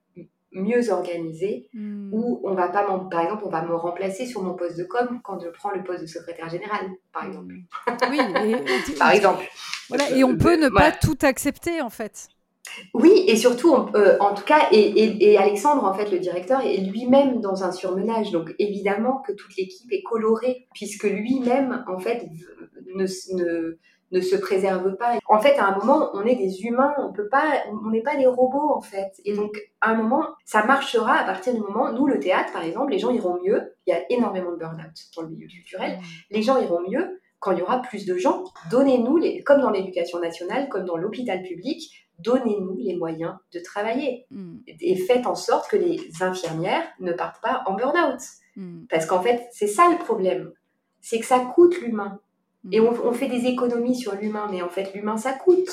mieux 0.54 0.90
organisé 0.90 1.68
hmm. 1.74 2.10
où 2.12 2.40
on 2.44 2.54
va 2.54 2.68
pas 2.68 2.84
par 3.10 3.20
exemple 3.22 3.42
on 3.44 3.50
va 3.50 3.62
me 3.62 3.74
remplacer 3.74 4.24
sur 4.24 4.42
mon 4.42 4.54
poste 4.54 4.78
de 4.78 4.84
com 4.84 5.20
quand 5.24 5.40
je 5.40 5.48
prends 5.48 5.72
le 5.72 5.82
poste 5.82 6.02
de 6.02 6.06
secrétaire 6.06 6.48
général 6.48 6.90
par 7.12 7.26
exemple 7.26 7.54
oui 8.08 8.20
et, 8.20 8.94
par 8.96 9.10
exemple 9.10 9.44
voilà 9.88 10.10
et 10.10 10.22
on 10.22 10.36
peut 10.36 10.56
ne 10.56 10.68
pas 10.68 10.92
tout 10.92 11.18
accepter 11.22 11.80
en 11.80 11.90
fait 11.90 12.28
oui, 12.92 13.24
et 13.28 13.36
surtout, 13.36 13.74
euh, 13.94 14.16
en 14.20 14.34
tout 14.34 14.44
cas, 14.44 14.68
et, 14.72 15.36
Alexandre, 15.38 15.84
en 15.84 15.92
fait, 15.94 16.10
le 16.10 16.18
directeur, 16.18 16.60
est 16.60 16.78
lui-même 16.78 17.40
dans 17.40 17.64
un 17.64 17.72
surmenage. 17.72 18.30
Donc, 18.30 18.54
évidemment 18.58 19.22
que 19.26 19.32
toute 19.32 19.56
l'équipe 19.56 19.90
est 19.92 20.02
colorée, 20.02 20.66
puisque 20.74 21.04
lui-même, 21.04 21.84
en 21.88 21.98
fait, 21.98 22.26
ne, 22.94 23.06
ne, 24.10 24.20
se 24.20 24.36
préserve 24.36 24.96
pas. 24.96 25.18
En 25.28 25.40
fait, 25.40 25.56
à 25.58 25.66
un 25.66 25.78
moment, 25.78 26.10
on 26.14 26.24
est 26.24 26.36
des 26.36 26.62
humains, 26.62 26.94
on 26.98 27.12
peut 27.12 27.28
pas, 27.28 27.62
on 27.84 27.90
n'est 27.90 28.02
pas 28.02 28.16
des 28.16 28.26
robots, 28.26 28.72
en 28.74 28.80
fait. 28.80 29.12
Et 29.24 29.34
donc, 29.34 29.56
à 29.80 29.90
un 29.90 29.94
moment, 29.94 30.28
ça 30.44 30.64
marchera 30.64 31.14
à 31.14 31.24
partir 31.24 31.54
du 31.54 31.60
moment, 31.60 31.92
nous, 31.92 32.06
le 32.06 32.18
théâtre, 32.18 32.52
par 32.52 32.64
exemple, 32.64 32.92
les 32.92 32.98
gens 32.98 33.10
iront 33.10 33.40
mieux. 33.44 33.74
Il 33.86 33.90
y 33.90 33.92
a 33.92 34.00
énormément 34.10 34.52
de 34.52 34.56
burn-out 34.56 34.94
dans 35.16 35.22
le 35.22 35.28
milieu 35.28 35.46
culturel. 35.46 35.98
Les 36.30 36.42
gens 36.42 36.60
iront 36.60 36.80
mieux 36.88 37.20
quand 37.40 37.52
il 37.52 37.58
y 37.58 37.62
aura 37.62 37.82
plus 37.82 38.06
de 38.06 38.16
gens. 38.16 38.44
Donnez-nous, 38.70 39.18
les, 39.18 39.42
comme 39.42 39.60
dans 39.60 39.70
l'éducation 39.70 40.18
nationale, 40.18 40.68
comme 40.70 40.86
dans 40.86 40.96
l'hôpital 40.96 41.42
public, 41.42 42.03
donnez-nous 42.18 42.76
les 42.78 42.96
moyens 42.96 43.34
de 43.52 43.60
travailler 43.60 44.26
mm. 44.30 44.58
et 44.80 44.96
faites 44.96 45.26
en 45.26 45.34
sorte 45.34 45.70
que 45.70 45.76
les 45.76 46.00
infirmières 46.20 46.84
ne 47.00 47.12
partent 47.12 47.42
pas 47.42 47.62
en 47.66 47.74
burn-out. 47.74 48.20
Mm. 48.56 48.86
Parce 48.88 49.06
qu'en 49.06 49.22
fait, 49.22 49.48
c'est 49.52 49.66
ça 49.66 49.88
le 49.90 49.98
problème, 49.98 50.52
c'est 51.00 51.18
que 51.18 51.26
ça 51.26 51.40
coûte 51.54 51.80
l'humain. 51.80 52.20
Et 52.72 52.80
mm. 52.80 52.86
on, 53.04 53.12
fait 53.12 53.28
des 53.28 53.46
économies 53.46 53.96
sur 53.96 54.14
l'humain, 54.14 54.48
mais 54.50 54.62
en 54.62 54.70
fait, 54.70 54.94
l'humain, 54.94 55.16
ça 55.16 55.32
coûte. 55.32 55.70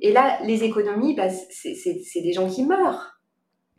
Et 0.00 0.12
là, 0.12 0.40
les 0.42 0.64
économies, 0.64 1.14
bah, 1.14 1.28
c'est 1.30 2.20
des 2.22 2.32
gens 2.32 2.50
qui 2.50 2.64
meurent. 2.64 3.20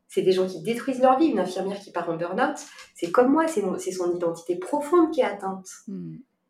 C'est 0.08 0.22
des 0.22 0.32
gens 0.32 0.48
qui 0.48 0.62
détruisent 0.62 1.02
leur 1.02 1.20
vie. 1.20 1.28
Une 1.28 1.40
infirmière 1.40 1.82
qui 1.82 1.92
part 1.92 2.10
en 2.10 2.16
burn-out, 2.16 2.56
c'est 2.96 3.12
comme 3.12 3.30
moi, 3.30 3.46
c'est 3.48 3.92
son 3.92 4.16
identité 4.16 4.56
profonde 4.56 5.12
qui 5.12 5.20
est 5.20 5.26
atteinte. 5.26 5.68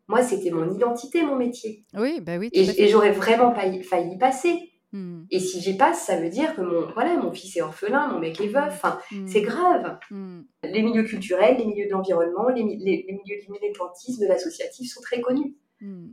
Moi, 0.08 0.22
c'était 0.22 0.50
mon 0.50 0.72
identité, 0.72 1.22
mon 1.22 1.36
métier. 1.36 1.84
Oui, 1.94 2.20
bah 2.20 2.36
oui. 2.38 2.50
Et, 2.52 2.88
j'aurais 2.88 3.12
vraiment 3.12 3.52
failli, 3.54 3.82
failli 3.82 4.14
y 4.14 4.18
passer. 4.18 4.71
Hmm. 4.92 5.24
Et 5.30 5.40
si 5.40 5.60
j'y 5.60 5.76
passe, 5.76 6.04
ça 6.04 6.20
veut 6.20 6.28
dire 6.28 6.54
que 6.54 6.60
mon, 6.60 6.92
voilà, 6.92 7.16
mon 7.16 7.32
fils 7.32 7.56
est 7.56 7.62
orphelin, 7.62 8.08
mon 8.08 8.18
mec 8.18 8.40
est 8.40 8.48
veuf. 8.48 8.68
Enfin, 8.68 8.98
hmm. 9.10 9.26
c'est 9.26 9.42
grave. 9.42 9.98
Hmm. 10.10 10.42
Les 10.64 10.82
milieux 10.82 11.04
culturels, 11.04 11.56
les 11.58 11.64
milieux 11.64 11.86
de 11.86 11.92
l'environnement, 11.92 12.48
les, 12.48 12.62
les, 12.62 13.06
milieux 13.08 13.40
du 13.42 13.50
militantisme, 13.50 14.22
de 14.22 14.28
l'associatif 14.28 14.92
sont 14.92 15.00
très 15.00 15.20
connus. 15.20 15.56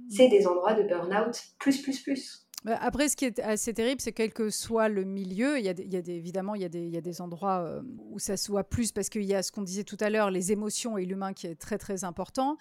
C'est 0.10 0.30
des 0.30 0.48
endroits 0.48 0.74
de 0.74 0.82
burn-out 0.82 1.40
plus, 1.60 1.80
plus, 1.84 2.02
plus. 2.02 2.48
Bah, 2.66 2.78
après, 2.82 3.08
ce 3.08 3.16
qui 3.16 3.26
est 3.26 3.40
assez 3.40 3.74
terrible, 3.74 4.02
c'est 4.02 4.12
quel 4.12 4.34
que 4.34 4.50
soit 4.50 4.90
le 4.90 5.04
milieu, 5.06 5.58
il 5.60 5.66
y 5.66 5.70
a, 5.70 5.74
il 5.78 5.94
y 5.94 5.96
a 5.96 6.02
des, 6.02 6.14
évidemment, 6.14 6.56
il 6.56 6.62
y, 6.62 6.66
a 6.66 6.70
des, 6.70 6.82
il 6.82 6.94
y 6.94 6.98
a 6.98 7.02
des 7.02 7.22
endroits 7.22 7.60
euh, 7.60 7.82
où 8.10 8.20
ça 8.20 8.36
se 8.36 8.52
voit 8.52 8.64
plus 8.64 8.92
parce 8.92 9.10
qu'il 9.10 9.24
y 9.24 9.34
a 9.34 9.44
ce 9.44 9.52
qu'on 9.52 9.62
disait 9.62 9.84
tout 9.84 9.98
à 10.00 10.10
l'heure, 10.10 10.30
les 10.32 10.52
émotions 10.52 10.98
et 10.98 11.06
l'humain 11.06 11.34
qui 11.34 11.48
est 11.48 11.56
très, 11.56 11.78
très 11.78 12.04
important. 12.04 12.58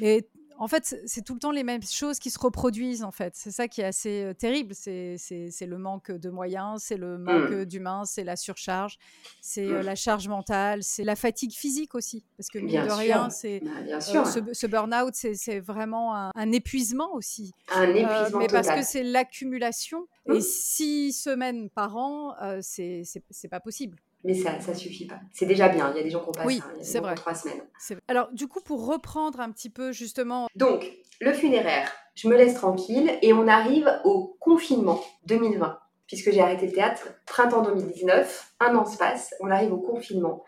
Mais 0.00 0.28
en 0.58 0.68
fait, 0.68 0.96
c'est 1.04 1.24
tout 1.24 1.34
le 1.34 1.40
temps 1.40 1.50
les 1.50 1.64
mêmes 1.64 1.82
choses 1.82 2.18
qui 2.18 2.30
se 2.30 2.38
reproduisent, 2.38 3.02
en 3.02 3.10
fait. 3.10 3.34
C'est 3.36 3.50
ça 3.50 3.68
qui 3.68 3.80
est 3.80 3.84
assez 3.84 4.22
euh, 4.22 4.34
terrible. 4.34 4.74
C'est 4.74 5.18
le 5.66 5.78
manque 5.78 6.10
de 6.10 6.30
moyens, 6.30 6.82
c'est 6.82 6.96
le 6.96 7.18
manque 7.18 7.50
mmh. 7.50 7.64
d'humains, 7.64 8.04
c'est 8.04 8.24
la 8.24 8.36
surcharge, 8.36 8.98
c'est 9.40 9.66
euh, 9.66 9.80
mmh. 9.80 9.86
la 9.86 9.94
charge 9.94 10.28
mentale, 10.28 10.82
c'est 10.82 11.04
la 11.04 11.16
fatigue 11.16 11.52
physique 11.52 11.94
aussi. 11.94 12.24
Parce 12.36 12.48
que, 12.48 12.58
mine 12.58 12.84
de 12.84 12.92
rien, 12.92 13.30
c'est 13.30 13.60
bah, 13.60 13.70
euh, 13.88 14.52
ce, 14.52 14.66
burn-out, 14.66 15.14
c'est 15.14 15.60
vraiment 15.60 16.14
un, 16.14 16.52
épuisement 16.52 17.14
aussi. 17.14 17.52
Un 17.74 17.90
épuisement 17.90 18.38
Mais 18.38 18.46
parce 18.46 18.68
que 18.68 18.82
c'est 18.82 19.02
l'accumulation. 19.02 20.06
Et 20.26 20.38
mmh. 20.38 20.40
six 20.40 21.12
semaines 21.12 21.68
par 21.70 21.96
an, 21.96 22.34
c'est 22.60 23.04
pas 23.50 23.60
possible 23.60 23.98
mais 24.24 24.34
ça 24.34 24.56
ne 24.56 24.74
suffit 24.74 25.06
pas. 25.06 25.20
C'est 25.32 25.46
déjà 25.46 25.68
bien, 25.68 25.90
il 25.92 25.98
y 25.98 26.00
a 26.00 26.02
des 26.02 26.10
gens 26.10 26.20
qui 26.20 26.28
ont 26.28 26.46
oui, 26.46 26.62
vrai. 27.00 27.14
trois 27.14 27.34
semaines. 27.34 27.62
Alors 28.08 28.30
du 28.32 28.48
coup, 28.48 28.60
pour 28.60 28.86
reprendre 28.86 29.40
un 29.40 29.50
petit 29.50 29.70
peu 29.70 29.92
justement... 29.92 30.48
Donc, 30.56 30.90
le 31.20 31.32
funéraire, 31.32 31.92
je 32.14 32.28
me 32.28 32.36
laisse 32.36 32.54
tranquille 32.54 33.10
et 33.22 33.32
on 33.32 33.46
arrive 33.46 33.90
au 34.04 34.36
confinement 34.40 35.00
2020, 35.26 35.78
puisque 36.06 36.32
j'ai 36.32 36.40
arrêté 36.40 36.66
le 36.66 36.72
théâtre 36.72 37.08
printemps 37.26 37.62
2019, 37.62 38.54
un 38.60 38.74
an 38.76 38.86
se 38.86 38.96
passe, 38.96 39.34
on 39.40 39.50
arrive 39.50 39.72
au 39.72 39.78
confinement. 39.78 40.42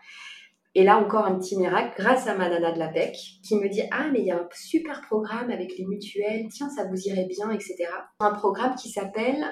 Et 0.75 0.83
là 0.83 0.97
encore 0.97 1.25
un 1.25 1.39
petit 1.39 1.57
miracle, 1.57 1.93
grâce 1.97 2.27
à 2.27 2.35
ma 2.35 2.49
nana 2.49 2.71
de 2.71 2.77
la 2.77 2.89
PEC, 2.89 3.15
qui 3.43 3.55
me 3.55 3.67
dit 3.67 3.81
Ah, 3.89 4.09
mais 4.11 4.19
il 4.19 4.25
y 4.25 4.31
a 4.31 4.37
un 4.37 4.47
super 4.53 5.01
programme 5.01 5.49
avec 5.49 5.75
les 5.77 5.85
mutuelles, 5.85 6.47
tiens, 6.51 6.69
ça 6.69 6.85
vous 6.85 7.07
irait 7.07 7.25
bien, 7.25 7.49
etc. 7.49 7.87
Un 8.19 8.31
programme 8.31 8.75
qui 8.75 8.89
s'appelle 8.89 9.43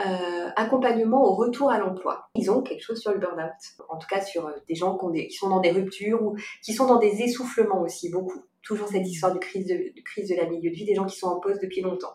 euh, 0.00 0.48
accompagnement 0.56 1.22
au 1.22 1.34
retour 1.34 1.70
à 1.70 1.78
l'emploi. 1.78 2.30
Ils 2.34 2.50
ont 2.50 2.62
quelque 2.62 2.80
chose 2.80 2.98
sur 2.98 3.12
le 3.12 3.18
burn-out, 3.18 3.52
en 3.90 3.98
tout 3.98 4.06
cas 4.08 4.22
sur 4.22 4.46
euh, 4.46 4.52
des 4.66 4.74
gens 4.74 4.96
qui, 4.96 5.30
sont 5.32 5.50
dans 5.50 5.60
des 5.60 5.70
ruptures 5.70 6.22
ou 6.22 6.34
qui 6.64 6.72
sont 6.72 6.86
dans 6.86 6.98
des 6.98 7.20
essoufflements 7.22 7.82
aussi, 7.82 8.10
beaucoup. 8.10 8.42
Toujours 8.62 8.88
cette 8.88 9.06
histoire 9.06 9.34
de 9.34 9.38
crise 9.38 9.66
de, 9.66 10.34
la 10.34 10.48
milieu 10.48 10.70
de 10.70 10.74
vie, 10.74 10.86
des 10.86 10.94
gens 10.94 11.04
qui 11.04 11.18
sont 11.18 11.26
en 11.26 11.40
poste 11.40 11.60
depuis 11.60 11.82
longtemps 11.82 12.14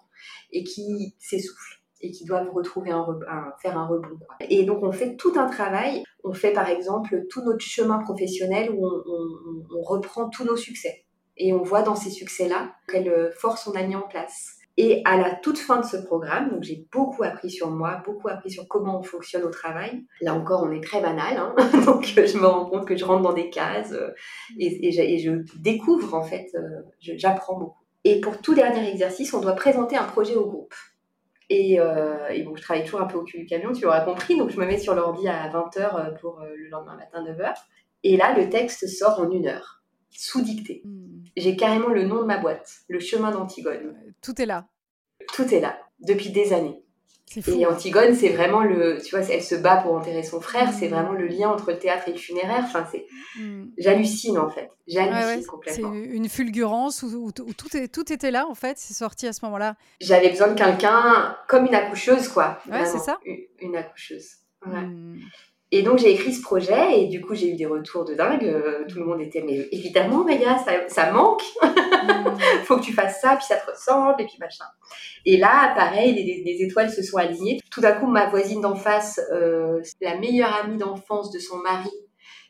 et 0.52 0.64
qui 0.64 1.16
s'essoufflent 1.20 1.84
et 2.02 2.10
qui 2.10 2.26
doivent 2.26 2.50
retrouver 2.52 2.90
un, 2.90 3.06
faire 3.62 3.78
un 3.78 3.86
rebond. 3.86 4.18
Et 4.50 4.64
donc 4.64 4.82
on 4.82 4.92
fait 4.92 5.16
tout 5.16 5.34
un 5.36 5.48
travail. 5.48 6.04
On 6.24 6.34
fait 6.34 6.54
par 6.54 6.70
exemple 6.70 7.26
tout 7.30 7.44
notre 7.44 7.62
chemin 7.64 8.00
professionnel 8.00 8.72
où 8.72 8.88
on, 8.88 9.78
on 9.78 9.82
reprend 9.84 10.30
tous 10.30 10.46
nos 10.46 10.56
succès 10.56 11.06
et 11.38 11.54
on 11.54 11.62
voit 11.62 11.84
dans 11.84 11.96
ces 11.96 12.10
succès-là 12.10 12.72
quelle 12.88 13.32
force 13.38 13.68
on 13.68 13.74
a 13.74 13.84
mis 13.84 13.96
en 13.96 14.08
place 14.08 14.57
et 14.80 15.02
à 15.06 15.18
la 15.18 15.34
toute 15.34 15.58
fin 15.58 15.80
de 15.80 15.86
ce 15.86 15.98
programme, 15.98 16.52
donc 16.52 16.62
j'ai 16.62 16.88
beaucoup 16.92 17.24
appris 17.24 17.50
sur 17.50 17.72
moi, 17.72 18.04
beaucoup 18.06 18.30
appris 18.30 18.52
sur 18.52 18.68
comment 18.68 19.00
on 19.00 19.04
fonctionne 19.04 19.44
au 19.44 19.50
travail. 19.50 20.06
Là 20.22 20.36
encore, 20.36 20.62
on 20.64 20.72
est 20.72 20.84
très 20.84 21.02
banal, 21.02 21.36
hein 21.36 21.56
donc 21.86 22.14
euh, 22.16 22.28
je 22.28 22.38
me 22.38 22.46
rends 22.46 22.66
compte 22.66 22.88
que 22.88 22.96
je 22.96 23.04
rentre 23.04 23.24
dans 23.24 23.34
des 23.34 23.50
cases 23.50 23.92
euh, 23.92 24.12
et, 24.60 24.92
je, 24.92 25.32
découvre 25.60 26.14
en 26.14 26.22
fait, 26.22 26.48
euh, 26.54 26.84
j'apprends 27.00 27.58
beaucoup. 27.58 27.84
Et 28.04 28.22
pour 28.22 28.40
tout 28.40 28.54
dernier 28.54 28.88
exercice, 28.88 29.34
on 29.34 29.42
doit 29.42 29.56
présenter 29.56 29.98
un 29.98 30.06
projet 30.06 30.36
au 30.36 30.46
groupe. 30.46 30.74
Et, 31.50 31.80
bon, 32.46 32.56
je 32.56 32.62
travaille 32.62 32.84
toujours 32.84 33.02
un 33.02 33.06
peu 33.06 33.18
au 33.18 33.24
cul 33.24 33.40
du 33.40 33.46
camion, 33.46 33.72
tu 33.74 33.84
l'auras 33.84 34.02
compris, 34.02 34.38
donc 34.38 34.50
je 34.50 34.60
me 34.60 34.66
mets 34.66 34.78
sur 34.78 34.94
l'ordi 34.96 35.28
à 35.28 35.50
20h 35.50 36.20
pour 36.20 36.42
le 36.42 36.70
lendemain 36.70 36.96
matin 36.96 37.24
9h. 37.24 37.54
Et 38.04 38.16
là, 38.16 38.38
le 38.38 38.50
texte 38.50 38.88
sort 38.88 39.20
en 39.20 39.30
une 39.32 39.48
heure 39.48 39.78
sous 40.18 40.42
dictée. 40.42 40.82
Hmm. 40.84 41.24
J'ai 41.36 41.56
carrément 41.56 41.90
le 41.90 42.04
nom 42.04 42.22
de 42.22 42.26
ma 42.26 42.38
boîte, 42.38 42.80
le 42.88 43.00
chemin 43.00 43.32
d'Antigone. 43.32 43.96
Tout 44.22 44.42
est 44.42 44.46
là. 44.46 44.68
Tout 45.34 45.54
est 45.54 45.60
là, 45.60 45.78
depuis 46.00 46.32
des 46.32 46.54
années. 46.54 46.82
Et 47.46 47.66
Antigone, 47.66 48.16
c'est 48.16 48.30
vraiment 48.30 48.62
le, 48.62 49.02
tu 49.04 49.14
vois, 49.14 49.26
elle 49.30 49.44
se 49.44 49.56
bat 49.56 49.78
pour 49.78 49.94
enterrer 49.94 50.24
son 50.24 50.40
frère, 50.40 50.72
c'est 50.74 50.88
hmm. 50.88 50.94
vraiment 50.94 51.12
le 51.12 51.28
lien 51.28 51.50
entre 51.50 51.72
le 51.72 51.78
théâtre 51.78 52.08
et 52.08 52.14
le 52.14 52.18
funéraire. 52.18 52.64
Enfin, 52.64 52.88
c'est, 52.90 53.06
hmm. 53.38 53.66
j'hallucine 53.78 54.40
en 54.40 54.50
fait, 54.50 54.72
j'hallucine 54.88 55.46
complètement. 55.46 55.94
C'est 55.94 56.00
une 56.00 56.30
fulgurance 56.30 57.04
où, 57.04 57.32
tout, 57.34 57.78
est, 57.78 57.94
tout 57.94 58.12
était 58.12 58.32
là 58.32 58.48
en 58.48 58.56
fait, 58.56 58.78
c'est 58.78 58.94
sorti 58.94 59.28
à 59.28 59.34
ce 59.34 59.44
moment-là. 59.46 59.76
J'avais 60.00 60.30
besoin 60.30 60.48
de 60.48 60.58
quelqu'un 60.58 61.38
comme 61.50 61.66
une 61.66 61.76
accoucheuse 61.76 62.30
quoi. 62.30 62.60
Ouais, 62.72 62.86
c'est 62.86 63.00
ça. 63.00 63.20
Une, 63.60 63.76
accoucheuse. 63.76 64.38
Et 65.72 65.84
donc 65.84 66.00
j'ai 66.00 66.12
écrit 66.12 66.34
ce 66.34 66.42
projet 66.42 67.02
et 67.02 67.08
du 67.08 67.20
coup 67.20 67.36
j'ai 67.36 67.50
eu 67.50 67.56
des 67.56 67.66
retours 67.66 68.06
de 68.06 68.14
dingue. 68.14 68.46
Euh, 68.46 68.86
tout 68.88 69.00
le 69.00 69.06
monde 69.06 69.20
était 69.20 69.42
mais 69.42 69.68
évidemment 69.72 70.24
Maya 70.24 70.58
ça, 70.60 70.88
ça 70.88 71.12
manque. 71.12 71.44
Mm. 71.62 72.38
Faut 72.64 72.78
que 72.78 72.84
tu 72.84 72.94
fasses 72.94 73.20
ça 73.20 73.36
puis 73.36 73.46
ça 73.46 73.58
te 73.58 73.70
ressemble 73.70 74.22
et 74.22 74.26
puis 74.26 74.38
machin. 74.40 74.66
Et 75.26 75.36
là 75.36 75.74
pareil 75.76 76.14
les, 76.14 76.64
étoiles 76.64 76.90
se 76.90 77.04
sont 77.04 77.18
alignées. 77.18 77.60
Tout 77.70 77.82
d'un 77.82 77.94
coup 77.94 78.08
ma 78.08 78.30
voisine 78.30 78.62
d'en 78.62 78.76
face, 78.76 79.20
euh, 79.34 79.82
la 80.00 80.18
meilleure 80.18 80.56
amie 80.56 80.78
d'enfance 80.78 81.32
de 81.32 81.40
son 81.40 81.58
mari, 81.58 81.92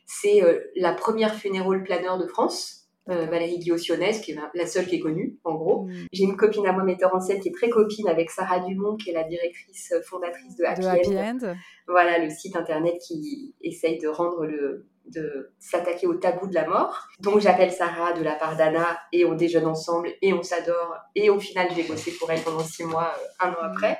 c'est 0.06 0.40
la 0.76 0.92
première 0.92 1.34
funeral 1.34 1.82
planner 1.82 2.18
de 2.20 2.26
France. 2.26 2.77
Valérie 3.14 3.58
Guillaume-Sionès, 3.58 4.20
qui 4.20 4.32
est 4.32 4.38
la 4.54 4.66
seule 4.66 4.86
qui 4.86 4.96
est 4.96 5.00
connue, 5.00 5.36
en 5.44 5.54
gros. 5.54 5.84
Mm. 5.84 5.92
J'ai 6.12 6.24
une 6.24 6.36
copine 6.36 6.66
à 6.66 6.72
moi, 6.72 6.84
metteur 6.84 7.14
en 7.14 7.20
scène, 7.20 7.40
qui 7.40 7.48
est 7.48 7.54
très 7.54 7.70
copine 7.70 8.08
avec 8.08 8.30
Sarah 8.30 8.60
Dumont, 8.60 8.96
qui 8.96 9.10
est 9.10 9.14
la 9.14 9.24
directrice 9.24 9.94
fondatrice 10.04 10.56
de 10.56 10.64
Happy, 10.64 11.16
End. 11.16 11.54
Voilà, 11.86 12.18
le 12.18 12.30
site 12.30 12.54
internet 12.56 12.96
qui 13.06 13.54
essaye 13.62 13.98
de 13.98 14.08
rendre 14.08 14.44
le, 14.44 14.86
de 15.10 15.50
s'attaquer 15.58 16.06
au 16.06 16.14
tabou 16.14 16.46
de 16.46 16.54
la 16.54 16.66
mort. 16.66 17.08
Donc 17.20 17.40
j'appelle 17.40 17.72
Sarah 17.72 18.12
de 18.12 18.22
la 18.22 18.34
part 18.34 18.56
d'Anna 18.56 18.98
et 19.12 19.24
on 19.24 19.34
déjeune 19.34 19.66
ensemble 19.66 20.10
et 20.22 20.32
on 20.32 20.42
s'adore. 20.42 20.96
Et 21.14 21.30
au 21.30 21.40
final, 21.40 21.68
j'ai 21.74 21.84
bossé 21.84 22.12
pour 22.12 22.30
elle 22.30 22.42
pendant 22.42 22.60
six 22.60 22.84
mois, 22.84 23.14
euh, 23.18 23.46
un 23.46 23.50
an 23.50 23.72
après. 23.72 23.98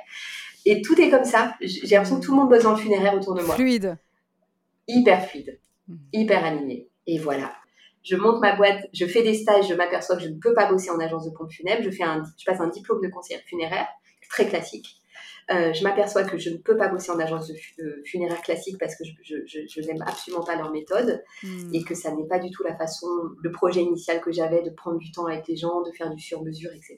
Et 0.65 0.81
tout 0.81 0.99
est 0.99 1.09
comme 1.09 1.23
ça. 1.23 1.55
J'ai 1.61 1.95
l'impression 1.95 2.19
que 2.19 2.25
tout 2.25 2.31
le 2.31 2.37
monde 2.37 2.49
bosse 2.49 2.63
dans 2.63 2.71
le 2.71 2.77
funéraire 2.77 3.15
autour 3.15 3.33
de 3.33 3.41
moi. 3.41 3.55
Fluide. 3.55 3.97
Hyper 4.87 5.25
fluide. 5.27 5.59
Hmm. 5.87 5.95
Hyper 6.13 6.45
aligné. 6.45 6.89
Et 7.07 7.17
voilà. 7.17 7.53
Je 8.03 8.15
monte 8.15 8.39
ma 8.39 8.55
boîte, 8.55 8.87
je 8.93 9.05
fais 9.05 9.23
des 9.23 9.33
stages, 9.33 9.67
je 9.67 9.73
m'aperçois 9.73 10.15
que 10.15 10.23
je 10.23 10.29
ne 10.29 10.39
peux 10.39 10.53
pas 10.53 10.69
bosser 10.69 10.89
en 10.89 10.99
agence 10.99 11.25
de 11.25 11.31
pompe 11.31 11.51
funèbre. 11.51 11.83
Je, 11.83 11.91
fais 11.91 12.03
un, 12.03 12.23
je 12.37 12.45
passe 12.45 12.59
un 12.61 12.69
diplôme 12.69 13.01
de 13.01 13.09
conseiller 13.09 13.39
funéraire, 13.47 13.87
très 14.29 14.47
classique. 14.47 14.99
Euh, 15.51 15.73
je 15.73 15.83
m'aperçois 15.83 16.23
que 16.23 16.37
je 16.37 16.51
ne 16.51 16.57
peux 16.57 16.77
pas 16.77 16.89
bosser 16.89 17.11
en 17.11 17.19
agence 17.19 17.47
de 17.47 18.03
funéraire 18.05 18.41
classique 18.41 18.77
parce 18.79 18.95
que 18.95 19.03
je, 19.03 19.81
n'aime 19.81 20.03
absolument 20.05 20.43
pas 20.43 20.55
leur 20.55 20.71
méthode 20.71 21.23
hmm. 21.41 21.73
et 21.73 21.83
que 21.83 21.95
ça 21.95 22.11
n'est 22.11 22.27
pas 22.27 22.37
du 22.37 22.51
tout 22.51 22.63
la 22.63 22.75
façon, 22.75 23.07
le 23.41 23.51
projet 23.51 23.81
initial 23.81 24.21
que 24.21 24.31
j'avais 24.31 24.61
de 24.61 24.69
prendre 24.69 24.99
du 24.99 25.11
temps 25.11 25.25
avec 25.25 25.47
les 25.47 25.55
gens, 25.55 25.81
de 25.81 25.91
faire 25.91 26.11
du 26.11 26.21
sur-mesure, 26.21 26.71
etc. 26.71 26.97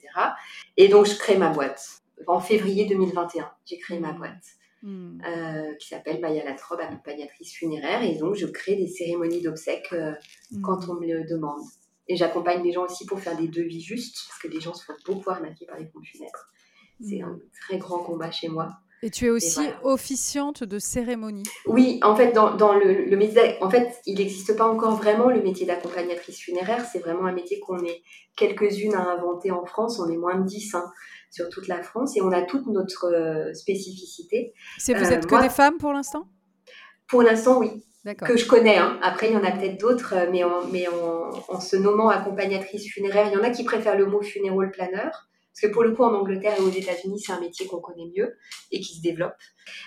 Et 0.75 0.89
donc, 0.89 1.05
je 1.05 1.17
crée 1.17 1.37
ma 1.37 1.49
boîte. 1.49 2.01
En 2.27 2.39
février 2.39 2.85
2021, 2.85 3.49
j'ai 3.65 3.77
créé 3.77 3.99
ma 3.99 4.11
hmm. 4.11 4.17
boîte. 4.17 4.43
Hmm. 4.83 5.19
Euh, 5.27 5.75
qui 5.75 5.89
s'appelle 5.89 6.19
Maya 6.19 6.43
Latrobe, 6.43 6.79
accompagnatrice 6.79 7.53
funéraire. 7.53 8.01
Et 8.01 8.15
donc, 8.15 8.33
je 8.33 8.47
crée 8.47 8.75
des 8.75 8.87
cérémonies 8.87 9.41
d'obsèques 9.41 9.93
euh, 9.93 10.13
quand 10.63 10.89
on 10.89 10.95
me 10.95 11.05
le 11.05 11.23
demande. 11.23 11.61
Et 12.07 12.15
j'accompagne 12.15 12.63
les 12.63 12.71
gens 12.71 12.85
aussi 12.85 13.05
pour 13.05 13.19
faire 13.19 13.37
des 13.37 13.47
devis 13.47 13.81
justes, 13.81 14.17
parce 14.27 14.39
que 14.41 14.47
les 14.47 14.59
gens 14.59 14.73
se 14.73 14.83
font 14.83 14.95
beaucoup 15.05 15.29
arnaquer 15.29 15.67
par 15.67 15.77
les 15.77 15.85
pompes 15.85 16.03
funèbres. 16.03 16.47
C'est 16.99 17.21
un 17.21 17.39
très 17.61 17.77
grand 17.77 17.99
combat 17.99 18.31
chez 18.31 18.47
moi. 18.47 18.69
Et 19.03 19.09
tu 19.09 19.25
es 19.25 19.29
aussi 19.31 19.61
officiante 19.83 20.63
de 20.63 20.77
cérémonie. 20.77 21.43
Oui, 21.65 21.99
en 22.03 22.15
fait, 22.15 22.33
dans, 22.33 22.55
dans 22.55 22.75
le, 22.75 23.05
le, 23.05 23.17
métier, 23.17 23.57
en 23.61 23.69
fait, 23.69 23.99
il 24.05 24.19
n'existe 24.19 24.55
pas 24.55 24.67
encore 24.67 24.95
vraiment 24.95 25.29
le 25.29 25.41
métier 25.41 25.65
d'accompagnatrice 25.65 26.39
funéraire. 26.39 26.85
C'est 26.85 26.99
vraiment 26.99 27.25
un 27.25 27.31
métier 27.31 27.59
qu'on 27.59 27.83
est 27.83 28.03
quelques-unes 28.35 28.93
à 28.93 29.09
inventer 29.09 29.49
en 29.49 29.65
France. 29.65 29.99
On 29.99 30.07
est 30.07 30.17
moins 30.17 30.37
de 30.37 30.45
10 30.45 30.75
hein, 30.75 30.85
sur 31.31 31.49
toute 31.49 31.67
la 31.67 31.81
France 31.81 32.15
et 32.17 32.21
on 32.21 32.31
a 32.31 32.43
toute 32.43 32.67
notre 32.67 33.05
euh, 33.05 33.53
spécificité. 33.53 34.53
C'est 34.77 34.93
vous 34.93 35.11
êtes 35.11 35.25
euh, 35.25 35.27
que 35.27 35.41
des 35.41 35.49
femmes 35.49 35.77
pour 35.77 35.93
l'instant? 35.93 36.27
Pour 37.07 37.23
l'instant, 37.23 37.59
oui. 37.59 37.83
Que 38.03 38.35
je 38.35 38.47
connais. 38.47 38.77
Hein. 38.77 38.99
Après, 39.03 39.29
il 39.29 39.33
y 39.33 39.37
en 39.37 39.43
a 39.43 39.51
peut-être 39.51 39.79
d'autres, 39.79 40.15
euh, 40.15 40.29
mais, 40.31 40.43
en, 40.43 40.65
mais 40.67 40.87
en, 40.87 41.29
en, 41.47 41.59
se 41.59 41.75
nommant 41.75 42.09
accompagnatrice 42.09 42.91
funéraire, 42.91 43.27
il 43.31 43.33
y 43.33 43.37
en 43.37 43.43
a 43.43 43.51
qui 43.51 43.63
préfèrent 43.63 43.97
le 43.97 44.07
mot 44.07 44.21
funeral 44.21 44.71
planner. 44.71 45.09
Parce 45.53 45.67
que 45.67 45.67
pour 45.67 45.83
le 45.83 45.91
coup, 45.91 46.03
en 46.03 46.13
Angleterre 46.13 46.55
et 46.57 46.61
aux 46.61 46.69
États-Unis, 46.69 47.19
c'est 47.19 47.31
un 47.31 47.39
métier 47.39 47.67
qu'on 47.67 47.79
connaît 47.79 48.09
mieux 48.15 48.37
et 48.71 48.79
qui 48.79 48.95
se 48.95 49.01
développe. 49.01 49.35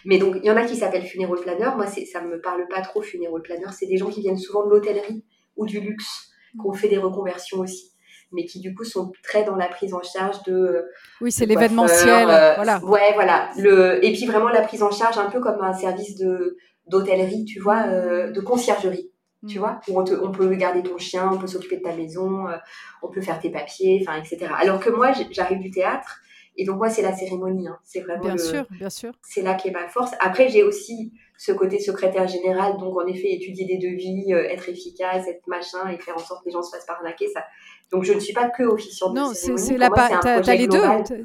Mais 0.04 0.18
donc, 0.18 0.36
il 0.36 0.44
y 0.44 0.50
en 0.50 0.56
a 0.56 0.64
qui 0.64 0.76
s'appellent 0.76 1.06
funeral 1.06 1.40
planner. 1.40 1.70
Moi, 1.74 1.86
ça 1.86 2.20
ne 2.20 2.28
me 2.28 2.40
parle 2.40 2.68
pas 2.68 2.82
trop, 2.82 3.02
funeral 3.02 3.42
planner. 3.42 3.66
C'est 3.72 3.86
des 3.86 3.96
gens 3.96 4.10
qui 4.10 4.20
viennent 4.20 4.38
souvent 4.38 4.64
de 4.64 4.70
l'hôtellerie 4.70 5.24
ou 5.56 5.66
du 5.66 5.80
luxe, 5.80 6.30
qui 6.52 6.66
ont 6.66 6.72
fait 6.72 6.88
des 6.88 6.98
reconversions 6.98 7.58
aussi 7.60 7.93
mais 8.34 8.44
qui 8.44 8.60
du 8.60 8.74
coup 8.74 8.84
sont 8.84 9.12
très 9.22 9.44
dans 9.44 9.56
la 9.56 9.68
prise 9.68 9.94
en 9.94 10.02
charge 10.02 10.42
de 10.44 10.84
oui 11.20 11.32
c'est 11.32 11.46
l'événementiel 11.46 12.28
euh, 12.28 12.54
voilà 12.56 12.82
ouais 12.84 13.12
voilà 13.14 13.50
le 13.56 14.04
et 14.04 14.12
puis 14.12 14.26
vraiment 14.26 14.48
la 14.48 14.62
prise 14.62 14.82
en 14.82 14.90
charge 14.90 15.18
un 15.18 15.30
peu 15.30 15.40
comme 15.40 15.60
un 15.62 15.72
service 15.72 16.16
de 16.16 16.56
d'hôtellerie 16.86 17.44
tu 17.44 17.60
vois 17.60 17.86
euh, 17.86 18.30
de 18.30 18.40
conciergerie 18.40 19.10
tu 19.48 19.58
mm. 19.58 19.60
vois, 19.60 19.80
où 19.88 20.00
on, 20.00 20.32
peut 20.32 20.54
garder 20.54 20.82
ton 20.82 20.98
chien, 20.98 21.30
on 21.32 21.38
peut 21.38 21.46
s'occuper 21.46 21.76
de 21.76 21.82
ta 21.82 21.94
maison, 21.94 22.48
euh, 22.48 22.56
on 23.02 23.08
peut 23.08 23.20
faire 23.20 23.38
tes 23.38 23.50
papiers, 23.50 24.02
enfin, 24.02 24.18
etc. 24.18 24.50
Alors 24.58 24.80
que 24.80 24.90
moi, 24.90 25.12
j'arrive 25.30 25.58
du 25.58 25.70
théâtre, 25.70 26.20
et 26.56 26.64
donc 26.64 26.76
moi, 26.78 26.88
c'est 26.88 27.02
la 27.02 27.14
cérémonie, 27.14 27.66
hein. 27.66 27.78
c'est 27.82 28.00
vraiment 28.00 28.22
bien 28.22 28.38
sûr, 28.38 28.64
bien 28.70 28.90
sûr. 28.90 29.12
C'est 29.22 29.42
là 29.42 29.54
qu'est 29.54 29.72
ma 29.72 29.88
force. 29.88 30.12
Après, 30.20 30.48
j'ai 30.48 30.62
aussi 30.62 31.12
ce 31.36 31.50
côté 31.50 31.80
secrétaire 31.80 32.28
général, 32.28 32.76
donc 32.78 32.96
en 32.96 33.06
effet, 33.06 33.32
étudier 33.32 33.66
des 33.66 33.78
devis, 33.78 34.32
euh, 34.32 34.48
être 34.48 34.68
efficace, 34.68 35.26
être 35.26 35.46
machin, 35.48 35.88
et 35.90 35.98
faire 35.98 36.14
en 36.14 36.20
sorte 36.20 36.44
que 36.44 36.48
les 36.48 36.52
gens 36.52 36.62
se 36.62 36.74
fassent 36.74 36.86
pas 36.86 36.94
arnaquer, 36.94 37.28
ça. 37.28 37.44
Donc 37.90 38.04
je 38.04 38.12
ne 38.12 38.20
suis 38.20 38.32
pas 38.32 38.48
que 38.48 38.62
officiante 38.62 39.14
non, 39.14 39.32
c'est 39.34 39.76
la 39.76 39.90
partie. 39.90 40.16
T'as 40.22 40.54
les 40.54 40.68
deux. 40.68 40.82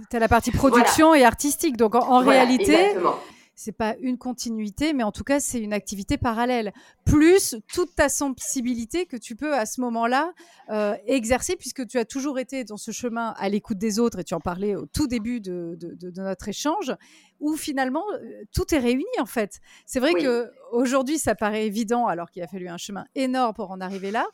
T'as 0.10 0.20
la 0.20 0.28
partie 0.28 0.52
production 0.52 1.14
et 1.14 1.24
artistique. 1.24 1.78
Donc 1.78 1.96
en, 1.96 2.20
réalité. 2.20 2.74
Exactement 2.74 3.16
c'est 3.60 3.74
pas 3.74 3.98
une 4.00 4.18
continuité, 4.18 4.94
mais 4.94 5.04
en 5.04 5.12
tout 5.12 5.26
cas, 5.26 5.42
c'est 5.42 5.60
une 5.60 5.74
activité 5.74 6.18
parallèle. 6.18 6.72
Plus 7.04 7.58
toute 7.74 7.94
ta 7.94 8.08
sensibilité 8.08 9.06
que 9.06 9.18
tu 9.18 9.36
peux 9.36 9.54
à 9.54 9.66
ce 9.66 9.82
moment-là 9.82 10.32
euh, 10.70 10.96
exercer, 11.06 11.58
puisque 11.58 11.86
tu 11.86 11.98
as 11.98 12.06
toujours 12.06 12.40
été 12.40 12.64
dans 12.64 12.78
ce 12.78 12.92
chemin 12.92 13.34
à 13.38 13.50
l'écoute 13.50 13.78
des 13.78 14.00
autres, 14.00 14.20
et 14.20 14.24
tu 14.24 14.34
en 14.34 14.40
parlais 14.40 14.78
au 14.78 14.86
tout 14.86 15.08
début 15.08 15.42
de, 15.42 15.78
notre 16.16 16.48
échange, 16.48 16.96
où 17.42 17.58
finalement, 17.58 18.06
euh, 18.14 18.44
tout 18.54 18.74
est 18.74 18.80
réuni 18.80 19.04
en 19.20 19.26
fait. 19.26 19.60
C'est 19.86 20.00
vrai 20.00 20.14
que 20.14 20.50
aujourd'hui, 20.72 21.18
ça 21.18 21.36
paraît 21.36 21.68
évident, 21.68 22.08
alors 22.08 22.32
qu'il 22.32 22.42
a 22.42 22.48
fallu 22.48 22.70
un 22.70 22.78
chemin 22.78 23.04
énorme 23.14 23.54
pour 23.54 23.72
en 23.72 23.82
arriver 23.82 24.12
là. 24.12 24.26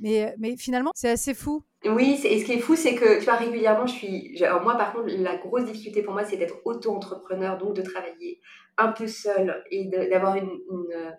Mais, 0.00 0.34
mais 0.38 0.56
finalement, 0.56 0.90
c'est 0.94 1.10
assez 1.10 1.34
fou. 1.34 1.62
Oui, 1.84 2.20
et 2.24 2.40
ce 2.40 2.44
qui 2.44 2.52
est 2.52 2.58
fou, 2.58 2.76
c'est 2.76 2.94
que, 2.94 3.18
tu 3.18 3.24
vois, 3.24 3.36
régulièrement, 3.36 3.86
je 3.86 3.92
suis. 3.92 4.42
Moi, 4.62 4.76
par 4.76 4.92
contre, 4.92 5.08
la 5.16 5.36
grosse 5.36 5.64
difficulté 5.64 6.02
pour 6.02 6.12
moi, 6.12 6.24
c'est 6.24 6.36
d'être 6.36 6.60
auto-entrepreneur, 6.64 7.56
donc 7.56 7.74
de 7.74 7.82
travailler 7.82 8.40
un 8.76 8.92
peu 8.92 9.06
seule 9.06 9.62
et 9.70 9.86
d'avoir 9.86 10.36
une, 10.36 10.50
une, 10.70 11.16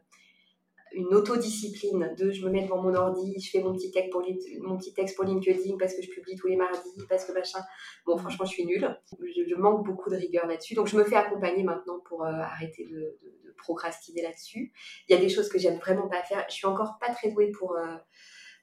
une, 0.94 1.16
autodiscipline 1.16 2.14
de 2.18 2.32
je 2.32 2.46
me 2.46 2.52
mets 2.52 2.64
devant 2.64 2.82
mon 2.82 2.94
ordi, 2.94 3.40
je 3.40 3.50
fais 3.50 3.62
mon 3.62 3.74
petit, 3.74 3.92
texte 3.92 4.12
pour, 4.12 5.24
LinkedIn 5.24 5.78
parce 5.80 5.96
que 5.96 6.02
je 6.04 6.10
publie 6.10 6.36
tous 6.36 6.48
les 6.48 6.58
mardis, 6.58 7.06
parce 7.10 7.26
que 7.26 7.32
machin. 7.32 7.60
Bon, 8.06 8.18
franchement, 8.18 8.46
je 8.46 8.52
suis 8.52 8.66
nulle. 8.66 9.00
Je, 9.20 9.56
manque 9.56 9.86
beaucoup 9.86 10.12
de 10.12 10.16
rigueur 10.16 10.46
là-dessus. 10.46 10.76
Donc, 10.76 10.88
je 10.88 10.96
me 10.96 11.04
fais 11.04 11.16
accompagner 11.16 11.64
maintenant 11.64 12.00
pour 12.06 12.24
euh, 12.24 12.32
arrêter 12.32 12.86
de, 12.86 13.18
procrastiner 13.58 14.24
là-dessus. 14.24 14.74
Il 15.08 15.16
y 15.16 15.18
a 15.18 15.22
des 15.22 15.30
choses 15.30 15.48
que 15.48 15.60
j'aime 15.60 15.78
vraiment 15.78 16.08
pas 16.08 16.24
faire. 16.24 16.44
Je 16.50 16.56
suis 16.56 16.68
encore 16.68 16.98
pas 17.00 17.14
très 17.14 17.32
douée 17.32 17.52
pour. 17.52 17.76
Euh, 17.76 17.96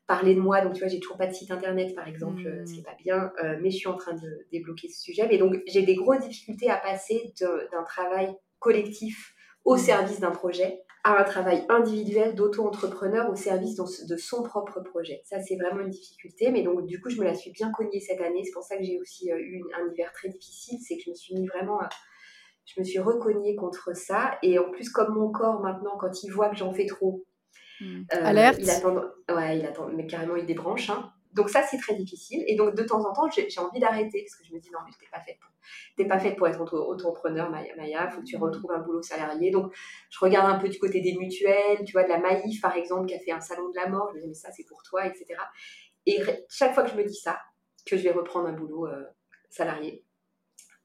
parler 0.08 0.34
de 0.34 0.40
moi. 0.40 0.60
Donc, 0.62 0.72
tu 0.72 0.80
vois, 0.80 0.88
j'ai 0.88 0.98
toujours 0.98 1.18
pas 1.18 1.28
de 1.28 1.34
site 1.34 1.52
internet, 1.52 1.94
par 1.94 2.08
exemple, 2.08 2.40
mmh. 2.40 2.66
ce 2.66 2.72
qui 2.72 2.78
n'est 2.78 2.84
pas 2.84 2.96
bien, 2.98 3.30
euh, 3.44 3.56
mais 3.60 3.70
je 3.70 3.76
suis 3.76 3.88
en 3.88 3.96
train 3.96 4.14
de 4.14 4.46
débloquer 4.50 4.88
ce 4.88 5.00
sujet. 5.00 5.28
Mais 5.28 5.38
donc, 5.38 5.54
j'ai 5.68 5.82
des 5.82 5.94
grosses 5.94 6.26
difficultés 6.26 6.68
à 6.68 6.76
passer 6.76 7.32
d'un 7.38 7.84
travail 7.84 8.34
collectif 8.58 9.34
au 9.64 9.74
mmh. 9.76 9.78
service 9.78 10.18
d'un 10.18 10.32
projet 10.32 10.80
à 11.04 11.20
un 11.20 11.24
travail 11.24 11.64
individuel 11.68 12.34
d'auto-entrepreneur 12.34 13.30
au 13.30 13.36
service 13.36 13.76
de 13.76 14.16
son 14.16 14.42
propre 14.42 14.80
projet. 14.80 15.22
Ça, 15.24 15.40
c'est 15.40 15.56
vraiment 15.56 15.80
une 15.80 15.90
difficulté. 15.90 16.50
Mais 16.50 16.62
donc, 16.62 16.84
du 16.86 17.00
coup, 17.00 17.08
je 17.08 17.18
me 17.20 17.24
la 17.24 17.34
suis 17.34 17.52
bien 17.52 17.70
cognée 17.70 18.00
cette 18.00 18.20
année. 18.20 18.42
C'est 18.44 18.52
pour 18.52 18.64
ça 18.64 18.76
que 18.76 18.82
j'ai 18.82 18.98
aussi 18.98 19.30
euh, 19.30 19.38
eu 19.38 19.62
un 19.78 19.92
hiver 19.92 20.10
très 20.12 20.28
difficile. 20.28 20.78
C'est 20.82 20.96
que 20.96 21.02
je 21.04 21.10
me 21.10 21.14
suis 21.14 21.34
mis 21.34 21.46
vraiment... 21.46 21.78
je 22.64 22.80
me 22.80 22.84
suis 22.84 22.98
recognée 22.98 23.54
contre 23.54 23.94
ça. 23.94 24.38
Et 24.42 24.58
en 24.58 24.70
plus, 24.70 24.90
comme 24.90 25.14
mon 25.14 25.30
corps, 25.30 25.60
maintenant, 25.60 25.96
quand 25.98 26.24
il 26.24 26.30
voit 26.30 26.48
que 26.48 26.56
j'en 26.56 26.72
fais 26.72 26.86
trop, 26.86 27.24
Hmm. 27.80 28.02
Euh, 28.12 28.24
Alerte. 28.24 28.58
Il 28.60 28.70
attend, 28.70 28.94
ouais, 28.94 29.58
il 29.58 29.66
attend, 29.66 29.88
mais 29.88 30.06
carrément, 30.06 30.36
il 30.36 30.46
débranche. 30.46 30.90
Hein. 30.90 31.12
Donc 31.32 31.50
ça, 31.50 31.62
c'est 31.62 31.78
très 31.78 31.94
difficile. 31.94 32.42
Et 32.46 32.56
donc, 32.56 32.74
de 32.74 32.82
temps 32.82 33.04
en 33.04 33.12
temps, 33.12 33.28
j'ai 33.30 33.60
envie 33.60 33.80
d'arrêter 33.80 34.24
parce 34.24 34.36
que 34.36 34.44
je 34.46 34.54
me 34.54 34.60
dis, 34.60 34.70
non, 34.70 34.78
mais 34.84 34.92
t'es 34.98 35.06
pas 35.10 35.20
faite 35.20 35.36
pour, 35.40 36.08
pas 36.08 36.18
faite 36.18 36.36
pour 36.36 36.48
être 36.48 36.60
auto-entrepreneur, 36.60 37.50
Maya. 37.50 37.74
Il 37.76 38.10
faut 38.10 38.20
que 38.20 38.26
tu 38.26 38.36
hmm. 38.36 38.42
retrouves 38.42 38.72
un 38.72 38.80
boulot 38.80 39.02
salarié. 39.02 39.50
Donc, 39.50 39.72
je 40.10 40.18
regarde 40.20 40.50
un 40.50 40.58
peu 40.58 40.68
du 40.68 40.78
côté 40.78 41.00
des 41.00 41.14
mutuelles, 41.14 41.84
tu 41.84 41.92
vois, 41.92 42.04
de 42.04 42.08
la 42.08 42.18
Maïf, 42.18 42.60
par 42.60 42.76
exemple, 42.76 43.06
qui 43.06 43.14
a 43.14 43.18
fait 43.18 43.32
un 43.32 43.40
salon 43.40 43.68
de 43.68 43.76
la 43.76 43.88
mort. 43.88 44.08
Je 44.12 44.16
me 44.16 44.22
dis, 44.22 44.28
mais 44.28 44.34
ça, 44.34 44.50
c'est 44.52 44.64
pour 44.64 44.82
toi, 44.82 45.06
etc. 45.06 45.26
Et 46.06 46.20
chaque 46.48 46.74
fois 46.74 46.84
que 46.84 46.90
je 46.90 46.96
me 46.96 47.04
dis 47.04 47.14
ça, 47.14 47.38
que 47.86 47.96
je 47.96 48.02
vais 48.02 48.12
reprendre 48.12 48.48
un 48.48 48.52
boulot 48.52 48.86
euh, 48.86 49.04
salarié, 49.50 50.04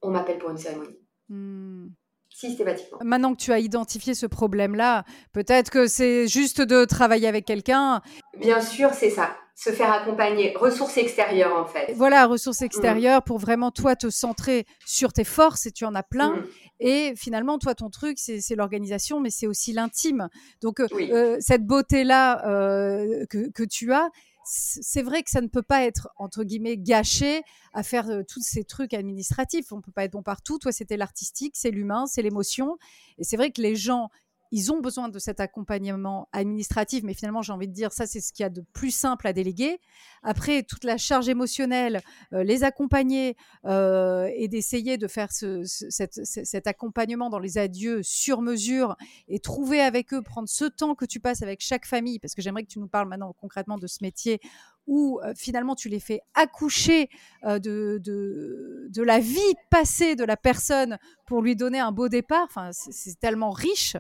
on 0.02 0.10
m'appelle 0.12 0.38
pour 0.38 0.50
une 0.50 0.58
cérémonie. 0.58 1.00
Hmm. 1.30 1.88
Systématiquement. 2.34 2.98
Maintenant 3.04 3.34
que 3.36 3.40
tu 3.40 3.52
as 3.52 3.60
identifié 3.60 4.16
ce 4.16 4.26
problème-là, 4.26 5.04
peut-être 5.34 5.70
que 5.70 5.88
c'est 5.88 6.28
juste 6.28 6.62
de 6.62 6.84
travailler 6.84 7.28
avec 7.28 7.46
quelqu'un. 7.46 8.02
Bien 8.40 8.60
sûr, 8.60 8.90
c'est 8.94 9.12
ça. 9.12 9.36
Se 9.56 9.70
faire 9.70 9.94
accompagner. 9.94 10.54
Ressources 10.58 10.98
extérieures, 10.98 11.56
en 11.56 11.66
fait. 11.66 11.94
Voilà, 11.96 12.26
ressources 12.26 12.62
mm. 12.62 12.66
extérieures 12.66 13.24
pour 13.24 13.38
vraiment, 13.38 13.70
toi, 13.70 13.96
te 13.96 14.10
centrer 14.10 14.66
sur 14.84 15.14
tes 15.14 15.24
forces, 15.24 15.68
et 15.68 15.72
tu 15.72 15.86
en 15.86 15.94
as 15.94 16.02
plein. 16.02 16.32
Mm. 16.32 16.46
Et 16.80 17.14
finalement, 17.16 17.60
toi, 17.60 17.76
ton 17.76 17.90
truc, 17.92 18.18
c'est 18.18 18.56
l'organisation, 18.56 19.20
mais 19.20 19.30
c'est 19.30 19.48
aussi 19.48 19.72
l'intime. 19.72 20.28
Donc, 20.62 20.80
euh, 20.80 20.88
euh, 21.00 21.38
cette 21.40 21.66
beauté-là 21.66 22.48
euh, 22.48 23.26
que, 23.30 23.52
que 23.52 23.64
tu 23.64 23.94
as, 23.94 24.10
c'est 24.46 25.02
vrai 25.02 25.24
que 25.24 25.30
ça 25.30 25.42
ne 25.42 25.48
peut 25.48 25.62
pas 25.62 25.84
être 25.84 26.10
entre 26.18 26.44
guillemets 26.44 26.78
gâché 26.78 27.44
à 27.74 27.84
faire 27.84 28.10
euh, 28.10 28.24
tous 28.28 28.42
ces 28.42 28.64
trucs 28.64 28.94
administratifs. 28.94 29.72
On 29.72 29.82
peut 29.82 29.92
pas 29.92 30.04
être 30.06 30.12
bon 30.12 30.24
partout. 30.24 30.60
Toi, 30.60 30.72
c'était 30.72 30.98
l'artistique, 30.98 31.56
c'est 31.56 31.72
l'humain, 31.72 32.06
c'est 32.06 32.22
l'émotion. 32.22 32.78
Et 33.18 33.24
c'est 33.24 33.38
vrai 33.38 33.52
que 33.52 33.62
les 33.62 33.76
gens 33.76 34.10
ils 34.54 34.72
ont 34.72 34.80
besoin 34.80 35.10
de 35.10 35.18
cet 35.18 35.40
accompagnement 35.40 36.30
administratif, 36.32 37.02
mais 37.04 37.16
finalement, 37.16 37.42
j'ai 37.42 37.52
envie 37.52 37.68
de 37.68 37.74
dire, 37.74 37.92
ça, 37.92 38.06
c'est 38.06 38.22
ce 38.22 38.32
qu'il 38.32 38.44
y 38.44 38.46
a 38.46 38.52
de 38.52 38.62
plus 38.62 38.92
simple 38.92 39.26
à 39.26 39.34
déléguer. 39.34 39.80
Après, 40.22 40.62
toute 40.62 40.84
la 40.84 40.98
charge 40.98 41.28
émotionnelle, 41.28 42.04
euh, 42.34 42.44
les 42.44 42.64
accompagner 42.64 43.36
euh, 43.66 44.30
et 44.36 44.48
d'essayer 44.48 45.00
de 45.00 45.08
faire 45.08 45.32
ce, 45.32 45.64
cet, 45.66 46.68
accompagnement 46.68 47.32
dans 47.32 47.40
les 47.40 47.58
adieux 47.58 48.04
sur 48.04 48.44
mesure 48.44 48.96
et 49.28 49.40
trouver 49.40 49.82
avec 49.82 50.14
eux, 50.14 50.22
prendre 50.22 50.48
ce 50.48 50.66
temps 50.66 50.94
que 50.94 51.06
tu 51.06 51.20
passes 51.20 51.42
avec 51.42 51.60
chaque 51.60 51.88
famille, 51.88 52.20
parce 52.20 52.36
que 52.36 52.44
j'aimerais 52.44 52.62
que 52.62 52.70
tu 52.70 52.78
nous 52.78 52.88
parles 52.88 53.10
maintenant 53.10 53.34
concrètement 53.42 53.80
de 53.80 53.88
ce 53.88 54.04
métier 54.04 54.40
où 54.86 55.20
euh, 55.24 55.34
finalement 55.36 55.74
tu 55.74 55.90
les 55.90 56.00
fais 56.00 56.22
accoucher 56.36 57.10
de, 57.44 57.58
de, 57.58 58.88
de, 58.88 59.02
la 59.02 59.18
vie 59.18 59.40
passée 59.72 60.16
de 60.16 60.26
la 60.26 60.38
personne 60.38 61.00
pour 61.26 61.42
lui 61.42 61.56
donner 61.56 61.80
un 61.80 61.92
beau 61.92 62.08
départ. 62.08 62.44
Enfin, 62.44 62.70
c'est 62.72 63.20
tellement 63.20 63.50
riche. 63.50 63.98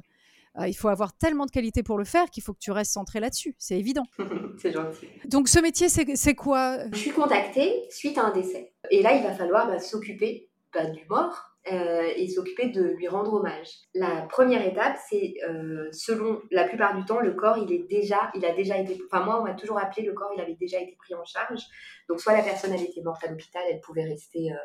Euh, 0.59 0.67
il 0.67 0.73
faut 0.73 0.89
avoir 0.89 1.13
tellement 1.13 1.45
de 1.45 1.51
qualité 1.51 1.81
pour 1.81 1.97
le 1.97 2.03
faire 2.03 2.29
qu'il 2.29 2.43
faut 2.43 2.53
que 2.53 2.59
tu 2.59 2.71
restes 2.71 2.93
centré 2.93 3.19
là-dessus. 3.19 3.55
C'est 3.57 3.77
évident. 3.77 4.03
c'est 4.61 4.71
gentil. 4.71 5.07
Donc, 5.25 5.47
ce 5.47 5.59
métier, 5.59 5.89
c'est 5.89 6.35
quoi? 6.35 6.77
Je 6.91 6.97
suis 6.97 7.11
contactée 7.11 7.85
suite 7.89 8.17
à 8.17 8.25
un 8.25 8.31
décès. 8.31 8.73
Et 8.91 9.01
là, 9.01 9.15
il 9.15 9.23
va 9.23 9.33
falloir 9.33 9.67
bah, 9.67 9.79
s'occuper 9.79 10.49
bah, 10.73 10.85
du 10.85 11.05
mort, 11.09 11.52
euh, 11.71 12.11
et 12.17 12.27
s'occuper 12.27 12.67
de 12.67 12.81
lui 12.81 13.07
rendre 13.07 13.33
hommage. 13.35 13.69
La 13.93 14.27
première 14.29 14.67
étape, 14.67 14.97
c'est 15.09 15.35
euh, 15.47 15.87
selon 15.93 16.41
la 16.51 16.67
plupart 16.67 16.93
du 16.93 17.05
temps, 17.05 17.21
le 17.21 17.33
corps, 17.33 17.57
il 17.57 17.71
est 17.71 17.87
déjà, 17.87 18.31
il 18.35 18.43
a 18.43 18.53
déjà 18.53 18.77
été, 18.77 18.99
enfin 19.05 19.23
moi, 19.23 19.39
on 19.39 19.45
m'a 19.45 19.53
toujours 19.53 19.79
appelé 19.79 20.05
le 20.05 20.11
corps, 20.11 20.31
il 20.35 20.41
avait 20.41 20.55
déjà 20.55 20.81
été 20.81 20.93
pris 20.97 21.15
en 21.15 21.23
charge. 21.23 21.61
Donc 22.09 22.19
soit 22.19 22.33
la 22.33 22.43
personne 22.43 22.73
elle 22.73 22.83
était 22.83 23.01
morte 23.01 23.23
à 23.23 23.29
l'hôpital, 23.29 23.63
elle 23.71 23.79
pouvait 23.79 24.03
rester 24.03 24.51
euh, 24.51 24.55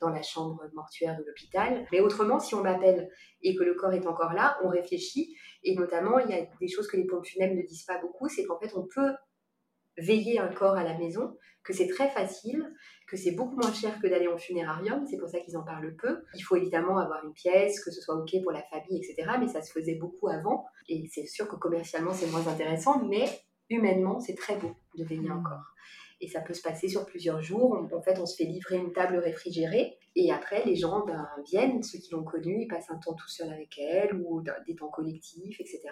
dans 0.00 0.08
la 0.08 0.22
chambre 0.22 0.64
mortuaire 0.72 1.18
de 1.18 1.24
l'hôpital. 1.24 1.86
Mais 1.92 2.00
autrement, 2.00 2.38
si 2.38 2.54
on 2.54 2.62
m'appelle 2.62 3.10
et 3.42 3.54
que 3.54 3.62
le 3.62 3.74
corps 3.74 3.92
est 3.92 4.06
encore 4.06 4.32
là, 4.32 4.56
on 4.64 4.70
réfléchit. 4.70 5.36
Et 5.62 5.74
notamment, 5.74 6.18
il 6.20 6.30
y 6.30 6.34
a 6.34 6.46
des 6.58 6.68
choses 6.68 6.88
que 6.88 6.96
les 6.96 7.04
pompes 7.04 7.26
funèbres 7.26 7.54
ne 7.54 7.66
disent 7.66 7.84
pas 7.84 7.98
beaucoup, 7.98 8.28
c'est 8.28 8.44
qu'en 8.44 8.58
fait, 8.58 8.72
on 8.74 8.86
peut 8.86 9.12
veiller 9.98 10.38
un 10.38 10.48
corps 10.48 10.76
à 10.76 10.84
la 10.84 10.96
maison, 10.96 11.36
que 11.62 11.72
c'est 11.72 11.88
très 11.88 12.08
facile, 12.10 12.64
que 13.06 13.16
c'est 13.16 13.32
beaucoup 13.32 13.56
moins 13.56 13.72
cher 13.72 13.98
que 14.00 14.06
d'aller 14.06 14.28
en 14.28 14.36
funérarium, 14.36 15.06
c'est 15.06 15.16
pour 15.16 15.28
ça 15.28 15.38
qu'ils 15.40 15.56
en 15.56 15.62
parlent 15.62 15.94
peu. 15.96 16.22
Il 16.34 16.42
faut 16.42 16.56
évidemment 16.56 16.98
avoir 16.98 17.24
une 17.24 17.32
pièce, 17.32 17.82
que 17.84 17.90
ce 17.90 18.00
soit 18.00 18.16
OK 18.16 18.34
pour 18.42 18.52
la 18.52 18.62
famille, 18.64 18.98
etc. 18.98 19.30
Mais 19.40 19.48
ça 19.48 19.62
se 19.62 19.72
faisait 19.72 19.94
beaucoup 19.94 20.28
avant, 20.28 20.64
et 20.88 21.08
c'est 21.12 21.26
sûr 21.26 21.48
que 21.48 21.56
commercialement 21.56 22.12
c'est 22.12 22.30
moins 22.30 22.46
intéressant, 22.46 23.04
mais 23.04 23.26
humainement 23.70 24.20
c'est 24.20 24.34
très 24.34 24.56
beau 24.56 24.72
de 24.96 25.04
veiller 25.04 25.28
un 25.28 25.36
mmh. 25.36 25.44
corps 25.44 25.72
et 26.20 26.28
ça 26.28 26.40
peut 26.40 26.54
se 26.54 26.62
passer 26.62 26.88
sur 26.88 27.04
plusieurs 27.04 27.42
jours. 27.42 27.76
En 27.92 28.00
fait, 28.00 28.18
on 28.18 28.26
se 28.26 28.36
fait 28.36 28.48
livrer 28.48 28.76
une 28.76 28.92
table 28.92 29.18
réfrigérée 29.18 29.98
et 30.14 30.32
après, 30.32 30.64
les 30.64 30.76
gens 30.76 31.04
ben, 31.04 31.28
viennent, 31.44 31.82
ceux 31.82 31.98
qui 31.98 32.10
l'ont 32.12 32.24
connue, 32.24 32.62
ils 32.62 32.68
passent 32.68 32.90
un 32.90 32.96
temps 32.96 33.12
tout 33.12 33.28
seul 33.28 33.52
avec 33.52 33.78
elle 33.78 34.14
ou 34.14 34.42
des 34.66 34.74
temps 34.74 34.88
collectifs, 34.88 35.60
etc., 35.60 35.82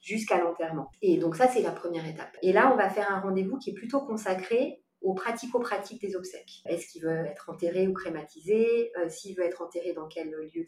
jusqu'à 0.00 0.40
l'enterrement. 0.40 0.90
Et 1.02 1.18
donc 1.18 1.36
ça, 1.36 1.46
c'est 1.46 1.60
la 1.60 1.72
première 1.72 2.08
étape. 2.08 2.36
Et 2.40 2.54
là, 2.54 2.72
on 2.72 2.76
va 2.76 2.88
faire 2.88 3.10
un 3.12 3.20
rendez-vous 3.20 3.58
qui 3.58 3.70
est 3.70 3.74
plutôt 3.74 4.00
consacré 4.00 4.82
aux 5.06 5.14
pratico-pratiques 5.14 6.00
des 6.00 6.16
obsèques. 6.16 6.62
Est-ce 6.66 6.88
qu'il 6.88 7.02
veut 7.02 7.26
être 7.26 7.48
enterré 7.48 7.86
ou 7.86 7.92
crématisé? 7.92 8.90
Euh, 8.98 9.08
S'il 9.08 9.36
veut 9.36 9.44
être 9.44 9.62
enterré 9.62 9.92
dans 9.92 10.08
quel 10.08 10.30
lieu 10.32 10.64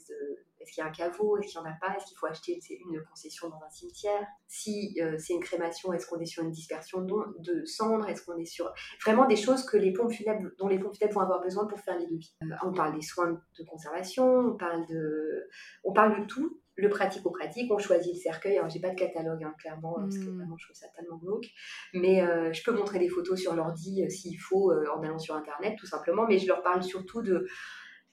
Est-ce 0.60 0.72
qu'il 0.72 0.82
y 0.82 0.86
a 0.86 0.88
un 0.88 0.92
caveau? 0.92 1.38
Est-ce 1.38 1.52
qu'il 1.52 1.60
n'y 1.60 1.66
en 1.66 1.70
a 1.70 1.76
pas? 1.80 1.96
Est-ce 1.96 2.06
qu'il 2.06 2.16
faut 2.16 2.26
acheter 2.26 2.58
une 2.88 3.02
concession 3.04 3.48
dans 3.48 3.60
un 3.64 3.70
cimetière? 3.70 4.26
Si 4.46 4.98
euh, 5.00 5.16
c'est 5.18 5.34
une 5.34 5.42
crémation, 5.42 5.92
est-ce 5.92 6.06
qu'on 6.06 6.20
est 6.20 6.26
sur 6.26 6.42
une 6.42 6.50
dispersion 6.50 7.02
de, 7.02 7.64
cendres? 7.64 8.08
Est-ce 8.08 8.24
qu'on 8.24 8.36
est 8.36 8.44
sur... 8.44 8.72
Vraiment 9.04 9.26
des 9.26 9.36
choses 9.36 9.64
que 9.64 9.76
les 9.76 9.92
pompes 9.92 10.12
funèbres, 10.12 10.50
dont 10.58 10.68
les 10.68 10.78
pompes 10.78 10.94
funèbres 10.96 11.14
vont 11.14 11.20
avoir 11.20 11.42
besoin 11.42 11.66
pour 11.66 11.80
faire 11.80 11.98
les 11.98 12.06
devis. 12.06 12.34
Euh, 12.42 12.46
on 12.64 12.72
parle 12.72 12.94
des 12.94 13.02
soins 13.02 13.30
de 13.30 13.64
conservation, 13.64 14.26
on 14.26 14.56
parle 14.56 14.86
de, 14.86 15.48
on 15.84 15.92
parle 15.92 16.20
de 16.20 16.26
tout 16.26 16.60
le 16.78 16.88
pratico-pratique, 16.88 17.72
on 17.72 17.78
choisit 17.78 18.14
le 18.14 18.20
cercueil. 18.20 18.56
Alors, 18.56 18.70
j'ai 18.70 18.80
pas 18.80 18.90
de 18.90 18.94
catalogue, 18.94 19.42
hein, 19.42 19.52
clairement, 19.58 19.94
parce 19.94 20.16
que 20.16 20.30
hmm. 20.30 20.36
vraiment, 20.36 20.56
je 20.56 20.66
trouve 20.66 20.76
ça 20.76 20.86
tellement 20.96 21.16
glauque. 21.16 21.46
Mais 21.92 22.22
euh, 22.22 22.52
je 22.52 22.62
peux 22.62 22.72
montrer 22.72 23.00
des 23.00 23.08
photos 23.08 23.38
sur 23.38 23.54
l'ordi 23.54 24.04
euh, 24.04 24.08
s'il 24.08 24.38
faut, 24.38 24.72
en 24.72 25.02
allant 25.02 25.18
sur 25.18 25.34
Internet, 25.34 25.76
tout 25.78 25.86
simplement. 25.86 26.26
Mais 26.28 26.38
je 26.38 26.46
leur 26.46 26.62
parle 26.62 26.82
surtout 26.82 27.22
de. 27.22 27.46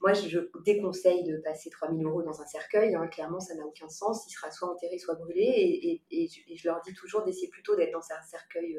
Moi, 0.05 0.13
je, 0.13 0.39
déconseille 0.63 1.23
de 1.23 1.37
passer 1.37 1.71
3000 1.71 2.05
euros 2.05 2.21
dans 2.21 2.39
un 2.39 2.45
cercueil. 2.45 2.93
Hein. 2.93 3.07
Clairement, 3.07 3.39
ça 3.39 3.55
n'a 3.55 3.65
aucun 3.65 3.89
sens. 3.89 4.25
Il 4.27 4.31
sera 4.31 4.51
soit 4.51 4.69
enterré, 4.69 4.99
soit 4.99 5.15
brûlé. 5.15 5.41
Et, 5.41 6.03
et, 6.11 6.27
je, 6.27 6.67
leur 6.67 6.79
dis 6.81 6.93
toujours 6.93 7.23
d'essayer 7.23 7.49
plutôt 7.49 7.75
d'être 7.75 7.91
dans 7.91 7.99
un 7.99 8.21
cercueil 8.21 8.77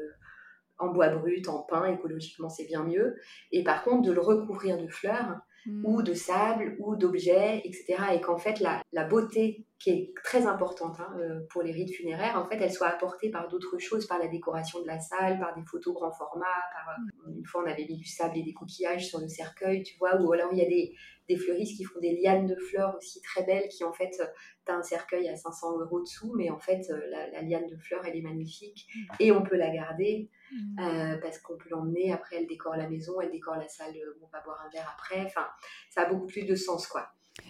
en 0.79 0.89
bois 0.89 1.09
brut, 1.09 1.47
en 1.47 1.63
pain, 1.63 1.85
écologiquement, 1.85 2.49
c'est 2.49 2.65
bien 2.65 2.83
mieux. 2.83 3.15
Et 3.51 3.63
par 3.63 3.83
contre, 3.83 4.03
de 4.03 4.11
le 4.11 4.21
recouvrir 4.21 4.77
de 4.77 4.87
fleurs 4.87 5.41
ou 5.83 5.99
hmm. 5.99 6.03
de 6.03 6.13
sable 6.13 6.77
ou 6.79 6.95
d'objets, 6.95 7.61
etc. 7.65 7.97
Et 8.13 8.21
qu'en 8.21 8.37
fait, 8.37 8.59
la, 8.61 8.81
la, 8.93 9.03
beauté 9.03 9.65
qui 9.79 9.89
est 9.89 10.13
très 10.23 10.45
importante 10.45 10.97
hein, 10.99 11.13
euh, 11.19 11.41
pour 11.49 11.61
les 11.61 11.71
rites 11.73 11.93
funéraires, 11.93 12.37
en 12.37 12.45
fait, 12.47 12.57
elle 12.61 12.71
soit 12.71 12.87
apportée 12.87 13.29
par 13.29 13.49
d'autres 13.49 13.77
choses, 13.77 14.07
par 14.07 14.17
la 14.17 14.27
décoration 14.27 14.81
de 14.81 14.87
la 14.87 14.99
salle, 14.99 15.39
par 15.39 15.53
des 15.55 15.63
photos 15.65 15.93
grand 15.93 16.11
format. 16.11 16.45
Par, 16.73 16.95
euh, 16.95 17.31
une 17.35 17.45
fois, 17.45 17.63
on 17.65 17.69
avait 17.69 17.85
mis 17.85 17.97
du 17.97 18.05
sable 18.05 18.37
et 18.37 18.43
des 18.43 18.53
coquillages 18.53 19.07
sur 19.07 19.19
le 19.19 19.27
cercueil, 19.27 19.83
tu 19.83 19.97
vois, 19.97 20.15
ou 20.21 20.31
alors 20.31 20.53
il 20.53 20.59
y 20.59 20.65
a 20.65 20.69
des, 20.69 20.93
des 21.27 21.37
fleuristes 21.37 21.77
qui 21.77 21.83
font 21.83 21.99
des 21.99 22.19
lianes 22.21 22.45
de 22.45 22.55
fleurs 22.55 22.95
aussi 22.97 23.21
très 23.21 23.43
belles, 23.43 23.67
qui 23.69 23.83
en 23.83 23.93
fait, 23.93 24.11
euh, 24.19 24.25
tu 24.65 24.71
as 24.71 24.75
un 24.75 24.83
cercueil 24.83 25.27
à 25.29 25.35
500 25.35 25.79
euros 25.79 26.01
dessous, 26.01 26.33
mais 26.35 26.49
en 26.49 26.59
fait, 26.59 26.87
la, 27.09 27.29
la 27.29 27.41
liane 27.41 27.67
de 27.67 27.77
fleurs, 27.77 28.05
elle 28.05 28.15
est 28.15 28.21
magnifique 28.21 28.87
hmm. 28.95 29.15
et 29.19 29.31
on 29.31 29.43
peut 29.43 29.57
la 29.57 29.69
garder. 29.69 30.29
Mmh. 30.49 30.79
Euh, 30.79 31.17
parce 31.21 31.39
qu'on 31.39 31.57
peut 31.57 31.67
l'emmener. 31.69 32.13
Après, 32.13 32.37
elle 32.37 32.47
décore 32.47 32.77
la 32.77 32.87
maison, 32.87 33.19
elle 33.19 33.31
décore 33.31 33.57
la 33.57 33.67
salle 33.67 33.93
où 33.93 34.25
on 34.25 34.29
va 34.29 34.41
boire 34.41 34.63
un 34.65 34.69
verre 34.69 34.95
après. 34.97 35.25
Enfin, 35.25 35.45
ça 35.89 36.03
a 36.03 36.05
beaucoup 36.05 36.27
plus 36.27 36.45
de 36.45 36.55
sens, 36.55 36.87
quoi. 36.87 37.09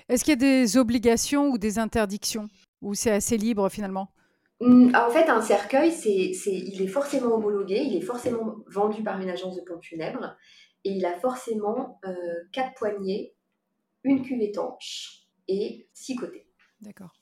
Est-ce 0.09 0.23
qu'il 0.23 0.31
y 0.31 0.33
a 0.33 0.63
des 0.63 0.77
obligations 0.77 1.49
ou 1.49 1.57
des 1.57 1.77
interdictions? 1.77 2.47
Ou 2.81 2.93
c'est 2.93 3.11
assez 3.11 3.37
libre 3.37 3.69
finalement? 3.69 4.09
Mmh, 4.59 4.95
en 4.95 5.09
fait, 5.09 5.29
un 5.29 5.41
cercueil, 5.41 5.91
c'est, 5.91 6.33
c'est, 6.33 6.55
il 6.55 6.81
est 6.81 6.87
forcément 6.87 7.35
homologué, 7.35 7.77
il 7.77 7.95
est 7.97 8.05
forcément 8.05 8.55
vendu 8.67 9.03
par 9.03 9.21
une 9.21 9.29
agence 9.29 9.55
de 9.55 9.61
pompes 9.61 9.83
funèbres 9.83 10.35
et 10.83 10.91
il 10.91 11.05
a 11.05 11.13
forcément 11.19 11.99
euh, 12.05 12.13
quatre 12.51 12.73
poignées, 12.75 13.35
une 14.03 14.23
cuve 14.23 14.41
étanche 14.41 15.27
et 15.47 15.89
six 15.93 16.15
côtés. 16.15 16.47
D'accord. 16.81 17.13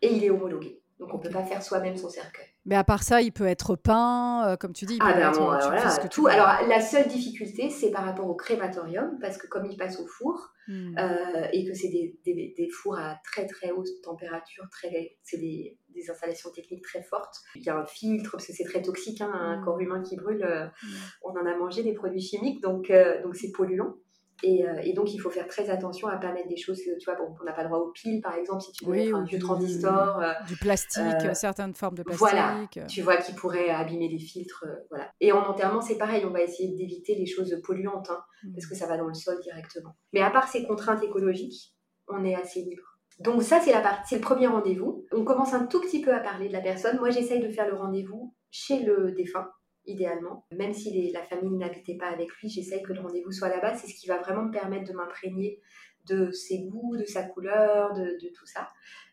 Et 0.00 0.12
il 0.14 0.24
est 0.24 0.30
homologué. 0.30 0.82
Donc 1.02 1.12
on 1.14 1.18
ne 1.18 1.22
peut 1.22 1.30
pas 1.30 1.42
faire 1.42 1.62
soi-même 1.62 1.96
son 1.96 2.08
cercueil. 2.08 2.46
Mais 2.64 2.76
à 2.76 2.84
part 2.84 3.02
ça, 3.02 3.20
il 3.20 3.32
peut 3.32 3.46
être 3.46 3.74
peint, 3.74 4.46
euh, 4.46 4.56
comme 4.56 4.72
tu 4.72 4.84
dis. 4.84 4.98
ah 5.00 5.12
ben 5.14 5.32
voilà, 5.32 5.98
tout. 6.08 6.28
Alors 6.28 6.68
la 6.68 6.80
seule 6.80 7.08
difficulté, 7.08 7.70
c'est 7.70 7.90
par 7.90 8.04
rapport 8.04 8.28
au 8.28 8.36
crématorium, 8.36 9.18
parce 9.20 9.36
que 9.36 9.48
comme 9.48 9.66
il 9.66 9.76
passe 9.76 9.98
au 9.98 10.06
four, 10.06 10.52
hmm. 10.68 10.96
euh, 10.96 11.48
et 11.52 11.66
que 11.66 11.74
c'est 11.74 11.88
des, 11.88 12.14
des, 12.24 12.68
fours 12.68 12.96
à 12.96 13.16
très 13.24 13.48
très 13.48 13.72
haute 13.72 13.88
température, 14.04 14.64
très, 14.70 15.16
c'est 15.24 15.38
des, 15.38 15.76
des, 15.88 16.08
installations 16.08 16.50
techniques 16.50 16.84
très 16.84 17.02
fortes. 17.02 17.34
Il 17.56 17.64
y 17.64 17.68
a 17.68 17.76
un 17.76 17.84
filtre, 17.84 18.30
parce 18.30 18.46
que 18.46 18.52
c'est 18.52 18.64
très 18.64 18.82
toxique, 18.82 19.20
hein, 19.22 19.32
un 19.32 19.60
hmm. 19.60 19.64
corps 19.64 19.80
humain 19.80 20.02
qui 20.02 20.14
brûle, 20.14 20.44
euh, 20.44 20.66
hmm. 20.66 20.96
on 21.24 21.30
en 21.30 21.46
a 21.46 21.56
mangé 21.56 21.82
des 21.82 21.94
produits 21.94 22.22
chimiques, 22.22 22.62
donc 22.62 22.92
donc 23.24 23.34
c'est 23.34 23.50
polluant. 23.50 23.96
Euh, 24.44 24.78
et, 24.82 24.92
donc, 24.92 25.14
il 25.14 25.18
faut 25.18 25.30
faire 25.30 25.46
très 25.46 25.70
attention 25.70 26.08
à 26.08 26.16
ne 26.16 26.20
pas 26.20 26.32
mettre 26.32 26.48
des 26.48 26.56
choses, 26.56 26.80
tu 26.80 27.04
vois, 27.04 27.14
bon, 27.14 27.34
on 27.40 27.44
n'a 27.44 27.52
pas 27.52 27.62
le 27.62 27.68
droit 27.68 27.80
aux 27.80 27.90
piles, 27.90 28.20
par 28.20 28.34
exemple, 28.34 28.62
si 28.62 28.72
tu 28.72 28.84
veux 28.84 29.14
un 29.14 29.24
vieux 29.24 29.38
transistor. 29.38 30.18
Euh, 30.20 30.32
du 30.46 30.56
plastique, 30.56 31.02
euh, 31.24 31.34
certaines 31.34 31.74
formes 31.74 31.96
de 31.96 32.02
plastique. 32.02 32.20
Voilà, 32.20 32.66
tu 32.88 33.02
vois, 33.02 33.16
qui 33.16 33.32
pourraient 33.34 33.70
abîmer 33.70 34.08
les 34.08 34.18
filtres, 34.18 34.66
voilà. 34.90 35.10
Et 35.20 35.32
en 35.32 35.42
enterrement, 35.44 35.80
c'est 35.80 35.98
pareil, 35.98 36.24
on 36.26 36.30
va 36.30 36.42
essayer 36.42 36.74
d'éviter 36.74 37.14
les 37.14 37.26
choses 37.26 37.56
polluantes, 37.64 38.10
hein, 38.10 38.22
mmh. 38.44 38.52
parce 38.54 38.66
que 38.66 38.74
ça 38.74 38.86
va 38.86 38.96
dans 38.96 39.06
le 39.06 39.14
sol 39.14 39.40
directement. 39.42 39.94
Mais 40.12 40.22
à 40.22 40.30
part 40.30 40.48
ces 40.48 40.66
contraintes 40.66 41.02
écologiques, 41.02 41.74
on 42.08 42.24
est 42.24 42.34
assez 42.34 42.62
libre. 42.62 42.82
Donc 43.20 43.42
ça, 43.42 43.60
c'est 43.60 43.72
la 43.72 43.80
partie, 43.80 44.08
c'est 44.08 44.16
le 44.16 44.22
premier 44.22 44.48
rendez-vous. 44.48 45.06
On 45.12 45.24
commence 45.24 45.54
un 45.54 45.66
tout 45.66 45.80
petit 45.80 46.00
peu 46.00 46.12
à 46.12 46.20
parler 46.20 46.48
de 46.48 46.52
la 46.52 46.60
personne. 46.60 46.98
Moi, 46.98 47.10
j'essaye 47.10 47.40
de 47.40 47.50
faire 47.50 47.68
le 47.68 47.76
rendez-vous 47.76 48.34
chez 48.50 48.82
le 48.82 49.12
défunt 49.12 49.48
idéalement. 49.86 50.46
Même 50.52 50.72
si 50.72 51.10
la 51.12 51.22
famille 51.22 51.56
n'habitait 51.56 51.96
pas 51.96 52.08
avec 52.08 52.30
lui, 52.36 52.48
j'essaye 52.48 52.82
que 52.82 52.92
le 52.92 53.00
rendez-vous 53.00 53.32
soit 53.32 53.48
là-bas. 53.48 53.74
C'est 53.74 53.88
ce 53.88 53.94
qui 53.94 54.06
va 54.06 54.18
vraiment 54.18 54.44
me 54.44 54.52
permettre 54.52 54.90
de 54.90 54.96
m'imprégner 54.96 55.60
de 56.06 56.30
ses 56.30 56.64
goûts, 56.64 56.96
de 56.96 57.04
sa 57.04 57.22
couleur, 57.22 57.92
de, 57.94 58.28
tout 58.34 58.46
ça. 58.46 58.68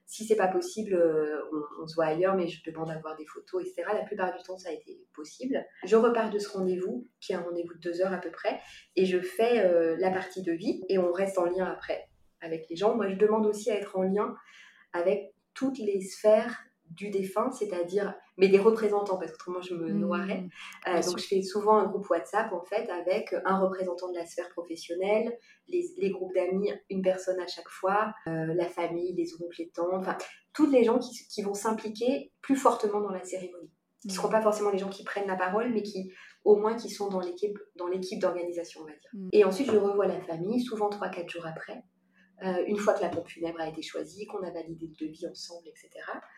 Si 0.05 0.25
c'est 0.25 0.35
pas 0.35 0.47
possible, 0.47 0.95
euh, 0.95 1.39
on, 1.79 1.85
se 1.85 1.93
voit 1.93 2.05
ailleurs, 2.05 2.35
mais 2.35 2.47
je 2.47 2.63
demande 2.69 2.87
d'avoir 2.87 3.15
des 3.15 3.27
photos, 3.27 3.61
etc. 3.61 3.83
La 3.93 4.03
plupart 4.03 4.35
du 4.35 4.43
temps, 4.43 4.57
ça 4.57 4.69
a 4.69 4.71
été 4.71 4.99
possible. 5.13 5.63
Je 5.85 5.95
repars 5.95 6.31
de 6.31 6.39
ce 6.39 6.49
rendez-vous, 6.49 7.07
qui 7.19 7.33
est 7.33 7.35
un 7.35 7.41
rendez-vous 7.41 7.75
de 7.75 7.79
deux 7.79 8.01
heures 8.01 8.13
à 8.13 8.17
peu 8.17 8.31
près, 8.31 8.59
et 8.95 9.05
je 9.05 9.19
fais 9.19 9.59
euh, 9.59 9.95
la 9.99 10.09
partie 10.09 10.41
de 10.41 10.51
vie, 10.51 10.83
et 10.89 10.97
on 10.97 11.11
reste 11.11 11.37
en 11.37 11.45
lien 11.45 11.65
après 11.65 12.09
avec 12.41 12.67
les 12.69 12.75
gens. 12.75 12.95
Moi, 12.95 13.07
je 13.09 13.15
demande 13.15 13.45
aussi 13.45 13.69
à 13.69 13.75
être 13.75 13.97
en 13.97 14.03
lien 14.03 14.35
avec 14.93 15.33
toutes 15.53 15.77
les 15.77 16.01
sphères 16.01 16.68
du 16.89 17.09
défunt, 17.09 17.51
c'est-à-dire, 17.51 18.13
mais 18.37 18.47
des 18.47 18.59
représentants, 18.59 19.17
parce 19.17 19.31
qu'autrement 19.31 19.61
je 19.61 19.75
me 19.75 19.89
mmh. 19.89 19.99
noierais. 19.99 20.43
Euh, 20.87 21.01
donc 21.01 21.19
je 21.19 21.27
fais 21.27 21.41
souvent 21.41 21.77
un 21.77 21.87
groupe 21.87 22.09
WhatsApp 22.09 22.51
en 22.51 22.63
fait 22.63 22.89
avec 22.89 23.35
un 23.45 23.59
représentant 23.59 24.09
de 24.09 24.17
la 24.17 24.25
sphère 24.25 24.49
professionnelle, 24.49 25.37
les, 25.67 26.09
groupes 26.09 26.33
d'amis, 26.33 26.71
une 26.89 27.01
personne 27.01 27.39
à 27.39 27.47
chaque 27.47 27.69
fois, 27.69 28.13
euh, 28.27 28.53
la 28.53 28.67
famille, 28.67 29.13
les 29.13 29.33
oncles, 29.35 29.55
les 29.59 29.69
tantes, 29.69 29.93
enfin 29.93 30.17
tous 30.53 30.69
les 30.69 30.83
gens 30.83 30.99
qui, 30.99 31.41
vont 31.43 31.53
s'impliquer 31.53 32.31
plus 32.41 32.55
fortement 32.55 33.01
dans 33.01 33.11
la 33.11 33.23
cérémonie. 33.23 33.71
Qui 34.01 34.07
ne 34.07 34.13
seront 34.13 34.29
mmh. 34.29 34.31
pas 34.31 34.41
forcément 34.41 34.69
les 34.69 34.77
gens 34.77 34.89
qui 34.89 35.03
prennent 35.03 35.27
la 35.27 35.35
parole, 35.35 35.71
mais 35.73 35.83
qui 35.83 36.11
au 36.45 36.55
moins 36.55 36.75
qui 36.75 36.89
sont 36.89 37.09
dans 37.09 37.19
l'équipe 37.19 37.59
dans 37.75 37.87
l'équipe 37.87 38.19
d'organisation, 38.19 38.81
on 38.81 38.85
va 38.85 38.91
dire. 38.91 39.09
Mmh. 39.13 39.29
Et 39.33 39.43
ensuite 39.43 39.69
je 39.69 39.77
revois 39.77 40.07
la 40.07 40.21
famille, 40.21 40.61
souvent 40.61 40.89
3-4 40.89 41.29
jours 41.29 41.45
après. 41.45 41.83
Euh, 42.43 42.63
une 42.67 42.77
fois 42.77 42.93
que 42.93 43.01
la 43.01 43.09
pompe 43.09 43.27
funèbre 43.27 43.59
a 43.61 43.67
été 43.67 43.81
choisie, 43.81 44.25
qu'on 44.25 44.41
a 44.43 44.51
validé 44.51 44.87
le 44.87 45.07
devis 45.07 45.27
ensemble, 45.27 45.67
etc. 45.67 45.89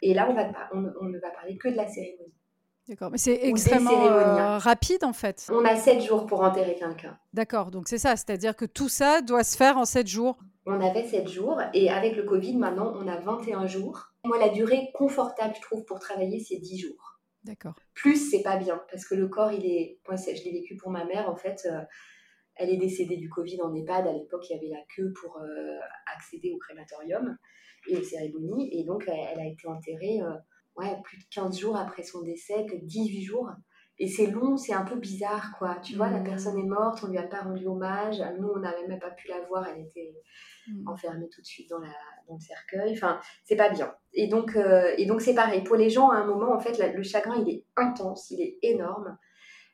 Et 0.02 0.14
là, 0.14 0.28
on, 0.30 0.34
va, 0.34 0.52
on, 0.74 0.92
on 1.02 1.06
ne 1.06 1.20
va 1.20 1.30
parler 1.32 1.58
que 1.58 1.70
de 1.70 1.76
la 1.76 1.88
cérémonie. 1.88 2.34
D'accord, 2.88 3.12
mais 3.12 3.18
c'est 3.18 3.40
extrêmement 3.44 4.06
euh, 4.06 4.58
rapide 4.58 5.04
en 5.04 5.14
fait. 5.14 5.48
On 5.52 5.64
a 5.64 5.76
sept 5.76 6.02
jours 6.02 6.26
pour 6.26 6.42
enterrer 6.42 6.76
quelqu'un. 6.76 7.18
D'accord, 7.32 7.72
donc 7.72 7.88
c'est 7.88 8.00
ça, 8.00 8.16
c'est-à-dire 8.16 8.56
que 8.56 8.66
tout 8.66 8.90
ça 8.90 9.22
doit 9.22 9.44
se 9.44 9.56
faire 9.56 9.78
en 9.78 9.86
sept 9.86 10.08
jours. 10.08 10.38
On 10.66 10.80
avait 10.82 11.08
sept 11.08 11.28
jours 11.28 11.62
et 11.74 11.90
avec 11.90 12.16
le 12.16 12.24
Covid, 12.24 12.58
maintenant, 12.58 12.94
on 12.96 13.08
a 13.08 13.18
21 13.18 13.68
jours. 13.68 14.12
Moi, 14.24 14.38
la 14.38 14.50
durée 14.50 14.90
confortable, 14.94 15.54
je 15.56 15.62
trouve, 15.62 15.86
pour 15.86 16.00
travailler, 16.00 16.40
c'est 16.40 16.58
10 16.58 16.78
jours. 16.80 17.20
D'accord. 17.44 17.74
Plus, 17.94 18.30
c'est 18.30 18.44
pas 18.44 18.58
bien 18.58 18.80
parce 18.92 19.06
que 19.06 19.16
le 19.16 19.28
corps, 19.28 19.52
il 19.52 19.66
est. 19.66 20.00
Moi, 20.08 20.16
je 20.18 20.44
l'ai 20.44 20.52
vécu 20.52 20.76
pour 20.76 20.92
ma 20.92 21.06
mère, 21.06 21.30
en 21.30 21.36
fait. 21.36 21.66
Euh, 21.66 21.82
elle 22.62 22.70
est 22.70 22.78
décédée 22.78 23.18
du 23.18 23.30
Covid 23.30 23.62
en 23.62 23.74
EHPAD. 23.74 24.08
À 24.08 24.14
l'époque, 24.14 24.50
il 24.50 24.54
y 24.54 24.58
avait 24.58 24.70
la 24.70 24.84
queue 24.96 25.12
pour 25.20 25.38
euh, 25.38 25.80
accéder 26.16 26.52
au 26.54 26.58
crématorium 26.58 27.38
et 27.88 27.98
aux 27.98 28.04
cérémonies. 28.04 28.70
Et 28.72 28.84
donc, 28.84 29.06
elle, 29.08 29.40
a 29.40 29.46
été 29.46 29.68
enterrée 29.68 30.20
ouais, 30.78 30.98
plus 31.04 31.18
de 31.18 31.24
15 31.32 31.60
jours 31.60 31.78
après 31.78 32.04
son 32.04 32.22
décès, 32.22 32.66
que 32.66 32.76
18 32.76 33.24
jours. 33.24 33.50
Et 34.00 34.08
c'est 34.08 34.28
long, 34.28 34.58
c'est 34.58 34.74
un 34.74 34.84
peu 34.84 34.96
bizarre, 34.96 35.54
quoi. 35.60 35.76
Tu 35.84 35.96
vois, 35.96 36.10
la 36.10 36.22
mmh. 36.22 36.24
personne 36.24 36.58
est 36.58 36.68
morte, 36.68 37.04
on 37.04 37.08
lui 37.08 37.20
a 37.20 37.24
pas 37.24 37.42
rendu 37.42 37.68
hommage. 37.68 38.20
Nous, 38.40 38.48
on 38.48 38.60
n'avait 38.60 38.88
même 38.88 39.00
pas 39.00 39.12
pu 39.12 39.28
la 39.28 39.42
voir, 39.42 39.68
elle 39.68 39.86
était 39.86 40.16
mmh. 40.68 40.88
enfermée 40.90 41.30
tout 41.30 41.42
de 41.42 41.46
suite 41.46 41.70
dans, 41.70 41.78
la, 41.78 41.94
dans 42.28 42.34
le 42.34 42.40
cercueil. 42.40 42.94
Enfin, 42.94 43.20
c'est 43.44 43.56
pas 43.56 43.70
bien. 43.70 43.94
Et 44.14 44.28
donc, 44.28 44.56
euh, 44.56 44.92
et 44.98 45.06
donc 45.06 45.22
c'est 45.22 45.36
pareil. 45.36 45.64
Pour 45.64 45.76
les 45.76 45.92
gens, 45.92 46.10
à 46.10 46.16
un 46.16 46.26
moment, 46.26 46.52
en 46.52 46.60
fait, 46.60 46.80
le 46.80 47.04
chagrin, 47.04 47.44
il 47.46 47.54
est 47.54 47.66
intense, 47.76 48.32
il 48.32 48.42
est 48.42 48.58
énorme. 48.64 49.18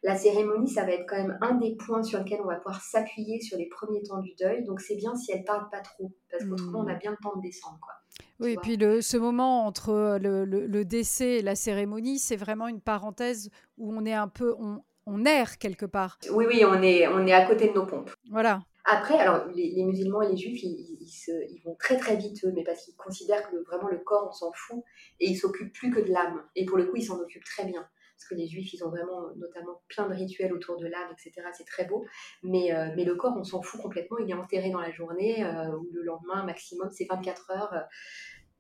La 0.04 0.16
cérémonie, 0.16 0.70
ça 0.70 0.84
va 0.84 0.92
être 0.92 1.06
quand 1.08 1.18
même 1.18 1.38
un 1.42 1.56
des 1.56 1.76
points 1.76 2.04
sur 2.04 2.20
lesquels 2.20 2.42
on 2.42 2.48
va 2.48 2.56
pouvoir 2.56 2.82
s'appuyer 2.82 3.42
sur 3.42 3.58
les 3.58 3.68
premiers 3.68 4.04
temps 4.04 4.20
du 4.20 4.34
deuil. 4.36 4.64
Donc, 4.64 4.80
c'est 4.80 4.96
bien 4.96 5.16
si 5.16 5.32
elle 5.32 5.44
parle 5.44 5.70
pas 5.70 5.80
trop, 5.80 6.14
parce 6.30 6.46
qu'autrement, 6.46 6.82
on 6.82 6.88
a 6.88 6.96
bien 6.96 7.12
le 7.12 7.18
temps 7.22 7.36
de 7.36 7.42
descendre, 7.42 7.80
quoi. 7.82 7.94
Oui, 8.40 8.52
et 8.52 8.58
puis 8.58 8.78
le, 8.78 9.02
ce 9.02 9.18
moment 9.18 9.66
entre 9.66 9.90
euh, 9.90 10.18
le, 10.20 10.46
le, 10.46 10.86
décès 10.86 11.38
et 11.38 11.42
la 11.42 11.56
cérémonie, 11.56 12.20
c'est 12.20 12.36
vraiment 12.36 12.68
une 12.68 12.82
parenthèse 12.82 13.50
où 13.78 13.92
on 13.94 14.06
est 14.06 14.14
un 14.14 14.28
peu, 14.28 14.56
on, 14.60 14.82
on 15.08 15.26
erre 15.26 15.58
quelque 15.58 15.86
part. 15.86 16.20
Oui, 16.32 16.46
oui, 16.48 16.64
on 16.66 16.82
est, 16.82 17.08
on 17.08 17.26
est 17.26 17.34
à 17.34 17.46
côté 17.46 17.70
de 17.70 17.74
nos 17.74 17.86
pompes. 17.86 18.12
Voilà. 18.30 18.62
Après, 18.86 19.18
alors 19.18 19.48
les, 19.54 19.84
musulmans 19.84 20.22
et 20.22 20.30
les 20.30 20.38
juifs, 20.38 20.64
ils, 20.64 20.98
ils, 21.02 21.10
se, 21.10 21.32
ils, 21.52 21.62
vont 21.66 21.76
très 21.76 21.98
très 21.98 22.16
vite 22.16 22.44
eux, 22.46 22.54
mais 22.56 22.64
parce 22.64 22.86
qu'ils 22.86 22.96
considèrent 22.96 23.50
que 23.50 23.58
vraiment 23.66 23.90
le 23.90 23.98
corps, 23.98 24.28
on 24.30 24.32
s'en 24.32 24.52
fout, 24.54 24.84
et 25.20 25.30
ils 25.30 25.36
s'occupent 25.36 25.74
plus 25.74 25.92
que 25.92 26.00
de 26.00 26.12
l'âme. 26.12 26.42
Et 26.56 26.66
pour 26.66 26.78
le 26.78 26.86
coup, 26.86 26.96
ils 26.96 27.06
s'en 27.06 27.20
occupent 27.20 27.44
très 27.44 27.66
bien 27.66 27.86
parce 28.18 28.30
que 28.30 28.36
les 28.36 28.48
juifs, 28.48 28.74
ils 28.74 28.84
ont 28.84 28.90
vraiment 28.90 29.30
notamment 29.36 29.82
plein 29.90 30.10
de 30.10 30.16
rituels 30.16 30.52
autour 30.52 30.78
de 30.78 30.88
l'âme, 30.88 31.10
etc. 31.12 31.48
C'est 31.54 31.68
très 31.68 31.86
beau. 31.86 32.04
Mais, 32.42 32.74
euh, 32.74 32.90
mais 32.96 33.06
le 33.06 33.14
corps, 33.16 33.36
on 33.38 33.44
s'en 33.44 33.62
fout 33.62 33.80
complètement. 33.80 34.18
Il 34.18 34.30
est 34.30 34.34
enterré 34.34 34.72
dans 34.72 34.80
la 34.80 34.92
journée 34.92 35.46
euh, 35.46 35.78
ou 35.78 35.88
le 35.94 36.02
lendemain, 36.02 36.44
maximum, 36.44 36.90
c'est 36.92 37.06
24 37.08 37.52
heures. 37.52 37.74
Euh, 37.74 37.82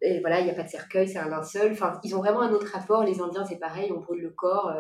et 0.01 0.19
voilà, 0.19 0.41
il 0.41 0.45
n'y 0.45 0.51
a 0.51 0.53
pas 0.53 0.61
de 0.61 0.69
cercueil, 0.69 1.07
c'est 1.07 1.17
un 1.17 1.27
linceul. 1.27 1.71
Enfin, 1.71 1.99
ils 2.03 2.15
ont 2.15 2.19
vraiment 2.19 2.41
un 2.41 2.53
autre 2.53 2.71
rapport. 2.71 3.03
Les 3.03 3.19
Indiens, 3.19 3.45
c'est 3.45 3.57
pareil, 3.57 3.91
on 3.91 3.99
brûle 3.99 4.21
le 4.21 4.29
corps. 4.29 4.71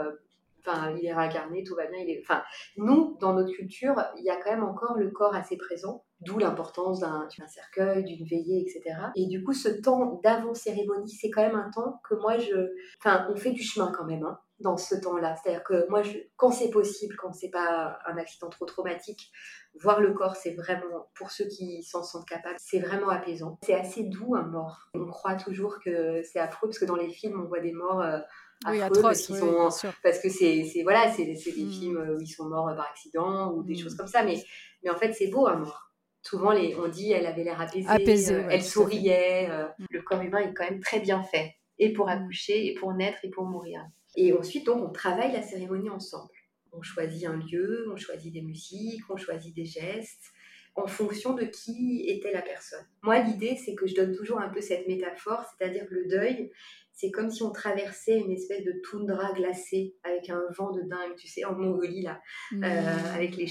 Enfin, 0.63 0.95
il 0.95 1.03
est 1.03 1.13
réincarné, 1.13 1.63
tout 1.63 1.73
va 1.73 1.87
bien. 1.87 1.97
Il 1.99 2.11
est... 2.11 2.21
Enfin, 2.23 2.43
nous, 2.75 3.17
dans 3.19 3.33
notre 3.33 3.51
culture, 3.51 3.95
il 4.19 4.25
y 4.25 4.29
a 4.29 4.35
quand 4.35 4.51
même 4.51 4.63
encore 4.63 4.95
le 4.95 5.09
corps 5.09 5.33
assez 5.33 5.57
présent, 5.57 6.03
d'où 6.21 6.37
l'importance 6.37 6.99
d'un 6.99 7.27
cercueil, 7.47 8.03
d'une 8.03 8.27
veillée, 8.27 8.61
etc. 8.61 8.95
Et 9.15 9.25
du 9.25 9.43
coup, 9.43 9.53
ce 9.53 9.69
temps 9.69 10.19
d'avant-cérémonie, 10.23 11.09
c'est 11.09 11.31
quand 11.31 11.41
même 11.41 11.55
un 11.55 11.71
temps 11.71 11.99
que 12.07 12.13
moi, 12.13 12.37
je... 12.37 12.69
Enfin, 12.99 13.27
on 13.31 13.35
fait 13.35 13.53
du 13.53 13.63
chemin 13.63 13.91
quand 13.91 14.05
même. 14.05 14.23
Hein 14.23 14.37
dans 14.59 14.77
ce 14.77 14.95
temps-là. 14.95 15.35
C'est-à-dire 15.35 15.63
que 15.63 15.87
moi, 15.89 16.01
je, 16.01 16.17
quand 16.35 16.51
c'est 16.51 16.69
possible, 16.69 17.15
quand 17.15 17.33
c'est 17.33 17.49
pas 17.49 17.99
un 18.05 18.17
accident 18.17 18.49
trop 18.49 18.65
traumatique, 18.65 19.31
voir 19.79 20.01
le 20.01 20.13
corps, 20.13 20.35
c'est 20.35 20.53
vraiment, 20.53 21.09
pour 21.15 21.31
ceux 21.31 21.45
qui 21.45 21.83
s'en 21.83 22.03
sentent 22.03 22.27
capables, 22.27 22.57
c'est 22.59 22.79
vraiment 22.79 23.09
apaisant. 23.09 23.59
C'est 23.63 23.75
assez 23.75 24.03
doux 24.03 24.35
un 24.35 24.43
mort. 24.43 24.89
On 24.93 25.05
croit 25.07 25.35
toujours 25.35 25.79
que 25.79 26.21
c'est 26.23 26.39
affreux 26.39 26.69
parce 26.69 26.79
que 26.79 26.85
dans 26.85 26.95
les 26.95 27.09
films, 27.09 27.41
on 27.41 27.47
voit 27.47 27.59
des 27.59 27.73
morts. 27.73 28.01
Euh, 28.01 28.19
affreux 28.65 29.01
parce, 29.01 29.85
parce 30.01 30.19
que 30.19 30.29
c'est 30.29 30.81
voilà 30.81 31.11
c'est 31.11 31.25
des 31.25 31.33
mmh. 31.33 31.69
films 31.69 32.15
où 32.17 32.19
ils 32.19 32.27
sont 32.27 32.49
morts 32.49 32.65
par 32.75 32.87
accident 32.89 33.51
ou 33.51 33.61
des 33.61 33.75
mmh. 33.75 33.77
choses 33.77 33.95
comme 33.95 34.07
ça 34.07 34.23
mais 34.23 34.43
mais 34.83 34.89
en 34.89 34.95
fait 34.95 35.13
c'est 35.13 35.27
beau 35.27 35.45
un 35.45 35.57
mort 35.57 35.91
souvent 36.23 36.51
les, 36.51 36.75
on 36.75 36.87
dit 36.87 37.11
elle 37.11 37.27
avait 37.27 37.43
l'air 37.43 37.61
apaisée, 37.61 38.33
euh, 38.33 38.47
elle 38.49 38.63
souriait 38.63 39.47
euh, 39.51 39.67
mmh. 39.77 39.85
le 39.91 40.01
corps 40.01 40.21
humain 40.21 40.39
est 40.39 40.53
quand 40.55 40.63
même 40.63 40.79
très 40.79 40.99
bien 40.99 41.21
fait 41.21 41.55
et 41.77 41.93
pour 41.93 42.09
accoucher 42.09 42.71
et 42.71 42.73
pour 42.73 42.93
naître 42.93 43.19
et 43.23 43.29
pour 43.29 43.45
mourir 43.45 43.85
et 44.17 44.33
ensuite, 44.33 44.65
donc, 44.65 44.83
on 44.83 44.91
travaille 44.91 45.31
la 45.31 45.43
cérémonie 45.43 45.89
ensemble. 45.89 46.33
On 46.73 46.81
choisit 46.81 47.25
un 47.25 47.37
lieu, 47.37 47.87
on 47.91 47.95
choisit 47.95 48.33
des 48.33 48.41
musiques, 48.41 49.03
on 49.09 49.15
choisit 49.15 49.55
des 49.55 49.65
gestes 49.65 50.33
en 50.75 50.87
fonction 50.87 51.33
de 51.33 51.43
qui 51.43 52.05
était 52.07 52.31
la 52.31 52.41
personne. 52.41 52.85
Moi, 53.01 53.19
l'idée, 53.19 53.55
c'est 53.55 53.73
que 53.73 53.87
je 53.87 53.95
donne 53.95 54.15
toujours 54.15 54.39
un 54.39 54.49
peu 54.49 54.61
cette 54.61 54.87
métaphore, 54.87 55.43
c'est-à-dire 55.43 55.87
que 55.87 55.95
le 55.95 56.07
deuil, 56.07 56.51
c'est 56.93 57.11
comme 57.11 57.29
si 57.29 57.43
on 57.43 57.51
traversait 57.51 58.17
une 58.17 58.31
espèce 58.31 58.63
de 58.63 58.73
toundra 58.83 59.33
glacée 59.33 59.95
avec 60.03 60.29
un 60.29 60.41
vent 60.57 60.71
de 60.71 60.81
dingue, 60.81 61.15
tu 61.15 61.27
sais, 61.27 61.45
en 61.45 61.53
Mongolie, 61.53 62.01
là, 62.01 62.19
mmh. 62.51 62.63
euh, 62.63 63.13
avec 63.13 63.37
les, 63.37 63.47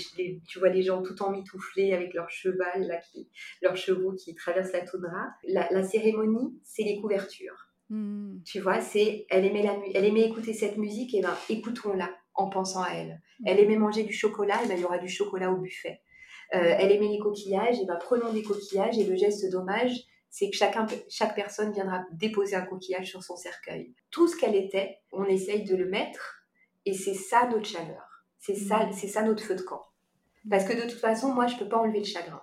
tu 0.49 0.59
vois 0.59 0.69
les 0.69 0.83
gens 0.83 1.03
tout 1.03 1.21
emmitouflés 1.23 1.93
avec 1.93 2.14
leur 2.14 2.31
cheval, 2.31 2.87
là, 2.87 2.97
qui, 2.97 3.29
leurs 3.62 3.77
chevaux 3.77 4.14
qui 4.14 4.35
traversent 4.35 4.73
la 4.73 4.85
toundra. 4.85 5.29
La, 5.45 5.69
la 5.71 5.85
cérémonie, 5.85 6.59
c'est 6.64 6.83
les 6.83 7.01
couvertures. 7.01 7.66
Hmm. 7.89 8.39
Tu 8.45 8.61
vois, 8.61 8.80
c'est 8.80 9.26
elle 9.30 9.45
aimait 9.45 9.62
la 9.62 9.76
elle 9.95 10.05
aimait 10.05 10.24
écouter 10.24 10.53
cette 10.53 10.76
musique 10.76 11.14
et 11.14 11.20
ben 11.20 11.37
écoutons-la 11.49 12.11
en 12.34 12.49
pensant 12.49 12.82
à 12.82 12.91
elle. 12.91 13.20
Hmm. 13.41 13.45
Elle 13.47 13.61
aimait 13.61 13.76
manger 13.76 14.03
du 14.03 14.12
chocolat, 14.12 14.62
et 14.64 14.68
ben 14.68 14.74
il 14.76 14.82
y 14.82 14.84
aura 14.84 14.99
du 14.99 15.09
chocolat 15.09 15.51
au 15.53 15.57
buffet. 15.57 16.01
Euh, 16.55 16.76
elle 16.78 16.93
aimait 16.93 17.09
les 17.09 17.18
coquillages, 17.18 17.80
et 17.80 17.87
ben 17.87 17.97
prenons 17.97 18.32
des 18.32 18.43
coquillages 18.43 18.99
et 18.99 19.05
le 19.05 19.16
geste 19.16 19.51
d'hommage, 19.51 19.93
c'est 20.30 20.51
que 20.51 20.57
chacun, 20.57 20.87
chaque 21.09 21.34
personne 21.34 21.72
viendra 21.72 22.05
déposer 22.12 22.57
un 22.57 22.66
coquillage 22.66 23.09
sur 23.09 23.22
son 23.22 23.37
cercueil. 23.37 23.95
Tout 24.11 24.28
ce 24.28 24.37
qu'elle 24.37 24.55
était, 24.55 24.99
on 25.12 25.24
essaye 25.24 25.64
de 25.64 25.76
le 25.76 25.87
mettre 25.87 26.45
et 26.84 26.93
c'est 26.93 27.14
ça 27.14 27.49
notre 27.49 27.66
chaleur. 27.66 28.24
C'est 28.39 28.55
ça, 28.55 28.87
hmm. 28.87 28.93
c'est 28.93 29.09
ça 29.09 29.22
notre 29.22 29.43
feu 29.43 29.55
de 29.55 29.62
camp. 29.62 29.82
Parce 30.49 30.64
que 30.64 30.74
de 30.74 30.89
toute 30.89 31.01
façon, 31.01 31.32
moi, 31.32 31.47
je 31.47 31.57
peux 31.57 31.68
pas 31.68 31.78
enlever 31.78 31.99
le 31.99 32.05
chagrin. 32.05 32.43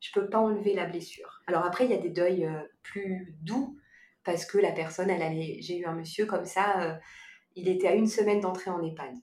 Je 0.00 0.10
peux 0.12 0.28
pas 0.28 0.38
enlever 0.38 0.74
la 0.74 0.86
blessure. 0.86 1.42
Alors 1.46 1.64
après, 1.64 1.84
il 1.84 1.90
y 1.90 1.94
a 1.94 1.98
des 1.98 2.10
deuils 2.10 2.46
euh, 2.46 2.62
plus 2.82 3.34
doux 3.42 3.78
parce 4.24 4.44
que 4.46 4.58
la 4.58 4.72
personne, 4.72 5.10
elle 5.10 5.22
allait. 5.22 5.58
J'ai 5.60 5.78
eu 5.78 5.84
un 5.84 5.94
monsieur 5.94 6.26
comme 6.26 6.44
ça, 6.44 6.82
euh, 6.82 6.94
il 7.54 7.68
était 7.68 7.88
à 7.88 7.94
une 7.94 8.08
semaine 8.08 8.40
d'entrer 8.40 8.70
en 8.70 8.82
EHPAD. 8.82 9.14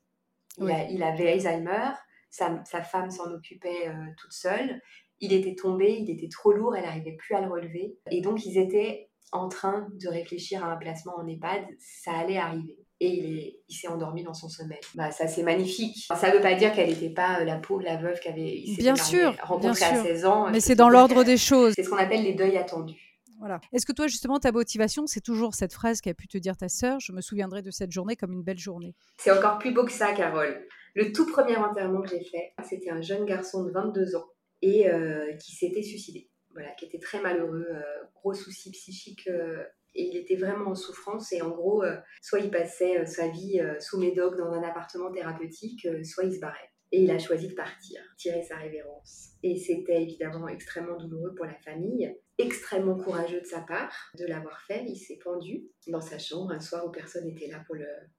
Il, 0.58 1.04
avait 1.04 1.32
Alzheimer, 1.32 1.92
sa, 2.30 2.64
femme 2.84 3.10
s'en 3.10 3.32
occupait 3.32 3.88
euh, 3.88 3.94
toute 4.18 4.34
seule. 4.34 4.82
Il 5.20 5.34
était 5.34 5.56
tombé, 5.56 5.98
il 6.00 6.10
était 6.10 6.30
trop 6.30 6.52
lourd, 6.52 6.76
elle 6.76 6.84
n'arrivait 6.84 7.16
plus 7.16 7.36
à 7.36 7.42
le 7.42 7.48
relever. 7.48 7.98
Et 8.10 8.22
donc, 8.22 8.46
ils 8.46 8.58
étaient 8.58 9.10
en 9.32 9.48
train 9.48 9.88
de 9.94 10.10
réfléchir 10.10 10.64
à 10.64 10.72
un 10.72 10.78
placement 10.78 11.16
en 11.18 11.28
EHPAD. 11.28 11.64
Ça 11.80 12.12
allait 12.12 12.38
arriver. 12.38 12.78
Et 13.00 13.08
il, 13.08 13.54
il 13.68 13.74
s'est 13.74 13.88
endormi 13.88 14.24
dans 14.24 14.34
son 14.34 14.50
sommeil. 14.50 14.80
Bah, 14.94 15.12
ça, 15.12 15.28
c'est 15.28 15.44
magnifique. 15.44 16.06
Ça 16.08 16.30
ne 16.30 16.36
veut 16.36 16.42
pas 16.42 16.54
dire 16.54 16.74
qu'elle 16.74 16.90
n'était 16.90 17.10
pas 17.10 17.40
euh, 17.40 17.46
la 17.46 17.58
pauvre, 17.58 17.82
la 17.82 17.98
veuve 17.98 18.20
qui 18.20 18.28
avait 18.28 18.64
bien 18.78 18.96
sûr, 18.96 19.36
rencontré 19.42 19.86
à 19.86 20.04
16 20.04 20.26
ans. 20.26 20.50
Mais 20.52 20.60
c'est 20.60 20.76
dans 20.76 20.90
l'ordre 20.90 21.24
des 21.24 21.38
choses. 21.38 21.74
C'est 21.76 21.84
ce 21.84 21.90
qu'on 21.90 21.98
appelle 21.98 22.24
les 22.24 22.34
deuils 22.34 22.58
attendus. 22.58 23.11
Est-ce 23.74 23.86
que 23.86 23.94
toi, 23.94 24.08
justement, 24.08 24.40
ta 24.40 24.52
motivation, 24.52 25.08
c'est 25.08 25.22
toujours 25.22 25.56
cette 25.56 25.74
phrase 25.74 26.02
qu'a 26.02 26.14
pu 26.14 26.28
te 26.28 26.38
dire 26.38 26.58
ta 26.58 26.70
sœur 26.70 27.00
Je 27.00 27.12
me 27.12 27.22
souviendrai 27.22 27.62
de 27.62 27.72
cette 27.72 27.92
journée 27.92 28.16
comme 28.16 28.34
une 28.34 28.44
belle 28.44 28.60
journée? 28.60 28.96
C'est 29.18 29.32
encore 29.32 29.58
plus 29.58 29.74
beau 29.74 29.86
que 29.86 29.92
ça, 29.92 30.14
Carole. 30.14 30.68
Le 30.96 31.12
tout 31.12 31.26
premier 31.26 31.56
enterrement 31.56 32.02
que 32.02 32.10
j'ai 32.10 32.24
fait, 32.24 32.54
c'était 32.68 32.90
un 32.90 33.02
jeune 33.02 33.26
garçon 33.26 33.64
de 33.64 33.72
22 33.72 34.16
ans 34.16 34.28
et 34.62 34.90
euh, 34.90 35.34
qui 35.36 35.56
s'était 35.56 35.84
suicidé. 35.84 36.30
Voilà, 36.54 36.72
qui 36.72 36.86
était 36.86 37.00
très 37.00 37.22
malheureux, 37.22 37.66
euh, 37.70 37.82
gros 38.14 38.34
soucis 38.34 38.72
psychiques. 38.72 39.28
Euh, 39.28 39.64
et 39.94 40.04
il 40.04 40.18
était 40.18 40.36
vraiment 40.38 40.72
en 40.72 40.76
souffrance 40.76 41.34
et 41.34 41.42
en 41.42 41.50
gros, 41.50 41.84
soit 42.22 42.40
il 42.40 42.50
passait 42.50 43.06
sa 43.06 43.28
vie 43.28 43.62
sous 43.82 44.00
médoc 44.00 44.38
dans 44.38 44.54
un 44.54 44.64
appartement 44.64 45.12
thérapeutique, 45.12 45.86
soit 46.06 46.24
il 46.24 46.34
se 46.34 46.40
barrait. 46.40 46.72
Et 46.94 47.04
il 47.04 47.12
a 47.12 47.20
choisi 47.20 47.50
de 47.50 47.56
partir, 47.56 48.02
tirer 48.18 48.42
sa 48.42 48.56
révérence. 48.56 49.32
Et 49.44 49.58
c'était 49.58 50.02
évidemment 50.02 50.48
extrêmement 50.48 50.96
douloureux 50.96 51.36
pour 51.36 51.46
la 51.46 51.56
famille, 51.56 52.18
extrêmement 52.42 52.96
courageux 52.96 53.42
de 53.42 53.46
sa 53.46 53.62
part 53.62 53.92
de 54.18 54.26
l'avoir 54.26 54.62
fait. 54.62 54.84
Il 54.88 54.98
s'est 54.98 55.20
pendu 55.24 55.64
dans 55.88 56.02
sa 56.02 56.20
chambre 56.20 56.52
un 56.52 56.60
soir 56.60 56.86
où 56.86 56.92
personne 56.92 57.26
n'était 57.26 57.48
là 57.48 57.64
pour 57.66 57.76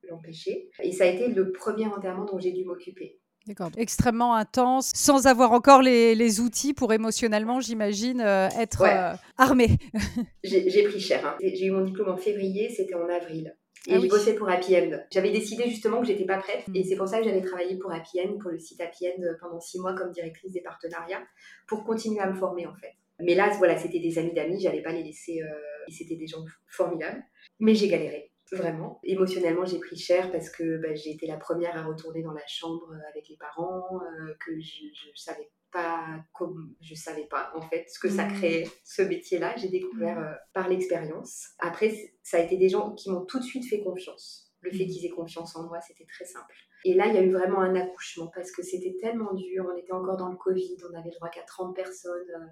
l'empêcher. 0.08 0.70
et 0.82 0.92
ça 0.92 1.04
a 1.04 1.06
été 1.08 1.28
le 1.28 1.52
premier 1.52 1.86
enterrement 1.86 2.24
dont 2.24 2.38
j'ai 2.38 2.52
dû 2.52 2.64
m'occuper. 2.64 3.18
D'accord. 3.46 3.70
Extrêmement 3.76 4.34
intense, 4.34 4.92
sans 4.94 5.26
avoir 5.26 5.50
encore 5.52 5.82
les, 5.82 6.40
outils 6.40 6.74
pour 6.74 6.92
émotionnellement, 6.92 7.60
j'imagine, 7.60 8.20
euh, 8.20 8.48
être 8.56 8.82
euh, 8.82 9.14
armé. 9.36 9.78
j'ai 10.44 10.84
pris 10.84 11.00
cher. 11.00 11.26
Hein. 11.26 11.36
J'ai 11.40 11.66
eu 11.66 11.70
mon 11.72 11.84
diplôme 11.84 12.10
en 12.10 12.16
février, 12.16 12.68
c'était 12.70 12.94
en 12.94 13.08
avril. 13.08 13.56
Et 13.88 13.94
ah 13.94 13.98
je 14.00 14.06
bossais 14.06 14.34
pour 14.34 14.48
Happy 14.48 14.76
End. 14.76 14.90
J'avais 15.10 15.32
décidé 15.32 15.64
justement 15.68 16.00
que 16.00 16.06
j'étais 16.06 16.24
pas 16.24 16.38
prête. 16.38 16.62
Et 16.72 16.80
mm. 16.80 16.84
c'est 16.84 16.96
pour 16.96 17.08
ça 17.08 17.18
que 17.18 17.24
j'avais 17.24 17.42
travaillé 17.42 17.76
pour 17.78 17.92
Happy 17.92 18.20
End, 18.20 18.38
pour 18.40 18.52
le 18.52 18.58
site 18.58 18.80
Happy 18.80 19.08
End 19.08 19.22
pendant 19.40 19.58
six 19.58 19.80
mois 19.80 19.94
comme 19.94 20.12
directrice 20.12 20.52
des 20.52 20.62
partenariats, 20.62 21.22
pour 21.66 21.82
continuer 21.82 22.20
à 22.20 22.30
me 22.30 22.34
former 22.34 22.66
en 22.66 22.74
fait. 22.74 22.94
Mais 23.22 23.34
là, 23.34 23.50
voilà, 23.58 23.76
c'était 23.76 24.00
des 24.00 24.18
amis 24.18 24.32
d'amis, 24.34 24.60
j'allais 24.60 24.82
pas 24.82 24.92
les 24.92 25.02
laisser. 25.02 25.40
Euh, 25.42 25.48
c'était 25.88 26.16
des 26.16 26.26
gens 26.26 26.44
formidables. 26.68 27.22
Mais 27.60 27.74
j'ai 27.74 27.88
galéré, 27.88 28.32
vraiment. 28.52 29.00
Émotionnellement, 29.02 29.64
j'ai 29.64 29.78
pris 29.78 29.96
cher 29.96 30.30
parce 30.32 30.48
que 30.50 30.78
bah, 30.78 30.94
j'ai 30.94 31.10
été 31.10 31.26
la 31.26 31.36
première 31.36 31.76
à 31.76 31.84
retourner 31.84 32.22
dans 32.22 32.32
la 32.32 32.46
chambre 32.46 32.88
avec 33.10 33.28
les 33.28 33.36
parents, 33.36 34.00
euh, 34.02 34.34
que 34.44 34.60
je, 34.60 34.84
je 34.94 35.10
savais 35.20 35.50
pas 35.72 36.04
comme 36.34 36.74
je 36.82 36.94
savais 36.94 37.24
pas 37.30 37.50
en 37.56 37.62
fait 37.62 37.86
ce 37.88 37.98
que 37.98 38.10
ça 38.10 38.26
Mmh. 38.26 38.32
créait 38.34 38.68
ce 38.84 39.00
métier-là. 39.02 39.54
J'ai 39.56 39.68
découvert 39.70 40.18
euh, 40.18 40.32
par 40.52 40.68
l'expérience. 40.68 41.46
Après, 41.58 41.94
ça 42.22 42.36
a 42.36 42.40
été 42.40 42.56
des 42.58 42.68
gens 42.68 42.92
qui 42.94 43.10
m'ont 43.10 43.24
tout 43.24 43.38
de 43.38 43.44
suite 43.44 43.64
fait 43.68 43.80
confiance. 43.80 44.52
Le 44.60 44.70
fait 44.70 44.84
Mhm. 44.84 44.90
qu'ils 44.90 45.06
aient 45.06 45.10
confiance 45.10 45.56
en 45.56 45.64
moi, 45.64 45.80
c'était 45.80 46.04
très 46.06 46.24
simple. 46.26 46.54
Et 46.84 46.94
là, 46.94 47.06
il 47.08 47.14
y 47.14 47.18
a 47.18 47.22
eu 47.22 47.30
vraiment 47.32 47.60
un 47.60 47.74
accouchement 47.74 48.30
parce 48.34 48.52
que 48.52 48.62
c'était 48.62 48.96
tellement 49.00 49.32
dur. 49.34 49.66
On 49.72 49.76
était 49.76 49.92
encore 49.92 50.16
dans 50.18 50.28
le 50.28 50.36
Covid, 50.36 50.76
on 50.90 50.94
avait 50.96 51.08
le 51.10 51.16
droit 51.16 51.30
qu'à 51.30 51.42
30 51.42 51.74
personnes 51.74 52.30
euh, 52.36 52.46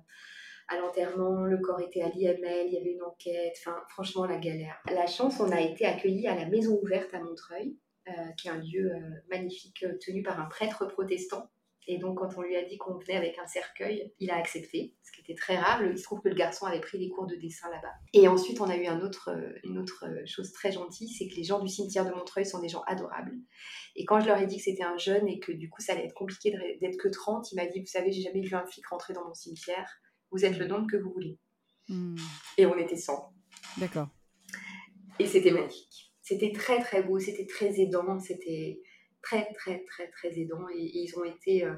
à 0.70 0.78
l'enterrement, 0.78 1.44
le 1.44 1.58
corps 1.58 1.80
était 1.80 2.00
à 2.00 2.08
l'IML, 2.08 2.68
il 2.68 2.72
y 2.72 2.78
avait 2.78 2.92
une 2.92 3.02
enquête. 3.02 3.56
Enfin, 3.58 3.76
franchement, 3.88 4.24
la 4.24 4.38
galère. 4.38 4.80
La 4.86 5.08
chance, 5.08 5.40
on 5.40 5.50
a 5.50 5.60
été 5.60 5.84
accueillis 5.84 6.28
à 6.28 6.36
la 6.36 6.46
Maison 6.46 6.78
Ouverte 6.80 7.12
à 7.12 7.18
Montreuil, 7.18 7.76
euh, 8.08 8.12
qui 8.38 8.46
est 8.46 8.52
un 8.52 8.58
lieu 8.58 8.92
euh, 8.92 9.00
magnifique 9.28 9.82
euh, 9.82 9.98
tenu 10.00 10.22
par 10.22 10.40
un 10.40 10.46
prêtre 10.46 10.86
protestant. 10.86 11.50
Et 11.88 11.98
donc, 11.98 12.18
quand 12.18 12.28
on 12.36 12.42
lui 12.42 12.54
a 12.56 12.64
dit 12.64 12.78
qu'on 12.78 12.98
venait 12.98 13.16
avec 13.16 13.36
un 13.38 13.46
cercueil, 13.48 14.12
il 14.20 14.30
a 14.30 14.36
accepté, 14.36 14.94
ce 15.02 15.10
qui 15.10 15.22
était 15.22 15.34
très 15.34 15.56
rare. 15.56 15.82
Il 15.84 15.98
se 15.98 16.04
trouve 16.04 16.20
que 16.20 16.28
le 16.28 16.36
garçon 16.36 16.66
avait 16.66 16.80
pris 16.80 17.00
des 17.00 17.08
cours 17.08 17.26
de 17.26 17.34
dessin 17.34 17.68
là-bas. 17.68 17.94
Et 18.12 18.28
ensuite, 18.28 18.60
on 18.60 18.68
a 18.68 18.76
eu 18.76 18.86
une 18.86 19.78
autre 19.78 20.06
chose 20.24 20.52
très 20.52 20.70
gentille, 20.70 21.08
c'est 21.08 21.26
que 21.26 21.34
les 21.34 21.42
gens 21.42 21.58
du 21.58 21.68
cimetière 21.68 22.04
de 22.04 22.12
Montreuil 22.12 22.46
sont 22.46 22.60
des 22.60 22.68
gens 22.68 22.82
adorables. 22.86 23.34
Et 23.96 24.04
quand 24.04 24.20
je 24.20 24.26
leur 24.26 24.38
ai 24.38 24.46
dit 24.46 24.58
que 24.58 24.62
c'était 24.62 24.84
un 24.84 24.98
jeune 24.98 25.26
et 25.26 25.40
que 25.40 25.50
du 25.50 25.68
coup, 25.68 25.80
ça 25.80 25.94
allait 25.94 26.04
être 26.04 26.14
compliqué 26.14 26.54
d'être 26.80 26.98
que 26.98 27.08
30, 27.08 27.50
il 27.50 27.56
m'a 27.56 27.66
dit, 27.66 27.80
vous 27.80 27.86
savez, 27.86 28.12
j'ai 28.12 28.22
jamais 28.22 28.42
vu 28.42 28.54
un 28.54 28.64
flic 28.66 28.86
rentrer 28.86 29.12
dans 29.12 29.26
mon 29.26 29.34
cimetière. 29.34 29.99
Vous 30.30 30.44
êtes 30.44 30.58
le 30.58 30.66
nombre 30.66 30.86
que 30.90 30.96
vous 30.96 31.12
voulez. 31.12 31.38
Mmh. 31.88 32.16
Et 32.58 32.66
on 32.66 32.76
était 32.78 32.96
100. 32.96 33.32
D'accord. 33.78 34.08
Et 35.18 35.26
c'était 35.26 35.50
magnifique. 35.50 36.12
C'était 36.22 36.52
très 36.52 36.80
très 36.80 37.02
beau, 37.02 37.18
c'était 37.18 37.46
très 37.46 37.80
aidant, 37.80 38.18
c'était 38.20 38.80
très 39.22 39.52
très 39.54 39.84
très 39.84 40.08
très 40.10 40.38
aidant. 40.38 40.68
Et, 40.74 40.84
et 40.84 40.98
ils 41.04 41.18
ont 41.18 41.24
été, 41.24 41.64
euh, 41.64 41.74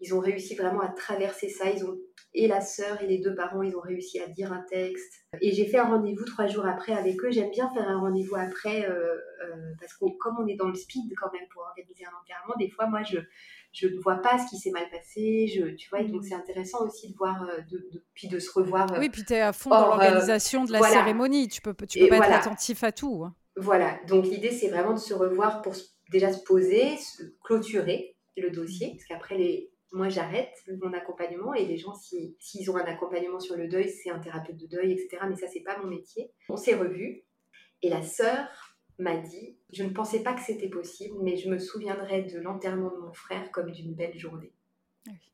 ils 0.00 0.14
ont 0.14 0.20
réussi 0.20 0.54
vraiment 0.54 0.80
à 0.80 0.88
traverser 0.88 1.48
ça. 1.48 1.70
Ils 1.70 1.84
ont 1.84 1.96
et 2.32 2.46
la 2.46 2.60
sœur 2.60 3.02
et 3.02 3.06
les 3.06 3.18
deux 3.18 3.34
parents, 3.34 3.62
ils 3.62 3.76
ont 3.76 3.80
réussi 3.80 4.20
à 4.20 4.28
dire 4.28 4.52
un 4.52 4.62
texte. 4.68 5.24
Et 5.40 5.52
j'ai 5.52 5.66
fait 5.66 5.78
un 5.78 5.88
rendez-vous 5.88 6.24
trois 6.24 6.46
jours 6.46 6.64
après 6.64 6.92
avec 6.92 7.22
eux. 7.24 7.30
J'aime 7.30 7.50
bien 7.50 7.68
faire 7.70 7.88
un 7.88 7.98
rendez-vous 7.98 8.36
après 8.36 8.88
euh, 8.88 9.16
euh, 9.44 9.74
parce 9.80 9.94
que 9.94 10.04
comme 10.18 10.36
on 10.38 10.46
est 10.46 10.54
dans 10.54 10.68
le 10.68 10.74
speed 10.74 11.12
quand 11.16 11.32
même 11.32 11.48
pour 11.52 11.62
organiser 11.62 12.04
un 12.04 12.16
enterrement, 12.20 12.54
des 12.58 12.70
fois 12.70 12.86
moi 12.86 13.02
je 13.02 13.18
je 13.72 13.86
ne 13.88 13.98
vois 14.00 14.16
pas 14.16 14.38
ce 14.38 14.48
qui 14.50 14.58
s'est 14.58 14.70
mal 14.70 14.88
passé. 14.90 15.46
Je, 15.48 15.74
tu 15.76 15.88
vois, 15.90 16.00
et 16.00 16.08
donc 16.08 16.24
c'est 16.24 16.34
intéressant 16.34 16.86
aussi 16.86 17.10
de 17.12 17.16
voir, 17.16 17.42
euh, 17.44 17.60
de, 17.70 17.78
de- 17.92 18.04
puis 18.14 18.28
de 18.28 18.38
se 18.38 18.50
revoir. 18.50 18.92
euh, 18.92 18.98
Oui, 18.98 19.08
puis 19.10 19.24
tu 19.24 19.32
es 19.34 19.40
à 19.40 19.52
fond 19.52 19.70
Or, 19.70 19.78
dans 19.80 19.84
euh, 19.86 19.88
l'organisation 19.90 20.64
de 20.64 20.72
la 20.72 20.78
voilà. 20.78 20.94
cérémonie. 20.94 21.48
Tu 21.48 21.60
peux, 21.60 21.74
tu 21.86 21.98
Et 21.98 22.02
peux 22.02 22.08
pas 22.08 22.16
voilà. 22.16 22.36
être 22.36 22.46
attentif 22.46 22.82
à 22.84 22.92
tout. 22.92 23.22
hein. 23.24 23.34
Voilà, 23.56 23.98
donc 24.06 24.24
l'idée 24.26 24.52
c'est 24.52 24.68
vraiment 24.68 24.94
de 24.94 24.98
se 24.98 25.12
revoir 25.12 25.60
pour 25.62 25.74
déjà 26.10 26.32
se 26.32 26.42
poser, 26.44 26.96
se 26.96 27.22
clôturer 27.42 28.16
le 28.36 28.50
dossier, 28.50 28.90
parce 28.92 29.04
qu'après 29.04 29.36
les... 29.36 29.70
moi 29.92 30.08
j'arrête 30.08 30.54
mon 30.82 30.92
accompagnement 30.94 31.52
et 31.52 31.66
les 31.66 31.76
gens 31.76 31.94
si- 31.94 32.36
s'ils 32.40 32.70
ont 32.70 32.76
un 32.76 32.84
accompagnement 32.86 33.38
sur 33.40 33.56
le 33.56 33.68
deuil, 33.68 33.90
c'est 33.90 34.08
un 34.10 34.18
thérapeute 34.18 34.56
de 34.56 34.66
deuil, 34.66 34.92
etc. 34.92 35.18
Mais 35.28 35.36
ça 35.36 35.46
c'est 35.52 35.60
pas 35.60 35.76
mon 35.78 35.88
métier. 35.88 36.32
On 36.48 36.56
s'est 36.56 36.74
revus 36.74 37.24
et 37.82 37.90
la 37.90 38.02
sœur 38.02 38.48
m'a 39.00 39.16
dit, 39.16 39.56
je 39.72 39.82
ne 39.82 39.90
pensais 39.90 40.22
pas 40.22 40.34
que 40.34 40.42
c'était 40.42 40.68
possible, 40.68 41.16
mais 41.22 41.36
je 41.36 41.48
me 41.48 41.58
souviendrai 41.58 42.22
de 42.22 42.38
l'enterrement 42.38 42.90
de 42.90 42.98
mon 42.98 43.12
frère 43.12 43.50
comme 43.50 43.70
d'une 43.70 43.94
belle 43.94 44.18
journée. 44.18 44.52
Ah 45.06 45.12
oui. 45.12 45.32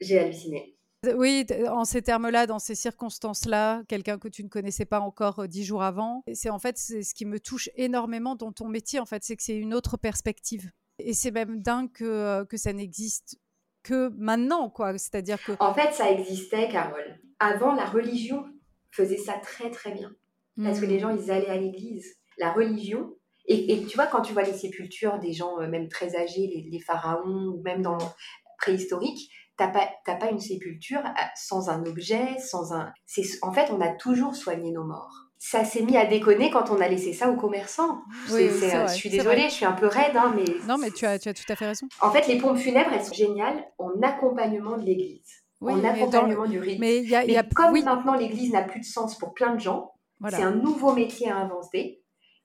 J'ai 0.00 0.18
halluciné. 0.18 0.76
Oui, 1.16 1.44
en 1.68 1.84
ces 1.84 2.00
termes-là, 2.00 2.46
dans 2.46 2.60
ces 2.60 2.76
circonstances-là, 2.76 3.82
quelqu'un 3.88 4.18
que 4.18 4.28
tu 4.28 4.44
ne 4.44 4.48
connaissais 4.48 4.84
pas 4.84 5.00
encore 5.00 5.40
euh, 5.40 5.46
dix 5.48 5.64
jours 5.64 5.82
avant, 5.82 6.22
c'est 6.32 6.50
en 6.50 6.60
fait 6.60 6.78
ce 6.78 7.12
qui 7.12 7.24
me 7.24 7.40
touche 7.40 7.68
énormément 7.74 8.36
dans 8.36 8.52
ton 8.52 8.68
métier. 8.68 9.00
En 9.00 9.06
fait, 9.06 9.24
c'est 9.24 9.34
que 9.34 9.42
c'est 9.42 9.56
une 9.56 9.74
autre 9.74 9.96
perspective. 9.96 10.70
Et 11.00 11.12
c'est 11.12 11.32
même 11.32 11.60
dingue 11.60 11.90
que, 11.90 12.04
euh, 12.04 12.44
que 12.44 12.56
ça 12.56 12.72
n'existe 12.72 13.40
que 13.82 14.10
maintenant, 14.16 14.70
quoi. 14.70 14.96
C'est-à-dire 14.96 15.42
que 15.42 15.52
En 15.58 15.74
fait, 15.74 15.92
ça 15.92 16.08
existait, 16.08 16.68
Carole. 16.68 17.18
Avant, 17.40 17.74
la 17.74 17.86
religion 17.86 18.44
faisait 18.92 19.16
ça 19.16 19.34
très 19.42 19.70
très 19.70 19.90
bien. 19.92 20.14
Parce 20.62 20.80
que 20.80 20.86
les 20.86 20.98
gens, 20.98 21.10
ils 21.10 21.30
allaient 21.30 21.48
à 21.48 21.56
l'église. 21.56 22.14
La 22.38 22.52
religion. 22.52 23.14
Et, 23.46 23.72
et 23.72 23.84
tu 23.86 23.96
vois, 23.96 24.06
quand 24.06 24.22
tu 24.22 24.32
vois 24.32 24.42
les 24.42 24.52
sépultures 24.52 25.18
des 25.18 25.32
gens, 25.32 25.58
euh, 25.60 25.66
même 25.68 25.88
très 25.88 26.16
âgés, 26.16 26.46
les, 26.46 26.68
les 26.70 26.80
pharaons, 26.80 27.48
ou 27.56 27.62
même 27.64 27.82
dans 27.82 27.98
préhistorique, 28.58 29.30
t'as 29.56 29.68
pas, 29.68 29.88
pas 30.06 30.30
une 30.30 30.40
sépulture 30.40 31.00
euh, 31.04 31.22
sans 31.36 31.68
un 31.68 31.84
objet, 31.86 32.38
sans 32.38 32.72
un. 32.72 32.92
C'est, 33.06 33.22
en 33.42 33.52
fait, 33.52 33.70
on 33.70 33.80
a 33.80 33.88
toujours 33.88 34.34
soigné 34.36 34.70
nos 34.70 34.84
morts. 34.84 35.12
Ça 35.38 35.64
s'est 35.64 35.82
mis 35.82 35.96
à 35.96 36.06
déconner 36.06 36.50
quand 36.50 36.70
on 36.70 36.80
a 36.80 36.86
laissé 36.86 37.12
ça 37.12 37.28
aux 37.28 37.36
commerçants. 37.36 37.98
Oui, 38.30 38.30
C'est- 38.36 38.44
oui, 38.44 38.50
c'est, 38.60 38.68
c'est 38.70 38.76
euh, 38.76 38.82
vrai, 38.84 38.88
je 38.88 38.94
suis 38.94 39.10
désolée, 39.10 39.42
je 39.48 39.54
suis 39.54 39.64
un 39.64 39.72
peu 39.72 39.86
raide, 39.88 40.16
hein, 40.16 40.32
mais. 40.36 40.44
Non, 40.68 40.78
mais 40.78 40.92
tu 40.92 41.04
as, 41.04 41.18
tu 41.18 41.28
as 41.28 41.34
tout 41.34 41.42
à 41.48 41.56
fait 41.56 41.66
raison. 41.66 41.88
En 42.00 42.12
fait, 42.12 42.28
les 42.28 42.38
pompes 42.38 42.58
funèbres, 42.58 42.90
elles 42.94 43.04
sont 43.04 43.12
géniales 43.12 43.64
en 43.78 43.90
accompagnement 44.02 44.76
de 44.78 44.84
l'église, 44.84 45.26
Oui, 45.60 45.72
en 45.72 45.82
accompagnement 45.84 46.46
du 46.46 46.60
rite. 46.60 46.78
Mais 46.78 46.98
il 46.98 47.08
y 47.10 47.16
a, 47.16 47.24
il 47.24 47.30
y 47.30 47.32
Mais 47.32 47.38
a 47.38 47.42
comme 47.42 47.72
oui, 47.72 47.82
maintenant 47.82 48.14
l'église 48.14 48.52
n'a 48.52 48.62
plus 48.62 48.78
de 48.80 48.84
sens 48.84 49.18
pour 49.18 49.34
plein 49.34 49.52
de 49.56 49.60
gens, 49.60 49.92
voilà. 50.20 50.36
c'est 50.36 50.44
un 50.44 50.52
nouveau 50.54 50.92
métier 50.92 51.28
à 51.28 51.38
inventer, 51.38 52.01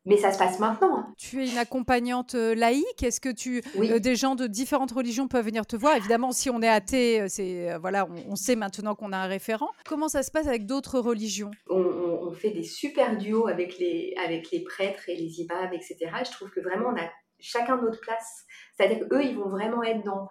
mais 0.07 0.17
ça 0.17 0.31
se 0.31 0.37
passe 0.39 0.57
maintenant. 0.59 0.97
hein. 0.97 1.13
Tu 1.17 1.43
es 1.43 1.49
une 1.49 1.57
accompagnante 1.57 2.33
euh, 2.35 2.55
laïque. 2.55 3.03
Est-ce 3.03 3.19
que 3.21 3.29
tu 3.29 3.61
Oui. 3.75 3.91
euh, 3.91 3.99
des 3.99 4.15
gens 4.15 4.35
de 4.35 4.47
différentes 4.47 4.91
religions 4.91 5.27
peuvent 5.27 5.45
venir 5.45 5.65
te 5.67 5.75
voir? 5.75 5.95
Évidemment, 5.95 6.31
si 6.31 6.49
on 6.49 6.61
est 6.61 6.67
athée, 6.67 7.21
euh, 7.21 7.25
c'est 7.27 7.71
euh, 7.71 7.77
voilà, 7.77 8.07
on, 8.07 8.31
on 8.31 8.35
sait 8.35 8.55
maintenant 8.55 8.95
qu'on 8.95 9.11
a 9.13 9.17
un 9.17 9.27
référent. 9.27 9.69
Comment 9.85 10.07
ça 10.07 10.23
se 10.23 10.31
passe 10.31 10.47
avec 10.47 10.65
d'autres 10.65 10.99
religions? 10.99 11.51
On, 11.69 11.79
on- 11.81 12.27
on 12.27 12.33
fait 12.33 12.51
des 12.51 12.63
super 12.63 13.17
duos 13.17 13.47
avec 13.47 13.77
les, 13.79 14.13
avec 14.25 14.51
les 14.51 14.61
prêtres 14.63 15.07
et 15.09 15.15
les 15.15 15.39
imams, 15.41 15.71
etc. 15.73 15.97
Je 16.25 16.31
trouve 16.31 16.49
que 16.49 16.59
vraiment, 16.59 16.89
on 16.89 16.97
a 16.99 17.09
chacun 17.39 17.77
notre 17.81 17.99
place. 18.01 18.43
C'est-à-dire 18.75 19.07
qu'eux, 19.07 19.23
ils 19.23 19.35
vont 19.37 19.49
vraiment 19.49 19.83
être 19.83 20.03
dans 20.03 20.27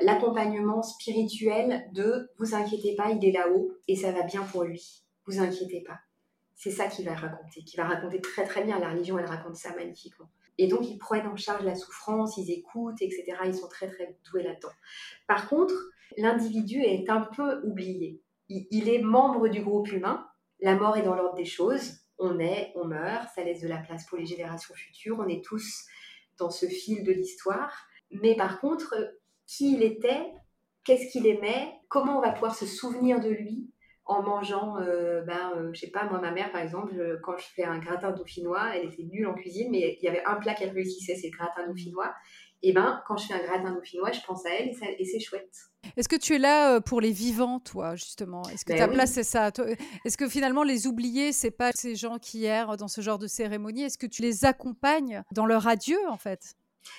l'accompagnement 0.00 0.82
spirituel 0.82 1.84
de 1.92 2.28
vous 2.38 2.54
inquiétez 2.54 2.94
pas, 2.96 3.10
il 3.10 3.24
est 3.24 3.32
là-haut 3.32 3.70
et 3.86 3.96
ça 3.96 4.12
va 4.12 4.22
bien 4.22 4.42
pour 4.42 4.64
lui. 4.64 5.04
Vous 5.26 5.40
inquiétez 5.40 5.82
pas. 5.86 5.98
C'est 6.58 6.72
ça 6.72 6.88
qu'il 6.88 7.04
va 7.04 7.14
raconter, 7.14 7.62
qu'il 7.62 7.80
va 7.80 7.86
raconter 7.86 8.20
très 8.20 8.44
très 8.44 8.64
bien. 8.64 8.80
La 8.80 8.90
religion, 8.90 9.16
elle 9.16 9.26
raconte 9.26 9.54
ça 9.54 9.72
magnifiquement. 9.76 10.28
Et 10.58 10.66
donc, 10.66 10.88
ils 10.88 10.98
prennent 10.98 11.28
en 11.28 11.36
charge 11.36 11.64
la 11.64 11.76
souffrance, 11.76 12.36
ils 12.36 12.50
écoutent, 12.50 13.00
etc. 13.00 13.38
Ils 13.44 13.54
sont 13.54 13.68
très 13.68 13.86
très 13.86 14.18
doués 14.28 14.42
là-dedans. 14.42 14.72
Par 15.28 15.48
contre, 15.48 15.72
l'individu 16.16 16.82
est 16.82 17.08
un 17.10 17.20
peu 17.20 17.62
oublié. 17.64 18.20
Il, 18.48 18.66
il 18.72 18.88
est 18.88 19.00
membre 19.00 19.46
du 19.46 19.62
groupe 19.62 19.90
humain. 19.92 20.26
La 20.60 20.74
mort 20.74 20.96
est 20.96 21.02
dans 21.02 21.14
l'ordre 21.14 21.36
des 21.36 21.44
choses. 21.44 22.00
On 22.18 22.40
est, 22.40 22.72
on 22.74 22.86
meurt, 22.86 23.28
ça 23.36 23.44
laisse 23.44 23.60
de 23.60 23.68
la 23.68 23.78
place 23.78 24.04
pour 24.06 24.18
les 24.18 24.26
générations 24.26 24.74
futures. 24.74 25.20
On 25.20 25.28
est 25.28 25.44
tous 25.44 25.86
dans 26.38 26.50
ce 26.50 26.66
fil 26.66 27.04
de 27.04 27.12
l'histoire. 27.12 27.86
Mais 28.10 28.34
par 28.34 28.60
contre, 28.60 28.96
qui 29.46 29.74
il 29.74 29.84
était, 29.84 30.32
qu'est-ce 30.82 31.12
qu'il 31.12 31.28
aimait, 31.28 31.72
comment 31.88 32.18
on 32.18 32.20
va 32.20 32.32
pouvoir 32.32 32.56
se 32.56 32.66
souvenir 32.66 33.20
de 33.20 33.28
lui 33.28 33.70
en 34.08 34.22
mangeant, 34.22 34.76
euh, 34.80 35.20
ben, 35.22 35.52
euh, 35.56 35.70
je 35.74 35.80
sais 35.80 35.90
pas, 35.90 36.04
moi, 36.04 36.18
ma 36.18 36.30
mère, 36.30 36.50
par 36.50 36.62
exemple, 36.62 36.94
euh, 36.98 37.18
quand 37.22 37.36
je 37.36 37.44
fais 37.54 37.64
un 37.64 37.78
gratin 37.78 38.10
dauphinois, 38.10 38.74
elle 38.74 38.86
était 38.86 39.04
nulle 39.04 39.26
en 39.26 39.34
cuisine, 39.34 39.68
mais 39.70 39.96
il 40.00 40.04
y 40.04 40.08
avait 40.08 40.24
un 40.24 40.36
plat 40.36 40.54
qu'elle 40.54 40.70
réussissait, 40.70 41.14
c'est 41.14 41.28
le 41.30 41.36
gratin 41.36 41.66
dauphinois. 41.68 42.12
Et 42.62 42.72
ben, 42.72 43.00
quand 43.06 43.16
je 43.16 43.26
fais 43.28 43.34
un 43.34 43.42
gratin 43.46 43.72
dauphinois, 43.72 44.10
je 44.10 44.20
pense 44.26 44.44
à 44.46 44.50
elle 44.50 44.70
et, 44.70 44.72
ça- 44.72 44.86
et 44.98 45.04
c'est 45.04 45.20
chouette. 45.20 45.54
Est-ce 45.96 46.08
que 46.08 46.16
tu 46.16 46.34
es 46.34 46.38
là 46.38 46.74
euh, 46.74 46.80
pour 46.80 47.00
les 47.00 47.12
vivants, 47.12 47.60
toi, 47.60 47.94
justement? 47.94 48.42
Est-ce 48.48 48.64
que 48.64 48.72
Ben 48.72 48.78
ta 48.78 48.88
oui. 48.88 48.94
place, 48.94 49.12
c'est 49.12 49.22
ça? 49.22 49.50
Est-ce 50.04 50.16
que 50.16 50.28
finalement, 50.28 50.64
les 50.64 50.86
oubliés, 50.88 51.32
c'est 51.32 51.52
pas 51.52 51.70
ces 51.74 51.94
gens 51.94 52.18
qui 52.18 52.46
errent 52.46 52.76
dans 52.76 52.88
ce 52.88 53.00
genre 53.00 53.18
de 53.18 53.26
cérémonie? 53.28 53.82
Est-ce 53.84 53.98
que 53.98 54.06
tu 54.06 54.22
les 54.22 54.44
accompagnes 54.44 55.22
dans 55.32 55.46
leur 55.46 55.68
adieu, 55.68 55.98
en 56.08 56.16
fait? 56.16 56.54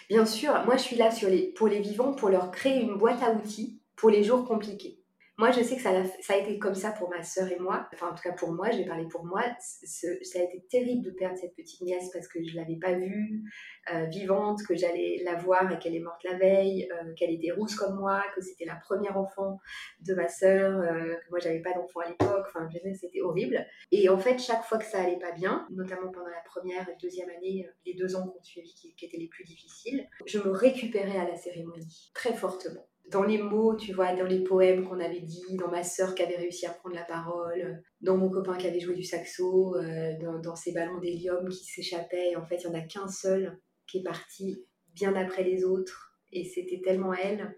Bien 0.10 0.26
sûr, 0.26 0.54
moi 0.66 0.78
je 0.78 0.84
suis 0.84 0.96
là 0.96 1.10
sur 1.10 1.30
les, 1.30 1.48
pour 1.54 1.68
les 1.68 1.80
vivants, 1.80 2.14
pour 2.14 2.30
leur 2.30 2.52
créer 2.52 2.82
une 2.82 2.98
boîte 2.98 3.24
à 3.24 3.32
outils 3.32 3.82
pour 3.96 4.10
les 4.12 4.24
jours 4.24 4.46
compliqués. 4.48 4.99
Moi, 5.40 5.52
je 5.52 5.64
sais 5.64 5.78
que 5.78 5.82
ça, 5.82 5.92
a- 5.92 6.38
été 6.38 6.60
comme 6.60 6.76
ça 6.76 6.92
pour 6.92 7.10
ma 7.10 7.24
sœur 7.24 7.50
et 7.50 7.58
moi. 7.60 7.88
Enfin, 7.94 8.10
en 8.10 8.14
tout 8.14 8.22
cas 8.22 8.34
pour 8.34 8.52
moi, 8.52 8.72
je 8.72 8.80
vais 8.80 8.86
parler 8.86 9.08
pour 9.10 9.24
moi. 9.24 9.42
Ça 9.62 10.10
a 10.10 10.44
été 10.44 10.66
terrible 10.70 11.02
de 11.02 11.12
perdre 11.12 11.38
cette 11.38 11.56
petite 11.56 11.80
nièce 11.80 12.10
parce 12.12 12.28
que 12.28 12.44
je 12.44 12.58
l'avais 12.58 12.76
pas 12.76 12.92
vue 12.92 13.50
euh, 13.94 14.04
vivante, 14.08 14.60
que 14.68 14.76
j'allais 14.76 15.22
la 15.24 15.36
voir 15.36 15.72
et 15.72 15.80
qu'elle 15.80 15.96
est 15.96 16.02
morte 16.02 16.22
la 16.26 16.38
veille, 16.38 16.90
euh, 16.92 17.14
qu'elle 17.14 17.32
était 17.32 17.52
rousse 17.52 17.76
comme 17.76 17.98
moi, 17.98 18.22
que 18.36 18.42
c'était 18.42 18.66
la 18.66 18.76
première 18.76 19.18
enfant 19.18 19.62
de 20.02 20.14
ma 20.14 20.28
sœur, 20.28 20.78
euh, 20.78 21.16
que 21.16 21.30
moi 21.30 21.40
j'avais 21.40 21.62
pas 21.62 21.72
d'enfant 21.72 22.02
à 22.02 22.10
l'époque. 22.10 22.46
Enfin, 22.50 22.68
je 22.70 22.94
c'était 22.94 23.22
horrible. 23.22 23.66
Et 23.94 24.10
en 24.10 24.20
fait, 24.20 24.40
chaque 24.40 24.66
fois 24.66 24.78
que 24.78 24.86
ça 24.86 25.02
allait 25.02 25.20
pas 25.20 25.32
bien, 25.32 25.66
notamment 25.70 26.12
pendant 26.12 26.28
la 26.28 26.44
première 26.44 26.90
et 26.90 26.98
deuxième 27.02 27.30
année, 27.30 27.66
les 27.86 27.94
deux 27.94 28.14
ans 28.18 28.28
qu'on 28.28 28.44
suivi 28.44 28.74
qui, 28.76 28.94
qui 28.94 29.06
étaient 29.06 29.16
les 29.16 29.30
plus 29.30 29.46
difficiles, 29.46 30.06
je 30.26 30.40
me 30.40 30.52
récupérais 30.52 31.18
à 31.18 31.30
la 31.30 31.38
cérémonie 31.38 32.12
très 32.14 32.34
fortement. 32.34 32.90
Dans 33.12 33.24
les 33.24 33.38
mots, 33.38 33.76
tu 33.76 33.94
vois, 33.94 34.14
dans 34.14 34.26
les 34.26 34.44
poèmes 34.44 34.88
qu'on 34.88 35.00
avait 35.00 35.22
dit, 35.22 35.56
dans 35.58 35.70
ma 35.70 35.84
sœur 35.84 36.16
qui 36.16 36.24
avait 36.24 36.38
réussi 36.38 36.66
à 36.66 36.72
prendre 36.72 36.96
la 36.96 37.04
parole, 37.04 37.82
dans 38.02 38.18
mon 38.18 38.30
copain 38.30 38.58
qui 38.58 38.68
avait 38.68 38.80
joué 38.80 38.96
du 38.96 39.04
saxo, 39.04 39.76
euh, 39.76 40.14
dans, 40.22 40.40
dans 40.40 40.56
ces 40.56 40.74
ballons 40.74 41.00
d'hélium 41.00 41.48
qui 41.50 41.66
s'échappaient. 41.66 42.36
En 42.36 42.46
fait, 42.46 42.58
il 42.58 42.64
y 42.66 42.68
en 42.68 42.74
a 42.74 42.82
qu'un 42.82 43.08
seul 43.08 43.60
qui 43.88 44.00
est 44.00 44.04
parti 44.04 44.66
bien 44.94 45.16
après 45.16 45.44
les 45.44 45.64
autres, 45.64 46.16
et 46.32 46.44
c'était 46.44 46.82
tellement 46.84 47.14
elle. 47.14 47.56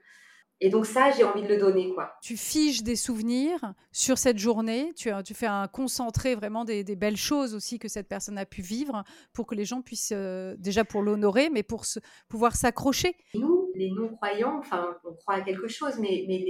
Et 0.63 0.69
donc 0.69 0.85
ça, 0.85 1.09
j'ai 1.11 1.23
envie 1.23 1.41
de 1.41 1.47
le 1.47 1.57
donner, 1.57 1.91
quoi. 1.95 2.13
Tu 2.21 2.37
figes 2.37 2.83
des 2.83 2.95
souvenirs 2.95 3.73
sur 3.91 4.19
cette 4.19 4.37
journée, 4.37 4.93
tu, 4.95 5.09
tu 5.25 5.33
fais 5.33 5.47
un 5.47 5.67
concentré 5.67 6.35
vraiment 6.35 6.65
des, 6.65 6.83
des 6.83 6.95
belles 6.95 7.17
choses 7.17 7.55
aussi 7.55 7.79
que 7.79 7.87
cette 7.87 8.07
personne 8.07 8.37
a 8.37 8.45
pu 8.45 8.61
vivre 8.61 9.03
pour 9.33 9.47
que 9.47 9.55
les 9.55 9.65
gens 9.65 9.81
puissent, 9.81 10.13
euh, 10.15 10.55
déjà 10.59 10.85
pour 10.85 11.01
l'honorer, 11.01 11.49
mais 11.49 11.63
pour 11.63 11.85
se, 11.85 11.99
pouvoir 12.29 12.55
s'accrocher. 12.55 13.15
Nous, 13.33 13.60
les 13.75 13.91
non-croyants, 13.91 14.57
enfin, 14.59 14.97
on 15.03 15.13
croit 15.13 15.35
à 15.35 15.41
quelque 15.41 15.67
chose, 15.67 15.97
mais, 15.99 16.25
mais 16.27 16.43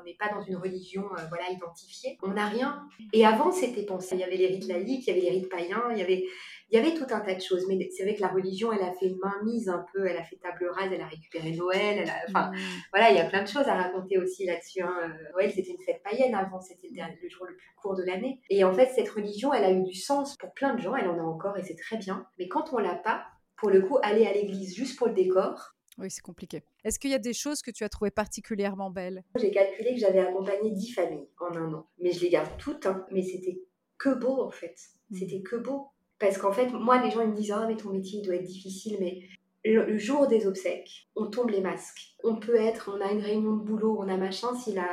on 0.00 0.04
n'est 0.04 0.16
pas 0.18 0.28
dans 0.28 0.42
une 0.42 0.56
religion 0.56 1.04
euh, 1.18 1.22
voilà, 1.28 1.50
identifiée. 1.50 2.18
On 2.22 2.32
n'a 2.32 2.46
rien. 2.46 2.86
Et 3.12 3.24
avant, 3.26 3.52
c'était 3.52 3.84
pensé. 3.84 4.14
Il 4.16 4.20
y 4.20 4.24
avait 4.24 4.36
les 4.36 4.46
rites 4.48 4.68
laïcs, 4.68 5.06
il 5.06 5.08
y 5.08 5.10
avait 5.10 5.20
les 5.20 5.30
rites 5.30 5.48
païens, 5.48 5.84
il 5.92 5.98
y 5.98 6.02
avait, 6.02 6.24
il 6.70 6.76
y 6.76 6.78
avait 6.78 6.94
tout 6.94 7.06
un 7.10 7.20
tas 7.20 7.34
de 7.34 7.40
choses. 7.40 7.66
Mais 7.68 7.88
c'est 7.90 8.04
vrai 8.04 8.14
que 8.14 8.20
la 8.20 8.28
religion, 8.28 8.72
elle 8.72 8.82
a 8.82 8.92
fait 8.92 9.12
mainmise 9.22 9.68
un 9.68 9.84
peu, 9.92 10.06
elle 10.06 10.16
a 10.16 10.24
fait 10.24 10.36
table 10.36 10.68
rase, 10.72 10.90
elle 10.92 11.00
a 11.00 11.06
récupéré 11.06 11.52
Noël. 11.52 11.98
Elle 11.98 12.10
a, 12.10 12.16
enfin, 12.28 12.50
mmh. 12.50 12.56
voilà, 12.92 13.10
il 13.10 13.16
y 13.16 13.20
a 13.20 13.24
plein 13.24 13.42
de 13.42 13.48
choses 13.48 13.68
à 13.68 13.74
raconter 13.74 14.18
aussi 14.18 14.46
là-dessus. 14.46 14.82
Hein. 14.82 15.12
Noël, 15.32 15.52
c'était 15.52 15.70
une 15.70 15.82
fête 15.84 16.02
païenne 16.02 16.34
avant, 16.34 16.60
c'était 16.60 16.88
le, 16.90 17.02
le 17.22 17.28
jour 17.28 17.46
le 17.46 17.56
plus 17.56 17.74
court 17.76 17.96
de 17.96 18.02
l'année. 18.02 18.40
Et 18.50 18.64
en 18.64 18.72
fait, 18.72 18.90
cette 18.94 19.08
religion, 19.08 19.52
elle 19.52 19.64
a 19.64 19.72
eu 19.72 19.82
du 19.82 19.94
sens 19.94 20.36
pour 20.36 20.52
plein 20.54 20.74
de 20.74 20.80
gens, 20.80 20.94
elle 20.94 21.08
en 21.08 21.18
a 21.18 21.22
encore 21.22 21.56
et 21.58 21.62
c'est 21.62 21.76
très 21.76 21.96
bien. 21.96 22.26
Mais 22.38 22.48
quand 22.48 22.72
on 22.72 22.78
l'a 22.78 22.94
pas, 22.94 23.24
pour 23.62 23.70
le 23.70 23.80
coup, 23.80 23.98
aller 24.02 24.26
à 24.26 24.32
l'église 24.32 24.74
juste 24.74 24.98
pour 24.98 25.06
le 25.06 25.14
décor. 25.14 25.76
Oui, 26.02 26.10
c'est 26.10 26.20
compliqué. 26.20 26.64
Est-ce 26.82 26.98
qu'il 26.98 27.10
y 27.10 27.14
a 27.14 27.20
des 27.20 27.32
choses 27.32 27.62
que 27.62 27.70
tu 27.70 27.84
as 27.84 27.88
trouvées 27.88 28.10
particulièrement 28.10 28.90
belles? 28.90 29.22
J'ai 29.38 29.52
calculé 29.52 29.94
que 29.94 30.00
j'avais 30.00 30.18
accompagné 30.18 30.72
10 30.72 30.92
familles 30.94 31.28
en 31.38 31.54
un 31.56 31.72
an. 31.74 31.86
Mais 32.00 32.10
je 32.10 32.20
les 32.22 32.28
garde 32.28 32.50
toutes, 32.58 32.86
hein. 32.86 33.06
mais 33.12 33.22
c'était 33.22 33.62
que 33.98 34.12
beau 34.12 34.42
en 34.42 34.50
fait. 34.50 34.74
Mmh. 35.10 35.16
C'était 35.16 35.42
que 35.42 35.54
beau. 35.54 35.92
Parce 36.18 36.38
qu'en 36.38 36.52
fait, 36.52 36.72
moi, 36.72 37.00
les 37.00 37.12
gens 37.12 37.20
ils 37.20 37.28
me 37.28 37.36
disent 37.36 37.52
Ah, 37.52 37.66
mais 37.68 37.76
ton 37.76 37.90
métier 37.90 38.18
il 38.18 38.26
doit 38.26 38.34
être 38.34 38.42
difficile, 38.42 38.96
mais 38.98 39.20
le, 39.64 39.96
jour 39.96 40.26
des 40.26 40.48
obsèques, 40.48 41.08
on 41.14 41.30
tombe 41.30 41.50
les 41.50 41.60
masques. 41.60 42.16
On 42.24 42.34
peut 42.34 42.56
être, 42.56 42.92
on 42.92 43.00
a 43.00 43.12
une 43.12 43.20
réunion 43.20 43.56
de 43.56 43.62
boulot, 43.62 43.96
on 44.00 44.08
a 44.08 44.16
machin, 44.16 44.56
si, 44.56 44.72
la, 44.72 44.88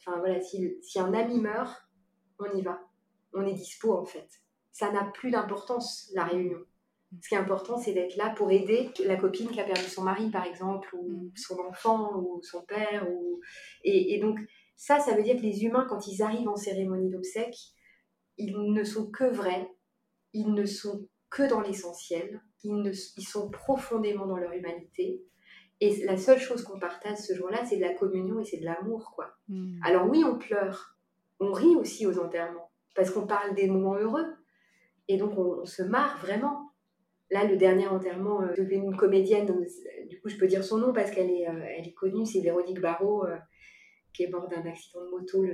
enfin, 0.00 0.18
voilà, 0.18 0.40
si, 0.40 0.76
si 0.82 0.98
un 0.98 1.14
ami 1.14 1.38
meurt, 1.38 1.88
on 2.40 2.52
y 2.56 2.62
va. 2.62 2.80
On 3.32 3.46
est 3.46 3.54
dispo 3.54 3.92
en 3.92 4.04
fait. 4.04 4.28
Ça 4.72 4.90
n'a 4.90 5.04
plus 5.04 5.30
d'importance, 5.30 6.10
la 6.14 6.24
réunion. 6.24 6.58
Ce 7.22 7.28
qui 7.28 7.34
est 7.34 7.38
important, 7.38 7.78
c'est 7.78 7.92
d'être 7.92 8.16
là 8.16 8.30
pour 8.30 8.50
aider 8.50 8.90
la 9.04 9.16
copine 9.16 9.48
qui 9.48 9.60
a 9.60 9.64
perdu 9.64 9.80
son 9.82 10.02
mari, 10.02 10.30
par 10.30 10.44
exemple, 10.44 10.94
ou 10.94 11.10
mm. 11.10 11.32
son 11.36 11.58
enfant, 11.60 12.16
ou 12.16 12.40
son 12.42 12.62
père. 12.62 13.08
Ou... 13.10 13.40
Et, 13.82 14.18
donc, 14.20 14.38
ça, 14.76 15.00
ça 15.00 15.14
veut 15.14 15.22
dire 15.22 15.36
que 15.36 15.42
les 15.42 15.64
humains, 15.64 15.86
quand 15.88 16.06
ils 16.06 16.22
arrivent 16.22 16.48
en 16.48 16.56
cérémonie 16.56 17.10
d'obsèques, 17.10 17.58
ils 18.36 18.56
ne 18.72 18.84
sont 18.84 19.10
que 19.10 19.24
vrais, 19.24 19.68
ils 20.32 20.52
ne 20.52 20.64
sont 20.64 21.08
que 21.30 21.48
dans 21.48 21.60
l'essentiel, 21.60 22.40
ils, 22.62 22.92
ils 23.16 23.26
sont 23.26 23.50
profondément 23.50 24.26
dans 24.26 24.36
leur 24.36 24.52
humanité. 24.52 25.22
Et 25.80 26.04
la 26.04 26.16
seule 26.16 26.40
chose 26.40 26.64
qu'on 26.64 26.78
partage 26.78 27.18
ce 27.18 27.34
jour-là, 27.34 27.64
c'est 27.64 27.76
de 27.76 27.82
la 27.82 27.94
communion 27.94 28.40
et 28.40 28.44
c'est 28.44 28.58
de 28.58 28.64
l'amour, 28.64 29.12
quoi. 29.14 29.32
Mm. 29.48 29.80
Alors 29.84 30.08
oui, 30.08 30.24
on 30.24 30.36
pleure, 30.36 30.96
on 31.40 31.52
rit 31.52 31.76
aussi 31.76 32.06
aux 32.06 32.18
enterrements, 32.18 32.70
parce 32.94 33.10
qu'on 33.10 33.26
parle 33.26 33.54
des 33.54 33.68
moments 33.68 33.94
heureux. 33.94 34.26
Et 35.06 35.16
donc, 35.16 35.38
on 35.38 35.64
se 35.64 35.82
marre 35.82 36.18
vraiment. 36.18 36.67
Là, 37.30 37.44
le 37.44 37.56
dernier 37.56 37.86
enterrement 37.86 38.42
euh, 38.42 38.54
de 38.54 38.62
une 38.62 38.96
comédienne, 38.96 39.46
du 40.08 40.20
coup, 40.20 40.28
je 40.28 40.36
peux 40.36 40.46
dire 40.46 40.64
son 40.64 40.78
nom 40.78 40.92
parce 40.92 41.10
qu'elle 41.10 41.30
est, 41.30 41.46
euh, 41.46 41.76
elle 41.76 41.86
est 41.86 41.92
connue, 41.92 42.24
c'est 42.24 42.40
Véronique 42.40 42.80
Barrault, 42.80 43.26
euh, 43.26 43.36
qui 44.14 44.22
est 44.22 44.30
morte 44.30 44.50
d'un 44.50 44.64
accident 44.64 45.04
de 45.04 45.10
moto 45.10 45.44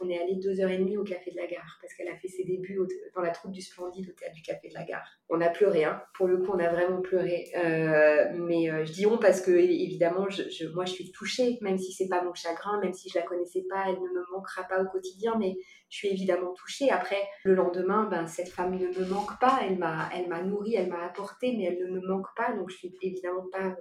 on 0.00 0.08
est 0.08 0.20
allé 0.20 0.36
deux 0.36 0.60
heures 0.60 0.70
et 0.70 0.78
demie 0.78 0.96
au 0.96 1.04
Café 1.04 1.30
de 1.30 1.36
la 1.36 1.46
Gare 1.46 1.78
parce 1.80 1.94
qu'elle 1.94 2.08
a 2.08 2.16
fait 2.16 2.28
ses 2.28 2.44
débuts 2.44 2.78
dans 3.14 3.22
la 3.22 3.30
troupe 3.30 3.52
du 3.52 3.60
Splendide 3.60 4.08
au 4.08 4.12
théâtre 4.12 4.34
du 4.34 4.42
Café 4.42 4.68
de 4.68 4.74
la 4.74 4.84
Gare. 4.84 5.08
On 5.28 5.40
a 5.40 5.48
pleuré, 5.48 5.84
hein. 5.84 6.02
pour 6.14 6.26
le 6.26 6.38
coup, 6.38 6.52
on 6.52 6.58
a 6.58 6.68
vraiment 6.68 7.00
pleuré. 7.00 7.46
Euh, 7.56 8.30
mais 8.34 8.70
euh, 8.70 8.84
je 8.84 8.92
dis 8.92 9.06
on 9.06 9.18
parce 9.18 9.40
que 9.40 9.50
évidemment, 9.50 10.28
je, 10.28 10.66
moi, 10.74 10.84
je 10.84 10.92
suis 10.92 11.12
touchée, 11.12 11.58
même 11.60 11.78
si 11.78 11.92
c'est 11.92 12.08
pas 12.08 12.22
mon 12.22 12.34
chagrin, 12.34 12.80
même 12.80 12.92
si 12.92 13.08
je 13.08 13.18
la 13.18 13.24
connaissais 13.24 13.64
pas, 13.68 13.84
elle 13.88 13.96
ne 13.96 14.08
me 14.08 14.32
manquera 14.32 14.64
pas 14.64 14.82
au 14.82 14.86
quotidien, 14.86 15.36
mais 15.38 15.56
je 15.88 15.96
suis 15.96 16.08
évidemment 16.08 16.52
touchée. 16.54 16.90
Après, 16.90 17.22
le 17.44 17.54
lendemain, 17.54 18.08
ben, 18.10 18.26
cette 18.26 18.48
femme 18.48 18.76
ne 18.76 18.86
me 18.86 19.06
manque 19.06 19.38
pas, 19.40 19.60
elle 19.62 19.78
m'a, 19.78 20.08
elle 20.14 20.28
m'a 20.28 20.42
nourrie, 20.42 20.74
elle 20.74 20.88
m'a 20.88 21.04
apporté, 21.04 21.54
mais 21.56 21.64
elle 21.64 21.78
ne 21.78 22.00
me 22.00 22.06
manque 22.06 22.34
pas, 22.36 22.52
donc 22.52 22.70
je 22.70 22.76
suis 22.76 22.94
évidemment 23.02 23.46
pas 23.52 23.76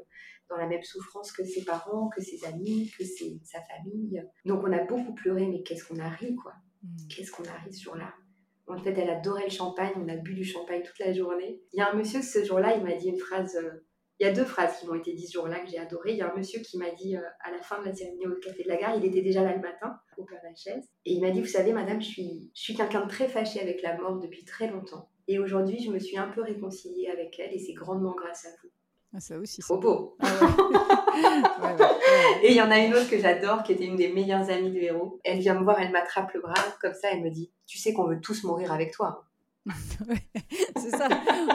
dans 0.54 0.62
la 0.62 0.68
même 0.68 0.84
souffrance 0.84 1.32
que 1.32 1.44
ses 1.44 1.64
parents, 1.64 2.10
que 2.10 2.22
ses 2.22 2.46
amis, 2.46 2.92
que 2.98 3.04
sa 3.44 3.60
famille. 3.62 4.24
Donc 4.46 4.64
on 4.64 4.72
a 4.72 4.84
beaucoup 4.84 5.14
pleuré, 5.14 5.48
mais 5.48 5.64
qu'est-ce 5.64 5.86
qu'on 5.86 6.00
a 6.00 6.10
ri, 6.10 6.36
quoi. 6.36 6.54
Hmm. 6.84 7.08
Qu'est-ce 7.10 7.32
qu'on 7.32 7.44
a 7.44 7.54
ri 7.64 7.74
ce 7.74 7.84
jour-là. 7.84 8.14
En 8.68 8.78
fait, 8.78 8.94
elle 8.94 9.10
adorait 9.10 9.46
le 9.46 9.52
champagne, 9.52 9.94
on 9.98 10.08
a 10.08 10.16
bu 10.16 10.34
du 10.34 10.46
champagne 10.46 10.84
toute 10.84 11.00
la 11.00 11.12
journée. 11.12 11.62
Il 11.74 11.80
y 11.80 11.82
a 11.82 11.92
un 11.92 11.96
monsieur, 11.96 12.22
ce 12.22 12.44
jour-là, 12.44 12.76
il 12.76 12.84
m'a 12.84 12.94
dit 12.94 13.10
une 13.10 13.20
phrase... 13.20 13.56
Euh, 13.56 13.86
il 14.20 14.28
y 14.28 14.30
a 14.30 14.34
deux 14.34 14.46
phrases 14.46 14.80
qui 14.80 14.86
m'ont 14.86 14.96
été 14.96 15.12
dites 15.14 15.28
ce 15.28 15.34
jour-là 15.34 15.60
que 15.60 15.70
j'ai 15.70 15.80
adoré. 15.80 16.12
Il 16.12 16.18
y 16.18 16.22
a 16.22 16.32
un 16.32 16.38
monsieur 16.38 16.62
qui 16.62 16.78
m'a 16.78 16.92
dit 16.92 17.18
euh, 17.18 17.22
à 17.42 17.52
la 17.52 17.62
fin 17.62 17.82
de 17.82 17.86
la 17.86 17.94
cérémonie 17.94 18.28
au 18.28 18.36
café 18.40 18.64
de 18.64 18.70
la 18.70 18.78
gare, 18.78 18.96
il 18.96 19.04
était 19.04 19.22
déjà 19.22 19.44
là 19.44 19.54
le 19.54 19.62
matin, 19.62 20.00
au 20.18 20.24
Père 20.24 20.40
Lachaise, 20.44 20.88
et 21.06 21.14
il 21.14 21.22
m'a 21.22 21.32
dit 21.32 21.42
Vous 21.42 21.48
savez, 21.48 21.74
madame, 21.74 22.02
je 22.02 22.08
suis, 22.08 22.52
je 22.56 22.62
suis 22.62 22.76
quelqu'un 22.76 23.02
de 23.02 23.10
très 23.10 23.28
fâché 23.28 23.60
avec 23.60 23.82
la 23.82 23.98
mort 23.98 24.20
depuis 24.20 24.46
très 24.46 24.68
longtemps. 24.68 25.10
Et 25.28 25.40
aujourd'hui, 25.40 25.84
je 25.84 25.92
me 25.92 26.00
suis 26.00 26.18
un 26.18 26.28
peu 26.28 26.42
réconciliée 26.42 27.10
avec 27.10 27.38
elle, 27.40 27.54
et 27.54 27.60
c'est 27.60 27.74
grandement 27.74 28.14
grâce 28.14 28.46
à 28.46 28.50
vous. 28.62 28.70
Ah, 29.16 29.20
ça 29.20 29.38
aussi. 29.38 29.62
Trop 29.62 29.78
beau. 29.78 30.18
Ah 30.22 30.28
et 32.42 32.50
il 32.50 32.56
y 32.56 32.62
en 32.62 32.72
a 32.72 32.80
une 32.80 32.96
autre 32.96 33.10
que 33.10 33.20
j'adore, 33.20 33.64
qui 33.64 33.74
était 33.74 33.86
une 33.86 33.96
des 33.96 34.12
meilleures 34.12 34.50
amies 34.50 34.72
du 34.72 34.80
héros. 34.80 35.20
Elle 35.24 35.40
vient 35.40 35.54
me 35.54 35.64
voir, 35.64 35.80
elle 35.80 35.92
m'attrape 35.92 36.34
le 36.34 36.42
bras, 36.42 36.54
comme 36.82 36.94
ça, 36.94 37.10
elle 37.12 37.22
me 37.22 37.30
dit 37.30 37.52
Tu 37.68 37.78
sais 37.78 37.94
qu'on 37.94 38.08
veut 38.08 38.20
tous 38.20 38.44
mourir 38.44 38.72
avec 38.72 38.92
toi. 38.92 39.26
c'est 40.78 40.90
ça. 40.90 41.08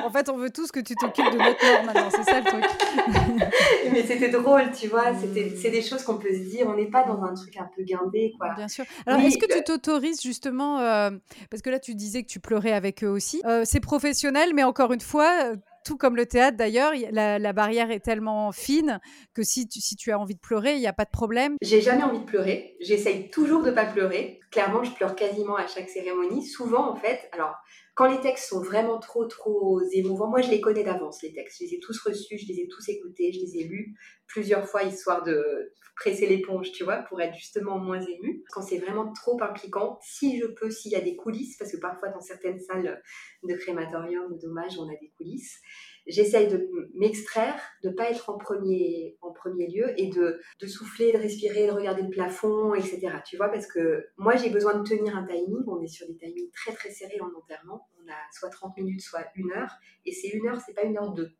En 0.02 0.10
fait, 0.10 0.30
on 0.30 0.38
veut 0.38 0.50
tous 0.50 0.72
que 0.72 0.80
tu 0.80 0.94
t'occupes 0.94 1.30
de 1.30 1.36
notre 1.36 1.66
mort 1.66 1.84
maintenant. 1.84 2.08
C'est 2.10 2.22
ça 2.22 2.40
le 2.40 2.46
truc. 2.46 2.64
Mais 3.92 4.06
c'était 4.06 4.30
drôle, 4.30 4.70
tu 4.72 4.88
vois. 4.88 5.14
C'était, 5.20 5.54
c'est 5.56 5.70
des 5.70 5.82
choses 5.82 6.02
qu'on 6.04 6.16
peut 6.16 6.32
se 6.32 6.48
dire. 6.48 6.66
On 6.68 6.74
n'est 6.74 6.90
pas 6.90 7.04
dans 7.04 7.22
un 7.22 7.34
truc 7.34 7.54
un 7.58 7.68
peu 7.76 7.82
guindé, 7.82 8.32
quoi. 8.38 8.54
Bien 8.54 8.68
sûr. 8.68 8.86
Alors, 9.04 9.20
est-ce 9.20 9.36
que 9.36 9.52
tu 9.52 9.62
t'autorises 9.62 10.22
justement, 10.22 10.80
euh, 10.80 11.10
parce 11.50 11.62
que 11.62 11.68
là, 11.68 11.78
tu 11.78 11.94
disais 11.94 12.22
que 12.22 12.28
tu 12.28 12.40
pleurais 12.40 12.72
avec 12.72 13.04
eux 13.04 13.08
aussi. 13.08 13.42
Euh, 13.44 13.62
c'est 13.66 13.80
professionnel, 13.80 14.52
mais 14.54 14.64
encore 14.64 14.92
une 14.92 15.00
fois, 15.00 15.52
tout 15.84 15.96
comme 15.96 16.16
le 16.16 16.26
théâtre 16.26 16.56
d'ailleurs, 16.56 16.92
la, 17.12 17.52
barrière 17.52 17.90
est 17.90 18.00
tellement 18.00 18.52
fine 18.52 19.00
que 19.34 19.42
si 19.42 19.66
tu, 19.68 20.12
as 20.12 20.18
envie 20.18 20.34
de 20.34 20.40
pleurer, 20.40 20.74
il 20.74 20.80
n'y 20.80 20.86
a 20.86 20.92
pas 20.92 21.04
de 21.04 21.10
problème. 21.10 21.56
J'ai 21.62 21.80
jamais 21.80 22.02
envie 22.02 22.20
de 22.20 22.24
pleurer. 22.24 22.76
J'essaye 22.80 23.30
toujours 23.30 23.62
de 23.62 23.70
pas 23.70 23.86
pleurer. 23.86 24.40
Clairement, 24.50 24.82
je 24.84 24.92
pleure 24.92 25.14
quasiment 25.14 25.56
à 25.56 25.66
chaque 25.66 25.88
cérémonie. 25.88 26.44
Souvent, 26.44 26.90
en 26.90 26.96
fait, 26.96 27.28
alors 27.32 27.54
quand 27.94 28.06
les 28.06 28.20
textes 28.20 28.50
sont 28.50 28.62
vraiment 28.62 29.00
trop, 29.00 29.26
trop 29.26 29.80
émouvants, 29.92 30.28
moi 30.28 30.40
je 30.40 30.50
les 30.50 30.60
connais 30.60 30.84
d'avance, 30.84 31.20
les 31.22 31.32
textes. 31.32 31.58
Je 31.58 31.64
les 31.64 31.74
ai 31.74 31.80
tous 31.80 32.00
reçus, 32.00 32.38
je 32.38 32.46
les 32.46 32.60
ai 32.60 32.68
tous 32.68 32.88
écoutés, 32.88 33.32
je 33.32 33.40
les 33.40 33.58
ai 33.58 33.64
lus 33.64 33.96
plusieurs 34.28 34.68
fois, 34.68 34.84
histoire 34.84 35.24
de 35.24 35.72
presser 35.98 36.26
l'éponge, 36.26 36.70
tu 36.72 36.84
vois, 36.84 36.98
pour 36.98 37.20
être 37.20 37.34
justement 37.34 37.78
moins 37.78 38.00
ému. 38.00 38.44
Quand 38.50 38.62
c'est 38.62 38.78
vraiment 38.78 39.12
trop 39.12 39.42
impliquant, 39.42 39.98
si 40.00 40.38
je 40.38 40.46
peux, 40.46 40.70
s'il 40.70 40.92
y 40.92 40.96
a 40.96 41.00
des 41.00 41.16
coulisses, 41.16 41.56
parce 41.56 41.72
que 41.72 41.76
parfois 41.76 42.08
dans 42.10 42.20
certaines 42.20 42.60
salles 42.60 43.02
de 43.42 43.54
crématorium 43.54 44.32
ou 44.32 44.38
d'hommage, 44.38 44.78
on 44.78 44.88
a 44.88 44.96
des 45.00 45.10
coulisses, 45.16 45.60
j'essaye 46.06 46.48
de 46.48 46.70
m'extraire, 46.94 47.60
de 47.82 47.90
pas 47.90 48.10
être 48.10 48.30
en 48.30 48.38
premier, 48.38 49.18
en 49.20 49.32
premier 49.32 49.66
lieu 49.66 49.92
et 50.00 50.08
de, 50.08 50.40
de 50.60 50.66
souffler, 50.66 51.12
de 51.12 51.18
respirer, 51.18 51.66
de 51.66 51.72
regarder 51.72 52.02
le 52.02 52.10
plafond, 52.10 52.74
etc. 52.74 53.18
Tu 53.26 53.36
vois, 53.36 53.48
parce 53.48 53.66
que 53.66 54.06
moi 54.16 54.36
j'ai 54.36 54.50
besoin 54.50 54.78
de 54.78 54.88
tenir 54.88 55.16
un 55.16 55.26
timing. 55.26 55.64
On 55.66 55.82
est 55.82 55.88
sur 55.88 56.06
des 56.06 56.16
timings 56.16 56.50
très 56.52 56.72
très 56.72 56.90
serrés 56.90 57.20
en 57.20 57.36
enterrement. 57.36 57.88
On 58.00 58.08
a 58.08 58.16
soit 58.32 58.50
30 58.50 58.76
minutes, 58.76 59.02
soit 59.02 59.26
une 59.34 59.50
heure. 59.52 59.72
Et 60.06 60.12
c'est 60.12 60.28
une 60.28 60.46
heure, 60.46 60.60
c'est 60.64 60.74
pas 60.74 60.84
une 60.84 60.96
heure 60.96 61.12
deux. 61.12 61.30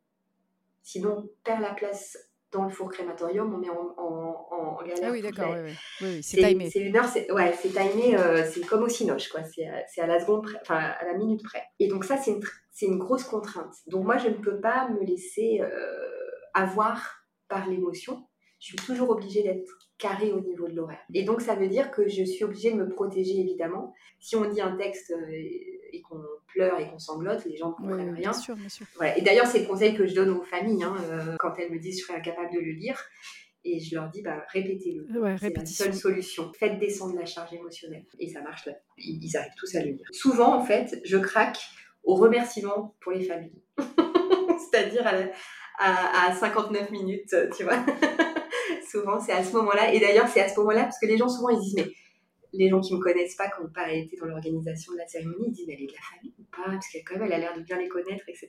Sinon, 0.83 1.17
on 1.19 1.31
perd 1.45 1.61
la 1.61 1.75
place 1.75 2.19
dans 2.51 2.65
le 2.65 2.71
four 2.71 2.91
crématorium, 2.91 3.55
on 3.55 3.63
est 3.63 3.69
en, 3.69 3.95
en, 3.99 4.79
en 4.79 4.83
galère. 4.83 5.09
Ah 5.09 5.11
oui, 5.13 5.21
d'accord, 5.21 5.55
oui, 5.55 5.73
oui. 6.01 6.23
c'est 6.23 6.39
timé. 6.39 6.71
C'est 6.71 6.81
une 6.81 6.97
heure, 6.97 7.05
c'est 7.05 7.31
ouais, 7.31 7.53
timé, 7.53 8.17
euh, 8.17 8.45
c'est 8.51 8.65
comme 8.67 8.83
au 8.85 8.89
cinoche, 8.89 9.29
quoi. 9.29 9.41
C'est 9.45 10.01
à 10.01 10.07
la 10.07 10.19
seconde 10.19 10.45
près, 10.45 10.59
enfin 10.63 10.79
à 10.79 11.05
la 11.05 11.15
minute 11.15 11.43
près. 11.43 11.63
Et 11.79 11.89
donc 11.89 12.05
ça, 12.05 12.17
c'est 12.17 12.33
une, 12.33 12.43
une 12.83 12.99
grosse 12.99 13.25
contrainte. 13.25 13.75
Donc 13.87 14.05
moi, 14.05 14.17
je 14.17 14.29
ne 14.29 14.35
peux 14.35 14.61
pas 14.61 14.89
me 14.89 15.05
laisser 15.05 15.61
euh, 15.61 15.71
avoir 16.55 17.23
par 17.49 17.69
l'émotion. 17.69 18.27
Je 18.61 18.69
suis 18.69 18.77
toujours 18.77 19.11
obligée 19.11 19.43
d'être 19.43 19.71
carrée 19.99 20.33
au 20.33 20.41
niveau 20.41 20.69
de 20.69 20.75
l'horaire. 20.75 21.01
Et 21.13 21.25
donc 21.25 21.43
ça 21.43 21.55
veut 21.55 21.69
dire 21.69 21.91
que 21.91 22.09
je 22.09 22.25
suis 22.25 22.45
obligée 22.45 22.73
de 22.73 22.77
me 22.77 22.89
protéger, 22.89 23.39
évidemment. 23.39 23.93
Si 24.21 24.37
on 24.37 24.49
dit 24.49 24.61
un 24.61 24.77
texte... 24.77 25.13
Et 25.93 26.03
qu'on 26.03 26.21
pleure 26.47 26.79
et 26.79 26.89
qu'on 26.89 26.99
sanglote, 26.99 27.45
les 27.45 27.57
gens 27.57 27.71
ne 27.71 27.75
comprennent 27.75 28.15
rien. 28.15 28.31
Bien 28.31 28.33
sûr, 28.33 28.55
bien 28.57 28.69
sûr. 28.69 28.87
Et 29.17 29.23
d'ailleurs, 29.23 29.47
c'est 29.47 29.61
le 29.61 29.67
conseil 29.67 29.95
que 29.95 30.07
je 30.07 30.15
donne 30.15 30.31
aux 30.31 30.43
familles 30.43 30.83
hein, 30.85 30.97
euh, 31.11 31.37
quand 31.39 31.55
elles 31.59 31.73
me 31.73 31.79
disent 31.79 32.01
je 32.01 32.07
serais 32.07 32.19
incapable 32.19 32.53
de 32.53 32.61
le 32.61 32.73
lire. 32.73 33.03
Et 33.65 33.81
je 33.81 33.95
leur 33.95 34.09
dis, 34.09 34.23
bah, 34.23 34.45
répétez-le. 34.53 35.07
c'est 35.39 35.57
la 35.57 35.67
seule 35.67 35.95
solution. 35.95 36.53
Faites 36.59 36.79
descendre 36.79 37.17
la 37.17 37.27
charge 37.27 37.53
émotionnelle. 37.53 38.07
Et 38.19 38.29
ça 38.29 38.41
marche 38.41 38.67
là. 38.67 38.73
Ils, 38.97 39.37
arrivent 39.37 39.53
tous 39.59 39.75
à 39.75 39.83
le 39.83 39.91
lire. 39.93 40.07
Souvent, 40.13 40.55
en 40.55 40.65
fait, 40.65 41.01
je 41.05 41.19
craque 41.19 41.59
au 42.05 42.15
remerciement 42.15 42.97
pour 43.01 43.13
les 43.13 43.25
familles. 43.25 43.61
C'est-à-dire 43.79 45.07
à, 45.79 46.29
à, 46.29 46.35
59 46.35 46.91
minutes, 46.91 47.35
tu 47.57 47.65
vois. 47.65 47.85
souvent, 48.91 49.21
c'est 49.21 49.33
à 49.33 49.43
ce 49.43 49.53
moment-là. 49.55 49.93
Et 49.93 50.01
d'ailleurs, 50.01 50.29
c'est 50.29 50.41
à 50.41 50.49
ce 50.49 50.59
moment-là, 50.61 50.85
parce 50.85 50.99
que 50.99 51.07
les 51.07 51.17
gens, 51.17 51.29
souvent, 51.29 51.51
ils 51.51 51.61
disent, 51.61 51.77
mais 51.77 51.93
les 52.53 52.69
gens 52.69 52.81
qui 52.81 52.95
me 52.95 53.01
connaissent 53.01 53.37
pas, 53.37 53.49
qui 53.49 53.63
n'ont 53.63 53.69
pas 53.69 53.93
été 53.93 54.17
dans 54.17 54.27
l'organisation 54.27 54.93
de 54.93 54.99
la 54.99 55.07
cérémonie, 55.07 55.47
ils 55.49 55.53
disent 55.53 55.69
elle 55.69 55.83
est 55.83 55.87
de 55.87 55.93
la 55.93 56.17
famille 56.17 56.35
ou 56.39 56.45
pas? 56.51 56.71
Parce 56.71 56.89
qu'elle 56.89 57.05
quand 57.05 57.15
même, 57.15 57.25
elle 57.25 57.33
a 57.35 57.39
l'air 57.39 57.57
de 57.57 57.63
bien 57.63 57.79
les 57.79 57.89
connaître, 57.89 58.25
etc. 58.29 58.49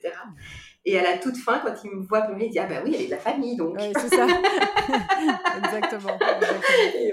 Et 0.84 0.98
à 0.98 1.02
la 1.02 1.18
toute 1.18 1.36
fin, 1.36 1.60
quand 1.60 1.74
ils 1.84 1.90
me 1.90 2.02
voient 2.02 2.22
pleurer, 2.22 2.46
ils 2.46 2.50
disent 2.50 2.62
ah 2.62 2.66
bah 2.66 2.82
oui, 2.84 2.92
elle 2.94 3.02
est 3.02 3.06
de 3.06 3.10
la 3.10 3.18
famille 3.18 3.56
donc. 3.56 3.76
Oui, 3.78 3.92
c'est 3.94 4.14
ça. 4.14 4.26
exactement. 5.58 6.18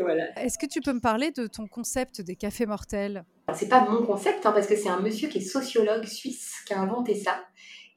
Voilà. 0.02 0.40
Est-ce 0.40 0.58
que 0.58 0.66
tu 0.66 0.82
peux 0.82 0.94
me 0.94 1.02
parler 1.02 1.32
de 1.32 1.48
ton 1.48 1.68
concept 1.68 2.22
des 2.22 2.36
cafés 2.36 2.66
mortels? 2.66 3.24
C'est 3.54 3.70
pas 3.70 3.88
mon 3.90 4.06
concept 4.06 4.46
hein, 4.46 4.52
parce 4.52 4.68
que 4.68 4.76
c'est 4.76 4.90
un 4.90 5.00
monsieur 5.00 5.30
qui 5.30 5.40
est 5.40 5.42
sociologue 5.42 6.06
suisse 6.06 6.56
qui 6.66 6.74
a 6.74 6.80
inventé 6.80 7.16
ça 7.16 7.40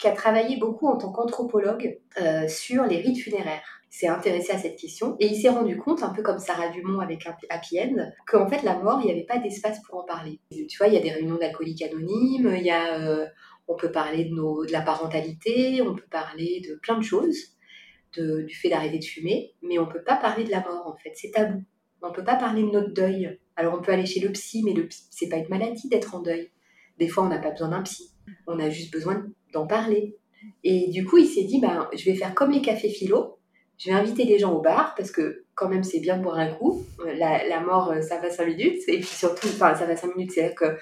qui 0.00 0.08
a 0.08 0.12
travaillé 0.12 0.56
beaucoup 0.56 0.88
en 0.88 0.96
tant 0.96 1.12
qu'anthropologue 1.12 1.98
euh, 2.20 2.48
sur 2.48 2.84
les 2.84 2.96
rites 2.96 3.18
funéraires. 3.18 3.79
S'est 3.92 4.06
intéressé 4.06 4.52
à 4.52 4.58
cette 4.58 4.78
question 4.78 5.16
et 5.18 5.26
il 5.26 5.34
s'est 5.34 5.48
rendu 5.48 5.76
compte, 5.76 6.04
un 6.04 6.10
peu 6.10 6.22
comme 6.22 6.38
Sarah 6.38 6.68
Dumont 6.68 7.00
avec 7.00 7.26
Happy 7.48 7.80
End, 7.80 7.96
qu'en 8.26 8.48
fait 8.48 8.62
la 8.62 8.78
mort, 8.78 9.00
il 9.02 9.06
n'y 9.06 9.12
avait 9.12 9.24
pas 9.24 9.38
d'espace 9.38 9.80
pour 9.82 9.98
en 9.98 10.04
parler. 10.04 10.38
Tu 10.50 10.78
vois, 10.78 10.86
il 10.86 10.94
y 10.94 10.96
a 10.96 11.00
des 11.00 11.10
réunions 11.10 11.36
d'alcooliques 11.36 11.82
anonymes, 11.82 12.54
il 12.56 12.64
y 12.64 12.70
a, 12.70 13.00
euh, 13.00 13.26
on 13.66 13.74
peut 13.74 13.90
parler 13.90 14.26
de, 14.26 14.34
nos, 14.34 14.64
de 14.64 14.70
la 14.70 14.80
parentalité, 14.80 15.82
on 15.82 15.96
peut 15.96 16.06
parler 16.08 16.62
de 16.68 16.76
plein 16.76 16.98
de 16.98 17.02
choses, 17.02 17.36
de, 18.16 18.42
du 18.42 18.54
fait 18.54 18.68
d'arrêter 18.68 18.98
de 18.98 19.04
fumer, 19.04 19.54
mais 19.62 19.78
on 19.78 19.86
ne 19.86 19.92
peut 19.92 20.04
pas 20.04 20.16
parler 20.16 20.44
de 20.44 20.50
la 20.50 20.60
mort 20.60 20.86
en 20.86 20.96
fait, 20.96 21.12
c'est 21.14 21.32
tabou. 21.32 21.64
On 22.02 22.10
ne 22.10 22.14
peut 22.14 22.24
pas 22.24 22.36
parler 22.36 22.62
de 22.62 22.70
notre 22.70 22.94
deuil. 22.94 23.38
Alors 23.56 23.74
on 23.78 23.82
peut 23.82 23.92
aller 23.92 24.06
chez 24.06 24.20
le 24.20 24.30
psy, 24.32 24.62
mais 24.64 24.72
le 24.72 24.88
c'est 25.10 25.28
pas 25.28 25.36
une 25.36 25.48
maladie 25.48 25.88
d'être 25.88 26.14
en 26.14 26.20
deuil. 26.20 26.50
Des 26.98 27.08
fois, 27.08 27.24
on 27.24 27.28
n'a 27.28 27.38
pas 27.38 27.50
besoin 27.50 27.68
d'un 27.68 27.82
psy. 27.82 28.12
On 28.46 28.58
a 28.58 28.68
juste 28.68 28.92
besoin 28.92 29.26
d'en 29.52 29.66
parler. 29.66 30.16
Et 30.64 30.88
du 30.88 31.04
coup, 31.04 31.18
il 31.18 31.26
s'est 31.26 31.44
dit, 31.44 31.60
ben, 31.60 31.88
je 31.94 32.04
vais 32.04 32.14
faire 32.14 32.34
comme 32.34 32.50
les 32.50 32.62
cafés 32.62 32.90
philo. 32.90 33.38
Je 33.80 33.88
vais 33.88 33.96
inviter 33.96 34.24
les 34.24 34.38
gens 34.38 34.52
au 34.52 34.60
bar 34.60 34.94
parce 34.94 35.10
que 35.10 35.46
quand 35.54 35.66
même, 35.66 35.84
c'est 35.84 36.00
bien 36.00 36.18
pour 36.18 36.34
un 36.34 36.48
coup. 36.48 36.84
La, 37.16 37.60
mort, 37.60 37.90
euh, 37.90 38.02
ça 38.02 38.18
va 38.18 38.28
cinq 38.28 38.46
minutes. 38.46 38.82
Et 38.88 38.98
puis 38.98 39.08
surtout, 39.08 39.48
enfin, 39.48 39.74
ça 39.74 39.86
va 39.86 39.96
cinq 39.96 40.14
minutes, 40.14 40.32
c'est-à-dire 40.32 40.54
que 40.54 40.76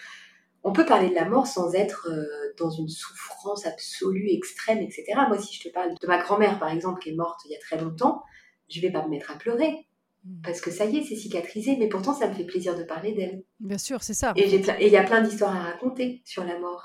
on 0.65 0.73
peut 0.73 0.85
parler 0.85 1.09
de 1.09 1.15
la 1.15 1.25
mort 1.25 1.47
sans 1.47 1.75
être 1.75 2.09
euh, 2.11 2.25
dans 2.59 2.71
une 2.71 2.89
souffrance 2.89 3.67
absolue, 3.67 4.29
extrême, 4.31 4.79
etc. 4.79 5.05
Moi, 5.29 5.39
si 5.39 5.55
je 5.55 5.69
te 5.69 5.73
parle 5.73 5.91
de 5.91 6.07
ma 6.09 6.19
grand-mère, 6.19 6.59
par 6.59 6.71
exemple, 6.71 7.01
qui 7.01 7.11
est 7.11 7.15
morte 7.15 7.39
il 7.45 7.53
y 7.53 7.55
a 7.55 7.61
très 7.61 7.79
longtemps, 7.79 8.25
je 8.69 8.81
vais 8.81 8.91
pas 8.91 9.05
me 9.05 9.11
mettre 9.11 9.31
à 9.31 9.37
pleurer. 9.37 9.87
Hmm. 10.25 10.41
Parce 10.43 10.61
que 10.61 10.73
ça 10.73 10.85
y 10.85 10.99
est, 10.99 11.05
c'est 11.05 11.15
cicatrisé, 11.15 11.77
mais 11.79 11.89
pourtant 11.89 12.15
ça 12.15 12.27
me 12.27 12.35
fait 12.35 12.45
plaisir 12.45 12.77
de 12.77 12.83
parler 12.83 13.13
d'elle. 13.13 13.45
Bien 13.61 13.79
sûr, 13.79 14.03
c'est 14.03 14.15
ça. 14.15 14.33
Et 14.35 14.53
il 14.53 14.93
y 14.93 14.97
a 14.97 15.05
plein 15.05 15.21
d'histoires 15.21 15.55
à 15.55 15.61
raconter 15.61 16.21
sur 16.25 16.45
la 16.45 16.59
mort. 16.59 16.83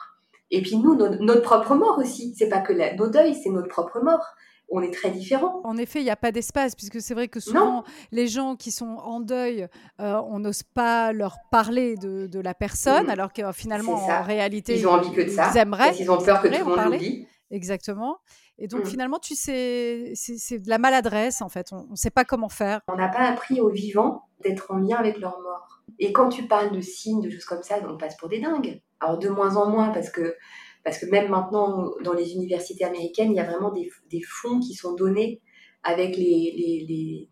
Et 0.52 0.62
puis 0.62 0.78
nous, 0.78 0.96
notre 0.96 1.42
propre 1.42 1.74
mort 1.74 1.98
aussi. 1.98 2.36
C'est 2.38 2.50
pas 2.50 2.62
que 2.62 2.74
nos 2.96 3.10
deuils, 3.10 3.34
c'est 3.34 3.50
notre 3.50 3.70
propre 3.70 4.00
mort. 4.04 4.24
On 4.70 4.82
est 4.82 4.92
très 4.92 5.12
différents. 5.12 5.62
En 5.64 5.78
effet, 5.78 6.00
il 6.00 6.04
n'y 6.04 6.10
a 6.10 6.16
pas 6.16 6.32
d'espace, 6.32 6.76
puisque 6.76 7.00
c'est 7.00 7.14
vrai 7.14 7.28
que 7.28 7.40
souvent, 7.40 7.84
les 8.12 8.28
gens 8.28 8.56
qui 8.56 8.72
sont 8.72 8.98
en 9.04 9.20
deuil, 9.20 9.68
euh, 10.00 10.22
on 10.28 10.40
n'ose 10.40 10.64
pas 10.64 11.14
leur 11.14 11.38
parler 11.52 11.96
de, 11.96 12.40
la 12.40 12.54
personne, 12.54 13.06
mm. 13.06 13.10
alors 13.10 13.34
que 13.34 13.52
finalement, 13.52 13.94
en 13.94 14.24
réalité, 14.24 14.78
ils 14.78 14.88
ont 14.88 14.94
envie 14.94 15.12
que 15.12 15.22
de 15.22 15.30
ça. 15.30 15.52
Ils 15.54 15.58
aimeraient. 15.60 15.96
ils 16.00 16.10
ont 16.10 16.18
peur 16.18 16.42
que 16.42 16.48
tout 16.48 16.58
le 16.58 16.64
monde 16.64 16.92
l'oublie. 16.92 17.28
Exactement. 17.52 18.18
Et 18.58 18.68
donc, 18.68 18.82
mm. 18.82 18.86
finalement, 18.86 19.20
tu 19.20 19.36
sais, 19.36 20.14
c'est 20.16 20.60
de 20.60 20.70
la 20.70 20.78
maladresse, 20.78 21.42
en 21.42 21.50
fait. 21.50 21.68
On 21.72 21.92
ne 21.92 21.96
sait 21.96 22.12
pas 22.12 22.26
comment 22.26 22.50
faire. 22.50 22.82
On 22.88 22.96
n'a 22.96 23.10
pas 23.10 23.28
appris 23.28 23.62
aux 23.62 23.70
vivants 23.70 24.24
d'être 24.42 24.72
en 24.72 24.78
lien 24.78 24.98
avec 24.98 25.20
leur 25.20 25.40
mort. 25.42 25.84
Et 26.00 26.12
quand 26.12 26.30
tu 26.30 26.48
parles 26.48 26.72
de 26.72 26.82
signes, 26.82 27.22
de 27.22 27.30
choses 27.30 27.46
comme 27.46 27.64
ça, 27.64 27.76
on 27.88 27.98
passe 27.98 28.18
pour 28.18 28.30
des 28.30 28.40
dingues. 28.40 28.82
Alors, 29.00 29.18
de 29.18 29.30
moins 29.30 29.56
en 29.56 29.70
moins, 29.70 29.90
parce 29.90 30.10
que, 30.10 30.36
parce 30.84 30.98
que 31.00 31.06
même 31.06 31.30
maintenant, 31.30 31.92
dans 32.04 32.14
les 32.14 32.34
universités 32.34 32.84
américaines, 32.84 33.32
il 33.32 33.36
y 33.36 33.40
a 33.40 33.50
vraiment 33.50 33.72
des, 33.72 33.90
des 34.10 34.22
fonds 34.22 34.60
qui 34.60 34.74
sont 34.74 34.94
donnés 34.94 35.42
avec 35.84 36.16
les, 36.16 36.54
les, 36.58 36.86
les 36.88 37.30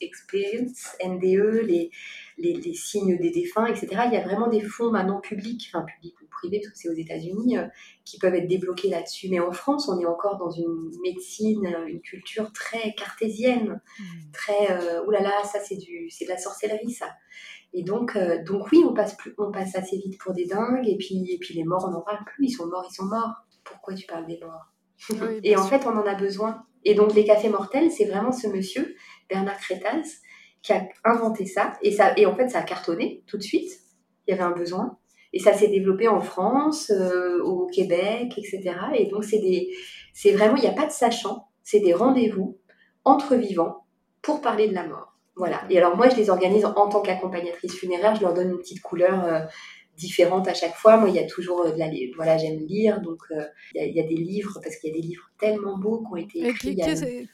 Experience, 0.00 0.96
NDE, 1.04 1.62
les, 1.64 1.90
les, 2.38 2.54
les, 2.54 2.74
signes 2.74 3.16
des 3.18 3.30
défunts, 3.30 3.66
etc. 3.66 4.02
Il 4.06 4.12
y 4.12 4.16
a 4.16 4.20
vraiment 4.20 4.48
des 4.48 4.60
fonds 4.60 4.90
maintenant 4.90 5.20
publics, 5.20 5.70
enfin 5.72 5.84
publics 5.84 6.20
ou 6.20 6.26
privés, 6.26 6.60
parce 6.60 6.72
que 6.72 6.78
c'est 6.78 6.88
aux 6.88 7.00
États-Unis, 7.00 7.58
euh, 7.58 7.66
qui 8.04 8.18
peuvent 8.18 8.34
être 8.34 8.48
débloqués 8.48 8.88
là-dessus. 8.88 9.28
Mais 9.28 9.38
en 9.38 9.52
France, 9.52 9.88
on 9.88 10.00
est 10.00 10.06
encore 10.06 10.38
dans 10.38 10.50
une 10.50 10.90
médecine, 11.02 11.64
une 11.86 12.00
culture 12.00 12.52
très 12.52 12.94
cartésienne, 12.94 13.80
mmh. 13.98 14.04
très 14.32 14.70
euh, 14.72 15.04
oulala, 15.06 15.44
ça 15.44 15.60
c'est 15.60 15.76
du, 15.76 16.10
c'est 16.10 16.24
de 16.24 16.30
la 16.30 16.38
sorcellerie, 16.38 16.90
ça. 16.90 17.10
Et 17.74 17.82
donc, 17.82 18.16
euh, 18.16 18.42
donc 18.44 18.70
oui, 18.70 18.82
on 18.86 18.92
passe 18.92 19.16
plus, 19.16 19.34
on 19.38 19.50
passe 19.50 19.74
assez 19.74 19.96
vite 19.96 20.18
pour 20.20 20.32
des 20.34 20.46
dingues. 20.46 20.86
Et 20.86 20.96
puis, 20.96 21.26
et 21.30 21.38
puis 21.38 21.54
les 21.54 21.64
morts, 21.64 21.86
on 21.88 21.92
n'en 21.92 22.02
parle 22.02 22.24
plus. 22.24 22.46
Ils 22.46 22.50
sont 22.50 22.66
morts, 22.66 22.86
ils 22.88 22.94
sont 22.94 23.06
morts. 23.06 23.34
Pourquoi 23.64 23.94
tu 23.94 24.06
parles 24.06 24.26
des 24.26 24.38
morts? 24.38 24.72
Et 25.42 25.56
en 25.56 25.62
fait, 25.64 25.86
on 25.86 25.96
en 25.96 26.06
a 26.06 26.14
besoin. 26.14 26.62
Et 26.84 26.94
donc, 26.94 27.14
les 27.14 27.24
cafés 27.24 27.48
mortels, 27.48 27.90
c'est 27.90 28.04
vraiment 28.04 28.32
ce 28.32 28.46
monsieur, 28.48 28.94
Bernard 29.28 29.58
Crétaz, 29.58 30.20
qui 30.62 30.72
a 30.72 30.86
inventé 31.04 31.46
ça. 31.46 31.74
Et, 31.82 31.92
ça. 31.92 32.12
et 32.16 32.26
en 32.26 32.34
fait, 32.34 32.48
ça 32.48 32.58
a 32.58 32.62
cartonné 32.62 33.22
tout 33.26 33.36
de 33.36 33.42
suite. 33.42 33.70
Il 34.26 34.32
y 34.32 34.34
avait 34.34 34.42
un 34.42 34.52
besoin. 34.52 34.98
Et 35.32 35.38
ça 35.38 35.54
s'est 35.54 35.68
développé 35.68 36.08
en 36.08 36.20
France, 36.20 36.90
euh, 36.90 37.42
au 37.42 37.66
Québec, 37.66 38.34
etc. 38.36 38.74
Et 38.94 39.06
donc, 39.06 39.24
c'est 39.24 39.38
des, 39.38 39.74
c'est 40.12 40.32
vraiment, 40.32 40.56
il 40.56 40.62
n'y 40.62 40.68
a 40.68 40.72
pas 40.72 40.86
de 40.86 40.92
sachant. 40.92 41.48
C'est 41.62 41.80
des 41.80 41.94
rendez-vous 41.94 42.58
entre 43.04 43.34
vivants 43.34 43.86
pour 44.20 44.40
parler 44.40 44.68
de 44.68 44.74
la 44.74 44.86
mort. 44.86 45.11
Voilà. 45.36 45.62
Et 45.70 45.78
alors, 45.78 45.96
moi, 45.96 46.08
je 46.08 46.16
les 46.16 46.30
organise 46.30 46.64
en 46.64 46.88
tant 46.88 47.00
qu'accompagnatrice 47.00 47.74
funéraire. 47.74 48.14
Je 48.14 48.20
leur 48.20 48.34
donne 48.34 48.50
une 48.50 48.58
petite 48.58 48.82
couleur 48.82 49.24
euh, 49.24 49.40
différentes 49.96 50.46
à 50.46 50.52
chaque 50.52 50.74
fois. 50.74 50.98
Moi, 50.98 51.08
il 51.08 51.14
y 51.14 51.18
a 51.18 51.26
toujours 51.26 51.62
euh, 51.62 51.72
de 51.72 51.78
la, 51.78 51.88
voilà, 52.16 52.36
j'aime 52.36 52.58
lire, 52.58 53.00
donc 53.00 53.22
euh, 53.30 53.42
il, 53.74 53.94
y 53.94 54.00
a, 54.00 54.02
des 54.02 54.14
livres 54.14 54.60
parce 54.62 54.76
qu'il 54.76 54.90
y 54.90 54.92
a 54.92 55.00
des 55.00 55.06
livres 55.06 55.30
tellement 55.40 55.78
beaux 55.78 56.00
qui 56.00 56.12
ont 56.12 56.16
été 56.16 56.46
écrits. 56.46 56.76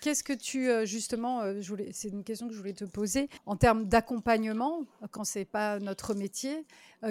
Qu'est-ce 0.00 0.22
que 0.22 0.32
tu 0.32 0.68
justement, 0.86 1.60
je 1.60 1.68
voulais, 1.68 1.88
c'est 1.92 2.08
une 2.08 2.22
question 2.22 2.46
que 2.46 2.54
je 2.54 2.58
voulais 2.58 2.72
te 2.72 2.84
poser 2.84 3.28
en 3.46 3.56
termes 3.56 3.86
d'accompagnement 3.86 4.84
quand 5.10 5.24
c'est 5.24 5.44
pas 5.44 5.80
notre 5.80 6.14
métier. 6.14 6.64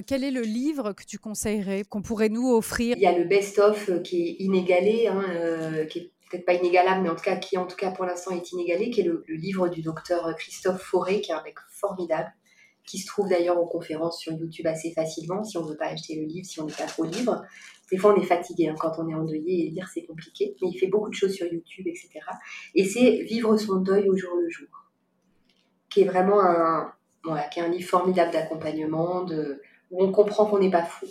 quel 0.05 0.23
est 0.23 0.31
le 0.31 0.41
livre 0.41 0.93
que 0.93 1.03
tu 1.03 1.19
conseillerais, 1.19 1.83
qu'on 1.83 2.01
pourrait 2.01 2.29
nous 2.29 2.49
offrir? 2.49 2.95
Il 2.97 3.03
y 3.03 3.07
a 3.07 3.17
le 3.17 3.25
best-of 3.25 4.01
qui 4.03 4.29
est 4.29 4.35
inégalé, 4.39 5.07
hein, 5.07 5.85
qui 5.89 5.99
est 5.99 6.11
peut-être 6.29 6.45
pas 6.45 6.53
inégalable, 6.53 7.03
mais 7.03 7.09
en 7.09 7.15
tout 7.15 7.23
cas 7.23 7.35
qui 7.35 7.57
en 7.57 7.65
tout 7.65 7.75
cas 7.75 7.91
pour 7.91 8.05
l'instant 8.05 8.31
est 8.31 8.51
inégalé, 8.51 8.89
qui 8.89 9.01
est 9.01 9.05
le, 9.05 9.23
livre 9.27 9.69
du 9.69 9.81
docteur 9.81 10.35
Christophe 10.35 10.81
Fauré, 10.81 11.21
qui 11.21 11.31
est 11.31 11.35
un 11.35 11.43
mec 11.43 11.57
formidable 11.69 12.31
qui 12.87 12.97
se 12.99 13.07
trouve 13.07 13.27
d'ailleurs 13.27 13.59
en 13.59 13.67
conférence 13.67 14.19
sur 14.19 14.33
YouTube 14.33 14.65
assez 14.65 14.91
facilement 14.91 15.43
si 15.43 15.57
on 15.57 15.65
ne 15.65 15.69
veut 15.69 15.77
pas 15.77 15.87
acheter 15.87 16.15
le 16.15 16.25
livre, 16.25 16.47
si 16.47 16.59
on 16.61 16.65
n'est 16.65 16.73
pas 16.73 16.85
trop 16.85 17.03
libre. 17.03 17.43
Des 17.91 17.97
fois, 17.97 18.13
on 18.13 18.21
est 18.21 18.25
fatigué 18.25 18.69
hein, 18.69 18.75
quand 18.79 18.93
on 18.97 19.09
est 19.09 19.13
endeuillé 19.13 19.67
et 19.67 19.69
lire, 19.69 19.89
c'est 19.93 20.05
compliqué. 20.05 20.55
Mais 20.61 20.69
il 20.69 20.77
fait 20.77 20.87
beaucoup 20.87 21.09
de 21.09 21.13
choses 21.13 21.33
sur 21.33 21.45
YouTube, 21.51 21.85
etc. 21.87 22.09
Et 22.75 22.85
c'est 22.85 23.23
Vivre 23.23 23.55
son 23.57 23.81
deuil 23.81 24.09
au 24.09 24.15
jour 24.15 24.33
le 24.35 24.49
jour, 24.49 24.67
qui 25.89 26.01
est 26.01 26.05
vraiment 26.05 26.41
un, 26.41 26.93
voilà, 27.23 27.47
qui 27.49 27.59
est 27.59 27.63
un 27.63 27.67
livre 27.67 27.87
formidable 27.87 28.31
d'accompagnement, 28.31 29.25
où 29.91 30.03
on 30.03 30.11
comprend 30.11 30.45
qu'on 30.45 30.59
n'est 30.59 30.71
pas 30.71 30.83
fou. 30.83 31.07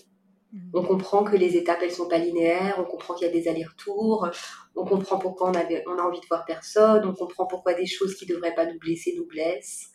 On 0.73 0.83
comprend 0.83 1.25
que 1.25 1.37
les 1.37 1.57
étapes, 1.57 1.81
elles 1.83 1.93
sont 1.93 2.09
pas 2.09 2.19
linéaires, 2.19 2.77
on 2.79 2.85
comprend 2.85 3.15
qu'il 3.15 3.27
y 3.27 3.31
a 3.31 3.33
des 3.33 3.49
allers-retours, 3.49 4.29
on 4.75 4.85
comprend 4.85 5.19
pourquoi 5.19 5.51
on, 5.51 5.55
avait, 5.55 5.85
on 5.87 5.99
a 5.99 6.03
envie 6.03 6.21
de 6.21 6.27
voir 6.27 6.45
personne, 6.45 7.05
on 7.05 7.15
comprend 7.15 7.47
pourquoi 7.47 7.75
des 7.75 7.87
choses 7.87 8.15
qui 8.17 8.27
ne 8.27 8.35
devraient 8.35 8.55
pas 8.55 8.67
nous 8.67 8.79
blesser 8.79 9.15
nous 9.17 9.27
blessent. 9.27 9.91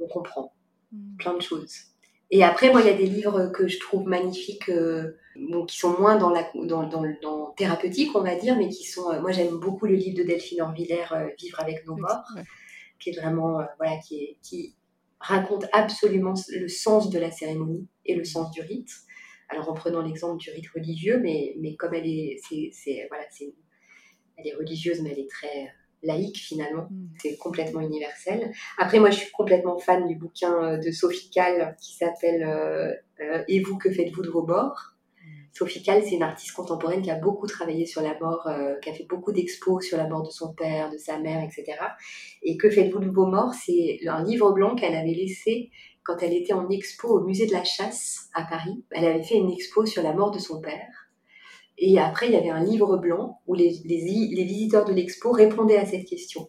On 0.00 0.08
comprend. 0.08 0.54
Mm. 0.94 1.16
plein 1.16 1.34
de 1.34 1.42
choses. 1.42 1.76
Et 2.30 2.42
après, 2.42 2.70
moi, 2.70 2.80
il 2.80 2.86
y 2.86 2.90
a 2.90 2.96
des 2.96 3.06
livres 3.06 3.46
que 3.48 3.68
je 3.68 3.78
trouve 3.78 4.06
magnifiques, 4.06 4.68
euh, 4.68 5.16
qui 5.68 5.76
sont 5.76 5.98
moins 5.98 6.16
dans 6.16 6.30
la 6.30 6.48
dans, 6.54 6.88
dans, 6.88 7.50
thérapeutique, 7.56 8.14
on 8.14 8.22
va 8.22 8.34
dire, 8.36 8.56
mais 8.56 8.68
qui 8.68 8.84
sont. 8.84 9.10
Euh, 9.12 9.20
moi, 9.20 9.32
j'aime 9.32 9.58
beaucoup 9.58 9.86
le 9.86 9.94
livre 9.94 10.16
de 10.16 10.22
Delphine 10.22 10.62
Orvillère, 10.62 11.12
euh, 11.12 11.28
Vivre 11.38 11.60
avec 11.60 11.86
nos 11.86 11.96
morts, 11.96 12.24
qui 12.98 13.10
est 13.10 13.20
vraiment 13.20 13.60
voilà, 13.78 13.98
qui, 13.98 14.16
est, 14.16 14.38
qui 14.42 14.74
raconte 15.20 15.66
absolument 15.72 16.34
le 16.48 16.68
sens 16.68 17.10
de 17.10 17.18
la 17.18 17.30
cérémonie 17.30 17.86
et 18.04 18.14
le 18.14 18.24
sens 18.24 18.50
du 18.50 18.60
rite. 18.60 18.90
Alors 19.48 19.68
en 19.70 19.74
prenant 19.74 20.02
l'exemple 20.02 20.38
du 20.38 20.50
rite 20.50 20.68
religieux, 20.74 21.20
mais, 21.22 21.54
mais 21.60 21.76
comme 21.76 21.94
elle 21.94 22.06
est, 22.06 22.38
c'est, 22.42 23.06
voilà, 23.08 23.24
c'est, 23.30 23.54
elle 24.36 24.46
est 24.46 24.54
religieuse, 24.54 25.00
mais 25.02 25.10
elle 25.12 25.20
est 25.20 25.30
très 25.30 25.70
laïque 26.04 26.38
finalement. 26.38 26.86
Mm. 26.90 27.08
C'est 27.18 27.36
complètement 27.36 27.80
universel. 27.80 28.52
Après, 28.78 29.00
moi, 29.00 29.10
je 29.10 29.18
suis 29.18 29.32
complètement 29.32 29.78
fan 29.78 30.06
du 30.06 30.16
bouquin 30.16 30.52
euh, 30.62 30.78
de 30.78 30.90
Sophie 30.90 31.30
Kahl 31.30 31.76
qui 31.80 31.96
s'appelle 31.96 32.42
euh, 32.44 32.92
euh, 33.20 33.42
Et 33.48 33.60
vous, 33.60 33.76
que 33.76 33.90
faites-vous 33.90 34.22
de 34.22 34.30
vos 34.30 34.46
morts 34.46 34.94
mm. 35.22 35.28
Sophie 35.52 35.82
Kahl, 35.82 36.02
c'est 36.02 36.14
une 36.14 36.22
artiste 36.22 36.52
contemporaine 36.52 37.02
qui 37.02 37.10
a 37.10 37.18
beaucoup 37.18 37.46
travaillé 37.46 37.86
sur 37.86 38.02
la 38.02 38.18
mort, 38.18 38.48
qui 38.82 38.90
a 38.90 38.92
fait 38.92 39.06
beaucoup 39.08 39.32
d'expos 39.32 39.84
sur 39.84 39.96
la 39.96 40.06
mort 40.08 40.22
de 40.22 40.30
son 40.30 40.52
père, 40.54 40.90
de 40.90 40.98
sa 40.98 41.18
mère, 41.18 41.42
etc. 41.42 41.78
Et 42.42 42.56
Que 42.56 42.70
faites-vous 42.70 43.00
de 43.00 43.10
vos 43.10 43.26
morts? 43.26 43.54
C'est 43.54 44.00
un 44.06 44.24
livre 44.24 44.52
blanc 44.52 44.74
qu'elle 44.74 44.94
avait 44.94 45.14
laissé 45.14 45.70
quand 46.04 46.22
elle 46.22 46.34
était 46.34 46.52
en 46.52 46.68
expo 46.68 47.08
au 47.08 47.24
musée 47.24 47.46
de 47.46 47.52
la 47.52 47.64
chasse 47.64 48.28
à 48.34 48.44
Paris. 48.44 48.84
Elle 48.90 49.06
avait 49.06 49.22
fait 49.22 49.36
une 49.36 49.50
expo 49.50 49.86
sur 49.86 50.02
la 50.02 50.12
mort 50.12 50.30
de 50.30 50.38
son 50.38 50.60
père. 50.60 51.08
Et 51.78 51.98
après, 51.98 52.26
il 52.26 52.32
y 52.32 52.36
avait 52.36 52.50
un 52.50 52.62
livre 52.62 52.96
blanc 52.96 53.40
où 53.46 53.54
les, 53.54 53.80
les, 53.84 54.44
visiteurs 54.44 54.84
de 54.84 54.92
l'expo 54.92 55.32
répondaient 55.32 55.78
à 55.78 55.86
cette 55.86 56.06
question. 56.06 56.48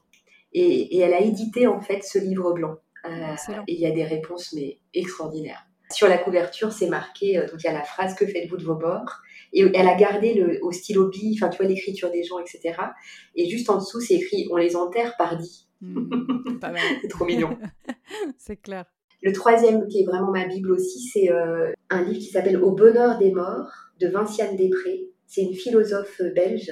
Et, 0.53 0.95
et, 0.95 0.99
elle 0.99 1.13
a 1.13 1.21
édité 1.21 1.67
en 1.67 1.81
fait 1.81 2.03
ce 2.03 2.19
livre 2.19 2.53
blanc. 2.53 2.75
Euh, 3.05 3.35
et 3.67 3.73
il 3.73 3.79
y 3.79 3.85
a 3.85 3.91
des 3.91 4.03
réponses 4.03 4.53
mais 4.53 4.79
extraordinaires. 4.93 5.65
Sur 5.91 6.07
la 6.07 6.17
couverture, 6.17 6.71
c'est 6.71 6.89
marqué, 6.89 7.37
euh, 7.37 7.47
donc 7.47 7.61
il 7.63 7.65
y 7.65 7.69
a 7.69 7.73
la 7.73 7.83
phrase 7.83 8.15
Que 8.15 8.25
faites-vous 8.25 8.57
de 8.57 8.63
vos 8.63 8.77
morts 8.77 9.21
Et 9.53 9.61
elle 9.61 9.87
a 9.87 9.95
gardé 9.95 10.33
le, 10.33 10.59
au 10.63 10.71
stylo 10.71 11.09
bille, 11.09 11.37
enfin 11.37 11.49
tu 11.49 11.57
vois 11.57 11.67
l'écriture 11.67 12.11
des 12.11 12.23
gens, 12.23 12.39
etc. 12.39 12.75
Et 13.35 13.49
juste 13.49 13.69
en 13.69 13.77
dessous, 13.77 14.01
c'est 14.01 14.15
écrit 14.15 14.47
On 14.51 14.57
les 14.57 14.75
enterre 14.75 15.15
par 15.17 15.37
dit. 15.37 15.67
Hmm, 15.81 16.09
c'est 17.01 17.07
trop 17.07 17.25
mignon. 17.25 17.57
c'est 18.37 18.57
clair. 18.57 18.85
Le 19.25 19.31
troisième, 19.31 19.87
qui 19.87 20.01
est 20.01 20.05
vraiment 20.05 20.29
ma 20.29 20.45
Bible 20.45 20.71
aussi, 20.71 21.01
c'est 21.01 21.31
euh, 21.31 21.71
un 21.89 22.03
livre 22.03 22.19
qui 22.19 22.29
s'appelle 22.29 22.61
Au 22.61 22.73
bonheur 22.73 23.17
des 23.17 23.31
morts 23.31 23.71
de 23.99 24.07
Vinciane 24.07 24.55
Després 24.55 25.09
c'est 25.25 25.41
une 25.41 25.55
philosophe 25.55 26.21
belge, 26.35 26.71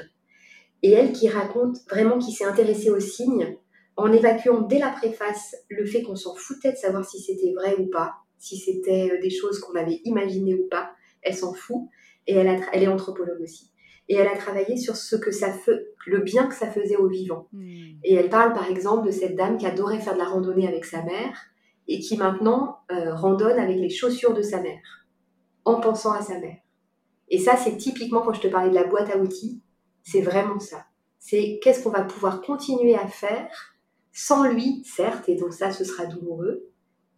et 0.84 0.92
elle 0.92 1.14
qui 1.14 1.28
raconte 1.28 1.78
vraiment 1.90 2.20
qui 2.20 2.32
s'est 2.32 2.46
intéressée 2.46 2.92
aux 2.92 3.00
signes 3.00 3.58
en 3.98 4.14
évacuant 4.14 4.62
dès 4.62 4.78
la 4.78 4.92
préface 4.92 5.56
le 5.68 5.84
fait 5.84 6.04
qu'on 6.04 6.16
s'en 6.16 6.36
foutait 6.36 6.74
de 6.74 6.78
savoir 6.78 7.04
si 7.04 7.20
c'était 7.20 7.54
vrai 7.54 7.76
ou 7.80 7.88
pas, 7.88 8.14
si 8.38 8.58
c'était 8.58 9.10
euh, 9.12 9.20
des 9.20 9.32
choses 9.32 9.60
qu'on 9.60 9.74
avait 9.74 10.02
imaginées 10.06 10.54
ou 10.54 10.68
pas, 10.70 10.92
elle 11.24 11.34
s'en 11.34 11.56
fout, 11.56 11.88
et 12.28 12.36
elle, 12.36 12.62
elle 12.72 12.84
est 12.84 12.88
anthropologue 12.88 13.42
aussi. 13.42 13.72
et 14.10 14.16
elle 14.16 14.28
a 14.28 14.38
travaillé 14.38 14.78
sur 14.78 14.96
ce 14.96 15.16
que 15.16 15.32
ça 15.32 15.52
fait, 15.52 15.88
le 16.06 16.20
bien 16.20 16.46
que 16.46 16.54
ça 16.54 16.70
faisait 16.70 16.98
aux 16.98 17.08
vivants. 17.08 17.48
Hmm. 17.52 17.96
Et 18.04 18.14
elle 18.14 18.30
parle 18.30 18.54
par 18.54 18.70
exemple 18.70 19.08
de 19.08 19.12
cette 19.12 19.36
dame 19.36 19.58
qui 19.58 19.66
adorait 19.66 20.00
faire 20.00 20.14
de 20.14 20.20
la 20.20 20.26
randonnée 20.26 20.68
avec 20.68 20.86
sa 20.86 21.02
mère 21.02 21.50
et 21.88 22.00
qui 22.00 22.18
maintenant 22.18 22.80
euh, 22.92 23.14
randonne 23.14 23.60
avec 23.60 23.78
les 23.78 23.90
chaussures 23.90 24.34
de 24.34 24.42
sa 24.42 24.62
mère, 24.62 25.06
en 25.66 25.80
pensant 25.80 26.12
à 26.12 26.22
sa 26.22 26.40
mère. 26.40 26.58
Et 27.30 27.40
ça, 27.40 27.56
c'est 27.56 27.78
typiquement 27.78 28.22
quand 28.22 28.34
je 28.34 28.42
te 28.42 28.48
parlais 28.48 28.70
de 28.70 28.76
la 28.76 28.84
boîte 28.84 29.10
à 29.10 29.18
outils, 29.18 29.62
c'est 30.04 30.22
vraiment 30.22 30.60
ça. 30.60 30.86
C'est 31.20 31.60
qu'est-ce 31.64 31.84
qu'on 31.84 31.90
va 31.90 32.04
pouvoir 32.04 32.42
continuer 32.42 32.96
à 32.96 33.08
faire 33.08 33.74
sans 34.12 34.44
lui, 34.48 34.84
certes, 34.86 35.28
et 35.28 35.36
donc 35.36 35.54
ça, 35.54 35.72
ce 35.72 35.84
sera 35.84 36.06
douloureux, 36.06 36.70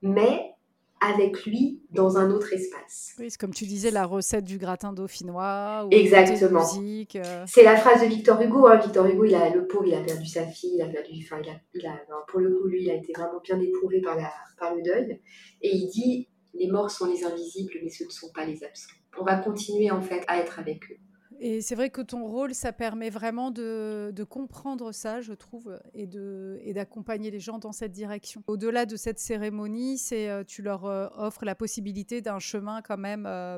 mais 0.01 0.54
avec 1.01 1.45
lui 1.45 1.81
dans 1.91 2.17
un 2.17 2.31
autre 2.31 2.53
espace. 2.53 3.13
Oui, 3.19 3.27
c'est 3.29 3.39
comme 3.39 3.53
tu 3.53 3.65
disais, 3.65 3.91
la 3.91 4.05
recette 4.05 4.45
du 4.45 4.57
gratin 4.57 4.93
dauphinois. 4.93 5.85
Ou 5.85 5.89
Exactement. 5.91 6.63
Euh. 6.63 7.43
C'est 7.47 7.63
la 7.63 7.75
phrase 7.75 8.01
de 8.01 8.07
Victor 8.07 8.41
Hugo. 8.41 8.67
Hein. 8.67 8.77
Victor 8.77 9.05
Hugo, 9.05 9.25
il 9.25 9.35
a, 9.35 9.49
le 9.49 9.67
pauvre, 9.67 9.85
il 9.85 9.93
a 9.93 10.01
perdu 10.01 10.25
sa 10.25 10.45
fille, 10.45 10.73
il 10.75 10.81
a 10.81 10.87
perdu, 10.87 11.11
enfin, 11.23 11.41
il 11.73 11.85
a, 11.85 11.93
pour 12.27 12.39
le 12.39 12.55
coup, 12.55 12.67
lui, 12.67 12.83
il 12.83 12.89
a 12.89 12.95
été 12.95 13.13
vraiment 13.13 13.39
bien 13.43 13.59
éprouvé 13.59 14.01
par, 14.01 14.15
la, 14.15 14.31
par 14.57 14.73
le 14.73 14.81
deuil. 14.81 15.19
Et 15.61 15.75
il 15.75 15.87
dit, 15.87 16.27
les 16.53 16.67
morts 16.67 16.91
sont 16.91 17.05
les 17.05 17.23
invisibles, 17.23 17.73
mais 17.83 17.89
ce 17.89 18.05
ne 18.05 18.09
sont 18.09 18.31
pas 18.33 18.45
les 18.45 18.63
absents. 18.63 18.93
On 19.19 19.23
va 19.23 19.37
continuer 19.37 19.91
en 19.91 20.01
fait 20.01 20.23
à 20.27 20.39
être 20.39 20.59
avec 20.59 20.91
eux. 20.91 20.97
Et 21.39 21.61
c'est 21.61 21.75
vrai 21.75 21.89
que 21.89 22.01
ton 22.01 22.25
rôle, 22.25 22.53
ça 22.53 22.71
permet 22.71 23.09
vraiment 23.09 23.51
de, 23.51 24.23
comprendre 24.29 24.91
ça, 24.91 25.21
je 25.21 25.33
trouve, 25.33 25.79
et 25.93 26.73
d'accompagner 26.73 27.27
et 27.27 27.31
les 27.31 27.39
gens 27.39 27.59
dans 27.59 27.71
cette 27.71 27.91
direction. 27.91 28.43
Au-delà 28.47 28.85
de 28.85 28.95
cette 28.95 29.19
cérémonie, 29.19 29.97
c'est 29.97 30.29
euh, 30.29 30.43
tu 30.43 30.61
leur 30.61 30.85
euh, 30.85 31.07
offres 31.15 31.45
la 31.45 31.55
possibilité 31.55 32.21
d'un 32.21 32.39
chemin 32.39 32.81
quand 32.81 32.97
même 32.97 33.25
euh, 33.25 33.57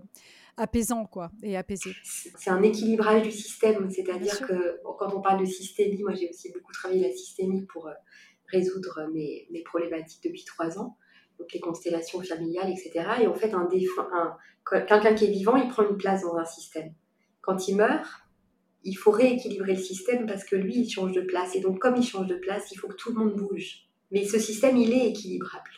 apaisant 0.58 1.06
quoi, 1.06 1.32
et 1.44 1.58
apaisé. 1.58 1.92
C'est 2.04 2.50
un 2.50 2.62
équilibrage 2.62 3.24
du 3.24 3.32
système, 3.32 3.90
c'est-à-dire 3.90 4.40
que 4.48 4.80
quand 4.98 5.14
on 5.16 5.22
parle 5.22 5.42
de 5.42 5.46
systémie, 5.46 6.02
moi 6.04 6.14
j'ai 6.14 6.30
aussi 6.30 6.52
beaucoup 6.52 6.72
travaillé 6.74 7.08
la 7.08 7.16
systémie 7.16 7.66
pour 7.66 7.90
résoudre 8.48 9.10
mes, 9.14 9.48
mes, 9.52 9.64
problématiques 9.64 10.24
depuis 10.24 10.46
trois 10.46 10.80
ans, 10.80 10.98
donc 11.38 11.52
les 11.54 11.60
constellations 11.60 12.22
familiales, 12.22 12.72
etc. 12.72 13.06
Et 13.22 13.28
en 13.28 13.36
fait, 13.36 13.54
un, 13.54 13.68
un 14.14 14.38
quelqu'un 14.88 15.14
qui 15.14 15.26
est 15.26 15.32
vivant, 15.32 15.56
il 15.56 15.68
prend 15.68 15.88
une 15.88 15.98
place 15.98 16.24
dans 16.24 16.36
un 16.36 16.46
système 16.46 16.94
quand 17.48 17.70
il 17.70 17.78
meurt, 17.78 18.06
il 18.84 18.96
faut 18.96 19.12
rééquilibrer 19.12 19.74
le 19.74 19.82
système 19.82 20.28
parce 20.28 20.44
que 20.44 20.56
lui, 20.56 20.80
il 20.80 20.90
change 20.90 21.14
de 21.14 21.22
place. 21.22 21.56
Et 21.56 21.62
donc, 21.62 21.80
comme 21.80 21.96
il 21.96 22.04
change 22.04 22.28
de 22.28 22.36
place, 22.36 22.72
il 22.72 22.76
faut 22.78 22.90
que 22.90 22.96
tout 22.96 23.14
le 23.14 23.24
monde 23.24 23.36
bouge. 23.36 23.88
Mais 24.12 24.26
ce 24.26 24.38
système, 24.38 24.76
il 24.76 24.92
est 24.92 25.08
équilibrable. 25.08 25.72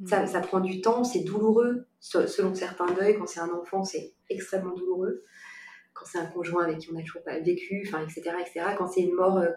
Hmm. 0.00 0.26
Ça, 0.26 0.40
prend 0.40 0.60
du 0.60 0.80
temps, 0.80 1.04
c'est 1.04 1.20
douloureux. 1.20 1.84
Selon 2.00 2.54
certains 2.54 2.90
deuils, 2.94 3.18
quand 3.18 3.26
c'est 3.26 3.40
un 3.40 3.50
enfant, 3.50 3.84
c'est 3.84 4.14
extrêmement 4.30 4.74
douloureux. 4.74 5.24
Quand 5.92 6.06
c'est 6.10 6.18
un 6.18 6.26
conjoint 6.26 6.64
avec 6.64 6.78
qui 6.78 6.90
on 6.90 6.94
n'a 6.94 7.02
toujours 7.02 7.22
pas 7.22 7.38
vécu, 7.38 7.84
enfin, 7.86 8.02
etc., 8.02 8.36
etc. 8.40 8.74
Quand 8.78 8.86
c'est 8.86 9.02
une 9.02 9.14
mort 9.14 9.36
euh, 9.36 9.48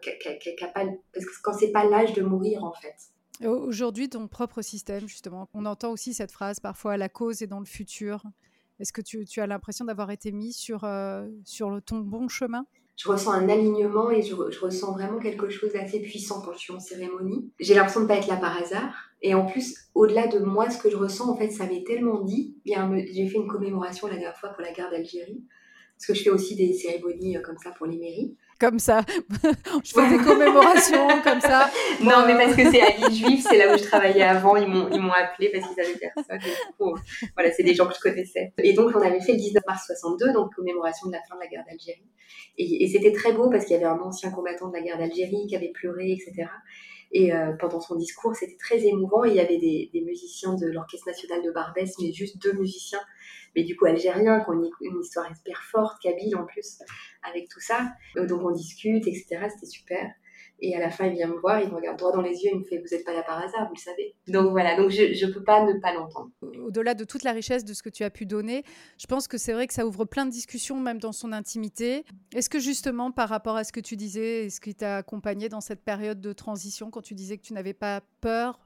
parce 1.13 1.25
que 1.25 1.31
quand 1.43 1.53
c'est 1.53 1.71
pas 1.71 1.85
l'âge 1.85 2.13
de 2.13 2.21
mourir, 2.23 2.65
en 2.65 2.73
fait. 2.73 3.47
Aujourd'hui, 3.47 4.09
ton 4.09 4.27
propre 4.27 4.61
système, 4.61 5.07
justement, 5.07 5.47
on 5.53 5.65
entend 5.65 5.91
aussi 5.91 6.13
cette 6.13 6.31
phrase 6.31 6.59
parfois 6.59 6.97
la 6.97 7.07
cause 7.07 7.41
est 7.41 7.47
dans 7.47 7.59
le 7.59 7.65
futur. 7.65 8.23
Est-ce 8.79 8.91
que 8.93 9.01
tu, 9.01 9.39
as 9.39 9.47
l'impression 9.47 9.85
d'avoir 9.85 10.11
été 10.11 10.31
mis 10.31 10.53
sur, 10.53 10.83
euh, 10.83 11.25
le, 11.25 11.79
ton 11.79 11.99
bon 11.99 12.27
chemin? 12.27 12.65
Je 12.95 13.09
ressens 13.09 13.31
un 13.31 13.49
alignement 13.49 14.11
et 14.11 14.21
je, 14.21 14.35
ressens 14.35 14.93
vraiment 14.93 15.19
quelque 15.19 15.49
chose 15.49 15.73
d'assez 15.73 15.99
puissant 15.99 16.41
quand 16.41 16.53
je 16.53 16.59
suis 16.59 16.73
en 16.73 16.79
cérémonie. 16.79 17.51
J'ai 17.59 17.73
l'impression 17.73 18.01
de 18.01 18.05
ne 18.05 18.09
pas 18.09 18.17
être 18.17 18.27
là 18.27 18.37
par 18.37 18.55
hasard. 18.55 18.93
Et 19.21 19.33
en 19.33 19.45
plus, 19.45 19.89
au-delà 19.95 20.27
de 20.27 20.39
moi, 20.39 20.69
ce 20.69 20.77
que 20.77 20.89
je 20.89 20.97
ressens, 20.97 21.29
en 21.29 21.35
fait, 21.35 21.49
ça 21.49 21.65
m'est 21.65 21.83
tellement 21.85 22.21
dit. 22.21 22.55
J'ai 22.65 23.27
fait 23.27 23.37
une 23.37 23.47
commémoration 23.47 24.07
la 24.07 24.13
dernière 24.13 24.37
fois 24.37 24.49
pour 24.49 24.61
la 24.61 24.71
guerre 24.71 24.91
d'Algérie. 24.91 25.43
Parce 25.97 26.07
que 26.07 26.13
je 26.13 26.23
fais 26.23 26.29
aussi 26.29 26.55
des 26.55 26.73
cérémonies 26.73 27.37
euh, 27.37 27.41
comme 27.41 27.57
ça 27.57 27.71
pour 27.71 27.85
les 27.85 27.97
mairies 27.97 28.35
comme 28.63 28.79
ça. 28.79 29.01
je 29.83 29.91
fais 29.91 30.09
des 30.09 30.23
commémorations 30.23 31.07
comme 31.21 31.41
ça. 31.41 31.69
Non, 32.01 32.23
mais 32.25 32.35
parce 32.35 32.55
que 32.55 32.71
c'est 32.71 32.81
à 32.81 32.91
l'île 32.91 33.13
juive, 33.13 33.45
c'est 33.47 33.57
là 33.57 33.73
où 33.73 33.77
je 33.77 33.83
travaillais 33.83 34.23
avant. 34.23 34.55
Ils 34.55 34.67
m'ont, 34.67 34.87
ils 34.89 35.01
m'ont 35.01 35.11
appelé 35.11 35.49
parce 35.51 35.67
qu'ils 35.67 35.83
avaient 35.83 35.99
personne. 35.99 36.39
voilà, 37.35 37.51
c'est 37.51 37.63
des 37.63 37.73
gens 37.73 37.87
que 37.87 37.95
je 37.95 37.99
connaissais. 37.99 38.53
Et 38.59 38.71
donc, 38.71 38.91
on 38.95 39.01
avait 39.01 39.19
fait 39.19 39.33
le 39.33 39.39
19 39.39 39.63
mars 39.67 39.85
62, 39.87 40.31
donc 40.31 40.55
commémoration 40.55 41.07
de 41.07 41.13
la 41.13 41.19
fin 41.27 41.35
de 41.35 41.41
la 41.41 41.47
guerre 41.47 41.65
d'Algérie. 41.67 42.07
Et, 42.57 42.85
et 42.85 42.87
c'était 42.87 43.11
très 43.11 43.33
beau 43.33 43.49
parce 43.49 43.65
qu'il 43.65 43.73
y 43.73 43.77
avait 43.77 43.85
un 43.85 43.99
ancien 43.99 44.31
combattant 44.31 44.69
de 44.69 44.73
la 44.73 44.81
guerre 44.81 44.97
d'Algérie 44.97 45.45
qui 45.49 45.55
avait 45.57 45.73
pleuré, 45.73 46.13
etc. 46.13 46.47
Et 47.15 47.33
euh, 47.33 47.53
pendant 47.53 47.79
son 47.79 47.95
discours, 47.95 48.35
c'était 48.35 48.57
très 48.57 48.85
émouvant. 48.85 49.23
Il 49.23 49.35
y 49.35 49.39
avait 49.39 49.59
des, 49.59 49.89
des 49.93 50.01
musiciens 50.01 50.55
de 50.55 50.65
l'Orchestre 50.67 51.07
national 51.07 51.43
de 51.43 51.51
Barbès, 51.51 51.93
mais 51.99 52.11
juste 52.11 52.41
deux 52.41 52.53
musiciens 52.53 53.01
mais 53.55 53.63
du 53.63 53.75
coup 53.75 53.85
algériens, 53.85 54.41
qui 54.41 54.49
ont 54.49 54.71
une, 54.81 55.01
histoire 55.01 55.29
hyper 55.31 55.61
forte, 55.63 56.01
kabyle 56.01 56.35
en 56.35 56.45
plus, 56.45 56.79
avec 57.23 57.49
tout 57.49 57.59
ça. 57.59 57.91
Donc 58.15 58.41
on 58.41 58.51
discute, 58.51 59.07
etc. 59.07 59.47
C'était 59.49 59.65
super. 59.65 60.11
Et 60.65 60.73
à 60.77 60.79
la 60.79 60.89
fin, 60.89 61.07
il 61.07 61.13
vient 61.15 61.27
me 61.27 61.37
voir, 61.39 61.59
il 61.59 61.69
me 61.69 61.75
regarde 61.75 61.97
droit 61.97 62.13
dans 62.13 62.21
les 62.21 62.41
yeux, 62.41 62.51
il 62.53 62.59
me 62.59 62.63
fait 62.63 62.77
Vous 62.77 62.95
n'êtes 62.95 63.03
pas 63.03 63.11
là 63.11 63.21
par 63.21 63.37
hasard, 63.37 63.67
vous 63.67 63.75
le 63.75 63.79
savez. 63.79 64.15
Donc 64.29 64.51
voilà, 64.51 64.77
donc 64.77 64.91
je 64.91 65.25
ne 65.25 65.31
peux 65.33 65.43
pas 65.43 65.65
ne 65.65 65.73
pas 65.73 65.93
l'entendre. 65.93 66.29
Au-delà 66.65 66.93
de 66.93 67.03
toute 67.03 67.23
la 67.23 67.33
richesse 67.33 67.65
de 67.65 67.73
ce 67.73 67.83
que 67.83 67.89
tu 67.89 68.05
as 68.05 68.09
pu 68.09 68.25
donner, 68.25 68.63
je 68.97 69.05
pense 69.05 69.27
que 69.27 69.37
c'est 69.37 69.51
vrai 69.51 69.67
que 69.67 69.73
ça 69.73 69.85
ouvre 69.85 70.05
plein 70.05 70.25
de 70.25 70.31
discussions, 70.31 70.79
même 70.79 70.99
dans 70.99 71.11
son 71.11 71.33
intimité. 71.33 72.05
Est-ce 72.33 72.49
que 72.49 72.59
justement, 72.59 73.11
par 73.11 73.27
rapport 73.27 73.57
à 73.57 73.65
ce 73.65 73.73
que 73.73 73.81
tu 73.81 73.97
disais, 73.97 74.45
est-ce 74.45 74.61
qui 74.61 74.73
t'a 74.73 74.95
accompagné 74.97 75.49
dans 75.49 75.59
cette 75.59 75.83
période 75.83 76.21
de 76.21 76.31
transition, 76.31 76.91
quand 76.91 77.01
tu 77.01 77.13
disais 77.13 77.37
que 77.37 77.43
tu 77.43 77.51
n'avais 77.51 77.73
pas 77.73 77.99
peur 78.21 78.57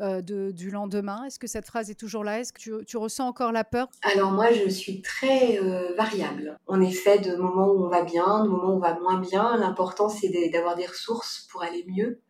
euh, 0.00 0.20
du 0.20 0.70
lendemain? 0.70 1.24
Est-ce 1.24 1.38
que 1.38 1.46
cette 1.46 1.66
phrase 1.66 1.90
est 1.90 1.94
toujours 1.94 2.24
là? 2.24 2.40
Est-ce 2.40 2.52
que 2.52 2.84
tu, 2.84 2.96
ressens 2.96 3.26
encore 3.26 3.52
la 3.52 3.64
peur? 3.64 3.88
Alors 4.02 4.30
moi, 4.30 4.52
je 4.52 4.68
suis 4.68 5.00
très 5.00 5.58
euh, 5.58 5.94
variable. 5.94 6.58
En 6.66 6.80
effet, 6.80 7.18
de 7.18 7.34
moments 7.36 7.68
où 7.68 7.84
on 7.84 7.88
va 7.88 8.02
bien, 8.02 8.44
de 8.44 8.48
moments 8.48 8.72
où 8.72 8.76
on 8.76 8.78
va 8.78 8.98
moins 8.98 9.20
bien. 9.20 9.56
L'important, 9.56 10.08
c'est 10.08 10.30
d'avoir 10.52 10.76
des 10.76 10.86
ressources 10.86 11.46
pour 11.50 11.62
aller 11.62 11.84
mieux, 11.88 12.20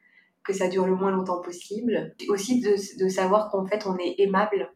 que 0.45 0.53
ça 0.53 0.69
dure 0.69 0.87
le 0.87 0.95
moins 0.95 1.11
longtemps 1.11 1.41
possible. 1.41 2.15
Aussi 2.29 2.61
de, 2.61 3.09
savoir 3.09 3.51
qu'en 3.51 3.67
fait, 3.67 3.87
on 3.87 3.97
est 3.99 4.15
aimable 4.19 4.73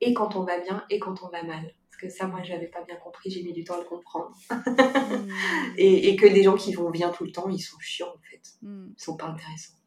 et 0.00 0.14
quand 0.14 0.36
on 0.36 0.44
va 0.44 0.58
bien 0.58 0.84
et 0.90 0.98
quand 0.98 1.22
on 1.22 1.28
va 1.28 1.42
mal. 1.42 1.74
Parce 1.90 2.02
que 2.02 2.08
ça, 2.08 2.26
moi, 2.26 2.42
je 2.42 2.52
n'avais 2.52 2.68
pas 2.68 2.82
bien 2.82 2.96
compris, 2.96 3.30
j'ai 3.30 3.42
mis 3.42 3.52
du 3.52 3.64
temps 3.64 3.74
à 3.74 3.78
le 3.78 3.84
comprendre. 3.84 4.32
Hmm. 4.50 5.28
et, 5.76 6.16
que 6.16 6.26
les 6.26 6.42
gens 6.42 6.56
qui 6.56 6.72
vont 6.74 6.90
bien 6.90 7.10
tout 7.10 7.24
le 7.24 7.32
temps, 7.32 7.48
ils 7.48 7.60
sont 7.60 7.78
chiants, 7.78 8.08
en 8.14 8.20
fait. 8.30 8.42
Hmm. 8.62 8.88
Ils 8.96 9.02
sont 9.02 9.16
pas 9.16 9.26
intéressants. 9.26 9.79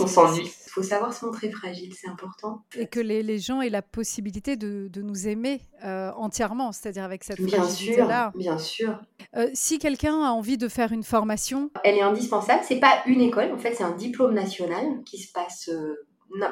On 0.00 0.06
s'ennuie. 0.06 0.50
Il 0.66 0.70
faut 0.70 0.82
savoir 0.82 1.12
se 1.12 1.24
montrer 1.24 1.50
fragile, 1.50 1.92
c'est 1.94 2.08
important. 2.08 2.62
Et 2.76 2.86
que 2.86 3.00
les, 3.00 3.22
les, 3.22 3.38
gens 3.38 3.60
aient 3.60 3.70
la 3.70 3.82
possibilité 3.82 4.56
de, 4.56 4.88
de 4.88 5.02
nous 5.02 5.26
aimer 5.26 5.60
euh, 5.84 6.12
entièrement, 6.12 6.72
c'est-à-dire 6.72 7.04
avec 7.04 7.24
cette 7.24 7.40
fragilité-là. 7.40 8.32
Bien 8.36 8.58
sûr. 8.58 9.00
Euh, 9.36 9.48
si 9.54 9.78
quelqu'un 9.78 10.22
a 10.22 10.30
envie 10.30 10.58
de 10.58 10.68
faire 10.68 10.92
une 10.92 11.02
formation, 11.02 11.70
elle 11.84 11.96
est 11.96 12.02
indispensable. 12.02 12.62
C'est 12.66 12.80
pas 12.80 13.02
une 13.06 13.20
école, 13.20 13.52
en 13.52 13.58
fait, 13.58 13.74
c'est 13.74 13.84
un 13.84 13.96
diplôme 13.96 14.34
national 14.34 15.02
qui 15.04 15.18
se 15.18 15.32
passe 15.32 15.68
euh, 15.68 16.06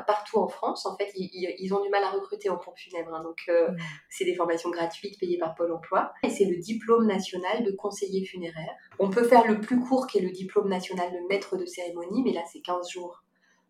partout 0.07 0.39
en 0.39 0.49
France. 0.49 0.87
En 0.87 0.97
fait, 0.97 1.13
ils, 1.15 1.75
ont 1.75 1.83
du 1.83 1.89
mal 1.89 2.03
à 2.03 2.11
recruter 2.11 2.49
en 2.51 2.57
pompe 2.57 2.79
funèbre. 2.79 3.15
Hein. 3.15 3.23
donc, 3.23 3.39
euh, 3.49 3.69
c'est 4.11 4.25
des 4.25 4.35
formations 4.35 4.71
gratuites 4.71 5.19
payées 5.19 5.39
par 5.39 5.55
Pôle 5.55 5.73
emploi. 5.73 6.13
Et 6.23 6.31
c'est 6.31 6.45
le 6.45 6.57
diplôme 6.57 7.07
national 7.07 7.65
de 7.65 7.73
conseiller 7.73 8.25
funéraire. 8.25 8.75
On 8.99 9.11
peut 9.11 9.25
faire 9.25 9.47
le 9.47 9.61
plus 9.61 9.81
court, 9.81 10.07
qui 10.07 10.19
est 10.19 10.23
le 10.23 10.31
diplôme 10.31 10.69
national 10.69 11.13
de 11.13 11.29
maître 11.29 11.57
de 11.57 11.67
cérémonie, 11.67 12.23
mais 12.25 12.33
là, 12.33 12.43
c'est 12.51 12.61
15 12.61 12.89
jours. 12.91 13.23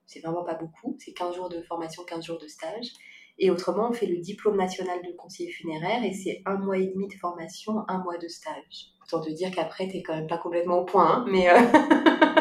C'est 0.07 0.21
vraiment 0.21 0.45
pas 0.45 0.55
beaucoup. 0.55 0.97
C'est 0.99 1.13
15 1.13 1.35
jours 1.35 1.49
de 1.49 1.61
formation, 1.63 2.05
15 2.05 2.25
jours 2.25 2.39
de 2.39 2.47
stage. 2.47 2.93
Et 3.39 3.51
autrement, 3.51 3.91
on 3.91 3.93
fait 3.93 4.07
le 4.07 4.19
diplôme 4.19 4.57
national 4.57 5.01
de 5.03 5.13
conseiller 5.13 5.51
funéraire 5.51 6.03
et 6.05 6.15
c'est 6.15 6.41
un 6.47 6.57
mois 6.57 6.79
et 6.79 6.87
demi 6.87 7.07
de 7.07 7.15
formation, 7.15 7.85
un 7.87 7.99
mois 7.99 8.17
de 8.17 8.29
stage. 8.29 8.95
Autant 9.05 9.21
te 9.21 9.31
dire 9.31 9.51
qu'après, 9.51 9.89
t'es 9.89 10.03
quand 10.03 10.15
même 10.15 10.27
pas 10.27 10.39
complètement 10.39 10.79
au 10.79 10.85
point, 10.85 11.07
hein, 11.07 11.25
mais... 11.29 11.51
Euh, 11.51 11.59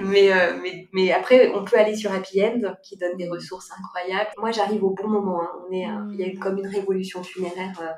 Euh, 0.00 0.58
mais, 0.62 0.88
mais, 0.92 1.12
après, 1.12 1.50
on 1.54 1.64
peut 1.64 1.76
aller 1.76 1.96
sur 1.96 2.12
Happy 2.12 2.42
End, 2.42 2.60
qui 2.82 2.96
donne 2.96 3.16
des 3.16 3.28
ressources 3.28 3.70
incroyables. 3.72 4.30
Moi, 4.38 4.52
j'arrive 4.52 4.84
au 4.84 4.90
bon 4.90 5.08
moment. 5.08 5.42
Hein. 5.42 5.50
On 5.66 5.72
est, 5.72 5.86
il 6.12 6.20
y 6.20 6.24
a 6.24 6.28
eu 6.28 6.38
comme 6.38 6.58
une 6.58 6.66
révolution 6.66 7.22
funéraire 7.22 7.80
euh, 7.80 7.92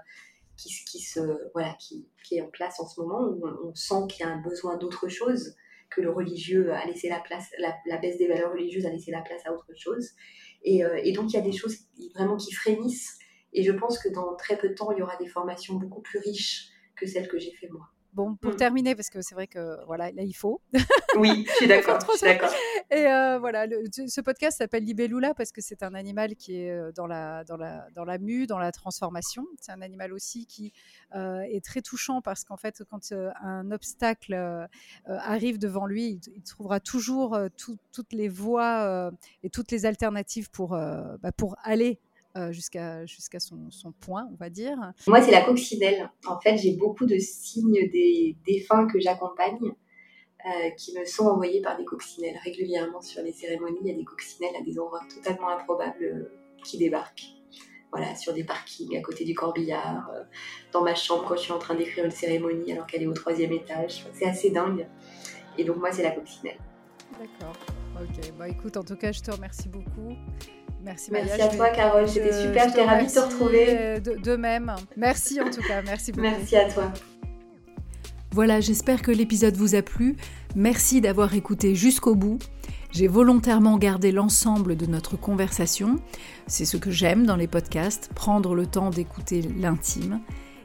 qui, 0.57 0.71
qui, 0.85 1.01
se, 1.01 1.21
voilà, 1.53 1.75
qui, 1.75 2.09
qui, 2.25 2.37
est 2.37 2.43
en 2.43 2.49
place 2.49 2.81
en 2.81 2.89
ce 2.89 3.01
moment, 3.01 3.23
où 3.23 3.47
on, 3.65 3.75
sent 3.75 4.07
qu'il 4.09 4.25
y 4.25 4.29
a 4.29 4.33
un 4.33 4.41
besoin 4.41 4.77
d'autre 4.77 5.09
chose, 5.09 5.55
que 5.91 6.01
le 6.01 6.11
religieux 6.11 6.73
a 6.73 6.87
laissé 6.87 7.09
la 7.09 7.21
place, 7.21 7.51
la, 7.59 7.97
baisse 7.99 8.19
des 8.19 8.29
valeurs 8.29 8.53
religieuses 8.53 8.87
a 8.87 8.91
laissé 8.91 9.11
la 9.11 9.23
place 9.23 9.45
à 9.47 9.53
autre 9.53 9.73
chose. 9.77 10.11
Et, 10.63 10.85
euh, 10.85 10.99
et 11.03 11.13
donc, 11.13 11.33
il 11.33 11.37
y 11.37 11.39
a 11.39 11.43
des 11.43 11.53
choses 11.53 11.79
vraiment 12.15 12.37
qui 12.37 12.53
frémissent. 12.53 13.19
Et 13.53 13.63
je 13.63 13.73
pense 13.73 13.99
que 13.99 14.09
dans 14.09 14.35
très 14.37 14.57
peu 14.57 14.69
de 14.69 14.75
temps, 14.75 14.93
il 14.93 14.99
y 14.99 15.03
aura 15.03 15.17
des 15.17 15.29
formations 15.29 15.75
beaucoup 15.75 16.03
plus 16.03 16.19
riches 16.19 16.69
que 16.97 17.07
celles 17.07 17.29
que 17.29 17.39
j'ai 17.39 17.53
fait 17.53 17.69
moi. 17.69 17.89
Bon, 18.17 18.35
pour 18.35 18.53
mmh. 18.53 18.57
terminer, 18.57 18.95
parce 18.95 19.11
que 19.11 19.21
c'est 19.21 19.35
vrai 19.35 19.47
que 19.47 19.85
voilà, 19.85 20.11
là, 20.11 20.23
il 20.23 20.33
faut. 20.33 20.63
Oui, 21.19 21.45
je 21.47 21.53
suis 21.53 21.67
d'accord. 21.69 21.99
d'accord. 22.23 22.51
Et 22.91 23.07
euh, 23.07 23.39
voilà, 23.39 23.67
ce 23.91 24.21
podcast 24.23 24.57
s'appelle 24.57 24.85
Libellula 24.85 25.35
parce 25.35 25.53
que 25.53 25.61
c'est 25.61 25.83
un 25.83 25.93
animal 25.93 26.35
qui 26.35 26.63
est 26.63 26.71
euh, 26.71 26.93
dans 26.93 27.07
la, 27.07 27.45
dans 27.45 27.59
la, 27.59 27.87
dans 27.95 28.07
la 28.07 28.17
mue, 28.17 28.47
dans 28.47 28.59
la 28.59 28.73
transformation. 28.73 29.45
C'est 29.61 29.73
un 29.73 29.83
animal 29.83 30.15
aussi 30.15 30.47
qui 30.47 30.73
euh, 31.15 31.41
est 31.43 31.63
très 31.63 31.83
touchant 31.83 32.23
parce 32.23 32.45
qu'en 32.45 32.57
fait, 32.57 32.83
quand 32.89 33.13
un 33.13 33.71
obstacle 33.71 34.35
arrive 35.05 35.59
devant 35.59 35.85
lui, 35.85 36.19
il, 36.35 36.43
trouvera 36.43 36.81
toujours 36.81 37.39
toutes 37.57 38.13
les 38.13 38.31
voies 38.31 39.13
et 39.43 39.51
toutes 39.51 39.71
les 39.71 39.85
alternatives 39.85 40.51
pour, 40.51 40.71
bah, 40.71 41.33
pour 41.37 41.57
aller 41.65 42.01
jusqu'à 42.51 43.07
jusqu'à 43.07 43.41
son, 43.41 43.71
son, 43.71 43.93
point, 43.93 44.29
on 44.33 44.37
va 44.37 44.51
dire. 44.51 44.77
Moi, 45.07 45.23
c'est 45.23 45.31
la 45.31 45.43
coccinelle. 45.43 46.11
En 46.27 46.39
fait, 46.41 46.57
j'ai 46.59 46.77
beaucoup 46.77 47.07
de 47.07 47.19
signes 47.19 47.89
des 47.91 48.37
défunts 48.47 48.87
que 48.87 49.01
j'accompagne 49.01 49.73
qui 50.77 50.97
me 50.97 51.05
sont 51.05 51.27
envoyés 51.27 51.61
par 51.61 51.77
des 51.77 51.85
coccinelles. 51.85 52.39
Régulièrement 52.45 53.01
sur 53.01 53.23
les 53.23 53.33
cérémonies, 53.33 53.79
il 53.81 53.89
y 53.89 53.91
a 53.91 53.97
des 53.97 54.05
coccinelles 54.05 54.55
à 54.59 54.63
des 54.63 54.79
endroits 54.79 55.03
totalement 55.13 55.49
improbables 55.49 56.31
qui 56.63 56.79
débarquent 56.79 57.37
voilà, 57.93 58.15
sur 58.15 58.33
des 58.33 58.45
parkings 58.45 58.97
à 58.97 59.01
côté 59.01 59.25
du 59.25 59.35
corbillard, 59.35 60.11
euh, 60.15 60.23
dans 60.73 60.83
ma 60.83 60.95
chambre 60.95 61.25
quand 61.27 61.37
je 61.37 61.43
suis 61.43 61.53
en 61.53 61.59
train 61.59 61.75
d'écrire 61.75 62.05
une 62.05 62.11
cérémonie 62.11 62.73
alors 62.73 62.87
qu'elle 62.87 63.03
est 63.03 63.07
au 63.07 63.13
troisième 63.13 63.53
étage. 63.53 64.05
C'est 64.13 64.27
assez 64.27 64.51
dingue. 64.51 64.87
Et 65.59 65.65
donc 65.65 65.77
moi, 65.77 65.93
c'est 65.93 66.03
la 66.03 66.11
coccinelle. 66.11 66.59
D'accord. 67.13 67.57
Ok. 67.95 68.33
Bah 68.39 68.49
écoute, 68.49 68.77
en 68.77 68.85
tout 68.85 68.97
cas, 68.97 69.13
je 69.13 69.21
te 69.21 69.31
remercie 69.31 69.69
beaucoup. 69.69 70.15
Merci 70.87 71.11
Maya. 71.11 71.25
Merci 71.25 71.43
à 71.43 71.49
toi, 71.49 71.69
Carole. 71.71 72.09
C'était 72.09 72.33
super. 72.33 72.69
J'étais 72.69 72.85
ravie 72.85 73.07
de 73.07 73.13
te 73.13 73.19
retrouver. 73.19 73.67
Euh, 73.69 73.99
de, 73.99 74.15
de, 74.15 74.37
même. 74.37 74.73
Merci 74.97 75.41
en 75.41 75.51
tout 75.51 75.61
cas. 75.61 75.83
Merci 75.83 76.13
beaucoup. 76.13 76.29
Merci 76.29 76.57
à 76.57 76.71
toi. 76.71 76.93
Voilà, 78.31 78.61
j'espère 78.61 79.03
que 79.03 79.11
l'épisode 79.11 79.57
vous 79.57 79.75
a 79.75 79.83
plu. 79.83 80.17
Merci 80.55 81.01
d'avoir 81.01 81.35
écouté 81.35 81.75
jusqu'au 81.75 82.15
bout. 82.15 82.39
J'ai 82.93 83.09
volontairement 83.09 83.79
gardé 83.79 84.13
l'ensemble 84.13 84.77
de 84.77 84.87
notre 84.87 85.17
conversation. 85.17 85.97
C'est 86.47 86.65
ce 86.65 86.77
que 86.77 86.93
j'aime 86.93 87.27
dans 87.27 87.37
les 87.37 87.49
podcasts, 87.49 88.11
prendre 88.15 88.55
le 88.55 88.67
temps 88.67 88.91
d'écouter 88.91 89.43
l'intime. 89.43 90.21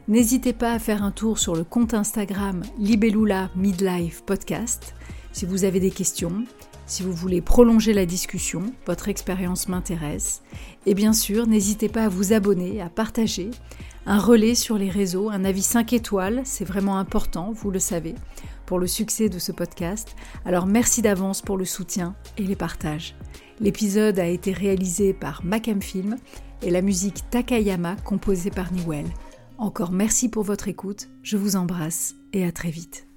N'hésitez 0.08 0.54
pas 0.54 0.74
à 0.74 0.80
faire 0.80 1.04
un 1.04 1.12
tour 1.12 1.40
sur 1.40 1.56
le 1.56 1.64
compte 1.64 1.96
Instagram 1.96 2.62
Libellula 2.78 3.50
Midlife 3.56 4.22
Podcast 4.22 4.94
si 5.32 5.46
vous 5.46 5.64
avez 5.64 5.80
des 5.80 5.92
questions, 5.92 6.44
si 6.92 7.04
vous 7.04 7.14
voulez 7.14 7.42
prolonger 7.42 7.94
la 7.94 8.06
discussion, 8.06 8.74
votre 8.86 9.08
expérience 9.08 9.70
m'intéresse. 9.70 10.42
Et 10.86 10.94
bien 10.94 11.14
sûr, 11.14 11.48
n'hésitez 11.48 11.88
pas 11.88 12.04
à 12.04 12.10
vous 12.10 12.34
abonner, 12.34 12.82
à 12.82 12.90
partager, 12.90 13.50
un 14.06 14.20
relais 14.20 14.56
sur 14.56 14.78
les 14.78 14.90
réseaux, 14.90 15.30
un 15.30 15.46
avis 15.46 15.62
5 15.62 15.94
étoiles, 15.94 16.42
c'est 16.44 16.66
vraiment 16.66 16.98
important, 16.98 17.52
vous 17.52 17.72
le 17.72 17.80
savez 17.80 18.16
pour 18.66 18.80
le 18.80 18.88
succès 18.88 19.28
de 19.28 19.38
ce 19.38 19.52
podcast, 19.52 20.16
alors 20.46 20.66
merci 20.66 21.02
d'avance 21.02 21.42
pour 21.42 21.58
le 21.58 21.66
soutien 21.66 22.16
et 22.38 22.44
les 22.44 22.56
partages. 22.56 23.16
L'épisode 23.60 24.18
a 24.18 24.28
été 24.28 24.54
réalisé 24.54 25.14
par 25.14 25.44
Macam 25.44 25.82
Film 25.82 26.16
et 26.62 26.72
la 26.72 26.82
musique 26.82 27.30
Takayama 27.32 27.98
composée 28.06 28.50
par 28.50 28.72
Newell. 28.72 29.08
Encore 29.58 29.92
merci 29.92 30.30
pour 30.30 30.44
votre 30.44 30.70
écoute, 30.70 31.10
je 31.22 31.36
vous 31.36 31.58
embrasse 31.58 32.16
et 32.32 32.46
à 32.46 32.54
très 32.54 32.72
vite. 32.72 33.11